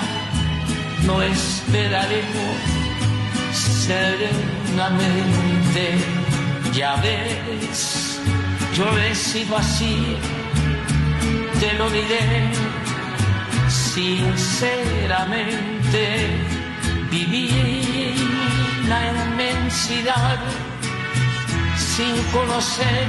no 1.06 1.22
esperaremos 1.22 2.56
serenamente. 3.52 5.98
Ya 6.74 6.96
ves, 7.04 8.22
yo 8.78 8.86
he 9.00 9.14
sido 9.14 9.58
así, 9.58 10.16
te 11.60 11.74
lo 11.74 11.90
diré 11.90 12.50
sinceramente. 13.68 16.30
Viví 17.12 18.16
la 18.88 19.12
inmensidad 19.12 20.40
sin 21.76 22.16
conocer 22.32 23.08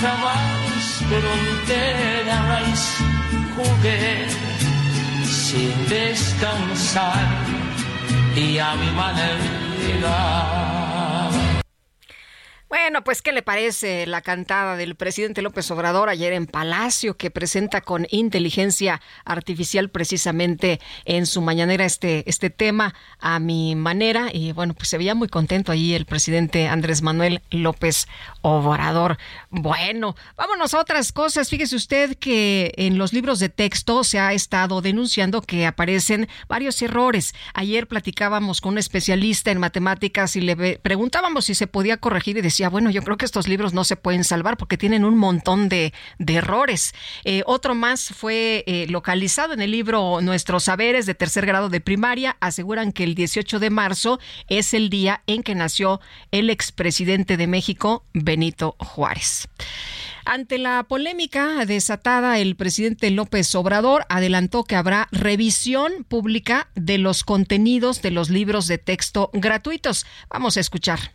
jamás 0.00 1.04
fronteras 1.10 3.04
jugué 3.54 4.26
sin 5.24 5.88
descansar 5.88 7.24
y 8.36 8.58
a 8.58 8.74
mi 8.74 8.90
manera. 8.90 11.13
Bueno, 12.76 13.04
pues, 13.04 13.22
¿qué 13.22 13.30
le 13.30 13.42
parece 13.42 14.04
la 14.04 14.20
cantada 14.20 14.76
del 14.76 14.96
presidente 14.96 15.42
López 15.42 15.70
Obrador 15.70 16.08
ayer 16.08 16.32
en 16.32 16.46
Palacio, 16.46 17.16
que 17.16 17.30
presenta 17.30 17.82
con 17.82 18.08
inteligencia 18.10 19.00
artificial 19.24 19.90
precisamente 19.90 20.80
en 21.04 21.26
su 21.26 21.40
mañanera 21.40 21.84
este, 21.84 22.28
este 22.28 22.50
tema 22.50 22.92
a 23.20 23.38
mi 23.38 23.76
manera? 23.76 24.26
Y 24.32 24.50
bueno, 24.50 24.74
pues 24.74 24.88
se 24.88 24.98
veía 24.98 25.14
muy 25.14 25.28
contento 25.28 25.70
allí 25.70 25.94
el 25.94 26.04
presidente 26.04 26.66
Andrés 26.66 27.00
Manuel 27.00 27.42
López 27.52 28.08
Obrador. 28.42 29.18
Bueno, 29.50 30.16
vámonos 30.36 30.74
a 30.74 30.80
otras 30.80 31.12
cosas. 31.12 31.50
Fíjese 31.50 31.76
usted 31.76 32.16
que 32.18 32.72
en 32.76 32.98
los 32.98 33.12
libros 33.12 33.38
de 33.38 33.50
texto 33.50 34.02
se 34.02 34.18
ha 34.18 34.32
estado 34.32 34.80
denunciando 34.80 35.42
que 35.42 35.64
aparecen 35.64 36.28
varios 36.48 36.82
errores. 36.82 37.36
Ayer 37.54 37.86
platicábamos 37.86 38.60
con 38.60 38.72
un 38.72 38.78
especialista 38.78 39.52
en 39.52 39.58
matemáticas 39.58 40.34
y 40.34 40.40
le 40.40 40.80
preguntábamos 40.80 41.44
si 41.44 41.54
se 41.54 41.68
podía 41.68 41.98
corregir 41.98 42.36
y 42.38 42.40
decía, 42.40 42.63
bueno, 42.68 42.90
yo 42.90 43.02
creo 43.02 43.16
que 43.16 43.24
estos 43.24 43.48
libros 43.48 43.72
no 43.72 43.84
se 43.84 43.96
pueden 43.96 44.24
salvar 44.24 44.56
porque 44.56 44.76
tienen 44.76 45.04
un 45.04 45.16
montón 45.16 45.68
de, 45.68 45.92
errores. 46.26 46.94
Eh, 47.24 47.42
otro 47.46 47.74
más 47.74 48.08
fue 48.08 48.64
eh, 48.66 48.86
localizado 48.88 49.52
en 49.52 49.62
el 49.62 49.70
libro 49.70 50.20
Nuestros 50.20 50.64
Saberes 50.64 51.06
de 51.06 51.14
tercer 51.14 51.46
grado 51.46 51.68
de 51.68 51.80
primaria. 51.80 52.36
Aseguran 52.40 52.92
que 52.92 53.04
el 53.04 53.14
18 53.14 53.58
de 53.60 53.70
marzo 53.70 54.18
es 54.48 54.74
el 54.74 54.90
día 54.90 55.22
en 55.26 55.42
que 55.42 55.54
nació 55.54 56.00
el 56.32 56.50
expresidente 56.50 57.36
de 57.36 57.46
México, 57.46 58.04
Benito 58.12 58.76
Juárez. 58.78 59.48
Ante 60.24 60.56
la 60.56 60.84
polémica 60.84 61.66
desatada, 61.66 62.38
el 62.38 62.56
presidente 62.56 63.10
López 63.10 63.54
Obrador 63.54 64.06
adelantó 64.08 64.64
que 64.64 64.74
habrá 64.74 65.08
revisión 65.12 66.04
pública 66.08 66.68
de 66.74 66.96
los 66.96 67.24
contenidos 67.24 68.00
de 68.00 68.10
los 68.10 68.30
libros 68.30 68.66
de 68.66 68.78
texto 68.78 69.30
gratuitos. 69.34 70.06
Vamos 70.30 70.56
a 70.56 70.60
escuchar. 70.60 71.12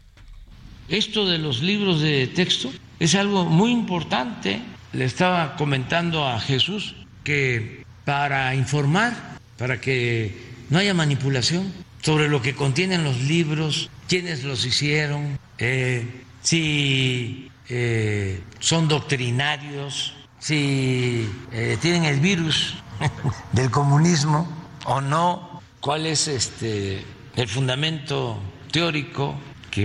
Esto 0.90 1.28
de 1.28 1.38
los 1.38 1.62
libros 1.62 2.02
de 2.02 2.26
texto 2.28 2.72
es 3.00 3.14
algo 3.14 3.46
muy 3.46 3.72
importante. 3.72 4.60
Le 4.92 5.06
estaba 5.06 5.56
comentando 5.56 6.28
a 6.28 6.40
Jesús 6.40 6.96
que 7.24 7.86
para 8.06 8.56
informar, 8.56 9.38
para 9.58 9.80
que 9.80 10.36
no 10.70 10.80
haya 10.80 10.96
manipulación 10.96 11.72
sobre 12.02 12.28
lo 12.28 12.42
que 12.42 12.56
contienen 12.56 13.04
los 13.04 13.22
libros, 13.22 13.92
quiénes 14.08 14.44
los 14.44 14.66
hicieron, 14.66 15.38
eh, 15.60 16.24
si 16.42 17.52
eh, 17.70 18.42
son 18.60 18.88
doctrinarios, 18.88 20.16
si 20.40 21.30
eh, 21.52 21.78
tienen 21.80 22.06
el 22.06 22.20
virus 22.20 22.74
del 23.52 23.70
comunismo 23.70 24.48
o 24.86 25.02
no, 25.02 25.62
cuál 25.82 26.08
es 26.08 26.28
este, 26.28 27.06
el 27.36 27.48
fundamento 27.48 28.40
teórico 28.72 29.36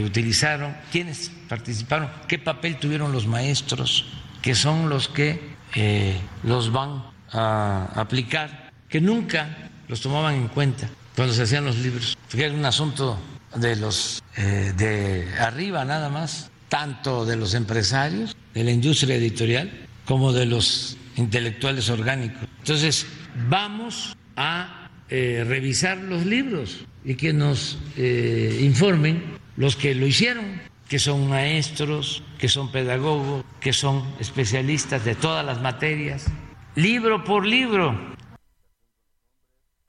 utilizaron, 0.02 0.74
quiénes 0.90 1.30
participaron, 1.48 2.08
qué 2.28 2.38
papel 2.38 2.78
tuvieron 2.78 3.12
los 3.12 3.26
maestros, 3.26 4.06
que 4.42 4.54
son 4.54 4.88
los 4.88 5.08
que 5.08 5.54
eh, 5.74 6.18
los 6.42 6.70
van 6.72 7.02
a 7.32 7.88
aplicar, 7.94 8.72
que 8.88 9.00
nunca 9.00 9.70
los 9.88 10.00
tomaban 10.00 10.34
en 10.34 10.48
cuenta 10.48 10.88
cuando 11.16 11.34
se 11.34 11.42
hacían 11.42 11.64
los 11.64 11.76
libros, 11.78 12.16
porque 12.28 12.44
era 12.44 12.54
un 12.54 12.64
asunto 12.64 13.18
de 13.56 13.76
los 13.76 14.22
eh, 14.36 14.72
de 14.76 15.28
arriba 15.38 15.84
nada 15.84 16.08
más, 16.08 16.50
tanto 16.68 17.24
de 17.24 17.36
los 17.36 17.54
empresarios, 17.54 18.36
de 18.52 18.64
la 18.64 18.70
industria 18.70 19.16
editorial, 19.16 19.70
como 20.04 20.32
de 20.32 20.46
los 20.46 20.96
intelectuales 21.16 21.88
orgánicos. 21.88 22.48
Entonces, 22.58 23.06
vamos 23.48 24.16
a 24.36 24.90
eh, 25.08 25.44
revisar 25.46 25.98
los 25.98 26.26
libros 26.26 26.84
y 27.04 27.14
que 27.14 27.32
nos 27.32 27.78
informen 27.96 29.22
los 29.56 29.76
que 29.76 29.94
lo 29.94 30.06
hicieron, 30.06 30.60
que 30.88 30.98
son 30.98 31.28
maestros, 31.28 32.22
que 32.38 32.48
son 32.48 32.70
pedagogos, 32.70 33.44
que 33.60 33.72
son 33.72 34.04
especialistas 34.20 35.04
de 35.04 35.14
todas 35.14 35.44
las 35.44 35.60
materias, 35.60 36.26
libro 36.74 37.24
por 37.24 37.46
libro. 37.46 38.13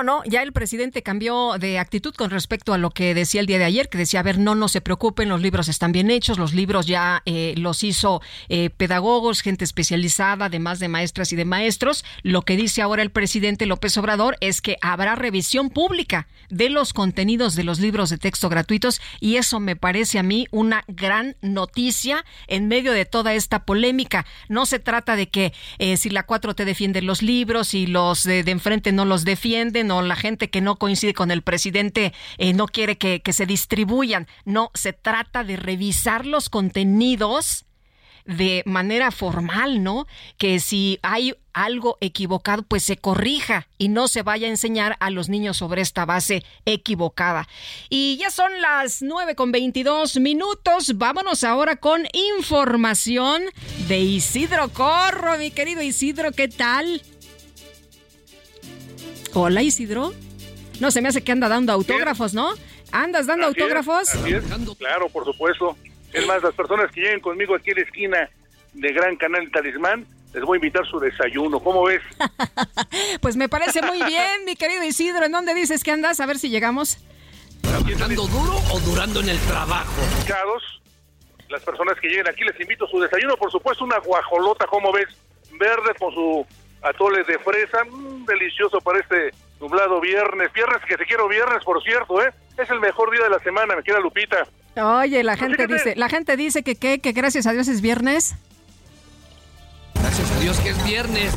No, 0.03 0.23
ya 0.25 0.43
el 0.43 0.51
presidente 0.51 1.03
cambió 1.03 1.57
de 1.57 1.79
actitud 1.79 2.13
con 2.13 2.29
respecto 2.29 2.73
a 2.73 2.77
lo 2.77 2.89
que 2.89 3.13
decía 3.13 3.39
el 3.39 3.47
día 3.47 3.59
de 3.59 3.63
ayer, 3.63 3.87
que 3.87 3.97
decía, 3.97 4.19
a 4.19 4.23
ver, 4.23 4.37
no, 4.37 4.53
no 4.53 4.67
se 4.67 4.81
preocupen, 4.81 5.29
los 5.29 5.41
libros 5.41 5.69
están 5.69 5.93
bien 5.93 6.11
hechos, 6.11 6.37
los 6.37 6.53
libros 6.53 6.85
ya 6.85 7.21
eh, 7.25 7.53
los 7.55 7.81
hizo 7.81 8.21
eh, 8.49 8.71
pedagogos, 8.71 9.39
gente 9.39 9.63
especializada, 9.63 10.47
además 10.47 10.79
de 10.79 10.89
maestras 10.89 11.31
y 11.31 11.37
de 11.37 11.45
maestros. 11.45 12.03
Lo 12.23 12.41
que 12.41 12.57
dice 12.57 12.81
ahora 12.81 13.03
el 13.03 13.09
presidente 13.09 13.65
López 13.67 13.97
Obrador 13.97 14.35
es 14.41 14.59
que 14.59 14.75
habrá 14.81 15.15
revisión 15.15 15.69
pública 15.69 16.27
de 16.49 16.69
los 16.69 16.91
contenidos 16.91 17.55
de 17.55 17.63
los 17.63 17.79
libros 17.79 18.09
de 18.09 18.17
texto 18.17 18.49
gratuitos 18.49 18.99
y 19.21 19.37
eso 19.37 19.61
me 19.61 19.77
parece 19.77 20.19
a 20.19 20.23
mí 20.23 20.45
una 20.51 20.83
gran 20.89 21.37
noticia 21.41 22.25
en 22.47 22.67
medio 22.67 22.91
de 22.91 23.05
toda 23.05 23.33
esta 23.33 23.63
polémica. 23.63 24.25
No 24.49 24.65
se 24.65 24.79
trata 24.79 25.15
de 25.15 25.29
que 25.29 25.53
eh, 25.79 25.95
si 25.95 26.09
la 26.09 26.23
4 26.23 26.53
te 26.53 26.65
defiende 26.65 27.01
los 27.01 27.21
libros 27.21 27.73
y 27.73 27.87
los 27.87 28.23
de 28.23 28.41
enfrente 28.41 28.91
no 28.91 29.05
los 29.05 29.23
defienden, 29.23 29.84
o 29.91 30.01
la 30.01 30.15
gente 30.15 30.49
que 30.49 30.61
no 30.61 30.75
coincide 30.77 31.13
con 31.13 31.31
el 31.31 31.41
presidente 31.41 32.13
eh, 32.37 32.53
no 32.53 32.67
quiere 32.67 32.97
que, 32.97 33.21
que 33.21 33.33
se 33.33 33.45
distribuyan. 33.45 34.27
No, 34.43 34.71
se 34.73 34.93
trata 34.93 35.43
de 35.43 35.57
revisar 35.57 36.25
los 36.25 36.49
contenidos 36.49 37.65
de 38.25 38.63
manera 38.65 39.11
formal, 39.11 39.83
¿no? 39.83 40.07
Que 40.37 40.59
si 40.59 40.99
hay 41.03 41.35
algo 41.53 41.97
equivocado, 42.01 42.63
pues 42.63 42.83
se 42.83 42.97
corrija 42.97 43.67
y 43.77 43.87
no 43.87 44.07
se 44.07 44.23
vaya 44.23 44.47
a 44.47 44.49
enseñar 44.49 44.97
a 44.99 45.09
los 45.09 45.29
niños 45.29 45.57
sobre 45.57 45.81
esta 45.81 46.05
base 46.05 46.43
equivocada. 46.65 47.47
Y 47.89 48.17
ya 48.17 48.31
son 48.31 48.61
las 48.61 49.01
9 49.01 49.35
con 49.35 49.51
22 49.51 50.17
minutos. 50.19 50.97
Vámonos 50.97 51.43
ahora 51.43 51.77
con 51.77 52.07
información 52.13 53.43
de 53.87 53.99
Isidro 53.99 54.69
Corro, 54.69 55.37
mi 55.37 55.51
querido 55.51 55.81
Isidro, 55.81 56.31
¿qué 56.31 56.47
tal? 56.47 57.01
Hola 59.37 59.61
Isidro. 59.61 60.13
No, 60.79 60.91
se 60.91 61.01
me 61.01 61.09
hace 61.09 61.21
que 61.21 61.33
anda 61.33 61.49
dando 61.49 61.73
autógrafos, 61.73 62.33
¿no? 62.33 62.53
¿Andas 62.93 63.27
dando 63.27 63.47
autógrafos? 63.47 64.09
Claro, 64.77 65.09
por 65.09 65.25
supuesto. 65.25 65.75
Es 66.13 66.25
más, 66.25 66.41
las 66.41 66.53
personas 66.53 66.89
que 66.93 67.01
lleguen 67.01 67.19
conmigo 67.19 67.53
aquí 67.53 67.71
en 67.71 67.75
la 67.75 67.83
esquina 67.83 68.29
de 68.71 68.93
Gran 68.93 69.17
Canal 69.17 69.51
Talismán, 69.51 70.07
les 70.33 70.41
voy 70.41 70.55
a 70.55 70.59
invitar 70.59 70.87
su 70.87 71.01
desayuno. 71.01 71.59
¿Cómo 71.59 71.83
ves? 71.83 72.01
pues 73.21 73.35
me 73.35 73.49
parece 73.49 73.81
muy 73.81 74.01
bien, 74.03 74.45
mi 74.45 74.55
querido 74.55 74.85
Isidro. 74.85 75.25
¿En 75.25 75.33
dónde 75.33 75.53
dices 75.53 75.83
que 75.83 75.91
andas? 75.91 76.21
A 76.21 76.25
ver 76.25 76.39
si 76.39 76.49
llegamos. 76.49 76.97
¿Trabajando 77.61 78.27
duro 78.27 78.55
o 78.71 78.79
durando 78.79 79.19
en 79.19 79.27
el 79.27 79.39
trabajo? 79.39 80.01
Las 81.49 81.61
personas 81.61 81.99
que 81.99 82.07
lleguen 82.07 82.29
aquí 82.29 82.45
les 82.45 82.57
invito 82.61 82.85
a 82.85 82.89
su 82.89 83.01
desayuno, 83.01 83.35
por 83.35 83.51
supuesto, 83.51 83.83
una 83.83 83.99
guajolota, 83.99 84.65
¿cómo 84.67 84.93
ves? 84.93 85.07
Verde 85.59 85.93
con 85.99 86.13
su 86.13 86.45
atoles 86.85 87.25
de 87.27 87.39
fresa, 87.39 87.83
mmm, 87.83 88.25
delicioso 88.25 88.79
para 88.79 88.99
este 88.99 89.31
nublado 89.59 89.99
viernes. 89.99 90.51
Viernes 90.53 90.81
que 90.87 90.97
te 90.97 91.05
quiero 91.05 91.27
viernes, 91.27 91.63
por 91.63 91.81
cierto, 91.83 92.21
¿eh? 92.21 92.31
Es 92.57 92.69
el 92.69 92.79
mejor 92.79 93.11
día 93.11 93.23
de 93.23 93.29
la 93.29 93.39
semana, 93.39 93.75
me 93.75 93.83
queda 93.83 93.99
Lupita. 93.99 94.47
Oye, 94.77 95.23
la 95.23 95.37
gente 95.37 95.67
dice, 95.67 95.95
la 95.95 96.09
gente 96.09 96.35
dice 96.37 96.63
que 96.63 96.75
¿qué? 96.75 96.99
que 96.99 97.11
gracias 97.13 97.47
a 97.47 97.53
Dios 97.53 97.67
es 97.67 97.81
viernes. 97.81 98.35
Gracias 99.95 100.31
a 100.31 100.39
Dios 100.39 100.59
que 100.59 100.69
es 100.69 100.85
viernes. 100.85 101.33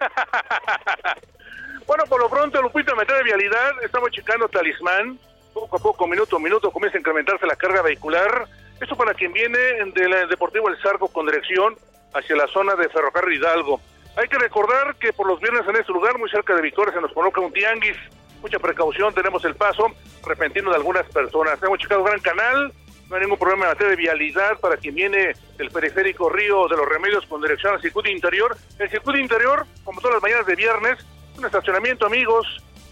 bueno, 1.86 2.04
por 2.08 2.20
lo 2.20 2.30
pronto, 2.30 2.62
Lupita, 2.62 2.94
me 2.94 3.04
de 3.04 3.22
vialidad. 3.22 3.82
Estamos 3.84 4.10
checando 4.10 4.48
talismán. 4.48 5.18
Poco 5.52 5.76
a 5.76 5.80
poco, 5.80 6.06
minuto 6.06 6.36
a 6.36 6.40
minuto, 6.40 6.70
comienza 6.70 6.96
a 6.96 7.00
incrementarse 7.00 7.46
la 7.46 7.56
carga 7.56 7.82
vehicular. 7.82 8.46
Esto 8.80 8.96
para 8.96 9.12
quien 9.12 9.32
viene 9.32 9.58
del 9.58 10.28
Deportivo 10.28 10.68
El 10.68 10.80
Sarco 10.80 11.08
con 11.08 11.26
dirección 11.26 11.76
hacia 12.14 12.36
la 12.36 12.46
zona 12.46 12.76
de 12.76 12.88
Ferrocarril 12.88 13.38
Hidalgo. 13.38 13.80
Hay 14.20 14.28
que 14.28 14.36
recordar 14.36 14.96
que 14.96 15.14
por 15.14 15.26
los 15.26 15.40
viernes 15.40 15.66
en 15.66 15.76
este 15.76 15.92
lugar, 15.92 16.18
muy 16.18 16.28
cerca 16.28 16.54
de 16.54 16.60
Victoria, 16.60 16.92
se 16.92 17.00
nos 17.00 17.10
coloca 17.12 17.40
un 17.40 17.54
tianguis. 17.54 17.96
Mucha 18.42 18.58
precaución, 18.58 19.14
tenemos 19.14 19.42
el 19.46 19.54
paso 19.54 19.86
repentino 20.26 20.68
de 20.68 20.76
algunas 20.76 21.06
personas. 21.06 21.58
Hemos 21.62 21.78
checado 21.78 22.04
Gran 22.04 22.20
Canal, 22.20 22.70
no 23.08 23.16
hay 23.16 23.22
ningún 23.22 23.38
problema 23.38 23.64
en 23.64 23.70
materia 23.70 23.92
de 23.92 23.96
vialidad 23.96 24.60
para 24.60 24.76
quien 24.76 24.94
viene 24.94 25.32
del 25.56 25.70
periférico 25.70 26.28
Río 26.28 26.68
de 26.68 26.76
los 26.76 26.86
Remedios 26.86 27.24
con 27.28 27.40
dirección 27.40 27.72
al 27.72 27.80
circuito 27.80 28.10
interior. 28.10 28.54
El 28.78 28.90
circuito 28.90 29.18
interior, 29.18 29.64
como 29.84 30.02
todas 30.02 30.16
las 30.16 30.22
mañanas 30.22 30.44
de 30.44 30.54
viernes, 30.54 30.98
un 31.38 31.46
estacionamiento, 31.46 32.04
amigos. 32.04 32.46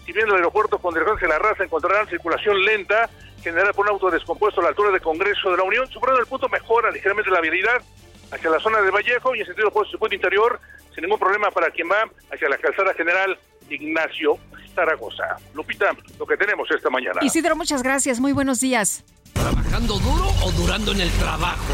Si 0.07 0.11
viene 0.11 0.29
del 0.29 0.37
aeropuerto 0.37 0.79
con 0.79 0.95
dirección 0.95 1.17
hacia 1.17 1.27
la 1.27 1.37
raza, 1.37 1.63
encontrarán 1.63 2.07
circulación 2.07 2.59
lenta, 2.65 3.07
generada 3.43 3.71
por 3.73 3.85
un 3.85 3.91
auto 3.91 4.09
descompuesto 4.09 4.61
a 4.61 4.63
la 4.63 4.69
altura 4.69 4.89
del 4.89 5.01
Congreso 5.01 5.51
de 5.51 5.57
la 5.57 5.63
Unión. 5.63 5.85
Superando 5.89 6.21
el 6.21 6.27
punto, 6.27 6.49
mejora 6.49 6.89
ligeramente 6.89 7.29
la 7.29 7.39
vialidad 7.39 7.83
hacia 8.31 8.49
la 8.49 8.59
zona 8.59 8.81
de 8.81 8.91
Vallejo 8.91 9.35
y 9.35 9.39
en 9.39 9.45
sentido 9.45 9.69
opuesto 9.69 9.91
circuito 9.91 10.15
interior, 10.15 10.59
sin 10.93 11.03
ningún 11.03 11.19
problema 11.19 11.51
para 11.51 11.69
quien 11.71 11.89
va 11.89 12.09
hacia 12.31 12.49
la 12.49 12.57
calzada 12.57 12.93
general 12.93 13.37
Ignacio 13.69 14.37
Zaragoza. 14.73 15.37
Lupita, 15.53 15.95
lo 16.17 16.25
que 16.25 16.37
tenemos 16.37 16.69
esta 16.71 16.89
mañana. 16.89 17.19
Isidro, 17.21 17.55
muchas 17.55 17.83
gracias. 17.83 18.19
Muy 18.19 18.31
buenos 18.31 18.59
días. 18.59 19.03
¿Trabajando 19.33 19.97
duro 19.99 20.25
o 20.43 20.51
durando 20.51 20.91
en 20.91 21.01
el 21.01 21.11
trabajo? 21.11 21.73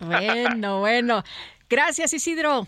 Bueno, 0.00 0.80
bueno. 0.80 1.24
Gracias, 1.68 2.12
Isidro. 2.12 2.66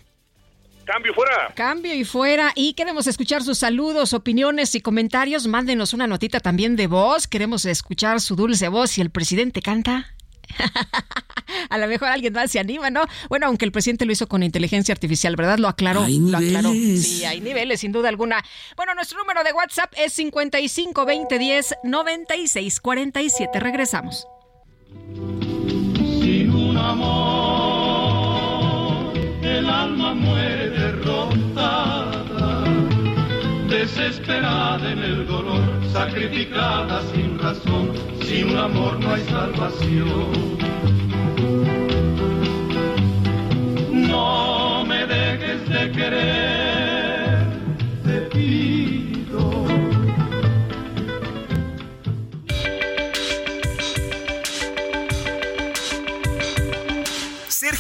Cambio 0.85 1.15
fuera. 1.15 1.53
Cambio 1.55 1.95
y 1.95 2.05
fuera. 2.05 2.53
Y 2.55 2.75
queremos 2.75 3.07
escuchar 3.07 3.43
sus 3.43 3.59
saludos, 3.59 4.13
opiniones 4.13 4.75
y 4.75 4.81
comentarios. 4.81 5.47
Mándenos 5.47 5.95
una 5.95 6.07
notita 6.07 6.41
también 6.41 6.77
de 6.77 6.87
voz. 6.87 7.27
Queremos 7.27 7.65
escuchar 7.65 8.21
su 8.21 8.37
dulce 8.37 8.69
voz 8.69 8.99
y 8.99 9.01
el 9.01 9.11
presidente 9.11 9.63
canta. 9.63 10.15
a 11.71 11.79
lo 11.79 11.87
mejor 11.87 12.09
alguien 12.09 12.33
más 12.33 12.51
se 12.51 12.59
anima, 12.59 12.91
¿no? 12.91 13.05
Bueno, 13.29 13.47
aunque 13.47 13.65
el 13.65 13.73
presidente 13.73 14.05
lo 14.05 14.13
hizo 14.13 14.27
con 14.29 14.43
inteligencia 14.43 14.93
artificial, 14.93 15.37
¿verdad? 15.37 15.59
Lo 15.59 15.69
aclaró. 15.69 16.07
lo 16.09 16.39
aclaró. 16.39 16.73
Sí, 16.73 17.25
hay 17.25 17.41
niveles, 17.41 17.81
sin 17.81 17.93
duda 17.93 18.09
alguna. 18.09 18.45
Bueno, 18.77 18.95
nuestro 18.95 19.19
número 19.19 19.45
de 19.45 19.53
WhatsApp 19.53 19.93
es 19.97 20.13
55 20.15 21.05
20 21.05 21.39
10 21.39 21.75
96 21.85 22.81
47. 22.81 23.61
Regresamos. 23.61 24.27
Sin 26.21 26.51
un 26.51 26.77
amor, 26.77 28.25
el 29.43 29.69
alma 29.69 30.15
muere 30.15 30.71
derrotada, 30.71 32.14
desesperada 33.85 34.93
en 34.93 34.99
el 34.99 35.27
dolor, 35.27 35.61
sacrificada 35.93 37.03
sin 37.13 37.39
razón 37.39 37.93
sin 38.23 38.57
amor 38.57 38.99
no 38.99 39.13
hay 39.13 39.23
salvación. 39.25 40.57
No 43.93 44.85
me 44.87 45.07
dejes 45.07 45.69
de 45.69 45.93
querer, 45.93 46.64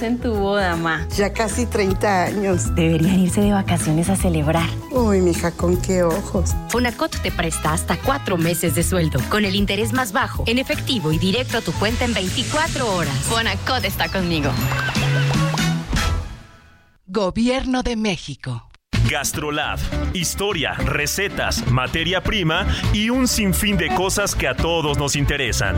En 0.00 0.18
tu 0.18 0.32
boda, 0.32 0.76
ma. 0.76 1.06
Ya 1.16 1.32
casi 1.32 1.66
30 1.66 2.24
años. 2.24 2.74
Deberían 2.74 3.20
irse 3.20 3.42
de 3.42 3.52
vacaciones 3.52 4.08
a 4.08 4.16
celebrar. 4.16 4.68
Uy, 4.90 5.20
mija, 5.20 5.50
con 5.50 5.76
qué 5.82 6.02
ojos. 6.02 6.52
Fonacot 6.68 7.20
te 7.20 7.30
presta 7.30 7.72
hasta 7.72 7.98
cuatro 7.98 8.38
meses 8.38 8.74
de 8.74 8.82
sueldo, 8.82 9.20
con 9.28 9.44
el 9.44 9.54
interés 9.54 9.92
más 9.92 10.12
bajo, 10.12 10.44
en 10.46 10.58
efectivo 10.58 11.12
y 11.12 11.18
directo 11.18 11.58
a 11.58 11.60
tu 11.60 11.72
cuenta 11.72 12.06
en 12.06 12.14
24 12.14 12.94
horas. 12.94 13.14
Fonacot 13.24 13.84
está 13.84 14.08
conmigo. 14.08 14.50
Gobierno 17.06 17.82
de 17.82 17.96
México. 17.96 18.70
Gastrolab. 19.10 19.78
Historia, 20.14 20.72
recetas, 20.72 21.70
materia 21.70 22.22
prima 22.22 22.66
y 22.94 23.10
un 23.10 23.28
sinfín 23.28 23.76
de 23.76 23.94
cosas 23.94 24.34
que 24.34 24.48
a 24.48 24.54
todos 24.54 24.96
nos 24.96 25.16
interesan. 25.16 25.76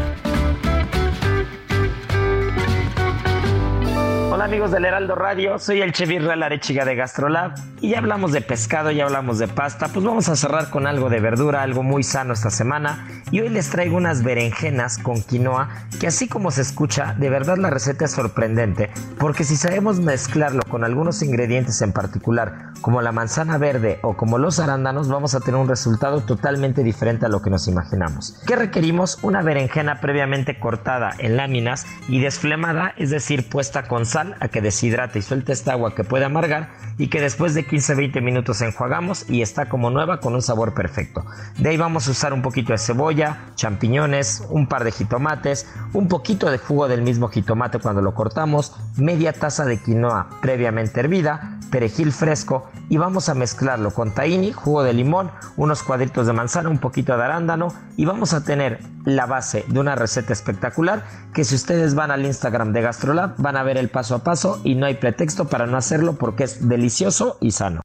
Hola 4.45 4.53
amigos 4.53 4.73
del 4.73 4.85
Heraldo 4.85 5.15
Radio, 5.15 5.59
soy 5.59 5.81
el 5.81 5.93
chef 5.93 6.11
Israel 6.11 6.43
Arechiga 6.43 6.85
de 6.85 6.95
Gastrolab 6.95 7.55
y 7.81 7.89
ya 7.89 7.99
hablamos 7.99 8.31
de 8.31 8.43
pescado, 8.43 8.91
ya 8.91 9.05
hablamos 9.05 9.39
de 9.39 9.49
pasta, 9.49 9.89
pues 9.89 10.05
vamos 10.05 10.29
a 10.29 10.37
cerrar 10.37 10.69
con 10.69 10.87
algo 10.87 11.09
de 11.09 11.19
verdura, 11.19 11.63
algo 11.63 11.83
muy 11.83 12.03
sano 12.03 12.35
esta 12.35 12.51
semana 12.51 13.09
y 13.31 13.41
hoy 13.41 13.49
les 13.49 13.71
traigo 13.71 13.97
unas 13.97 14.23
berenjenas 14.23 14.99
con 14.99 15.23
quinoa 15.23 15.71
que 15.99 16.09
así 16.09 16.29
como 16.29 16.51
se 16.51 16.61
escucha, 16.61 17.15
de 17.19 17.31
verdad 17.31 17.57
la 17.57 17.71
receta 17.71 18.05
es 18.05 18.11
sorprendente 18.11 18.91
porque 19.19 19.45
si 19.45 19.57
sabemos 19.57 20.01
mezclarlo 20.01 20.63
con 20.69 20.85
algunos 20.85 21.23
ingredientes 21.23 21.81
en 21.81 21.93
particular 21.93 22.75
como 22.83 23.01
la 23.01 23.13
manzana 23.13 23.57
verde 23.57 23.99
o 24.03 24.15
como 24.15 24.37
los 24.37 24.61
arándanos 24.61 25.09
vamos 25.09 25.35
a 25.35 25.41
tener 25.41 25.59
un 25.59 25.69
resultado 25.69 26.21
totalmente 26.21 26.83
diferente 26.83 27.25
a 27.25 27.31
lo 27.31 27.41
que 27.41 27.49
nos 27.49 27.67
imaginamos. 27.67 28.43
¿Qué 28.47 28.57
requerimos? 28.57 29.19
Una 29.23 29.41
berenjena 29.41 30.03
previamente 30.03 30.59
cortada 30.61 31.13
en 31.19 31.39
láminas 31.39 31.87
y 32.09 32.21
desflemada, 32.21 32.93
es 32.99 33.09
decir, 33.09 33.49
puesta 33.49 33.85
con 33.85 34.05
sal 34.05 34.34
a 34.41 34.49
que 34.49 34.61
deshidrate 34.61 35.19
y 35.19 35.23
suelte 35.23 35.53
esta 35.53 35.73
agua 35.73 35.95
que 35.95 36.05
puede 36.05 36.25
amargar 36.25 36.71
y 36.99 37.09
que 37.09 37.21
después 37.21 37.55
de 37.55 37.67
15-20 37.67 38.21
minutos 38.23 38.61
enjuagamos 38.61 39.29
y 39.29 39.43
está 39.43 39.69
como 39.69 39.91
nueva 39.91 40.21
con 40.21 40.35
un 40.35 40.43
sabor 40.43 40.75
perfecto. 40.75 41.25
De 41.59 41.71
ahí 41.71 41.77
vamos 41.77 42.09
a 42.09 42.13
usar 42.13 42.33
un 42.33 42.43
poquito 42.43 42.73
de 42.73 42.79
cebolla, 42.79 43.39
champiñones, 43.55 44.45
un 44.51 44.67
par 44.67 44.85
de 44.85 44.93
jitomates, 44.93 45.67
un 45.93 46.09
poquito 46.09 46.51
de 46.51 46.59
jugo 46.59 46.89
del 46.89 47.03
mismo 47.03 47.29
jitomate 47.29 47.79
cuando 47.79 48.03
lo 48.03 48.15
cortamos, 48.15 48.75
media 48.97 49.33
taza 49.33 49.65
de 49.65 49.79
quinoa 49.79 50.29
previamente 50.41 51.01
hervida, 51.01 51.59
perejil 51.71 52.13
fresco 52.13 52.71
y 52.89 52.99
vamos 52.99 53.29
a 53.29 53.35
mezclarlo 53.35 53.93
con 53.93 54.15
tahini, 54.15 54.53
jugo 54.53 54.85
de 54.85 54.93
limón, 54.93 55.31
unos 55.57 55.83
cuadritos 55.83 56.27
de 56.27 56.33
manzana, 56.33 56.69
un 56.69 56.79
poquito 56.79 57.17
de 57.17 57.25
arándano 57.25 57.75
y 57.97 58.05
vamos 58.05 58.33
a 58.33 58.45
tener 58.45 58.81
la 59.05 59.27
base 59.27 59.65
de 59.69 59.81
una 59.81 59.95
receta 59.95 60.33
espectacular 60.33 61.05
que 61.33 61.45
si 61.45 61.55
ustedes 61.55 61.95
van 61.95 62.11
al 62.11 62.25
Instagram 62.25 62.73
de 62.73 62.83
Gastrolab 62.83 63.35
van 63.39 63.57
a 63.57 63.63
ver 63.63 63.77
el 63.77 63.89
paso 63.89 64.15
a 64.15 64.24
paso 64.25 64.61
y 64.65 64.75
no 64.75 64.87
hay 64.87 64.95
pretexto 64.95 65.47
para 65.49 65.67
no 65.67 65.77
hacerlo 65.77 66.15
porque 66.15 66.43
es 66.45 66.67
delicioso 66.69 67.39
y 67.41 67.53
sano. 67.53 67.83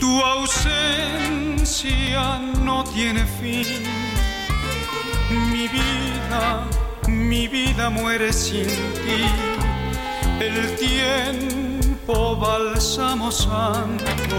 Tu 0.00 0.20
ausencia 0.22 0.78
no 2.64 2.84
tiene 2.84 3.26
fin. 3.26 3.66
Mi 5.50 5.68
vida, 5.68 6.66
mi 7.08 7.48
vida 7.48 7.90
muere 7.90 8.32
sin 8.32 8.66
ti. 8.66 9.26
El 10.40 10.74
tiempo 10.76 12.36
bálsamo 12.36 13.30
santo 13.30 14.36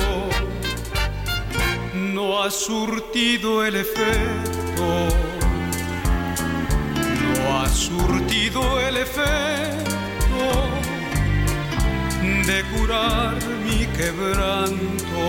no 2.13 2.43
ha 2.43 2.51
surtido 2.51 3.65
el 3.65 3.75
efecto 3.75 5.42
ha 7.51 7.67
surtido 7.69 8.79
el 8.79 8.97
efecto 8.97 9.93
de 12.45 12.63
curar 12.75 13.35
mi 13.63 13.85
quebranto. 13.97 15.19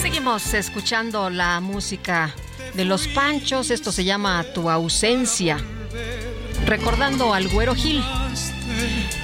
Seguimos 0.00 0.54
escuchando 0.54 1.30
la 1.30 1.60
música 1.60 2.34
de 2.74 2.84
los 2.84 3.08
Panchos, 3.08 3.70
esto 3.70 3.92
se 3.92 4.04
llama 4.04 4.44
Tu 4.54 4.70
ausencia, 4.70 5.58
recordando 6.66 7.34
al 7.34 7.48
Güero 7.48 7.74
Gil. 7.74 8.02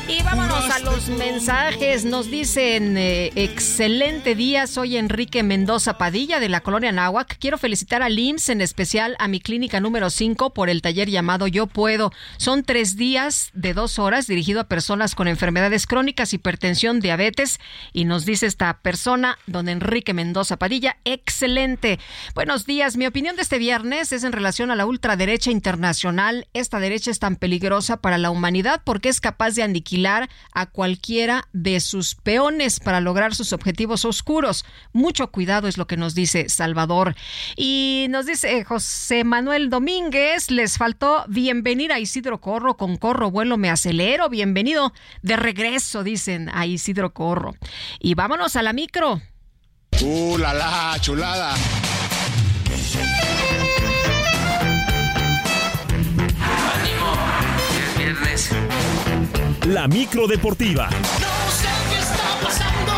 Y 0.06 0.22
vámonos 0.22 0.68
a 0.68 0.80
los 0.80 1.08
mensajes. 1.08 2.04
Nos 2.04 2.30
dicen, 2.30 2.98
eh, 2.98 3.32
excelente 3.36 4.34
día, 4.34 4.66
soy 4.66 4.98
Enrique 4.98 5.42
Mendoza 5.42 5.96
Padilla 5.96 6.40
de 6.40 6.50
la 6.50 6.60
colonia 6.60 6.92
Nahuac. 6.92 7.38
Quiero 7.38 7.56
felicitar 7.56 8.02
al 8.02 8.18
IMSS, 8.18 8.50
en 8.50 8.60
especial 8.60 9.16
a 9.18 9.28
mi 9.28 9.40
clínica 9.40 9.80
número 9.80 10.10
5 10.10 10.52
por 10.52 10.68
el 10.68 10.82
taller 10.82 11.08
llamado 11.08 11.46
Yo 11.46 11.66
Puedo. 11.68 12.12
Son 12.36 12.64
tres 12.64 12.96
días 12.96 13.50
de 13.54 13.72
dos 13.72 13.98
horas 13.98 14.26
dirigido 14.26 14.60
a 14.60 14.68
personas 14.68 15.14
con 15.14 15.26
enfermedades 15.26 15.86
crónicas, 15.86 16.34
hipertensión, 16.34 17.00
diabetes. 17.00 17.58
Y 17.94 18.04
nos 18.04 18.26
dice 18.26 18.44
esta 18.44 18.80
persona, 18.80 19.38
don 19.46 19.70
Enrique 19.70 20.12
Mendoza 20.12 20.58
Padilla, 20.58 20.98
excelente. 21.06 21.98
Buenos 22.34 22.66
días, 22.66 22.98
mi 22.98 23.06
opinión 23.06 23.36
de 23.36 23.42
este 23.42 23.56
viernes 23.56 24.12
es 24.12 24.22
en 24.22 24.32
relación 24.32 24.70
a 24.70 24.76
la 24.76 24.84
ultraderecha 24.84 25.50
internacional. 25.50 26.46
Esta 26.52 26.78
derecha 26.78 27.10
es 27.10 27.20
tan 27.20 27.36
peligrosa 27.36 28.02
para 28.02 28.18
la 28.18 28.28
humanidad 28.28 28.82
porque 28.84 29.08
es 29.08 29.22
capaz 29.22 29.52
de 29.54 29.62
aniquilar 29.62 29.93
a 30.52 30.66
cualquiera 30.66 31.48
de 31.52 31.80
sus 31.80 32.14
peones 32.14 32.80
para 32.80 33.00
lograr 33.00 33.34
sus 33.34 33.52
objetivos 33.52 34.04
oscuros. 34.04 34.64
Mucho 34.92 35.30
cuidado 35.30 35.68
es 35.68 35.78
lo 35.78 35.86
que 35.86 35.96
nos 35.96 36.14
dice 36.14 36.48
Salvador. 36.48 37.14
Y 37.56 38.06
nos 38.10 38.26
dice 38.26 38.64
José 38.64 39.24
Manuel 39.24 39.70
Domínguez, 39.70 40.50
les 40.50 40.78
faltó 40.78 41.24
bienvenir 41.28 41.92
a 41.92 42.00
Isidro 42.00 42.40
Corro, 42.40 42.76
con 42.76 42.96
Corro 42.96 43.30
vuelo 43.30 43.56
me 43.56 43.70
acelero, 43.70 44.28
bienvenido 44.28 44.92
de 45.22 45.36
regreso, 45.36 46.02
dicen 46.02 46.50
a 46.52 46.66
Isidro 46.66 47.12
Corro. 47.12 47.54
Y 48.00 48.14
vámonos 48.14 48.56
a 48.56 48.62
la 48.62 48.72
micro. 48.72 49.20
¡Uh, 50.02 50.38
la, 50.38 50.52
la 50.54 50.96
chulada! 51.00 51.54
La 59.66 59.88
micro 59.88 60.26
deportiva. 60.26 60.90
No 60.90 61.50
sé 61.50 61.68
qué 61.88 61.98
está 61.98 62.38
pasando, 62.42 62.92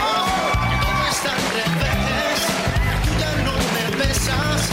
todo 0.83 1.09
está 1.09 1.31
al 1.33 1.43
revés. 1.55 2.41
Tú 3.05 3.11
ya 3.21 3.33
no 3.45 3.53
me 3.73 3.97
besas 3.97 4.69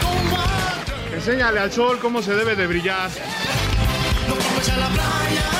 como 0.00 1.16
Enséñale 1.16 1.58
al 1.58 1.72
sol 1.72 1.98
cómo 2.00 2.22
se 2.22 2.34
debe 2.34 2.54
de 2.54 2.66
brillar. 2.68 3.10
No 4.28 4.34
comes 4.36 4.68
a 4.68 4.76
la 4.76 4.88
playa, 4.88 5.50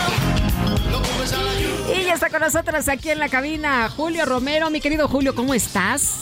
no 0.89 1.03
comes 1.03 1.33
a 1.33 1.43
la 1.43 1.53
lluvia. 1.55 2.01
Y 2.01 2.05
ya 2.05 2.15
está 2.15 2.31
con 2.31 2.43
nosotros 2.43 2.89
aquí 2.89 3.11
en 3.11 3.19
la 3.19 3.29
cabina 3.29 3.89
Julio 3.89 4.25
Romero. 4.25 4.71
Mi 4.71 4.81
querido 4.81 5.09
Julio, 5.09 5.35
¿cómo 5.35 5.53
estás? 5.53 6.21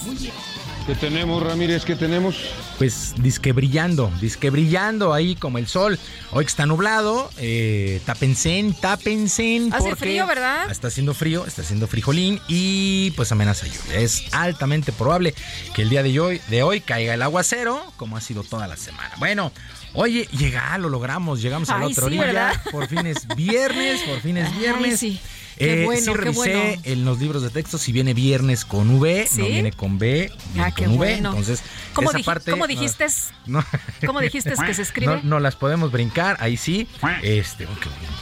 ¿Qué 0.86 0.94
tenemos, 0.96 1.40
Ramírez? 1.42 1.84
¿Qué 1.84 1.94
tenemos? 1.94 2.36
Pues 2.78 3.14
disque 3.18 3.52
brillando, 3.52 4.10
disque 4.20 4.50
brillando 4.50 5.12
ahí 5.14 5.36
como 5.36 5.58
el 5.58 5.68
sol. 5.68 5.98
Hoy 6.32 6.44
que 6.44 6.48
está 6.48 6.66
nublado, 6.66 7.30
eh, 7.38 8.00
tapensen, 8.06 8.74
tapensen. 8.74 9.72
Hace 9.72 9.94
frío, 9.94 10.26
¿verdad? 10.26 10.68
Está 10.68 10.88
haciendo 10.88 11.14
frío, 11.14 11.46
está 11.46 11.62
haciendo 11.62 11.86
frijolín 11.86 12.40
y 12.48 13.12
pues 13.12 13.30
amenaza 13.30 13.66
lluvia. 13.66 14.00
Es 14.00 14.24
altamente 14.32 14.90
probable 14.90 15.32
que 15.74 15.82
el 15.82 15.90
día 15.90 16.02
de 16.02 16.18
hoy, 16.18 16.40
de 16.48 16.64
hoy 16.64 16.80
caiga 16.80 17.14
el 17.14 17.22
aguacero, 17.22 17.80
como 17.96 18.16
ha 18.16 18.20
sido 18.20 18.42
toda 18.42 18.66
la 18.66 18.76
semana. 18.76 19.12
Bueno, 19.18 19.52
oye, 19.92 20.26
llega, 20.36 20.76
lo 20.78 20.88
logramos, 20.88 21.40
llegamos 21.40 21.70
a 21.70 21.78
la 21.78 21.86
Ay, 21.86 21.92
otra 21.92 22.02
sí, 22.02 22.06
orilla. 22.08 22.24
¿verdad? 22.26 22.62
Por 22.72 22.88
fin 22.88 23.06
es 23.06 23.28
viernes, 23.36 24.00
por 24.08 24.20
fin 24.20 24.38
es 24.38 24.48
Ay, 24.52 24.58
viernes. 24.58 24.98
sí. 24.98 25.20
Qué 25.60 25.82
Eh, 25.82 25.84
bueno, 25.84 26.00
sí 26.00 26.10
qué 26.10 26.16
revisé 26.16 26.56
bueno. 26.56 26.82
en 26.84 27.04
los 27.04 27.18
libros 27.20 27.42
de 27.42 27.50
texto 27.50 27.76
si 27.78 27.92
viene 27.92 28.14
viernes 28.14 28.64
con 28.64 28.90
V, 28.98 29.26
¿Sí? 29.30 29.40
no 29.42 29.46
viene 29.46 29.72
con 29.72 29.98
B, 29.98 30.32
viene 30.54 30.68
Ah, 30.68 30.72
qué 30.74 30.84
con 30.84 30.92
V. 30.94 30.96
bueno. 30.96 31.28
Entonces, 31.30 31.62
¿Cómo, 31.92 32.08
esa 32.10 32.18
dij- 32.18 32.24
parte 32.24 32.50
cómo 32.50 32.66
dijiste? 32.66 33.06
no, 33.46 33.64
¿Cómo 34.06 34.20
dijiste 34.20 34.52
que 34.66 34.74
se 34.74 34.82
escribe? 34.82 35.16
no, 35.16 35.22
no 35.22 35.38
las 35.40 35.56
podemos 35.56 35.92
brincar, 35.92 36.36
ahí 36.40 36.56
sí. 36.56 36.88
Este, 37.22 37.66
oh, 37.66 37.78
qué 37.80 37.88
bueno. 37.90 38.14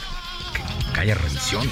Que, 0.53 0.93
que 0.93 0.99
haya 0.99 1.15
revisión. 1.15 1.71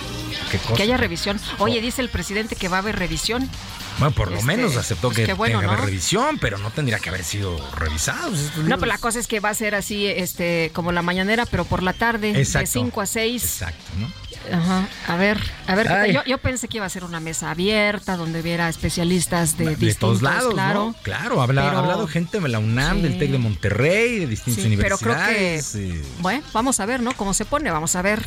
Qué 0.51 0.57
cosa. 0.59 0.75
Que 0.75 0.83
haya 0.83 0.95
revisión. 0.97 1.39
Oye, 1.59 1.81
dice 1.81 2.01
el 2.01 2.09
presidente 2.09 2.55
que 2.55 2.69
va 2.69 2.77
a 2.77 2.79
haber 2.79 2.97
revisión. 2.97 3.49
Bueno, 3.99 4.13
por 4.13 4.29
lo 4.29 4.35
Este, 4.37 4.45
menos 4.47 4.75
aceptó 4.77 5.09
pues 5.11 5.25
que 5.25 5.33
bueno, 5.33 5.59
tenga 5.59 5.75
revisión, 5.77 6.37
pero 6.39 6.57
no 6.59 6.69
tendría 6.71 6.99
que 6.99 7.09
haber 7.09 7.23
sido 7.23 7.57
revisados. 7.75 8.39
estos 8.39 8.63
No, 8.65 8.75
pero 8.77 8.87
la 8.87 8.97
cosa 8.99 9.19
es 9.19 9.27
que 9.27 9.39
va 9.39 9.49
a 9.49 9.53
ser 9.53 9.73
así, 9.75 10.05
este, 10.05 10.71
como 10.73 10.91
la 10.91 11.01
mañanera, 11.01 11.45
pero 11.45 11.65
por 11.65 11.81
la 11.83 11.93
tarde, 11.93 12.33
de 12.33 12.39
Exacto. 12.41 12.69
5 12.73 13.01
a 13.01 13.05
6. 13.05 13.43
Exacto, 13.43 13.83
¿no? 13.99 14.11
Ajá. 14.55 14.87
A 15.07 15.15
ver, 15.17 15.39
a 15.67 15.75
ver, 15.75 16.11
yo, 16.13 16.23
yo 16.25 16.37
pensé 16.37 16.67
que 16.67 16.77
iba 16.77 16.85
a 16.85 16.89
ser 16.89 17.03
una 17.03 17.19
mesa 17.19 17.51
abierta 17.51 18.15
donde 18.15 18.39
hubiera 18.39 18.69
especialistas 18.69 19.57
de, 19.57 19.65
de 19.65 19.69
distintos, 19.71 19.97
todos 19.99 20.21
lados, 20.21 20.53
claro. 20.53 20.85
¿no? 20.85 20.95
Claro, 21.03 21.41
habla- 21.41 21.69
ha 21.71 21.79
hablado 21.79 22.07
gente 22.07 22.39
de 22.39 22.47
la 22.47 22.59
UNAM, 22.59 22.97
Sí. 22.97 23.03
del 23.03 23.17
TEC 23.17 23.31
de 23.31 23.37
Monterrey, 23.39 24.19
de 24.19 24.27
distintas 24.27 24.63
Sí, 24.63 24.77
pero 24.77 24.97
creo 24.99 25.15
que, 25.15 25.21
universidades. 25.59 25.75
bueno, 26.19 26.43
vamos 26.53 26.79
a 26.79 26.85
ver, 26.85 27.01
¿no? 27.01 27.11
Cómo 27.13 27.33
se 27.33 27.43
pone, 27.45 27.71
vamos 27.71 27.95
a 27.95 28.01
ver. 28.03 28.23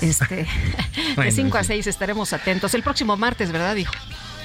Este, 0.00 0.34
de 0.36 0.46
Bueno, 1.14 1.30
5 1.30 1.56
a 1.56 1.62
sí. 1.62 1.68
6 1.68 1.86
estaremos 1.86 2.32
atentos. 2.32 2.74
El 2.74 2.82
próximo 2.82 3.16
martes, 3.16 3.52
¿verdad? 3.52 3.74
Dijo. 3.76 3.92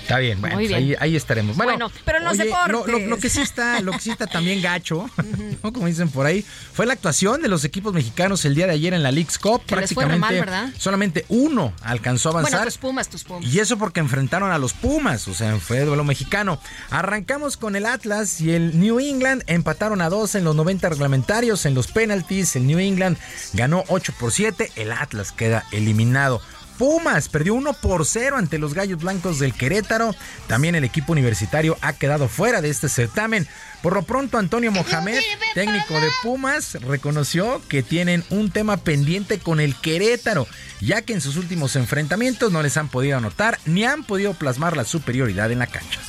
Está 0.08 0.20
bien, 0.20 0.40
bueno, 0.40 0.56
pues 0.56 0.70
bien. 0.70 0.80
Ahí, 0.82 0.96
ahí 1.02 1.16
estaremos. 1.18 1.58
Bueno, 1.58 1.74
Bueno, 1.74 1.92
pero 2.06 2.20
en 2.20 2.24
los 2.24 2.34
oye, 2.40 2.50
lo- 2.70 2.86
Lo, 3.08 3.18
que 3.18 3.30
sí 3.30 3.42
está, 3.42 3.82
lo 3.82 3.92
que 3.92 4.00
sí 4.00 4.10
está 4.10 4.26
también 4.26 4.62
gacho, 4.62 5.10
¿no? 5.64 5.74
como 5.74 5.86
dicen 5.88 6.08
por 6.10 6.26
ahí, 6.26 6.46
fue 6.74 6.86
la 6.86 6.94
actuación 6.94 7.42
de 7.42 7.50
los 7.50 7.66
equipos 7.66 7.94
mexicanos 7.94 8.46
el 8.46 8.56
día 8.56 8.68
de 8.68 8.74
ayer 8.74 8.94
en 8.94 9.04
la 9.04 9.12
League's 9.12 9.38
Cup. 9.38 9.64
Que 9.66 9.76
Prácticamente 9.76 10.20
mal, 10.20 10.36
¿verdad? 10.36 10.70
solamente 10.78 11.26
uno 11.28 11.74
alcanzó 11.82 12.30
a 12.30 12.32
Bueno, 12.32 12.48
avanzar. 12.48 12.68
tus 12.68 12.78
pumas, 12.78 13.10
tus 13.10 13.24
pumas. 13.26 13.46
Y 13.54 13.60
eso 13.60 13.78
porque 13.78 14.00
enfrentaron 14.00 14.50
a 14.52 14.58
los 14.58 14.74
Pumas, 14.74 15.28
o 15.28 15.34
sea, 15.34 15.58
fue 15.58 15.82
duelo 15.82 16.06
mexicano. 16.06 16.60
Arrancamos 16.90 17.58
con 17.58 17.76
el 17.76 17.86
Atlas 17.86 18.40
y 18.40 18.52
el 18.54 18.80
New 18.80 19.00
England 19.02 19.44
empataron 19.48 20.02
a 20.02 20.10
dos 20.10 20.36
en 20.36 20.44
los 20.46 20.56
90 20.56 20.88
reglamentarios, 20.90 21.66
en 21.66 21.74
los 21.74 21.88
penalties. 21.88 22.56
El 22.56 22.66
New 22.66 22.80
England 22.80 23.18
ganó 23.54 23.84
8 23.90 24.14
por 24.20 24.32
7, 24.32 24.72
el 24.78 24.92
Atlas 24.94 25.32
queda 25.34 25.66
eliminado. 25.72 26.42
Pumas 26.78 27.30
perdió 27.30 27.54
1 27.56 27.74
por 27.74 28.06
0 28.06 28.38
ante 28.38 28.58
los 28.58 28.74
Gallos 28.74 29.02
Blancos 29.02 29.40
del 29.40 29.54
Querétaro. 29.54 30.16
También 30.48 30.76
el 30.76 30.84
equipo 30.84 31.14
universitario 31.14 31.78
ha 31.82 31.94
quedado 31.94 32.28
fuera 32.28 32.62
de 32.62 32.70
este 32.70 32.90
certamen. 32.90 33.48
Por 33.82 33.94
lo 33.94 34.04
pronto, 34.04 34.38
Antonio 34.38 34.72
Mohamed, 34.72 35.20
técnico 35.54 35.94
de 35.96 36.10
Pumas, 36.24 36.76
reconoció 36.82 37.62
que 37.68 37.84
tienen 37.84 38.24
un 38.30 38.52
tema 38.52 38.78
pendiente 38.78 39.40
con 39.40 39.60
el 39.60 39.76
Querétaro, 39.76 40.48
ya 40.82 41.02
que 41.02 41.14
en 41.14 41.22
sus 41.22 41.38
últimos 41.38 41.76
enfrentamientos 41.76 42.52
no 42.52 42.62
les 42.62 42.78
han 42.78 42.90
podido 42.90 43.18
anotar 43.18 43.60
ni 43.66 43.84
han 43.84 44.04
podido 44.04 44.34
plasmar 44.34 44.78
la 44.78 44.86
superioridad 44.86 45.52
en 45.52 45.60
la 45.60 45.68
cancha. 45.68 46.00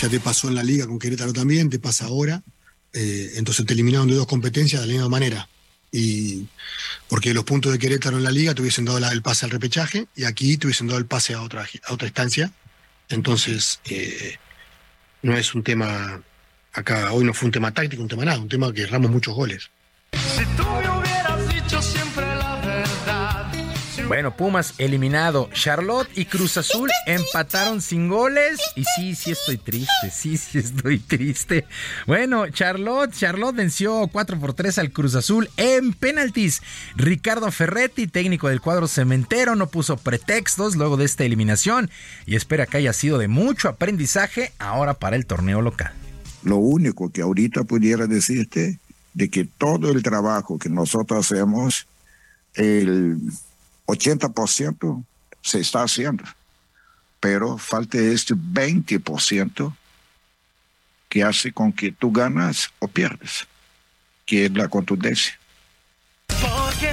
Ya 0.00 0.08
te 0.08 0.20
pasó 0.20 0.48
en 0.48 0.56
la 0.56 0.62
liga 0.62 0.86
con 0.86 0.98
Querétaro 0.98 1.32
también, 1.32 1.70
te 1.70 1.78
pasa 1.78 2.06
ahora. 2.06 2.42
Eh, 2.92 3.32
entonces 3.36 3.66
te 3.66 3.74
eliminaron 3.74 4.08
de 4.08 4.14
dos 4.14 4.26
competencias 4.26 4.80
de 4.82 4.86
la 4.86 4.92
misma 4.92 5.08
manera. 5.08 5.48
Y 5.96 6.48
porque 7.08 7.32
los 7.32 7.44
puntos 7.44 7.70
de 7.70 7.78
Querétaro 7.78 8.16
en 8.16 8.24
la 8.24 8.32
liga 8.32 8.52
te 8.52 8.62
hubiesen 8.62 8.84
dado 8.84 8.98
el 8.98 9.22
pase 9.22 9.44
al 9.44 9.52
repechaje 9.52 10.08
y 10.16 10.24
aquí 10.24 10.56
te 10.56 10.66
hubiesen 10.66 10.88
dado 10.88 10.98
el 10.98 11.06
pase 11.06 11.34
a 11.34 11.42
otra, 11.42 11.68
a 11.84 11.92
otra 11.92 12.08
instancia. 12.08 12.50
Entonces, 13.08 13.78
eh, 13.84 14.38
no 15.22 15.36
es 15.36 15.54
un 15.54 15.62
tema 15.62 16.20
acá 16.72 17.12
hoy 17.12 17.24
no 17.24 17.32
fue 17.32 17.46
un 17.46 17.52
tema 17.52 17.72
táctico, 17.72 18.02
un 18.02 18.08
tema 18.08 18.24
nada, 18.24 18.38
un 18.38 18.48
tema 18.48 18.72
que 18.72 18.82
erramos 18.82 19.08
muchos 19.10 19.34
goles. 19.34 19.70
Bueno, 24.06 24.36
Pumas 24.36 24.74
eliminado. 24.76 25.48
Charlotte 25.54 26.10
y 26.14 26.26
Cruz 26.26 26.58
Azul 26.58 26.90
empataron 27.06 27.80
sin 27.80 28.08
goles. 28.08 28.60
Y 28.76 28.84
sí, 28.84 29.14
sí 29.14 29.30
estoy 29.30 29.56
triste. 29.56 30.10
Sí, 30.12 30.36
sí 30.36 30.58
estoy 30.58 30.98
triste. 30.98 31.64
Bueno, 32.06 32.48
Charlotte, 32.50 33.12
Charlotte 33.12 33.56
venció 33.56 34.06
4 34.12 34.38
por 34.38 34.52
3 34.52 34.78
al 34.78 34.92
Cruz 34.92 35.14
Azul 35.14 35.48
en 35.56 35.94
penaltis. 35.94 36.62
Ricardo 36.96 37.50
Ferretti, 37.50 38.06
técnico 38.06 38.48
del 38.48 38.60
cuadro 38.60 38.88
cementero, 38.88 39.56
no 39.56 39.68
puso 39.68 39.96
pretextos 39.96 40.76
luego 40.76 40.98
de 40.98 41.06
esta 41.06 41.24
eliminación 41.24 41.90
y 42.26 42.36
espera 42.36 42.66
que 42.66 42.76
haya 42.76 42.92
sido 42.92 43.16
de 43.16 43.28
mucho 43.28 43.68
aprendizaje 43.68 44.52
ahora 44.58 44.94
para 44.94 45.16
el 45.16 45.24
torneo 45.24 45.62
local. 45.62 45.92
Lo 46.42 46.58
único 46.58 47.10
que 47.10 47.22
ahorita 47.22 47.64
pudiera 47.64 48.06
decirte 48.06 48.78
de 49.14 49.30
que 49.30 49.44
todo 49.44 49.90
el 49.90 50.02
trabajo 50.02 50.58
que 50.58 50.68
nosotros 50.68 51.24
hacemos, 51.24 51.86
el 52.54 53.18
80% 53.86 55.04
se 55.42 55.60
está 55.60 55.82
haciendo, 55.82 56.24
pero 57.20 57.58
falta 57.58 57.98
este 57.98 58.34
20% 58.34 59.74
que 61.08 61.22
hace 61.22 61.52
con 61.52 61.72
que 61.72 61.92
tú 61.92 62.10
ganas 62.10 62.70
o 62.78 62.88
pierdes, 62.88 63.46
que 64.26 64.46
es 64.46 64.52
la 64.52 64.68
contundencia. 64.68 65.38
Porque 66.26 66.92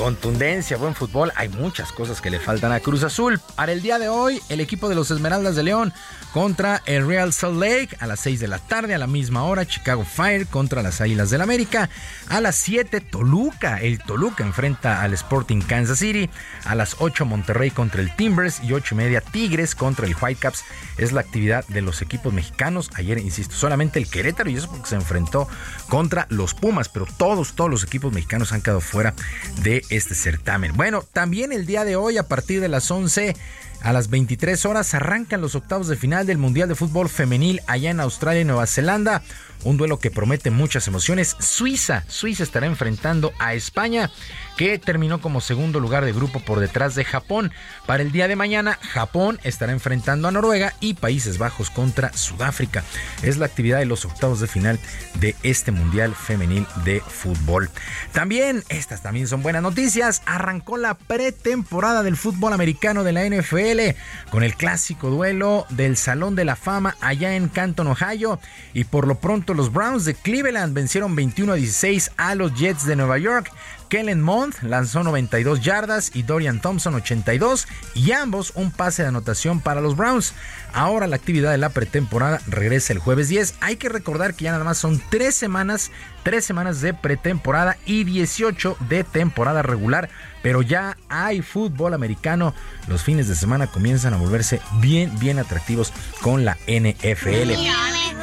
Contundencia, 0.00 0.78
buen 0.78 0.94
fútbol. 0.94 1.30
Hay 1.36 1.50
muchas 1.50 1.92
cosas 1.92 2.22
que 2.22 2.30
le 2.30 2.40
faltan 2.40 2.72
a 2.72 2.80
Cruz 2.80 3.02
Azul. 3.02 3.38
Para 3.54 3.72
el 3.72 3.82
día 3.82 3.98
de 3.98 4.08
hoy, 4.08 4.40
el 4.48 4.60
equipo 4.60 4.88
de 4.88 4.94
los 4.94 5.10
Esmeraldas 5.10 5.56
de 5.56 5.62
León 5.62 5.92
contra 6.32 6.80
el 6.86 7.06
Real 7.06 7.34
Salt 7.34 7.60
Lake 7.60 7.98
a 8.00 8.06
las 8.06 8.20
6 8.20 8.40
de 8.40 8.48
la 8.48 8.58
tarde. 8.60 8.94
A 8.94 8.98
la 8.98 9.06
misma 9.06 9.44
hora, 9.44 9.66
Chicago 9.66 10.02
Fire 10.06 10.46
contra 10.46 10.82
las 10.82 11.02
Águilas 11.02 11.28
del 11.28 11.42
América. 11.42 11.90
A 12.30 12.40
las 12.40 12.56
7, 12.56 13.02
Toluca. 13.02 13.78
El 13.78 13.98
Toluca 13.98 14.42
enfrenta 14.42 15.02
al 15.02 15.12
Sporting 15.12 15.60
Kansas 15.60 15.98
City. 15.98 16.30
A 16.64 16.74
las 16.74 16.96
8, 17.00 17.26
Monterrey 17.26 17.70
contra 17.70 18.00
el 18.00 18.16
Timbers. 18.16 18.64
Y 18.64 18.72
8 18.72 18.94
y 18.94 18.96
media, 18.96 19.20
Tigres 19.20 19.74
contra 19.74 20.06
el 20.06 20.16
Whitecaps. 20.18 20.64
Es 20.96 21.12
la 21.12 21.20
actividad 21.20 21.66
de 21.68 21.82
los 21.82 22.00
equipos 22.00 22.32
mexicanos. 22.32 22.90
Ayer, 22.94 23.18
insisto, 23.18 23.54
solamente 23.54 23.98
el 23.98 24.08
Querétaro 24.08 24.48
y 24.48 24.56
eso 24.56 24.70
porque 24.70 24.88
se 24.88 24.94
enfrentó 24.94 25.46
contra 25.90 26.26
los 26.30 26.54
Pumas. 26.54 26.88
Pero 26.88 27.06
todos, 27.18 27.52
todos 27.52 27.70
los 27.70 27.84
equipos 27.84 28.14
mexicanos 28.14 28.52
han 28.52 28.62
quedado 28.62 28.80
fuera 28.80 29.14
de 29.62 29.84
este 29.90 30.14
certamen. 30.14 30.76
Bueno, 30.76 31.04
también 31.12 31.52
el 31.52 31.66
día 31.66 31.84
de 31.84 31.96
hoy 31.96 32.16
a 32.18 32.28
partir 32.28 32.60
de 32.60 32.68
las 32.68 32.90
11 32.90 33.36
a 33.82 33.92
las 33.92 34.10
23 34.10 34.66
horas 34.66 34.92
arrancan 34.94 35.40
los 35.40 35.54
octavos 35.54 35.88
de 35.88 35.96
final 35.96 36.26
del 36.26 36.38
Mundial 36.38 36.68
de 36.68 36.74
Fútbol 36.74 37.08
Femenil 37.08 37.60
allá 37.66 37.90
en 37.90 38.00
Australia 38.00 38.42
y 38.42 38.44
Nueva 38.44 38.66
Zelanda. 38.66 39.22
Un 39.64 39.76
duelo 39.76 39.98
que 39.98 40.10
promete 40.10 40.50
muchas 40.50 40.86
emociones. 40.86 41.36
Suiza, 41.38 42.04
Suiza 42.06 42.42
estará 42.42 42.66
enfrentando 42.66 43.32
a 43.38 43.54
España 43.54 44.10
que 44.56 44.78
terminó 44.78 45.20
como 45.20 45.40
segundo 45.40 45.80
lugar 45.80 46.04
de 46.04 46.12
grupo 46.12 46.40
por 46.40 46.60
detrás 46.60 46.94
de 46.94 47.04
Japón. 47.04 47.52
Para 47.86 48.02
el 48.02 48.12
día 48.12 48.28
de 48.28 48.36
mañana, 48.36 48.78
Japón 48.80 49.40
estará 49.42 49.72
enfrentando 49.72 50.28
a 50.28 50.30
Noruega 50.30 50.74
y 50.80 50.94
Países 50.94 51.38
Bajos 51.38 51.70
contra 51.70 52.12
Sudáfrica. 52.12 52.84
Es 53.22 53.38
la 53.38 53.46
actividad 53.46 53.78
de 53.78 53.86
los 53.86 54.04
octavos 54.04 54.40
de 54.40 54.46
final 54.46 54.78
de 55.14 55.34
este 55.42 55.72
Mundial 55.72 56.14
Femenil 56.14 56.66
de 56.84 57.00
Fútbol. 57.00 57.70
También, 58.12 58.64
estas 58.68 59.02
también 59.02 59.28
son 59.28 59.42
buenas 59.42 59.62
noticias, 59.62 60.22
arrancó 60.26 60.76
la 60.76 60.94
pretemporada 60.94 62.02
del 62.02 62.16
fútbol 62.16 62.52
americano 62.52 63.04
de 63.04 63.12
la 63.12 63.24
NFL 63.24 63.96
con 64.30 64.42
el 64.42 64.54
clásico 64.54 65.10
duelo 65.10 65.66
del 65.70 65.96
Salón 65.96 66.34
de 66.36 66.44
la 66.44 66.56
Fama 66.56 66.96
allá 67.00 67.36
en 67.36 67.48
Canton, 67.48 67.88
Ohio. 67.88 68.40
Y 68.74 68.84
por 68.84 69.06
lo 69.06 69.16
pronto 69.16 69.54
los 69.54 69.72
Browns 69.72 70.04
de 70.04 70.14
Cleveland 70.14 70.74
vencieron 70.74 71.16
21 71.16 71.52
a 71.52 71.56
16 71.56 72.12
a 72.16 72.34
los 72.34 72.54
Jets 72.54 72.86
de 72.86 72.96
Nueva 72.96 73.18
York. 73.18 73.50
Kellen 73.90 74.22
Mond 74.22 74.54
lanzó 74.62 75.02
92 75.02 75.60
yardas 75.60 76.12
y 76.14 76.22
Dorian 76.22 76.60
Thompson 76.60 76.94
82 76.94 77.66
y 77.94 78.12
ambos 78.12 78.52
un 78.54 78.70
pase 78.70 79.02
de 79.02 79.08
anotación 79.08 79.60
para 79.60 79.80
los 79.80 79.96
Browns. 79.96 80.32
Ahora 80.74 81.06
la 81.06 81.16
actividad 81.16 81.50
de 81.50 81.58
la 81.58 81.70
pretemporada 81.70 82.40
regresa 82.46 82.92
el 82.92 82.98
jueves 82.98 83.28
10. 83.28 83.54
Hay 83.60 83.76
que 83.76 83.88
recordar 83.88 84.34
que 84.34 84.44
ya 84.44 84.52
nada 84.52 84.64
más 84.64 84.78
son 84.78 85.02
tres 85.10 85.34
semanas, 85.34 85.90
tres 86.22 86.44
semanas 86.44 86.80
de 86.80 86.94
pretemporada 86.94 87.76
y 87.86 88.04
18 88.04 88.76
de 88.88 89.04
temporada 89.04 89.62
regular. 89.62 90.08
Pero 90.42 90.62
ya 90.62 90.96
hay 91.08 91.42
fútbol 91.42 91.94
americano. 91.94 92.54
Los 92.88 93.02
fines 93.02 93.28
de 93.28 93.34
semana 93.34 93.66
comienzan 93.66 94.14
a 94.14 94.16
volverse 94.16 94.60
bien, 94.80 95.18
bien 95.18 95.38
atractivos 95.38 95.92
con 96.22 96.44
la 96.44 96.56
NFL. 96.66 97.52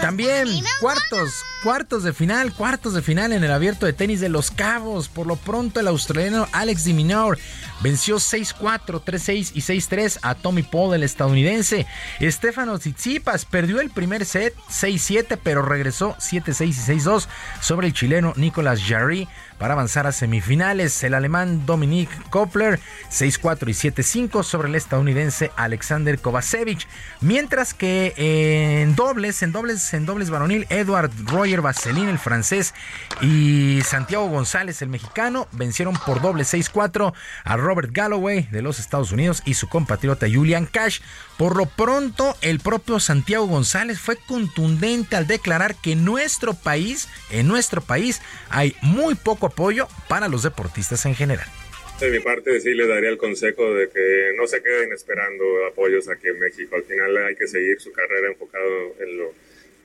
También 0.01 0.47
cuartos, 0.79 1.43
cuartos 1.63 2.03
de 2.03 2.13
final, 2.13 2.53
cuartos 2.53 2.93
de 2.93 3.01
final 3.01 3.33
en 3.33 3.43
el 3.43 3.51
abierto 3.51 3.85
de 3.85 3.93
tenis 3.93 4.19
de 4.19 4.29
Los 4.29 4.51
Cabos. 4.51 5.09
Por 5.09 5.27
lo 5.27 5.35
pronto 5.35 5.79
el 5.79 5.87
australiano 5.87 6.47
Alex 6.51 6.83
Diminor 6.83 7.37
venció 7.81 8.17
6-4, 8.17 9.01
3-6 9.03 9.51
y 9.53 9.61
6-3 9.61 10.19
a 10.21 10.35
Tommy 10.35 10.63
Paul, 10.63 10.95
el 10.95 11.03
estadounidense. 11.03 11.85
Stefano 12.21 12.79
Tsitsipas 12.79 13.45
perdió 13.45 13.81
el 13.81 13.89
primer 13.89 14.25
set 14.25 14.55
6-7, 14.69 15.39
pero 15.41 15.61
regresó 15.61 16.15
7-6 16.17 16.67
y 16.67 16.99
6-2 16.99 17.27
sobre 17.61 17.87
el 17.87 17.93
chileno 17.93 18.33
Nicolas 18.35 18.81
Jarry 18.81 19.27
para 19.57 19.73
avanzar 19.73 20.07
a 20.07 20.11
semifinales. 20.11 21.03
El 21.03 21.13
alemán 21.13 21.65
Dominik 21.65 22.09
Kopler 22.29 22.79
6-4 23.11 23.69
y 23.69 23.89
7-5 23.91 24.43
sobre 24.43 24.69
el 24.69 24.75
estadounidense 24.75 25.51
Alexander 25.55 26.19
Kovacevic. 26.19 26.87
Mientras 27.21 27.73
que 27.73 28.13
en 28.81 28.95
dobles, 28.95 29.41
en 29.43 29.51
dobles, 29.51 29.93
en 29.93 30.05
dobles 30.05 30.29
varonil, 30.29 30.65
Edward 30.69 31.11
Roger 31.25 31.61
Vaseline, 31.61 32.09
el 32.09 32.19
francés, 32.19 32.73
y 33.21 33.81
Santiago 33.83 34.27
González, 34.27 34.81
el 34.81 34.89
mexicano, 34.89 35.47
vencieron 35.51 35.95
por 36.05 36.21
doble 36.21 36.43
6-4 36.43 37.13
a 37.43 37.57
Robert 37.57 37.89
Galloway 37.91 38.47
de 38.51 38.61
los 38.61 38.79
Estados 38.79 39.11
Unidos 39.11 39.41
y 39.45 39.55
su 39.55 39.67
compatriota 39.67 40.27
Julian 40.31 40.65
Cash. 40.65 40.99
Por 41.37 41.55
lo 41.55 41.65
pronto, 41.65 42.35
el 42.41 42.59
propio 42.59 42.99
Santiago 42.99 43.45
González 43.45 43.99
fue 43.99 44.17
contundente 44.17 45.15
al 45.15 45.27
declarar 45.27 45.75
que 45.75 45.91
en 45.93 46.03
nuestro 46.03 46.53
país, 46.53 47.07
en 47.29 47.47
nuestro 47.47 47.81
país, 47.81 48.21
hay 48.49 48.75
muy 48.81 49.15
poco 49.15 49.46
apoyo 49.47 49.87
para 50.07 50.27
los 50.27 50.43
deportistas 50.43 51.05
en 51.05 51.15
general. 51.15 51.47
De 51.99 52.11
mi 52.11 52.19
parte 52.19 52.59
sí 52.59 52.75
le 52.75 52.85
daría 52.85 53.09
el 53.09 53.17
consejo 53.17 53.73
de 53.73 53.89
que 53.89 54.31
no 54.37 54.45
se 54.45 54.61
queden 54.61 54.93
esperando 54.93 55.43
apoyos 55.65 56.07
aquí 56.09 56.27
en 56.27 56.39
México. 56.39 56.75
Al 56.75 56.83
final 56.83 57.17
hay 57.17 57.35
que 57.35 57.47
seguir 57.47 57.79
su 57.79 57.91
carrera 57.91 58.27
enfocado 58.27 58.95
en, 58.99 59.17
lo, 59.17 59.33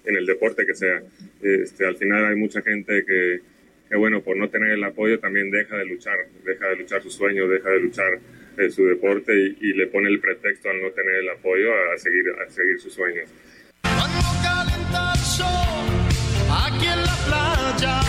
en 0.05 0.17
el 0.17 0.27
deporte 0.27 0.67
que 0.67 0.75
sea. 0.75 1.03
Este, 1.41 1.87
al 1.87 1.97
final 1.97 2.27
hay 2.27 2.37
mucha 2.37 2.61
gente 2.61 3.05
que, 3.07 3.41
que, 3.89 3.97
bueno, 3.97 4.21
por 4.21 4.37
no 4.37 4.51
tener 4.51 4.73
el 4.73 4.85
apoyo 4.85 5.19
también 5.21 5.51
deja 5.51 5.79
de 5.79 5.87
luchar, 5.87 6.19
deja 6.45 6.69
de 6.69 6.77
luchar 6.77 7.03
su 7.03 7.11
sueño, 7.11 7.49
deja 7.49 7.71
de 7.71 7.81
luchar 7.81 8.19
eh, 8.59 8.71
su 8.71 8.85
deporte 8.85 9.33
y, 9.35 9.57
y, 9.61 9.73
le 9.73 9.87
pone 9.87 10.11
el 10.11 10.21
pretexto 10.21 10.69
al 10.69 10.83
no 10.83 10.91
tener 10.91 11.15
el 11.15 11.31
apoyo 11.31 11.73
a 11.95 11.97
seguir, 11.97 12.25
a 12.47 12.51
seguir 12.51 12.79
sus 12.79 12.93
sueños. 12.93 13.31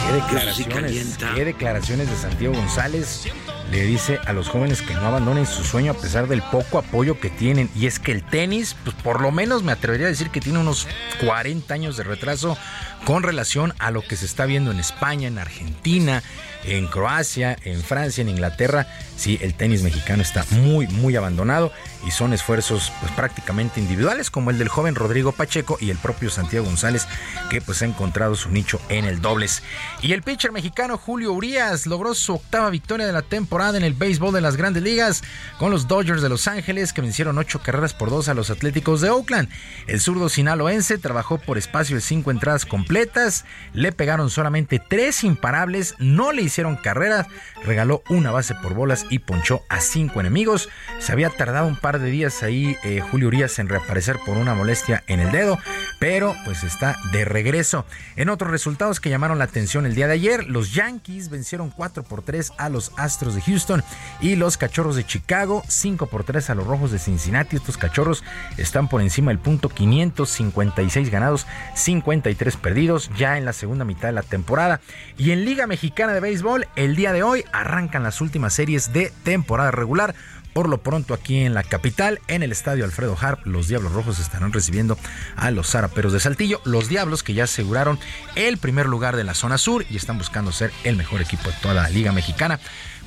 ¿Qué 0.06 0.14
declaraciones, 0.14 1.18
qué 1.36 1.46
declaraciones 1.46 2.10
de 2.10 2.16
Santiago 2.16 2.56
González? 2.56 3.28
Le 3.72 3.86
dice 3.86 4.20
a 4.26 4.34
los 4.34 4.50
jóvenes 4.50 4.82
que 4.82 4.94
no 4.94 5.08
abandonen 5.08 5.48
su 5.48 5.64
sueño 5.64 5.94
a 5.94 5.96
pesar 5.96 6.28
del 6.28 6.42
poco 6.44 6.78
apoyo 6.78 7.20
que 7.20 7.30
tienen. 7.30 7.70
Y 7.76 7.88
es 7.88 8.00
que 8.00 8.12
el 8.12 8.24
tenis, 8.24 8.76
pues 8.84 8.96
por 8.98 9.22
lo 9.22 9.32
menos 9.32 9.64
me 9.64 9.72
atrevería 9.72 10.08
a 10.08 10.10
decir 10.10 10.30
que 10.30 10.42
tiene 10.42 10.60
unos 10.60 10.88
40 11.22 11.74
años 11.74 11.98
de 11.98 12.04
retraso 12.04 12.58
con 13.06 13.24
relación 13.24 13.74
a 13.80 13.92
lo 13.92 14.02
que 14.02 14.16
se 14.16 14.26
está 14.26 14.46
viendo 14.46 14.72
en 14.72 14.80
España, 14.80 15.28
en 15.28 15.38
Argentina, 15.38 16.24
en 16.66 16.88
Croacia, 16.88 17.58
en 17.64 17.82
Francia, 17.82 18.22
en 18.22 18.30
Inglaterra. 18.30 18.88
Sí, 19.18 19.38
el 19.42 19.54
tenis 19.54 19.84
mexicano 19.84 20.22
está 20.22 20.46
muy, 20.52 20.88
muy 20.88 21.16
abandonado 21.16 21.72
y 22.06 22.12
son 22.12 22.34
esfuerzos 22.34 22.92
pues, 23.00 23.12
prácticamente 23.14 23.80
individuales 23.80 24.30
como 24.30 24.52
el 24.52 24.58
del 24.58 24.70
joven 24.70 24.96
Rodrigo 24.96 25.32
Pacheco 25.32 25.78
y 25.80 25.90
el 25.90 25.98
propio 25.98 26.30
Santiago 26.30 26.66
González 26.66 27.08
que 27.50 27.62
pues 27.62 27.82
ha 27.82 27.86
encontrado 27.86 28.36
su 28.36 28.50
nicho 28.50 28.80
en 28.90 29.06
el 29.06 29.22
dobles. 29.22 29.64
Y 30.02 30.12
el 30.12 30.22
pitcher 30.22 30.52
mexicano 30.52 30.98
Julio 30.98 31.32
Urias 31.32 31.86
logró 31.86 32.14
su 32.14 32.34
octava 32.34 32.70
victoria 32.70 33.08
de 33.08 33.14
la 33.14 33.22
temporada 33.22 33.78
en 33.78 33.86
el 33.86 33.94
béisbol 33.94 34.34
de 34.34 34.42
las 34.42 34.58
grandes 34.58 34.84
ligas 34.84 35.24
con 35.58 35.72
los 35.72 35.88
Dodgers 35.88 36.22
de 36.22 36.28
Los 36.28 36.48
Ángeles 36.48 36.92
que 36.92 37.02
vencieron 37.02 37.38
ocho 37.38 37.62
carreras 37.62 37.94
por 37.94 38.10
dos 38.10 38.28
a 38.28 38.34
los 38.34 38.50
Atléticos 38.50 39.00
de 39.00 39.10
Oakland. 39.10 39.48
El 39.88 40.02
zurdo 40.02 40.28
sinaloense 40.28 40.98
trabajó 40.98 41.38
por 41.38 41.58
espacio 41.58 41.96
de 41.96 42.02
cinco 42.02 42.32
entradas 42.32 42.66
completas, 42.66 43.46
le 43.74 43.94
pegaron 43.94 44.30
solamente 44.30 44.82
tres 44.86 45.24
imparables, 45.24 45.96
no 46.00 46.34
le 46.34 46.42
hicieron 46.42 46.76
carreras, 46.76 47.28
regaló 47.64 48.04
una 48.10 48.32
base 48.32 48.56
por 48.56 48.74
bolas 48.74 49.06
y 49.10 49.20
ponchó 49.20 49.62
a 49.70 49.80
cinco 49.80 50.20
enemigos. 50.20 50.68
Se 51.00 51.14
había 51.14 51.30
tardado 51.30 51.68
un 51.68 51.78
par 51.78 52.00
de 52.00 52.12
días 52.12 52.44
ahí 52.44 52.76
eh, 52.84 53.00
Julio 53.00 53.28
Urias 53.30 53.58
en 53.60 53.70
reaparecer 53.70 54.20
por 54.26 54.38
una 54.38 54.54
molestia 54.54 55.04
en 55.08 55.22
el 55.22 55.32
dedo, 55.32 55.58
pero 56.00 56.36
pues 56.44 56.64
está 56.64 56.98
de 57.12 57.24
regreso. 57.24 57.86
En 58.16 58.30
otros 58.30 58.52
resultados 58.52 59.00
que 59.00 59.10
llamaron 59.10 59.40
la 59.40 59.46
atención 59.46 59.83
el 59.86 59.96
día 59.96 60.08
de 60.08 60.14
ayer, 60.14 60.48
los 60.48 60.74
Yankees 60.74 61.30
vencieron 61.30 61.70
4 61.70 62.04
por 62.04 62.22
3 62.22 62.54
a 62.58 62.70
los 62.70 62.92
Astros 62.98 63.36
de 63.36 63.42
Houston 63.42 63.84
y 64.22 64.36
los 64.36 64.58
Cachorros 64.58 64.96
de 64.96 65.06
Chicago 65.06 65.64
5 65.68 66.08
por 66.08 66.24
3 66.24 66.50
a 66.50 66.56
los 66.56 66.68
Rojos 66.68 66.92
de 66.92 67.00
Cincinnati. 67.00 67.56
Estos 67.56 67.78
Cachorros 67.78 68.24
están 68.58 68.88
por 68.88 69.02
encima 69.02 69.32
del 69.32 69.40
punto 69.40 69.70
556 69.70 71.10
ganados, 71.10 71.48
53 71.76 72.58
perdidos 72.58 73.10
ya 73.18 73.38
en 73.38 73.46
la 73.46 73.54
segunda 73.54 73.86
mitad 73.86 74.08
de 74.08 74.14
la 74.14 74.24
temporada. 74.24 74.82
Y 75.18 75.32
en 75.32 75.46
Liga 75.46 75.68
Mexicana 75.68 76.14
de 76.14 76.20
Béisbol, 76.20 76.68
el 76.76 76.96
día 76.96 77.14
de 77.14 77.24
hoy 77.24 77.46
arrancan 77.52 78.04
las 78.04 78.22
últimas 78.22 78.54
series 78.54 78.94
de 78.94 79.12
temporada 79.24 79.72
regular. 79.72 80.16
Por 80.54 80.70
lo 80.70 80.78
pronto 80.78 81.14
aquí 81.14 81.40
en 81.40 81.54
la 81.54 81.64
capital, 81.64 82.20
en 82.28 82.44
el 82.44 82.52
estadio 82.52 82.86
Alfredo 82.86 83.18
Harp, 83.20 83.46
los 83.46 83.68
Diablos 83.68 83.92
Rojos 83.92 84.20
estarán 84.20 84.54
recibiendo 84.54 84.98
a 85.36 85.50
los 85.50 85.72
Zaraperos 85.72 86.14
de 86.14 86.20
Saltillo, 86.20 86.62
los 86.64 86.88
Diablos 86.88 87.24
que 87.24 87.34
ya 87.34 87.46
aseguraron 87.46 88.00
el 88.36 88.58
primer 88.58 88.86
lugar 88.86 89.16
de 89.16 89.24
la 89.24 89.34
zona 89.34 89.58
sur 89.58 89.86
y 89.90 89.98
están 89.98 90.20
buscando 90.20 90.52
ser 90.52 90.72
el 90.84 90.96
mejor 90.96 91.22
equipo 91.22 91.50
de 91.50 91.56
toda 91.62 91.74
la 91.74 91.90
Liga 91.90 92.12
Mexicana 92.12 92.60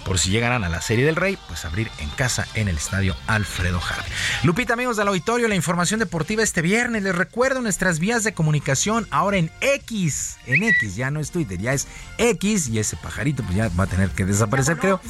por 0.06 0.20
si 0.20 0.30
llegarán 0.30 0.62
a 0.62 0.68
la 0.68 0.80
Serie 0.80 1.04
del 1.04 1.16
Rey, 1.16 1.36
pues 1.48 1.64
abrir 1.64 1.90
en 1.98 2.08
casa 2.10 2.46
en 2.54 2.68
el 2.68 2.76
estadio 2.76 3.16
Alfredo 3.26 3.78
Harp. 3.78 4.06
Lupita, 4.44 4.74
amigos 4.74 4.96
del 4.96 5.08
auditorio, 5.08 5.48
la 5.48 5.56
información 5.56 5.98
deportiva 5.98 6.44
este 6.44 6.62
viernes. 6.62 7.02
Les 7.02 7.12
recuerdo 7.14 7.60
nuestras 7.60 7.98
vías 7.98 8.22
de 8.22 8.32
comunicación 8.32 9.08
ahora 9.10 9.38
en 9.38 9.50
X. 9.60 10.36
En 10.46 10.62
X, 10.62 10.94
ya 10.94 11.10
no 11.10 11.18
es 11.18 11.32
Twitter, 11.32 11.58
ya 11.58 11.72
es 11.72 11.88
X 12.18 12.68
y 12.68 12.78
ese 12.78 12.96
pajarito 12.96 13.42
pues 13.42 13.56
ya 13.56 13.68
va 13.70 13.84
a 13.84 13.86
tener 13.88 14.10
que 14.10 14.24
desaparecer, 14.24 14.78
creo. 14.78 15.00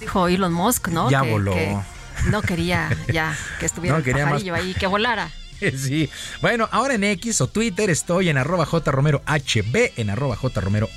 Dijo 0.00 0.26
Elon 0.28 0.52
Musk, 0.52 0.88
¿no? 0.88 1.10
Ya 1.10 1.20
Que- 1.22 1.30
voló. 1.30 1.52
que 1.52 1.76
no 2.30 2.40
quería 2.40 2.88
ya 3.12 3.36
que 3.60 3.66
estuviera 3.66 3.94
No, 3.96 3.98
el 3.98 4.04
quería 4.04 4.24
más- 4.24 4.32
pajarillo 4.32 4.54
ahí, 4.54 4.72
que 4.74 4.86
volara. 4.86 5.30
Sí. 5.78 6.10
Bueno, 6.40 6.68
ahora 6.72 6.94
en 6.94 7.04
X 7.04 7.40
o 7.40 7.46
Twitter 7.46 7.88
estoy 7.88 8.28
en 8.28 8.36
arroba 8.36 8.66
jromerohb, 8.66 9.22
en 9.96 10.10
arroba 10.10 10.34
jromerohb. 10.34 10.90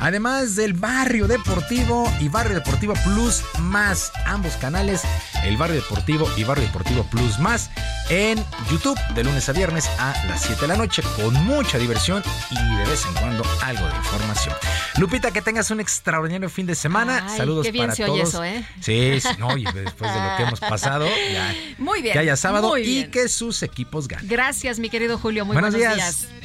Además 0.00 0.56
del 0.56 0.72
Barrio 0.72 1.26
Deportivo 1.28 2.10
y 2.20 2.28
Barrio 2.28 2.54
Deportivo 2.54 2.94
Plus 3.04 3.42
Más. 3.58 4.10
Ambos 4.24 4.54
canales, 4.56 5.02
el 5.44 5.56
Barrio 5.58 5.76
Deportivo 5.76 6.26
y 6.36 6.44
Barrio 6.44 6.64
Deportivo 6.66 7.04
Plus 7.04 7.38
Más, 7.38 7.70
en 8.08 8.42
YouTube 8.70 8.98
de 9.14 9.24
lunes 9.24 9.48
a 9.48 9.52
viernes 9.52 9.86
a 9.98 10.14
las 10.26 10.42
7 10.42 10.62
de 10.62 10.68
la 10.68 10.76
noche 10.76 11.02
con 11.16 11.34
mucha 11.44 11.76
diversión 11.78 12.22
y 12.50 12.76
de 12.78 12.84
vez 12.86 13.04
en 13.06 13.12
cuando 13.14 13.44
algo 13.62 13.86
de 13.86 13.94
información. 13.96 14.54
Lupita, 14.96 15.30
que 15.32 15.42
tengas 15.42 15.70
un 15.70 15.80
extraordinario 15.80 16.48
fin 16.48 16.66
de 16.66 16.74
semana. 16.74 17.26
Ay, 17.28 17.36
Saludos 17.36 17.66
qué 17.66 17.72
bien 17.72 17.84
para 17.86 17.94
se 17.94 18.04
oye 18.04 18.22
todos. 18.22 18.28
eso, 18.30 18.44
¿eh? 18.44 18.66
Sí, 18.80 19.20
sí, 19.20 19.28
no, 19.38 19.56
y 19.56 19.64
después 19.64 20.12
de 20.14 20.20
lo 20.20 20.36
que 20.36 20.42
hemos 20.44 20.60
pasado, 20.60 21.06
ya. 21.32 21.54
Muy 21.78 22.00
bien. 22.00 22.14
Que 22.14 22.20
haya 22.20 22.36
sábado 22.36 22.78
y 22.78 23.04
que 23.10 23.28
sus 23.28 23.62
equipos 23.62 24.08
ganen. 24.08 24.28
Gracias, 24.28 24.78
mi 24.78 24.88
querido 24.88 25.18
Julio. 25.18 25.44
Muy 25.44 25.52
Buenos 25.54 25.74
buenos, 25.74 25.96
días. 25.96 26.20
días. 26.22 26.39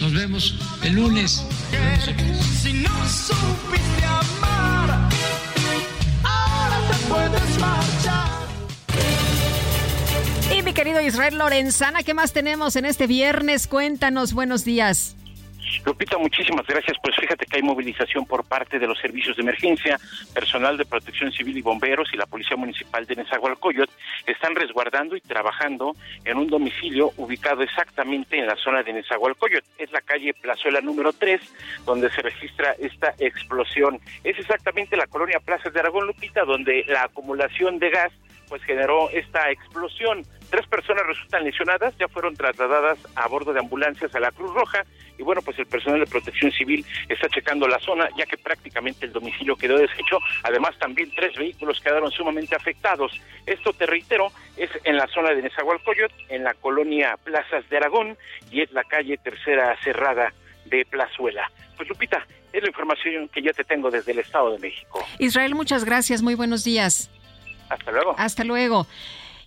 Nos 0.00 0.12
vemos 0.12 0.54
el 0.82 0.94
lunes. 0.94 1.44
Si 2.62 2.72
no 2.72 2.90
supiste 3.08 4.04
amar, 4.04 5.08
ahora 6.24 6.80
te 6.90 6.96
puedes 7.08 7.58
marchar. 7.58 8.42
Y 10.56 10.62
mi 10.62 10.72
querido 10.72 11.00
Israel 11.00 11.38
Lorenzana, 11.38 12.02
¿qué 12.02 12.14
más 12.14 12.32
tenemos 12.32 12.76
en 12.76 12.84
este 12.84 13.06
viernes? 13.06 13.66
Cuéntanos, 13.66 14.32
buenos 14.32 14.64
días. 14.64 15.16
Lupita, 15.84 16.18
muchísimas 16.18 16.66
gracias. 16.66 16.96
Pues 17.02 17.16
fíjate 17.16 17.46
que 17.46 17.56
hay 17.56 17.62
movilización 17.62 18.26
por 18.26 18.44
parte 18.44 18.78
de 18.78 18.86
los 18.86 18.98
servicios 18.98 19.36
de 19.36 19.42
emergencia, 19.42 19.98
personal 20.34 20.76
de 20.76 20.84
protección 20.84 21.32
civil 21.32 21.56
y 21.56 21.62
bomberos 21.62 22.10
y 22.12 22.16
la 22.16 22.26
Policía 22.26 22.56
Municipal 22.56 23.06
de 23.06 23.16
Nezahualcóyotl 23.16 23.92
están 24.26 24.54
resguardando 24.54 25.16
y 25.16 25.20
trabajando 25.20 25.96
en 26.24 26.38
un 26.38 26.48
domicilio 26.48 27.12
ubicado 27.16 27.62
exactamente 27.62 28.38
en 28.38 28.46
la 28.46 28.56
zona 28.56 28.82
de 28.82 28.92
Nezahualcóyotl. 28.92 29.66
Es 29.78 29.90
la 29.92 30.00
calle 30.00 30.34
Plazuela 30.34 30.80
número 30.80 31.12
3, 31.12 31.40
donde 31.84 32.10
se 32.10 32.22
registra 32.22 32.74
esta 32.78 33.14
explosión. 33.18 34.00
Es 34.24 34.38
exactamente 34.38 34.96
la 34.96 35.06
colonia 35.06 35.40
Plaza 35.40 35.70
de 35.70 35.80
Aragón, 35.80 36.06
Lupita, 36.06 36.44
donde 36.44 36.84
la 36.88 37.04
acumulación 37.04 37.78
de 37.78 37.90
gas 37.90 38.12
pues 38.48 38.62
generó 38.64 39.08
esta 39.08 39.50
explosión. 39.50 40.24
Tres 40.50 40.66
personas 40.66 41.06
resultan 41.06 41.42
lesionadas, 41.42 41.96
ya 41.98 42.06
fueron 42.08 42.36
trasladadas 42.36 42.98
a 43.14 43.26
bordo 43.26 43.54
de 43.54 43.60
ambulancias 43.60 44.14
a 44.14 44.20
la 44.20 44.30
Cruz 44.30 44.52
Roja 44.52 44.84
y 45.22 45.24
bueno, 45.24 45.40
pues 45.40 45.56
el 45.60 45.66
personal 45.66 46.00
de 46.00 46.06
protección 46.06 46.50
civil 46.50 46.84
está 47.08 47.28
checando 47.28 47.68
la 47.68 47.78
zona 47.78 48.08
ya 48.18 48.26
que 48.26 48.36
prácticamente 48.36 49.06
el 49.06 49.12
domicilio 49.12 49.54
quedó 49.54 49.78
deshecho. 49.78 50.18
Además 50.42 50.76
también 50.80 51.12
tres 51.14 51.36
vehículos 51.36 51.80
quedaron 51.80 52.10
sumamente 52.10 52.56
afectados. 52.56 53.12
Esto, 53.46 53.72
te 53.72 53.86
reitero, 53.86 54.32
es 54.56 54.68
en 54.82 54.96
la 54.96 55.06
zona 55.06 55.30
de 55.30 55.42
Nezahualcóyotl, 55.42 56.12
en 56.28 56.42
la 56.42 56.54
colonia 56.54 57.16
Plazas 57.22 57.68
de 57.70 57.76
Aragón 57.76 58.18
y 58.50 58.62
es 58.62 58.72
la 58.72 58.82
calle 58.82 59.16
Tercera 59.18 59.78
Cerrada 59.84 60.32
de 60.64 60.84
Plazuela. 60.86 61.48
Pues 61.76 61.88
Lupita, 61.88 62.26
es 62.52 62.60
la 62.60 62.68
información 62.68 63.28
que 63.28 63.42
ya 63.42 63.52
te 63.52 63.62
tengo 63.62 63.92
desde 63.92 64.10
el 64.10 64.18
Estado 64.18 64.50
de 64.50 64.58
México. 64.58 65.06
Israel, 65.20 65.54
muchas 65.54 65.84
gracias. 65.84 66.20
Muy 66.20 66.34
buenos 66.34 66.64
días. 66.64 67.10
Hasta 67.68 67.92
luego. 67.92 68.16
Hasta 68.18 68.42
luego. 68.42 68.88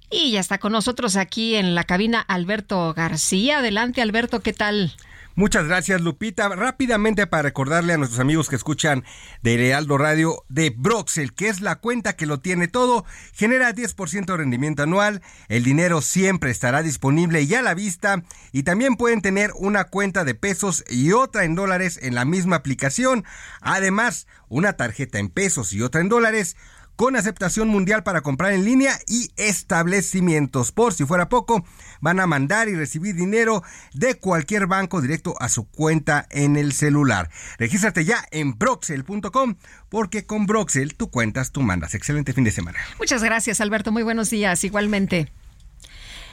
Y 0.10 0.32
ya 0.32 0.40
está 0.40 0.58
con 0.58 0.72
nosotros 0.72 1.18
aquí 1.18 1.56
en 1.56 1.76
la 1.76 1.84
cabina 1.84 2.22
Alberto 2.22 2.94
García. 2.94 3.58
Adelante, 3.58 4.02
Alberto, 4.02 4.40
¿qué 4.40 4.54
tal? 4.54 4.94
Muchas 5.38 5.68
gracias, 5.68 6.00
Lupita. 6.00 6.48
Rápidamente 6.48 7.28
para 7.28 7.44
recordarle 7.44 7.92
a 7.92 7.98
nuestros 7.98 8.22
amigos 8.22 8.48
que 8.48 8.56
escuchan 8.56 9.04
de 9.44 9.58
Realdo 9.58 9.98
Radio 9.98 10.46
de 10.48 10.70
Broxel, 10.70 11.34
que 11.34 11.50
es 11.50 11.60
la 11.60 11.76
cuenta 11.76 12.16
que 12.16 12.26
lo 12.26 12.40
tiene 12.40 12.70
todo, 12.70 13.04
genera 13.34 13.76
10% 13.76 14.28
de 14.28 14.38
rendimiento 14.38 14.84
anual, 14.84 15.22
el 15.50 15.66
dinero 15.66 16.00
siempre 16.00 16.52
estará 16.52 16.84
disponible 16.84 17.42
y 17.42 17.54
a 17.54 17.62
la 17.62 17.74
vista, 17.74 18.24
y 18.54 18.64
también 18.64 18.96
pueden 18.96 19.22
tener 19.22 19.52
una 19.58 19.84
cuenta 19.84 20.24
de 20.24 20.36
pesos 20.36 20.86
y 20.90 21.12
otra 21.12 21.44
en 21.44 21.56
dólares 21.56 22.00
en 22.02 22.16
la 22.16 22.24
misma 22.24 22.56
aplicación, 22.56 23.26
además 23.60 24.28
una 24.48 24.78
tarjeta 24.78 25.20
en 25.20 25.28
pesos 25.28 25.74
y 25.74 25.82
otra 25.82 26.00
en 26.00 26.08
dólares, 26.08 26.56
con 26.96 27.16
aceptación 27.18 27.68
mundial 27.68 28.04
para 28.04 28.22
comprar 28.22 28.54
en 28.54 28.64
línea 28.64 28.98
y 29.06 29.32
establecimientos. 29.36 30.72
Por 30.72 30.94
si 30.94 31.06
fuera 31.06 31.30
poco, 31.30 31.66
van 32.02 32.20
a 32.20 32.28
mandar 32.28 32.68
y 32.70 32.76
recibir 32.76 33.16
dinero 33.16 33.64
de 33.94 34.16
cualquier 34.16 34.68
banco 34.68 35.02
directo 35.02 35.36
a 35.40 35.50
su 35.50 35.68
cuenta 35.70 36.28
en 36.30 36.56
el 36.56 36.74
celular. 36.74 37.30
Regístrate 37.58 38.06
ya 38.06 38.26
en 38.32 38.58
broxel.com 38.58 39.56
porque 39.90 40.26
con 40.26 40.46
Broxel 40.46 40.96
tú 40.96 41.10
cuentas, 41.10 41.52
tú 41.52 41.62
mandas. 41.62 41.96
Excelente 41.96 42.34
fin 42.34 42.44
de 42.44 42.52
semana. 42.52 42.80
Muchas 43.00 43.24
gracias, 43.24 43.62
Alberto. 43.62 43.92
Muy 43.92 44.04
buenos 44.04 44.30
días, 44.30 44.64
igualmente. 44.64 45.32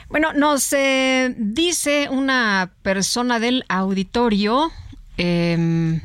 Bueno, 0.09 0.33
nos 0.33 0.71
eh, 0.73 1.33
dice 1.37 2.07
una 2.09 2.73
persona 2.81 3.39
del 3.39 3.63
auditorio. 3.69 4.71
eh, 5.17 6.01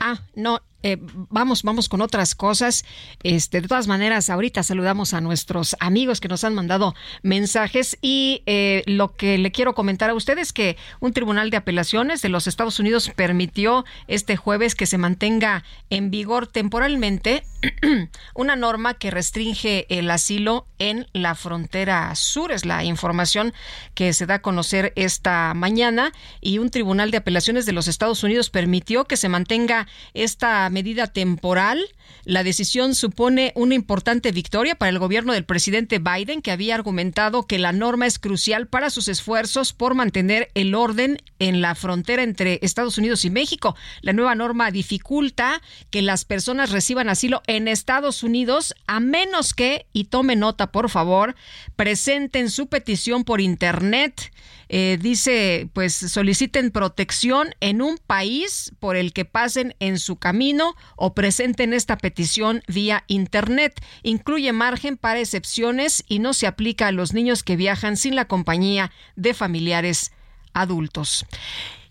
ah, 0.00 0.20
no. 0.34 0.60
Eh, 0.82 0.96
vamos, 1.28 1.62
vamos 1.62 1.88
con 1.88 2.00
otras 2.00 2.34
cosas. 2.34 2.84
Este, 3.22 3.60
de 3.60 3.68
todas 3.68 3.86
maneras, 3.86 4.30
ahorita 4.30 4.62
saludamos 4.62 5.14
a 5.14 5.20
nuestros 5.20 5.76
amigos 5.80 6.20
que 6.20 6.28
nos 6.28 6.44
han 6.44 6.54
mandado 6.54 6.94
mensajes 7.22 7.98
y 8.00 8.42
eh, 8.46 8.82
lo 8.86 9.14
que 9.14 9.38
le 9.38 9.52
quiero 9.52 9.74
comentar 9.74 10.10
a 10.10 10.14
ustedes 10.14 10.40
es 10.40 10.52
que 10.52 10.76
un 11.00 11.12
tribunal 11.12 11.50
de 11.50 11.58
apelaciones 11.58 12.22
de 12.22 12.28
los 12.28 12.46
Estados 12.46 12.78
Unidos 12.80 13.10
permitió 13.14 13.84
este 14.08 14.36
jueves 14.36 14.74
que 14.74 14.86
se 14.86 14.98
mantenga 14.98 15.64
en 15.90 16.10
vigor 16.10 16.46
temporalmente 16.46 17.44
una 18.34 18.56
norma 18.56 18.94
que 18.94 19.10
restringe 19.10 19.86
el 19.88 20.10
asilo 20.10 20.66
en 20.78 21.06
la 21.12 21.34
frontera 21.34 22.14
sur. 22.14 22.52
Es 22.52 22.64
la 22.64 22.84
información 22.84 23.52
que 23.94 24.12
se 24.12 24.26
da 24.26 24.36
a 24.36 24.42
conocer 24.42 24.92
esta 24.96 25.52
mañana 25.54 26.12
y 26.40 26.58
un 26.58 26.70
tribunal 26.70 27.10
de 27.10 27.18
apelaciones 27.18 27.66
de 27.66 27.72
los 27.72 27.88
Estados 27.88 28.22
Unidos 28.24 28.50
permitió 28.50 29.04
que 29.04 29.16
se 29.16 29.28
mantenga 29.28 29.86
esta 30.14 30.69
medida 30.70 31.06
temporal. 31.06 31.78
La 32.24 32.44
decisión 32.44 32.94
supone 32.94 33.52
una 33.54 33.74
importante 33.74 34.32
victoria 34.32 34.74
para 34.74 34.90
el 34.90 34.98
gobierno 34.98 35.32
del 35.32 35.44
presidente 35.44 35.98
Biden, 35.98 36.42
que 36.42 36.50
había 36.50 36.74
argumentado 36.74 37.46
que 37.46 37.58
la 37.58 37.72
norma 37.72 38.06
es 38.06 38.18
crucial 38.18 38.66
para 38.66 38.90
sus 38.90 39.08
esfuerzos 39.08 39.72
por 39.72 39.94
mantener 39.94 40.50
el 40.54 40.74
orden 40.74 41.18
en 41.38 41.60
la 41.60 41.74
frontera 41.74 42.22
entre 42.22 42.58
Estados 42.62 42.98
Unidos 42.98 43.24
y 43.24 43.30
México. 43.30 43.76
La 44.02 44.12
nueva 44.12 44.34
norma 44.34 44.70
dificulta 44.70 45.62
que 45.90 46.02
las 46.02 46.24
personas 46.24 46.70
reciban 46.70 47.08
asilo 47.08 47.42
en 47.46 47.68
Estados 47.68 48.22
Unidos 48.22 48.74
a 48.86 49.00
menos 49.00 49.54
que, 49.54 49.86
y 49.92 50.04
tome 50.04 50.36
nota 50.36 50.70
por 50.72 50.90
favor, 50.90 51.34
presenten 51.76 52.50
su 52.50 52.68
petición 52.68 53.24
por 53.24 53.40
Internet 53.40 54.30
Eh, 54.72 54.98
dice, 55.02 55.68
pues 55.72 55.92
soliciten 55.94 56.70
protección 56.70 57.56
en 57.58 57.82
un 57.82 57.98
país 57.98 58.72
por 58.78 58.94
el 58.94 59.12
que 59.12 59.24
pasen 59.24 59.74
en 59.80 59.98
su 59.98 60.14
camino 60.14 60.76
o 60.94 61.12
presenten 61.12 61.72
esta 61.72 61.96
petición 62.00 62.62
vía 62.66 63.04
Internet. 63.06 63.80
Incluye 64.02 64.52
margen 64.52 64.96
para 64.96 65.20
excepciones 65.20 66.04
y 66.08 66.18
no 66.18 66.32
se 66.32 66.46
aplica 66.46 66.88
a 66.88 66.92
los 66.92 67.12
niños 67.12 67.42
que 67.42 67.56
viajan 67.56 67.96
sin 67.96 68.16
la 68.16 68.26
compañía 68.26 68.90
de 69.16 69.34
familiares 69.34 70.12
adultos. 70.52 71.26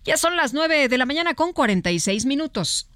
Ya 0.04 0.16
son 0.16 0.36
las 0.36 0.54
9 0.54 0.88
de 0.88 0.98
la 0.98 1.06
mañana 1.06 1.34
con 1.34 1.52
46 1.52 2.26
minutos. 2.26 2.88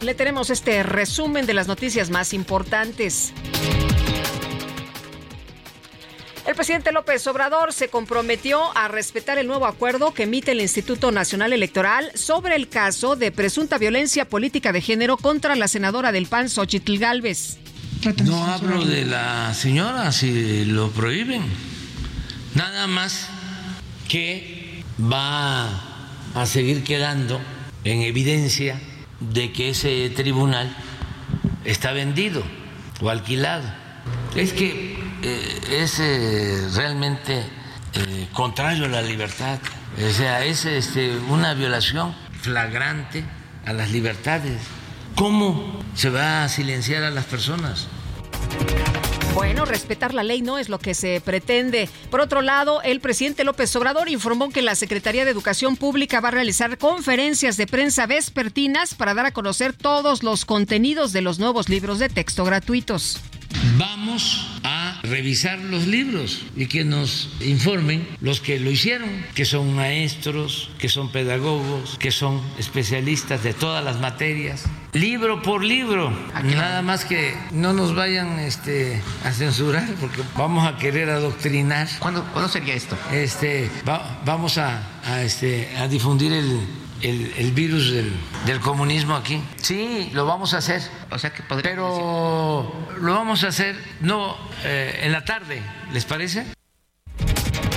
Le 0.00 0.14
tenemos 0.14 0.48
este 0.48 0.82
resumen 0.82 1.44
de 1.44 1.52
las 1.52 1.68
noticias 1.68 2.08
más 2.08 2.32
importantes. 2.32 3.34
El 6.50 6.56
presidente 6.56 6.90
López 6.90 7.24
Obrador 7.28 7.72
se 7.72 7.90
comprometió 7.90 8.76
a 8.76 8.88
respetar 8.88 9.38
el 9.38 9.46
nuevo 9.46 9.66
acuerdo 9.66 10.12
que 10.12 10.24
emite 10.24 10.50
el 10.50 10.60
Instituto 10.60 11.12
Nacional 11.12 11.52
Electoral 11.52 12.10
sobre 12.16 12.56
el 12.56 12.68
caso 12.68 13.14
de 13.14 13.30
presunta 13.30 13.78
violencia 13.78 14.28
política 14.28 14.72
de 14.72 14.80
género 14.80 15.16
contra 15.16 15.54
la 15.54 15.68
senadora 15.68 16.10
del 16.10 16.26
PAN, 16.26 16.48
Xochitl 16.48 16.98
Galvez. 16.98 17.58
No 18.24 18.44
hablo 18.46 18.84
de 18.84 19.04
la 19.04 19.54
señora 19.54 20.10
si 20.10 20.64
lo 20.64 20.90
prohíben. 20.90 21.44
Nada 22.56 22.88
más 22.88 23.28
que 24.08 24.82
va 25.00 25.68
a 26.34 26.46
seguir 26.46 26.82
quedando 26.82 27.40
en 27.84 28.02
evidencia 28.02 28.80
de 29.20 29.52
que 29.52 29.68
ese 29.68 30.10
tribunal 30.10 30.76
está 31.64 31.92
vendido 31.92 32.42
o 33.00 33.08
alquilado. 33.08 33.79
Es 34.34 34.52
que 34.52 34.96
eh, 35.22 35.60
es 35.82 35.98
eh, 35.98 36.68
realmente 36.74 37.42
eh, 37.94 38.28
contrario 38.32 38.84
a 38.84 38.88
la 38.88 39.02
libertad. 39.02 39.58
O 39.96 40.12
sea, 40.12 40.44
es 40.44 40.64
este, 40.64 41.16
una 41.28 41.54
violación 41.54 42.14
flagrante 42.40 43.24
a 43.66 43.72
las 43.72 43.90
libertades. 43.90 44.60
¿Cómo 45.16 45.80
se 45.94 46.10
va 46.10 46.44
a 46.44 46.48
silenciar 46.48 47.02
a 47.02 47.10
las 47.10 47.24
personas? 47.24 47.88
Bueno, 49.34 49.64
respetar 49.64 50.12
la 50.14 50.22
ley 50.22 50.42
no 50.42 50.58
es 50.58 50.68
lo 50.68 50.78
que 50.78 50.94
se 50.94 51.20
pretende. 51.20 51.88
Por 52.10 52.20
otro 52.20 52.42
lado, 52.42 52.82
el 52.82 53.00
presidente 53.00 53.44
López 53.44 53.74
Obrador 53.76 54.08
informó 54.08 54.50
que 54.50 54.62
la 54.62 54.74
Secretaría 54.74 55.24
de 55.24 55.30
Educación 55.30 55.76
Pública 55.76 56.20
va 56.20 56.28
a 56.28 56.32
realizar 56.32 56.78
conferencias 56.78 57.56
de 57.56 57.66
prensa 57.66 58.06
vespertinas 58.06 58.94
para 58.94 59.14
dar 59.14 59.26
a 59.26 59.32
conocer 59.32 59.72
todos 59.72 60.22
los 60.22 60.44
contenidos 60.44 61.12
de 61.12 61.22
los 61.22 61.38
nuevos 61.38 61.68
libros 61.68 61.98
de 61.98 62.08
texto 62.08 62.44
gratuitos. 62.44 63.20
Vamos 63.76 64.46
a 64.62 65.00
revisar 65.02 65.58
los 65.58 65.86
libros 65.86 66.42
y 66.56 66.66
que 66.66 66.84
nos 66.84 67.30
informen 67.40 68.06
los 68.20 68.40
que 68.40 68.60
lo 68.60 68.70
hicieron, 68.70 69.08
que 69.34 69.44
son 69.44 69.74
maestros, 69.74 70.70
que 70.78 70.88
son 70.88 71.10
pedagogos, 71.10 71.96
que 71.98 72.10
son 72.10 72.40
especialistas 72.58 73.42
de 73.42 73.54
todas 73.54 73.84
las 73.84 74.00
materias, 74.00 74.64
libro 74.92 75.42
por 75.42 75.64
libro. 75.64 76.12
Nada 76.44 76.82
más 76.82 77.04
que 77.04 77.34
no 77.52 77.72
nos 77.72 77.94
vayan 77.94 78.38
este, 78.40 79.00
a 79.24 79.32
censurar 79.32 79.88
porque 80.00 80.22
vamos 80.36 80.66
a 80.66 80.76
querer 80.76 81.10
adoctrinar. 81.10 81.88
¿Cuándo, 81.98 82.24
sería 82.48 82.74
esto? 82.74 82.96
Este, 83.12 83.70
vamos 84.24 84.58
a, 84.58 84.82
este, 85.22 85.76
a 85.76 85.88
difundir 85.88 86.32
el, 86.32 86.60
el, 87.02 87.52
virus 87.52 87.92
del, 87.92 88.60
comunismo 88.60 89.14
aquí. 89.14 89.42
Sí, 89.60 90.10
lo 90.12 90.26
vamos 90.26 90.54
a 90.54 90.58
hacer. 90.58 90.82
O 91.10 91.18
sea 91.18 91.32
que 91.32 91.42
Pero 91.62 92.72
lo 93.00 93.14
vamos 93.14 93.44
a 93.44 93.48
hacer 93.48 93.76
no 94.00 94.36
eh, 94.64 95.00
en 95.02 95.12
la 95.12 95.24
tarde, 95.24 95.62
¿les 95.92 96.04
parece? 96.04 96.46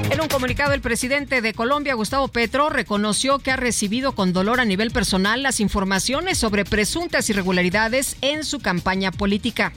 En 0.09 0.21
un 0.21 0.27
comunicado, 0.27 0.73
el 0.73 0.81
presidente 0.81 1.41
de 1.41 1.53
Colombia, 1.53 1.95
Gustavo 1.95 2.27
Petro, 2.27 2.69
reconoció 2.69 3.39
que 3.39 3.51
ha 3.51 3.55
recibido 3.55 4.11
con 4.11 4.31
dolor 4.31 4.59
a 4.59 4.65
nivel 4.65 4.91
personal 4.91 5.41
las 5.41 5.59
informaciones 5.59 6.37
sobre 6.37 6.65
presuntas 6.65 7.29
irregularidades 7.29 8.17
en 8.21 8.43
su 8.43 8.59
campaña 8.59 9.11
política 9.11 9.73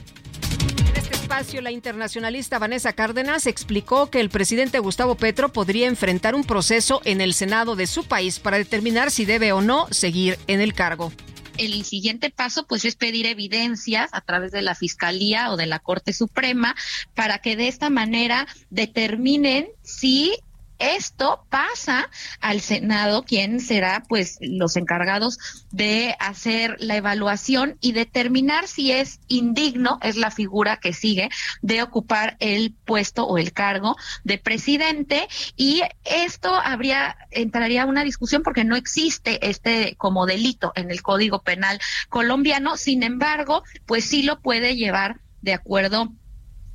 espacio, 1.27 1.59
la 1.59 1.71
internacionalista 1.71 2.57
Vanessa 2.57 2.93
Cárdenas 2.93 3.47
explicó 3.47 4.09
que 4.09 4.21
el 4.21 4.29
presidente 4.29 4.79
Gustavo 4.79 5.15
Petro 5.15 5.51
podría 5.51 5.87
enfrentar 5.87 6.35
un 6.35 6.45
proceso 6.45 7.01
en 7.03 7.19
el 7.19 7.33
Senado 7.33 7.75
de 7.75 7.85
su 7.85 8.05
país 8.05 8.39
para 8.39 8.57
determinar 8.57 9.11
si 9.11 9.25
debe 9.25 9.51
o 9.51 9.61
no 9.61 9.87
seguir 9.91 10.39
en 10.47 10.61
el 10.61 10.73
cargo. 10.73 11.11
El 11.57 11.83
siguiente 11.83 12.29
paso 12.29 12.65
pues 12.65 12.85
es 12.85 12.95
pedir 12.95 13.25
evidencias 13.25 14.09
a 14.13 14.21
través 14.21 14.53
de 14.53 14.61
la 14.61 14.73
Fiscalía 14.73 15.51
o 15.51 15.57
de 15.57 15.65
la 15.65 15.79
Corte 15.79 16.13
Suprema 16.13 16.77
para 17.13 17.39
que 17.39 17.57
de 17.57 17.67
esta 17.67 17.89
manera 17.89 18.47
determinen 18.69 19.67
si 19.83 20.33
esto 20.79 21.45
pasa 21.49 22.09
al 22.39 22.61
Senado, 22.61 23.23
quien 23.23 23.59
será 23.59 24.03
pues 24.07 24.37
los 24.41 24.75
encargados 24.75 25.39
de 25.71 26.15
hacer 26.19 26.75
la 26.79 26.95
evaluación 26.95 27.77
y 27.81 27.91
determinar 27.91 28.67
si 28.67 28.91
es 28.91 29.19
indigno, 29.27 29.99
es 30.01 30.17
la 30.17 30.31
figura 30.31 30.77
que 30.77 30.93
sigue, 30.93 31.29
de 31.61 31.81
ocupar 31.81 32.37
el 32.39 32.73
puesto 32.85 33.25
o 33.25 33.37
el 33.37 33.53
cargo 33.53 33.95
de 34.23 34.37
presidente. 34.37 35.27
Y 35.55 35.81
esto 36.03 36.53
habría, 36.53 37.17
entraría 37.31 37.85
una 37.85 38.03
discusión 38.03 38.43
porque 38.43 38.63
no 38.63 38.75
existe 38.75 39.47
este 39.47 39.95
como 39.97 40.25
delito 40.25 40.71
en 40.75 40.91
el 40.91 41.01
Código 41.01 41.41
Penal 41.41 41.79
colombiano. 42.09 42.77
Sin 42.77 43.03
embargo, 43.03 43.63
pues 43.85 44.05
sí 44.05 44.23
lo 44.23 44.39
puede 44.39 44.75
llevar 44.75 45.21
de 45.41 45.53
acuerdo 45.53 46.13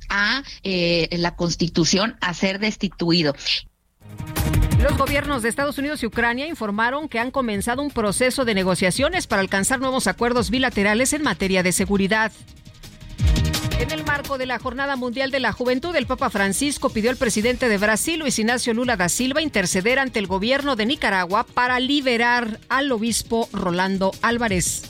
a 0.09 0.43
eh, 0.63 1.07
la 1.11 1.35
Constitución 1.35 2.17
a 2.21 2.33
ser 2.33 2.59
destituido. 2.59 3.35
Los 4.81 4.97
gobiernos 4.97 5.41
de 5.41 5.49
Estados 5.49 5.77
Unidos 5.77 6.03
y 6.03 6.07
Ucrania 6.07 6.47
informaron 6.47 7.07
que 7.07 7.17
han 7.17 7.31
comenzado 7.31 7.81
un 7.81 7.89
proceso 7.89 8.43
de 8.43 8.53
negociaciones 8.53 9.27
para 9.27 9.41
alcanzar 9.41 9.79
nuevos 9.79 10.07
acuerdos 10.07 10.49
bilaterales 10.49 11.13
en 11.13 11.23
materia 11.23 11.63
de 11.63 11.71
seguridad. 11.71 12.33
En 13.79 13.91
el 13.91 14.05
marco 14.05 14.37
de 14.37 14.45
la 14.45 14.59
Jornada 14.59 14.95
Mundial 14.95 15.31
de 15.31 15.39
la 15.39 15.51
Juventud, 15.51 15.95
el 15.95 16.05
Papa 16.05 16.29
Francisco 16.29 16.89
pidió 16.89 17.09
al 17.09 17.17
presidente 17.17 17.69
de 17.69 17.77
Brasil, 17.77 18.19
Luis 18.19 18.37
Ignacio 18.39 18.73
Lula 18.73 18.97
da 18.97 19.09
Silva, 19.09 19.41
interceder 19.41 19.99
ante 19.99 20.19
el 20.19 20.27
gobierno 20.27 20.75
de 20.75 20.85
Nicaragua 20.85 21.45
para 21.45 21.79
liberar 21.79 22.59
al 22.69 22.91
obispo 22.91 23.49
Rolando 23.51 24.11
Álvarez. 24.21 24.83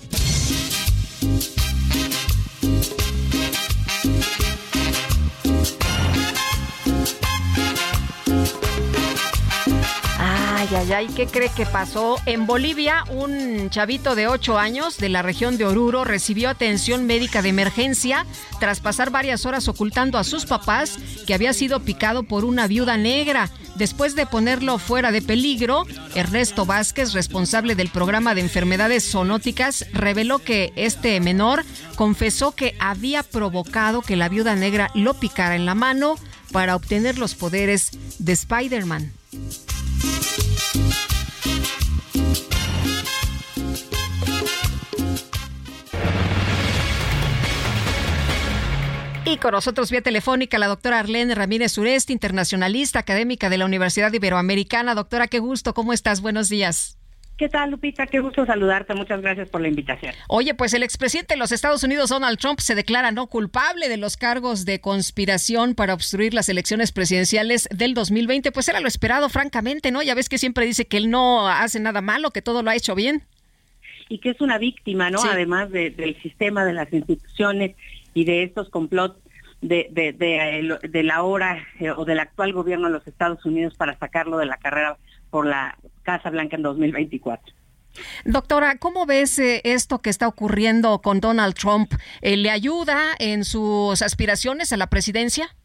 Ay, 10.64 10.69
ay, 10.77 10.93
ay, 10.93 11.08
¿qué 11.08 11.27
cree 11.27 11.50
que 11.50 11.66
pasó? 11.66 12.16
En 12.25 12.45
Bolivia, 12.45 13.03
un 13.09 13.69
chavito 13.69 14.16
de 14.16 14.30
8 14.30 14.58
años 14.58 14.98
de 14.98 15.09
la 15.09 15.22
región 15.22 15.58
de 15.58 15.66
Oruro 15.66 16.06
recibió 16.06 16.50
atención 16.50 17.06
médica 17.06 17.42
de 17.42 17.50
emergencia 17.50 18.25
tras 18.61 18.80
pasar 18.80 19.09
varias 19.09 19.45
horas 19.45 19.67
ocultando 19.67 20.17
a 20.17 20.24
sus 20.24 20.45
papás 20.45 20.98
que 21.27 21.33
había 21.33 21.51
sido 21.51 21.82
picado 21.82 22.24
por 22.24 22.45
una 22.45 22.67
viuda 22.67 22.95
negra. 22.95 23.50
Después 23.75 24.16
de 24.16 24.25
ponerlo 24.25 24.77
fuera 24.77 25.11
de 25.11 25.22
peligro, 25.22 25.85
Ernesto 26.16 26.66
Vázquez, 26.66 27.11
responsable 27.11 27.75
del 27.75 27.90
programa 27.90 28.33
de 28.33 28.40
enfermedades 28.40 29.11
zoonóticas, 29.11 29.85
reveló 29.92 30.40
que 30.40 30.72
este 30.77 31.19
menor 31.19 31.66
confesó 31.95 32.53
que 32.53 32.77
había 32.80 33.24
provocado 33.24 34.01
que 34.01 34.16
la 34.16 34.30
viuda 34.30 34.56
negra 34.56 34.92
lo 34.95 35.14
picara 35.16 35.58
en 35.58 35.66
la 35.66 35.75
mano 35.75 36.16
para 36.53 36.77
obtener 36.77 37.17
los 37.17 37.35
poderes 37.35 37.92
de 38.17 38.32
Spider-Man. 38.32 39.11
Y 49.26 49.38
con 49.38 49.53
nosotros 49.53 49.90
vía 49.90 50.02
telefónica 50.02 50.60
la 50.60 50.68
doctora 50.68 51.00
Arlene 51.00 51.34
Ramírez 51.34 51.72
Sureste, 51.72 52.11
internacionalista 52.11 53.00
académica 53.00 53.50
de 53.50 53.58
la 53.58 53.66
Universidad 53.66 54.11
Iberoamericana. 54.11 54.95
Doctora, 54.95 55.27
qué 55.27 55.40
gusto, 55.40 55.74
¿cómo 55.74 55.93
estás? 55.93 56.22
Buenos 56.22 56.50
días. 56.50 56.98
¿Qué 57.38 57.48
tal, 57.48 57.72
Lupita? 57.72 58.06
Qué 58.06 58.19
gusto 58.19 58.45
saludarte. 58.45 58.93
Muchas 58.93 59.22
gracias 59.22 59.50
por 59.50 59.61
la 59.61 59.69
invitación. 59.69 60.14
Oye, 60.27 60.53
pues 60.53 60.74
el 60.74 60.84
expresidente 60.84 61.35
de 61.35 61.40
los 61.40 61.53
Estados 61.53 61.84
Unidos, 61.84 62.10
Donald 62.10 62.38
Trump, 62.38 62.60
se 62.60 62.76
declara 62.76 63.11
no 63.11 63.27
culpable 63.27 63.88
de 63.88 63.95
los 63.95 64.18
cargos 64.18 64.66
de 64.66 64.82
conspiración 64.82 65.74
para 65.74 65.93
obstruir 65.93 66.34
las 66.34 66.50
elecciones 66.50 66.92
presidenciales 66.92 67.69
del 67.72 67.93
2020. 67.93 68.52
Pues 68.52 68.68
era 68.68 68.82
lo 68.82 68.90
esperado, 68.90 69.30
francamente, 69.30 69.92
¿no? 69.92 70.03
Ya 70.03 70.16
ves 70.16 70.27
que 70.27 70.38
siempre 70.38 70.66
dice 70.66 70.85
que 70.85 70.98
él 70.98 71.10
no 71.10 71.48
hace 71.48 71.80
nada 71.80 72.02
malo, 72.02 72.32
que 72.32 72.42
todo 72.42 72.61
lo 72.61 72.69
ha 72.69 72.76
hecho 72.76 72.93
bien. 72.93 73.24
Y 74.10 74.19
que 74.19 74.32
es 74.32 74.42
una 74.42 74.58
víctima, 74.58 75.10
¿no? 75.10 75.24
Además 75.24 75.72
del 75.72 76.22
sistema, 76.22 76.66
de 76.66 76.74
las 76.74 76.92
instituciones 76.92 77.76
y 78.14 78.25
de 78.25 78.43
estos 78.43 78.69
complots 78.69 79.19
de, 79.61 79.88
de, 79.92 80.14
de, 80.14 80.80
de 80.88 81.03
la 81.03 81.24
hora 81.24 81.66
eh, 81.80 81.92
o 81.92 82.06
del 82.06 82.19
actual 82.19 82.53
gobierno 82.53 82.88
de 82.88 82.93
los 82.93 83.08
Estados 83.08 83.45
Unidos 83.45 83.75
para 83.75 83.98
sacarlo 83.98 84.38
de 84.38 84.45
la 84.45 84.58
carrera 84.58 84.98
por 85.30 85.45
la 85.45 85.77
Casa 86.03 86.30
Blanca 86.30 86.58
en 86.58 86.64
2024. 86.64 87.56
Doctora, 88.25 88.77
¿cómo 88.77 89.06
ves 89.06 89.38
eh, 89.40 89.61
esto 89.64 90.00
que 90.00 90.09
está 90.09 90.27
ocurriendo 90.27 91.00
con 91.01 91.19
Donald 91.19 91.53
Trump? 91.56 91.93
Eh, 92.22 92.38
¿Le 92.38 92.50
ayuda 92.50 92.98
en 93.19 93.43
sus 93.43 94.01
aspiraciones 94.01 94.74
a 94.74 94.77
la 94.77 94.88
presidencia? 94.88 95.56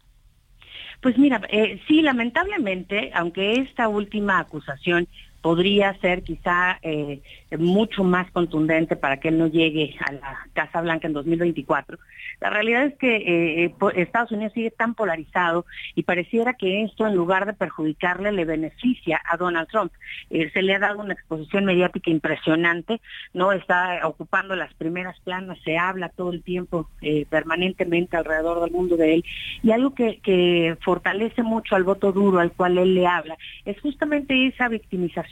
Pues 1.00 1.16
mira, 1.16 1.40
eh, 1.50 1.80
sí, 1.86 2.02
lamentablemente, 2.02 3.10
aunque 3.14 3.52
esta 3.60 3.88
última 3.88 4.40
acusación 4.40 5.08
podría 5.40 5.94
ser 6.00 6.22
quizá 6.22 6.78
eh, 6.82 7.20
mucho 7.58 8.04
más 8.04 8.30
contundente 8.32 8.96
para 8.96 9.18
que 9.18 9.28
él 9.28 9.38
no 9.38 9.46
llegue 9.46 9.96
a 10.00 10.12
la 10.12 10.46
Casa 10.52 10.80
Blanca 10.80 11.06
en 11.06 11.12
2024. 11.12 11.98
La 12.40 12.50
realidad 12.50 12.86
es 12.86 12.94
que 12.96 13.16
eh, 13.16 13.64
eh, 13.64 13.74
Estados 13.96 14.32
Unidos 14.32 14.52
sigue 14.52 14.70
tan 14.70 14.94
polarizado 14.94 15.64
y 15.94 16.02
pareciera 16.02 16.54
que 16.54 16.82
esto 16.82 17.06
en 17.06 17.14
lugar 17.14 17.46
de 17.46 17.52
perjudicarle 17.52 18.32
le 18.32 18.44
beneficia 18.44 19.20
a 19.24 19.36
Donald 19.36 19.68
Trump. 19.68 19.92
se 20.28 20.62
le 20.62 20.74
ha 20.74 20.78
dado 20.78 21.00
una 21.00 21.14
exposición 21.14 21.64
mediática 21.64 22.10
impresionante, 22.10 23.00
no 23.32 23.52
está 23.52 24.00
ocupando 24.06 24.56
las 24.56 24.72
primeras 24.74 25.18
planas, 25.20 25.58
se 25.64 25.78
habla 25.78 26.08
todo 26.10 26.32
el 26.32 26.42
tiempo 26.42 26.88
permanentemente 27.30 28.16
alrededor 28.16 28.60
del 28.60 28.70
mundo 28.70 28.96
de 28.96 29.14
él 29.14 29.24
y 29.62 29.70
algo 29.72 29.94
que, 29.94 30.18
que 30.20 30.76
fortalece 30.80 31.42
mucho 31.42 31.76
al 31.76 31.84
voto 31.84 32.12
duro 32.12 32.38
al 32.38 32.52
cual 32.52 32.78
él 32.78 32.94
le 32.94 33.06
habla 33.06 33.36
es 33.64 33.80
justamente 33.80 34.46
esa 34.46 34.68
victimización 34.68 35.27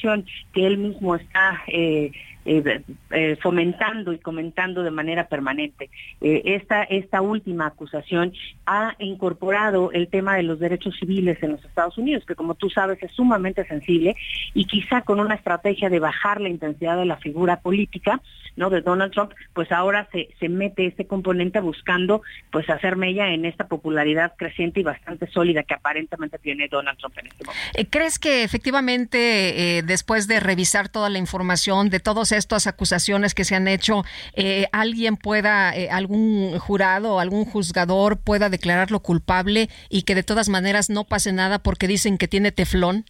que 0.52 0.66
él 0.66 0.78
mismo 0.78 1.16
está 1.16 1.62
eh, 1.68 2.12
eh, 2.46 2.82
eh, 3.10 3.36
fomentando 3.42 4.12
y 4.12 4.18
comentando 4.18 4.84
de 4.84 4.92
manera 4.92 5.26
permanente. 5.26 5.90
Eh, 6.20 6.42
esta, 6.44 6.84
esta 6.84 7.20
última 7.20 7.66
acusación 7.66 8.32
ha 8.66 8.94
incorporado 9.00 9.90
el 9.90 10.06
tema 10.06 10.36
de 10.36 10.44
los 10.44 10.60
derechos 10.60 10.94
civiles 10.96 11.42
en 11.42 11.52
los 11.52 11.64
Estados 11.64 11.98
Unidos, 11.98 12.24
que 12.24 12.36
como 12.36 12.54
tú 12.54 12.70
sabes 12.70 13.02
es 13.02 13.10
sumamente 13.10 13.66
sensible 13.66 14.14
y 14.54 14.66
quizá 14.66 15.02
con 15.02 15.18
una 15.18 15.34
estrategia 15.34 15.90
de 15.90 15.98
bajar 15.98 16.40
la 16.40 16.48
intensidad 16.48 16.96
de 16.96 17.06
la 17.06 17.16
figura 17.16 17.60
política, 17.60 18.20
¿no? 18.54 18.70
De 18.70 18.80
Donald 18.80 19.12
Trump, 19.12 19.32
pues 19.52 19.72
ahora 19.72 20.08
se, 20.12 20.28
se 20.38 20.48
mete 20.48 20.86
este 20.86 21.04
componente 21.04 21.58
buscando 21.58 22.22
pues 22.52 22.70
hacer 22.70 22.94
mella 22.94 23.28
en 23.32 23.44
esta 23.44 23.66
popularidad 23.66 24.34
creciente 24.36 24.80
y 24.80 24.82
bastante 24.84 25.26
sólida 25.26 25.64
que 25.64 25.74
aparentemente 25.74 26.38
tiene 26.38 26.68
Donald 26.68 26.96
Trump 26.98 27.18
en 27.18 27.26
este 27.26 27.44
momento. 27.44 27.90
¿Crees 27.90 28.20
que 28.20 28.44
efectivamente 28.44 29.82
después 29.84 30.28
de 30.28 30.38
revisar 30.38 30.88
toda 30.88 31.10
la 31.10 31.18
información 31.18 31.90
de 31.90 32.00
todos 32.00 32.32
estas 32.36 32.66
acusaciones 32.66 33.34
que 33.34 33.44
se 33.44 33.54
han 33.54 33.68
hecho, 33.68 34.04
eh, 34.34 34.66
alguien 34.72 35.16
pueda, 35.16 35.76
eh, 35.76 35.90
algún 35.90 36.58
jurado 36.58 37.16
algún 37.20 37.44
juzgador 37.44 38.18
pueda 38.18 38.48
declararlo 38.48 39.00
culpable 39.00 39.68
y 39.88 40.02
que 40.02 40.14
de 40.14 40.22
todas 40.22 40.48
maneras 40.48 40.90
no 40.90 41.04
pase 41.04 41.32
nada 41.32 41.58
porque 41.58 41.88
dicen 41.88 42.18
que 42.18 42.28
tiene 42.28 42.52
teflón? 42.52 43.04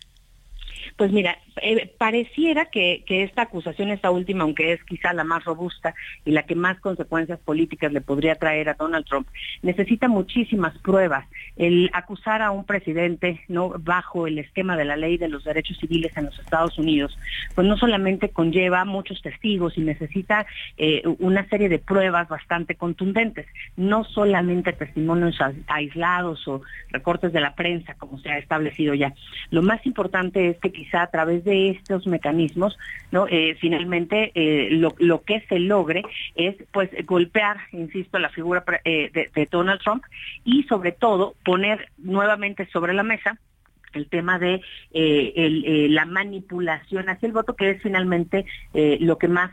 Pues 0.96 1.12
mira, 1.12 1.38
eh, 1.62 1.94
pareciera 1.99 2.67
que, 2.67 3.02
esta 3.09 3.43
acusación, 3.43 3.91
esta 3.91 4.10
última, 4.10 4.44
aunque 4.44 4.73
es 4.73 4.85
quizá 4.85 5.12
la 5.12 5.25
más 5.25 5.44
robusta 5.44 5.94
y 6.25 6.33
la 6.33 6.43
que 6.43 6.55
más 6.55 6.78
consecuencias 6.81 7.39
políticas 7.41 7.93
le 7.93 8.01
podría 8.01 8.35
traer 8.35 8.68
a 8.68 8.75
Donald 8.75 9.07
Trump, 9.07 9.28
necesita 9.62 10.09
muchísimas 10.09 10.76
pruebas. 10.78 11.26
El 11.57 11.91
acusar 11.94 12.43
a 12.43 12.51
un 12.51 12.65
presidente 12.65 13.41
no 13.49 13.70
bajo 13.78 14.26
el 14.26 14.39
esquema 14.39 14.76
de 14.76 14.85
la 14.85 14.97
ley 14.97 15.17
de 15.17 15.28
los 15.28 15.44
derechos 15.44 15.78
civiles 15.78 16.15
en 16.17 16.26
los 16.26 16.39
Estados 16.39 16.78
Unidos, 16.78 17.17
pues 17.55 17.67
no 17.67 17.78
solamente 17.78 18.28
conlleva 18.28 18.85
muchos 18.85 19.23
testigos 19.23 19.78
y 19.78 19.81
necesita 19.81 20.47
eh, 20.76 21.02
una 21.18 21.49
serie 21.49 21.68
de 21.68 21.78
pruebas 21.78 22.28
bastante 22.28 22.75
contundentes, 22.75 23.47
no 23.76 24.05
solamente 24.05 24.75
testimonios 24.75 25.39
aislados 25.67 26.47
o 26.49 26.60
recortes 26.91 27.33
de 27.33 27.41
la 27.41 27.55
prensa, 27.55 27.94
como 27.94 28.18
se 28.18 28.31
ha 28.31 28.39
establecido 28.39 28.94
ya. 28.94 29.15
Lo 29.51 29.62
más 29.62 29.85
importante 29.86 30.51
es 30.51 30.59
que 30.59 30.73
quizá 30.73 31.02
a 31.02 31.10
través 31.10 31.45
de 31.47 31.70
estos 31.70 32.07
mecanismos, 32.07 32.76
¿no? 33.10 33.26
Eh, 33.28 33.57
finalmente 33.58 34.33
eh, 34.34 34.68
lo, 34.70 35.23
que 35.23 35.41
se 35.49 35.58
logre 35.58 36.02
es 36.34 36.57
pues 36.73 36.91
golpear, 37.07 37.57
insisto, 37.73 38.18
la 38.18 38.28
figura 38.28 38.65
eh, 38.84 39.10
de 39.34 39.49
Donald 39.50 39.81
Trump 39.81 40.05
y 40.44 40.65
sobre 40.65 40.92
todo 40.92 41.34
poner 41.44 41.89
nuevamente 41.97 42.66
sobre 42.66 42.92
la 42.92 43.05
mesa 43.05 43.39
el 43.97 44.08
tema 44.08 44.39
de 44.39 44.55
eh, 44.55 44.62
eh, 45.34 45.89
la 45.91 46.05
manipulación 46.05 47.08
hacia 47.08 47.26
el 47.26 47.33
voto, 47.33 47.57
que 47.57 47.70
es 47.70 47.83
finalmente 47.83 48.47
eh, 48.75 48.99
lo 49.00 49.18
que 49.18 49.28
más 49.28 49.50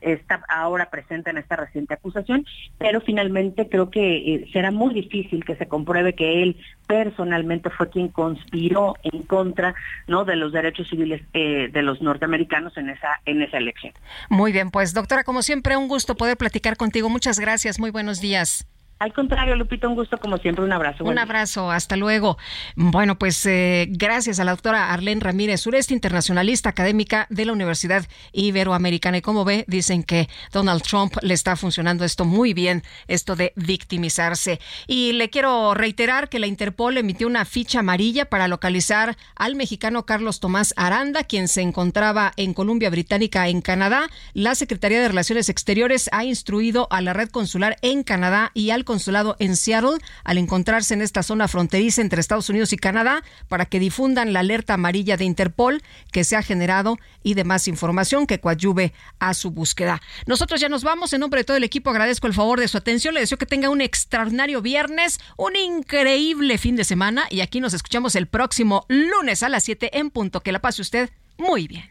está 0.00 0.42
ahora 0.48 0.90
presente 0.90 1.30
en 1.30 1.38
esta 1.38 1.56
reciente 1.56 1.94
acusación, 1.94 2.46
pero 2.78 3.00
finalmente 3.00 3.68
creo 3.68 3.90
que 3.90 4.48
será 4.52 4.70
muy 4.70 4.94
difícil 4.94 5.44
que 5.44 5.56
se 5.56 5.66
compruebe 5.66 6.14
que 6.14 6.42
él 6.42 6.56
personalmente 6.86 7.70
fue 7.70 7.90
quien 7.90 8.08
conspiró 8.08 8.94
en 9.02 9.22
contra 9.22 9.74
no 10.06 10.24
de 10.24 10.36
los 10.36 10.52
derechos 10.52 10.88
civiles 10.88 11.22
de 11.32 11.82
los 11.82 12.00
norteamericanos 12.00 12.76
en 12.76 12.90
esa 12.90 13.20
en 13.26 13.42
esa 13.42 13.58
elección. 13.58 13.92
Muy 14.30 14.52
bien, 14.52 14.70
pues 14.70 14.94
doctora, 14.94 15.24
como 15.24 15.42
siempre 15.42 15.76
un 15.76 15.88
gusto 15.88 16.16
poder 16.16 16.36
platicar 16.36 16.76
contigo. 16.76 17.08
Muchas 17.08 17.38
gracias. 17.38 17.78
Muy 17.78 17.90
buenos 17.90 18.20
días. 18.20 18.66
Al 18.98 19.12
contrario, 19.12 19.54
Lupito, 19.54 19.88
un 19.88 19.94
gusto 19.94 20.18
como 20.18 20.38
siempre, 20.38 20.64
un 20.64 20.72
abrazo. 20.72 21.04
Un 21.04 21.18
abrazo, 21.18 21.70
hasta 21.70 21.96
luego. 21.96 22.36
Bueno, 22.74 23.16
pues 23.16 23.46
eh, 23.46 23.86
gracias 23.90 24.40
a 24.40 24.44
la 24.44 24.50
doctora 24.50 24.92
Arlene 24.92 25.20
Ramírez, 25.20 25.60
sureste 25.60 25.94
internacionalista 25.94 26.70
académica 26.70 27.26
de 27.30 27.44
la 27.44 27.52
Universidad 27.52 28.06
Iberoamericana. 28.32 29.18
Y 29.18 29.22
como 29.22 29.44
ve, 29.44 29.64
dicen 29.68 30.02
que 30.02 30.28
Donald 30.52 30.82
Trump 30.82 31.14
le 31.22 31.34
está 31.34 31.54
funcionando 31.54 32.04
esto 32.04 32.24
muy 32.24 32.54
bien, 32.54 32.82
esto 33.06 33.36
de 33.36 33.52
victimizarse. 33.54 34.58
Y 34.88 35.12
le 35.12 35.30
quiero 35.30 35.74
reiterar 35.74 36.28
que 36.28 36.40
la 36.40 36.48
Interpol 36.48 36.98
emitió 36.98 37.28
una 37.28 37.44
ficha 37.44 37.80
amarilla 37.80 38.24
para 38.24 38.48
localizar 38.48 39.16
al 39.36 39.54
mexicano 39.54 40.06
Carlos 40.06 40.40
Tomás 40.40 40.74
Aranda, 40.76 41.22
quien 41.22 41.46
se 41.46 41.62
encontraba 41.62 42.32
en 42.36 42.52
Columbia 42.52 42.90
Británica, 42.90 43.46
en 43.46 43.60
Canadá. 43.60 44.08
La 44.34 44.56
Secretaría 44.56 45.00
de 45.00 45.06
Relaciones 45.06 45.48
Exteriores 45.48 46.10
ha 46.10 46.24
instruido 46.24 46.88
a 46.90 47.00
la 47.00 47.12
red 47.12 47.28
consular 47.28 47.76
en 47.82 48.02
Canadá 48.02 48.50
y 48.54 48.70
al 48.70 48.84
consulado 48.88 49.36
en 49.38 49.54
Seattle 49.54 49.98
al 50.24 50.38
encontrarse 50.38 50.94
en 50.94 51.02
esta 51.02 51.22
zona 51.22 51.46
fronteriza 51.46 52.00
entre 52.00 52.22
Estados 52.22 52.48
Unidos 52.48 52.72
y 52.72 52.78
Canadá 52.78 53.22
para 53.46 53.66
que 53.66 53.78
difundan 53.78 54.32
la 54.32 54.40
alerta 54.40 54.74
amarilla 54.74 55.18
de 55.18 55.26
Interpol 55.26 55.82
que 56.10 56.24
se 56.24 56.36
ha 56.36 56.42
generado 56.42 56.96
y 57.22 57.34
demás 57.34 57.68
información 57.68 58.26
que 58.26 58.40
coadyuve 58.40 58.94
a 59.18 59.34
su 59.34 59.50
búsqueda. 59.50 60.00
Nosotros 60.26 60.58
ya 60.58 60.70
nos 60.70 60.84
vamos. 60.84 61.12
En 61.12 61.20
nombre 61.20 61.40
de 61.40 61.44
todo 61.44 61.58
el 61.58 61.64
equipo 61.64 61.90
agradezco 61.90 62.26
el 62.26 62.32
favor 62.32 62.60
de 62.60 62.68
su 62.68 62.78
atención. 62.78 63.12
Le 63.12 63.20
deseo 63.20 63.36
que 63.36 63.44
tenga 63.44 63.68
un 63.68 63.82
extraordinario 63.82 64.62
viernes, 64.62 65.20
un 65.36 65.54
increíble 65.54 66.56
fin 66.56 66.74
de 66.74 66.84
semana 66.84 67.26
y 67.28 67.42
aquí 67.42 67.60
nos 67.60 67.74
escuchamos 67.74 68.14
el 68.14 68.26
próximo 68.26 68.86
lunes 68.88 69.42
a 69.42 69.50
las 69.50 69.64
7 69.64 69.98
en 69.98 70.08
punto. 70.08 70.40
Que 70.40 70.52
la 70.52 70.60
pase 70.60 70.80
usted 70.80 71.10
muy 71.36 71.68
bien. 71.68 71.84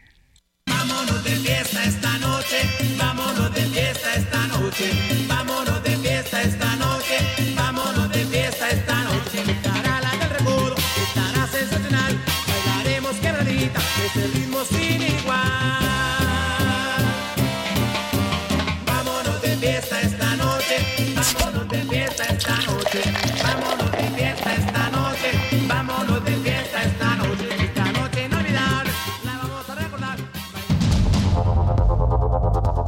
Vámonos 0.66 1.22
de 1.22 1.30
fiesta 1.36 1.84
esta 1.84 2.18
noche, 2.18 2.27